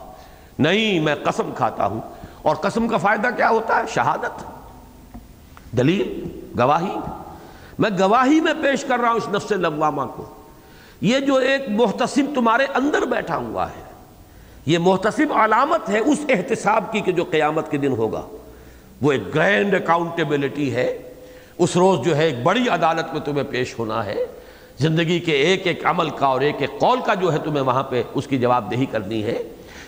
نہیں، 0.58 1.00
میں 1.00 1.14
قسم 1.14 1.50
کھاتا 1.56 1.86
ہوں۔ 1.86 2.00
اور 2.42 2.56
قسم 2.56 2.88
کا 2.88 2.96
فائدہ 2.96 3.28
کیا 3.36 3.48
ہوتا 3.48 3.76
ہے؟ 3.76 3.82
شہادت. 3.94 4.44
دلیل 5.76 6.02
گواہی. 6.58 6.96
میں 7.78 7.90
گواہی 7.98 8.40
میں 8.40 8.54
پیش 8.62 8.84
کر 8.84 8.98
رہا 8.98 9.10
ہوں 9.10 9.16
اس 9.16 9.28
نفس 9.28 9.52
لوامہ 9.52 10.02
کو. 10.16 10.24
یہ 11.00 11.20
جو 11.20 11.36
ایک 11.36 11.68
محتسب 11.68 12.34
تمہارے 12.34 12.66
اندر 12.74 13.02
بیٹھا 13.06 13.36
ہوا 13.36 13.68
ہے، 13.70 13.82
یہ 14.66 14.78
محتسب 14.78 15.32
علامت 15.32 15.88
ہے 15.90 15.98
اس 15.98 16.18
احتساب 16.28 16.92
کی 16.92 17.00
کہ 17.00 17.12
جو 17.12 17.24
قیامت 17.30 17.70
کے 17.70 17.78
دن 17.78 17.92
ہوگا. 17.92 18.22
وہ 19.02 19.12
ایک 19.12 19.34
گرینڈ 19.34 19.74
اکاؤنٹیبلٹی 19.74 20.74
ہے. 20.74 20.86
اس 21.58 21.76
روز 21.76 22.04
جو 22.04 22.16
ہے 22.16 22.24
ایک 22.24 22.42
بڑی 22.42 22.68
عدالت 22.68 23.12
میں 23.12 23.20
تمہیں 23.20 23.44
پیش 23.44 23.78
ہونا 23.78 24.04
ہے. 24.04 24.24
زندگی 24.80 25.18
کے 25.20 25.32
ایک 25.32 25.66
ایک 25.66 25.84
عمل 25.86 26.10
کا 26.10 26.26
اور 26.26 26.40
ایک 26.40 26.60
ایک 26.60 26.78
قول 26.80 27.00
کا 27.00 27.14
جو 27.14 27.32
ہے 27.32 27.38
تمہیں 27.38 27.64
وہاں 27.64 27.82
پہ 27.82 28.02
اس 28.14 28.26
کی 28.26 28.38
جواب 28.38 28.70
دہی 28.70 28.86
کرنی 28.86 29.22
ہے. 29.24 29.42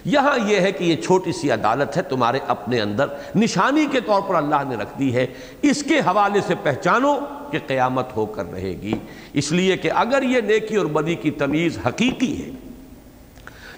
یہاں 0.04 0.48
یہ 0.48 0.56
ہے 0.56 0.72
کہ 0.72 0.84
یہ 0.84 0.96
چھوٹی 0.96 1.32
سی 1.32 1.50
عدالت 1.50 1.96
ہے، 1.96 2.02
تمہارے 2.02 2.38
اپنے 2.46 2.80
اندر 2.80 3.06
نشانی 3.36 3.86
کے 3.90 4.00
طور 4.00 4.20
پر 4.28 4.34
اللہ 4.34 4.62
نے 4.68 4.76
رکھ 4.76 4.98
دی 4.98 5.14
ہے۔ 5.14 5.26
اس 5.62 5.82
کے 5.82 5.98
حوالے 5.98 6.40
سے 6.46 6.54
پہچانو 6.62 7.14
کہ 7.50 7.58
قیامت 7.66 8.16
ہو 8.16 8.26
کر 8.26 8.52
رہے 8.52 8.74
گی۔ 8.82 8.92
اس 9.32 9.52
لیے 9.52 9.76
کہ 9.76 9.90
اگر 9.94 10.22
یہ 10.22 10.40
نیکی 10.40 10.76
اور 10.76 10.86
بدی 10.86 11.14
کی 11.14 11.30
تمیز 11.30 11.78
حقیقی 11.86 12.44
ہے، 12.44 12.50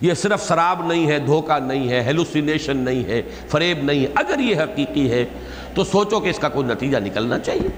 یہ 0.00 0.14
صرف 0.14 0.48
شراب 0.48 0.86
نہیں 0.86 1.06
ہے، 1.06 1.18
دھوکہ 1.18 1.58
نہیں 1.58 1.88
ہے 1.88 2.02
ہیلوسینیشن 2.02 2.76
نہیں 2.76 3.04
ہے، 3.04 3.22
فریب 3.48 3.84
نہیں 3.84 4.00
ہے، 4.00 4.06
اگر 4.14 4.38
یہ 4.38 4.56
حقیقی 4.56 5.10
ہے، 5.10 5.24
تو 5.74 5.84
سوچو 5.84 6.20
کہ 6.20 6.28
اس 6.28 6.38
کا 6.38 6.48
کوئی 6.48 6.66
نتیجہ 6.66 6.98
نکلنا 6.98 7.38
چاہیے۔ 7.38 7.68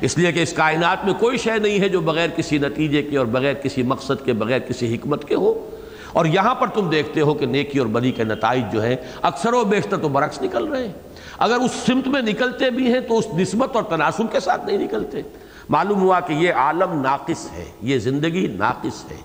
اس 0.00 0.18
لیے 0.18 0.32
کہ 0.32 0.42
اس 0.42 0.52
کائنات 0.52 1.04
میں 1.04 1.14
کوئی 1.14 1.38
شے 1.38 1.58
نہیں 1.58 1.80
ہے 1.80 1.88
جو 1.88 2.00
بغیر 2.00 2.28
کسی 2.36 2.58
نتیجے 2.58 3.02
کے 3.02 3.16
اور 3.16 3.26
بغیر 3.26 3.54
کسی 3.54 3.82
مقصد 3.82 4.24
کے، 4.24 4.32
بغیر 4.32 4.58
کسی 4.58 4.94
حکمت 4.94 5.28
کے 5.28 5.34
ہو۔ 5.34 5.70
اور 6.14 6.24
یہاں 6.24 6.54
پر 6.54 6.66
تم 6.66 6.90
دیکھتے 6.90 7.20
ہو 7.20 7.34
کہ 7.34 7.46
نیکی 7.46 7.78
اور 7.78 7.86
بدی 7.86 8.12
کے 8.12 8.24
نتائج 8.24 8.64
جو 8.72 8.84
ہیں، 8.84 8.96
اکثر 9.22 9.52
و 9.52 9.64
بیشتر 9.64 9.96
تو 9.96 10.08
برعکس 10.08 10.42
نکل 10.42 10.64
رہے 10.64 10.86
ہیں۔ 10.86 10.92
اگر 11.38 11.56
اس 11.56 11.70
سمت 11.86 12.08
میں 12.08 12.22
نکلتے 12.22 12.70
بھی 12.70 12.92
ہیں 12.92 13.00
تو 13.00 13.18
اس 13.18 13.26
نسبت 13.34 13.76
اور 13.76 13.82
تناسب 13.82 14.32
کے 14.32 14.40
ساتھ 14.40 14.66
نہیں 14.66 14.78
نکلتے۔ 14.78 15.22
معلوم 15.68 16.02
ہوا 16.02 16.20
کہ 16.20 16.32
یہ 16.32 16.52
عالم 16.52 17.00
ناقص 17.00 17.52
ہے، 17.52 17.64
یہ 17.82 17.98
زندگی 17.98 18.46
ناقص 18.46 19.10
ہے۔ 19.10 19.16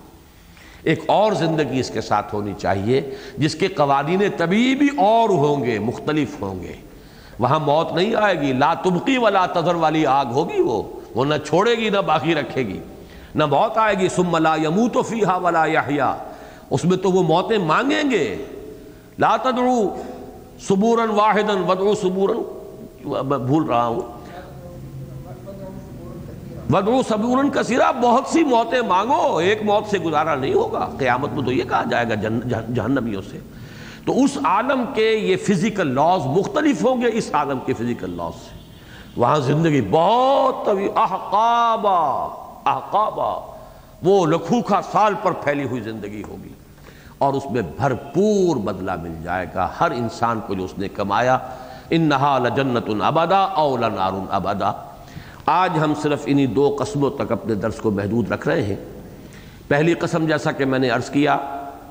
ایک 0.84 1.04
اور 1.06 1.32
زندگی 1.32 1.80
اس 1.80 1.90
کے 1.90 2.02
ساتھ 2.02 2.36
ہونی 2.36 2.54
چاہیے، 2.58 3.16
جس 3.38 3.56
کے 3.56 3.68
قوانین 3.68 4.22
طبی 4.38 4.76
بھی 4.76 4.88
اور 4.98 5.30
ہوں 5.30 5.64
گے، 5.64 5.80
مختلف 5.80 6.42
ہوں 6.42 6.64
گے۔ 6.64 6.74
وہاں 7.40 7.60
موت 7.60 7.94
نہیں 7.94 8.16
آئے 8.16 8.42
گی، 8.42 8.54
لا 8.54 8.74
تبقی 8.74 9.18
ولا 9.18 9.46
تذر 9.46 9.76
والی 9.76 10.06
آگ 10.06 10.26
ہوگی 10.26 10.62
وہ 10.62 10.84
وہ 11.16 11.26
نہ 11.26 11.36
چھوڑے 11.48 11.76
گی، 11.76 11.90
نہ 11.90 11.98
باقی 11.98 12.36
رکھے 12.36 12.62
گی۔ 12.62 12.80
نہ 13.36 13.46
موت 13.46 13.78
آئے 13.78 13.96
گی 14.00 14.10
سم 14.10 14.38
لا 14.38 14.56
یموت 14.56 14.98
فیہا 15.08 15.38
ولا 15.38 15.66
یحیا 15.66 16.16
اس 16.70 16.86
میں 16.86 16.98
تو 16.98 17.12
وہ 17.12 17.24
موتیں 17.24 17.58
مانگیں 17.58 18.12
گے۔ 18.12 18.46
لا 19.20 19.38
تدعو 19.38 19.96
صبورن 20.60 21.10
واحدن 21.10 21.64
ودعو 21.68 21.96
صبورن 21.96 22.38
میں 23.06 23.38
بھول 23.38 23.64
رہا 23.64 23.88
ہوں۔ 23.88 24.02
ودعو 26.74 27.02
صبورن 27.10 27.50
کثیرہ، 27.50 27.92
بہت 28.02 28.28
سی 28.28 28.44
موتیں 28.44 28.82
مانگو، 28.82 29.38
ایک 29.38 29.64
موت 29.64 29.90
سے 29.90 30.00
گزارا 30.00 30.36
نہیں 30.36 30.54
ہوگا۔ 30.54 30.90
قیامت 30.98 31.30
میں 31.34 31.44
تو 31.44 31.52
یہ 31.52 31.64
کہا 31.64 31.84
جائے 31.90 32.06
گا 32.10 32.16
جہنمیوں 32.74 33.22
سے۔ 33.32 33.40
تو 34.06 34.24
اس 34.24 34.38
عالم 34.44 34.84
کے 34.94 35.12
یہ 35.12 35.36
فزیکل 35.38 35.88
لاز 35.88 36.22
مختلف 36.26 36.86
ہوں 36.86 37.02
گے، 37.02 37.10
اس 37.14 37.30
عالم 37.34 37.60
کے 37.66 37.74
فزیکل 37.74 38.10
لاز 38.10 38.34
سے۔ 38.34 38.60
وہاں 39.18 39.40
زندگی 39.40 39.82
بہت 39.92 40.66
طویل، 40.66 40.90
احقابا 40.96 42.00
احقابا، 42.66 43.56
وہ 44.04 44.26
لکھوکھا 44.26 44.82
سال 44.92 45.14
پر 45.24 45.32
پھیلی 45.32 45.64
ہوئی 45.64 45.82
زندگی 45.82 46.24
ہوگی۔ 46.30 46.50
اور 47.20 47.34
اس 47.34 47.44
میں 47.52 47.62
بھرپور 47.62 48.56
بدلہ 48.56 48.92
مل 49.02 49.16
جائے 49.24 49.46
گا۔ 49.56 49.70
ہر 49.80 49.92
انسان 49.92 50.40
کو 50.48 50.54
جو 50.54 50.64
اس 50.64 50.78
نے 50.78 50.88
کمایا، 50.88 51.38
انہا 51.90 52.38
لجنت 52.38 52.90
ابدا 53.04 53.40
او 53.40 53.78
لنار 53.78 54.12
ابدا۔ 54.30 54.72
آج 55.46 55.70
ہم 55.84 55.94
صرف 56.02 56.24
انہی 56.26 56.46
دو 56.46 56.76
قسموں 56.80 57.10
تک 57.10 57.32
اپنے 57.32 57.56
درس 57.56 57.76
کو 57.76 57.92
محدود 57.92 58.32
رکھ 58.32 58.48
رہے 58.48 58.64
ہیں۔ 58.64 58.76
پہلی 59.68 59.94
قسم 59.94 60.26
جیسا 60.26 60.52
کہ 60.52 60.66
میں 60.66 60.80
نے 60.80 60.90
عرض 60.90 61.10
کیا، 61.10 61.38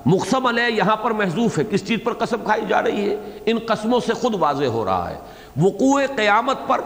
مقسم 0.06 0.46
علیہ 0.46 0.74
یہاں 0.76 0.96
پر 0.96 1.10
محضوف 1.10 1.58
ہے۔ 1.58 1.64
کس 1.70 1.86
چیز 1.86 1.98
پر 2.04 2.12
قسم 2.12 2.36
کھائی 2.44 2.62
جا 2.68 2.82
رہی 2.82 3.10
ہے؟ 3.10 3.16
ان 3.46 3.58
قسموں 3.66 4.00
سے 4.00 4.12
خود 4.12 4.34
واضح 4.34 4.64
ہو 4.64 4.84
رہا 4.84 5.10
ہے۔ 5.10 5.16
وقوع 5.60 6.02
قیامت 6.16 6.56
پر، 6.66 6.80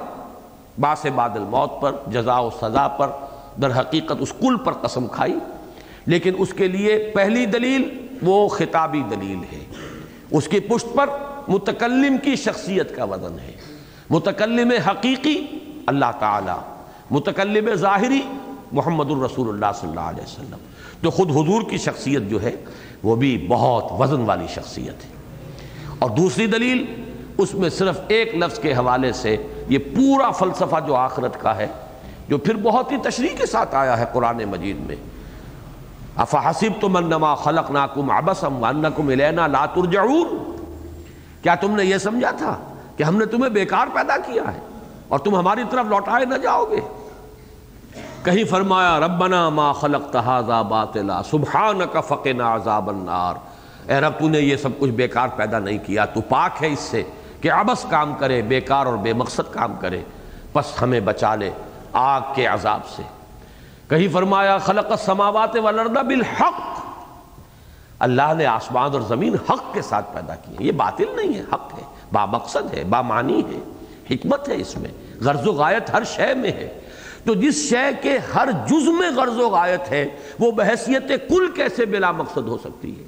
باس 0.80 1.06
بادل 1.14 1.42
موت 1.42 1.80
پر 1.80 1.92
جزا 2.06 2.38
و 2.38 2.50
سزا 2.50 2.88
پر، 2.88 3.10
در 3.62 3.80
حقیقت 3.80 4.12
اس 4.18 4.32
کل 4.40 4.56
پر 4.56 4.72
قسم 4.72 5.06
کھائی۔ 5.06 5.38
لیکن 6.06 6.32
اس 6.38 6.54
کے 6.54 6.68
لیے 6.68 7.10
پہلی 7.14 7.46
دلیل 7.46 8.06
وہ 8.22 8.48
خطابی 8.48 9.02
دلیل 9.10 9.38
ہے۔ 9.52 9.64
اس 10.30 10.48
کی 10.48 10.60
پشت 10.60 10.94
پر 10.94 11.10
متکلم 11.48 12.16
کی 12.18 12.36
شخصیت 12.36 12.96
کا 12.96 13.04
وزن 13.04 13.36
ہے۔ 13.38 13.52
متکلم 14.10 14.72
حقیقی 14.88 15.44
اللہ 15.86 16.04
تعالی، 16.20 16.60
متکلم 17.10 17.74
ظاہری 17.74 18.20
محمد 18.72 19.10
الرسول 19.10 19.48
اللہ 19.48 19.66
صلی 19.80 19.88
اللہ 19.88 20.00
علیہ 20.00 20.22
وسلم۔ 20.22 20.56
تو 21.00 21.10
خود 21.10 21.30
حضور 21.30 21.62
کی 21.70 21.78
شخصیت 21.78 22.22
جو 22.22 22.42
ہے، 22.42 22.56
وہ 23.02 23.16
بھی 23.16 23.46
بہت 23.48 23.84
وزن 23.98 24.20
والی 24.20 24.46
شخصیت 24.46 25.04
ہے۔ 25.04 25.12
اور 25.98 26.10
دوسری 26.10 26.46
دلیل، 26.46 26.84
اس 27.38 27.54
میں 27.54 27.70
صرف 27.70 27.98
ایک 28.08 28.34
لفظ 28.34 28.58
کے 28.58 28.72
حوالے 28.72 29.12
سے 29.12 29.36
یہ 29.68 29.78
پورا 29.78 30.30
فلسفہ 30.30 30.76
جو 30.86 30.94
آخرت 30.94 31.40
کا 31.40 31.56
ہے، 31.56 31.66
جو 32.28 32.38
پھر 32.38 32.54
بہت 32.54 32.92
ہی 32.92 32.96
تشریح 32.96 33.36
کے 33.38 33.46
ساتھ 33.46 33.74
آیا 33.74 33.98
ہے 33.98 34.04
قرآن 34.12 34.36
مجید 34.36 34.76
میں۔ 34.80 34.96
افحسب 36.16 36.80
تم 36.80 36.96
انما 36.96 37.34
خلق 37.34 37.70
ناکم 37.70 38.10
ابسم 38.10 38.64
انکم 38.64 39.08
الینا 39.08 39.46
لا 39.46 39.66
ترجعون۔ 39.66 40.52
کیا 41.42 41.54
تم 41.54 41.76
نے 41.76 41.84
یہ 41.84 41.98
سمجھا 41.98 42.30
تھا 42.30 42.58
کہ 42.96 43.02
ہم 43.02 43.16
نے 43.16 43.26
تمہیں 43.26 43.50
بیکار 43.50 43.86
پیدا 43.92 44.16
کیا 44.16 44.42
ہے 44.54 44.60
اور 45.08 45.18
تم 45.18 45.36
ہماری 45.36 45.62
طرف 45.70 45.86
لوٹائے 45.86 46.24
نہ 46.24 46.34
جاؤ 46.34 46.64
گے؟ 46.64 46.80
کہیں 48.22 48.44
فرمایا، 48.44 49.00
ربنا 49.00 49.48
ما 49.48 49.72
خلق 49.72 50.12
تحاذا 50.12 50.62
باطلا، 50.62 51.22
سبحانک 51.22 51.96
فقنا 52.08 52.54
عذاب 52.54 52.88
النار۔ 52.88 53.34
اے 53.90 54.00
رب، 54.00 54.12
تو 54.18 54.28
نے 54.28 54.40
یہ 54.40 54.56
سب 54.56 54.68
کچھ 54.78 54.90
بیکار 54.90 55.28
پیدا 55.36 55.58
نہیں 55.58 55.78
کیا، 55.86 56.04
تو 56.04 56.20
پاک 56.20 56.62
ہے 56.62 56.72
اس 56.72 56.80
سے 56.80 57.02
کہ 57.40 57.52
عبس 57.52 57.86
کام 57.90 58.14
کرے، 58.14 58.42
بیکار 58.42 58.86
اور 58.86 58.96
بے 58.96 59.12
مقصد 59.12 59.52
کام 59.52 59.74
کرے 59.80 60.02
پس 60.52 60.82
ہمیں 60.82 61.00
بچا 61.00 61.34
لے 61.34 61.50
آگ 61.92 62.20
کے 62.34 62.46
عذاب 62.46 62.80
سے۔ 62.96 63.02
کہیں 63.92 64.08
فرمایا، 64.12 64.58
خلق 64.58 64.90
السماوات 64.90 65.56
والارض 65.56 65.90
بالحق۔ 65.90 66.80
اللہ 67.98 68.34
نے 68.36 68.46
آسمان 68.46 68.92
اور 68.92 69.00
زمین 69.00 69.34
حق 69.34 69.74
کے 69.74 69.82
ساتھ 69.82 70.14
پیدا 70.14 70.34
کی 70.34 70.66
یہ 70.66 70.72
باطل 70.72 71.04
نہیں 71.16 71.34
ہے، 71.34 71.40
حق 71.40 71.74
ہے، 71.78 71.82
با 72.12 72.24
مقصد 72.24 72.74
ہے، 72.74 72.84
با 72.84 73.02
معنی 73.02 73.40
ہے، 73.40 73.58
حکمت 74.10 74.48
ہے 74.48 74.54
اس 74.56 74.78
میں۔ 74.78 74.90
غرض 75.20 75.46
و 75.46 75.52
غایت 75.52 75.90
ہر 75.90 76.04
شے 76.04 76.34
میں 76.34 76.52
ہے۔ 76.52 76.80
تو 77.24 77.34
جس 77.34 77.70
شے 77.70 77.90
کے 78.02 78.18
ہر 78.34 78.48
جز 78.66 78.88
میں 78.88 79.10
غرض 79.16 79.38
و 79.38 79.48
غایت 79.48 79.90
ہے، 79.90 80.08
وہ 80.38 80.52
بحثیت 80.52 81.08
کل 81.08 81.50
کیسے 81.54 81.86
بلا 81.86 82.12
مقصد 82.12 82.48
ہو 82.48 82.58
سکتی 82.58 82.98
ہے؟ 82.98 83.04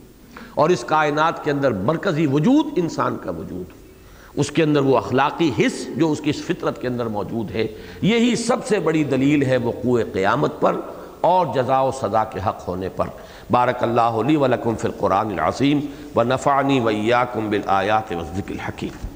اور 0.55 0.71
اس 0.71 0.85
کائنات 0.85 1.45
کے 1.45 1.51
اندر 1.51 1.71
مرکزی 1.71 2.27
وجود 2.27 2.67
انسان 2.77 3.17
کا 3.17 3.31
وجود۔ 3.31 3.84
اس 4.37 4.51
کے 4.51 4.63
اندر 4.63 4.81
وہ 4.81 4.97
اخلاقی 4.97 5.51
حص 5.59 5.87
جو 5.97 6.13
اس 6.13 6.21
کی 6.21 6.31
اس 6.31 6.43
فطرت 6.43 6.81
کے 6.81 6.89
اندر 6.89 7.07
موجود 7.07 7.51
ہے، 7.51 7.67
یہی 8.03 8.37
سب 8.37 8.67
سے 8.67 8.79
بڑی 8.79 9.05
دلیل 9.05 9.43
ہے 9.43 9.57
وقوع 9.57 10.01
قیامت 10.13 10.61
پر 10.61 10.77
اور 11.21 11.47
جزا 11.55 11.81
و 11.81 11.91
سزا 11.91 12.25
کے 12.25 12.41
حق 12.47 12.69
ہونے 12.69 12.89
پر۔ 12.89 13.07
بارک 13.51 13.83
اللہ 13.83 14.19
لی 14.27 14.37
و 14.37 14.47
لکم 14.47 14.75
فی 14.75 14.89
القرآن 14.89 15.31
العظیم 15.31 15.81
و 16.17 16.23
نفعنی 16.23 16.81
ویاکم 16.81 17.51
بالآیات 17.51 18.13
و 18.13 18.23
ذکر 18.37 18.53
الحکیم۔ 18.53 19.14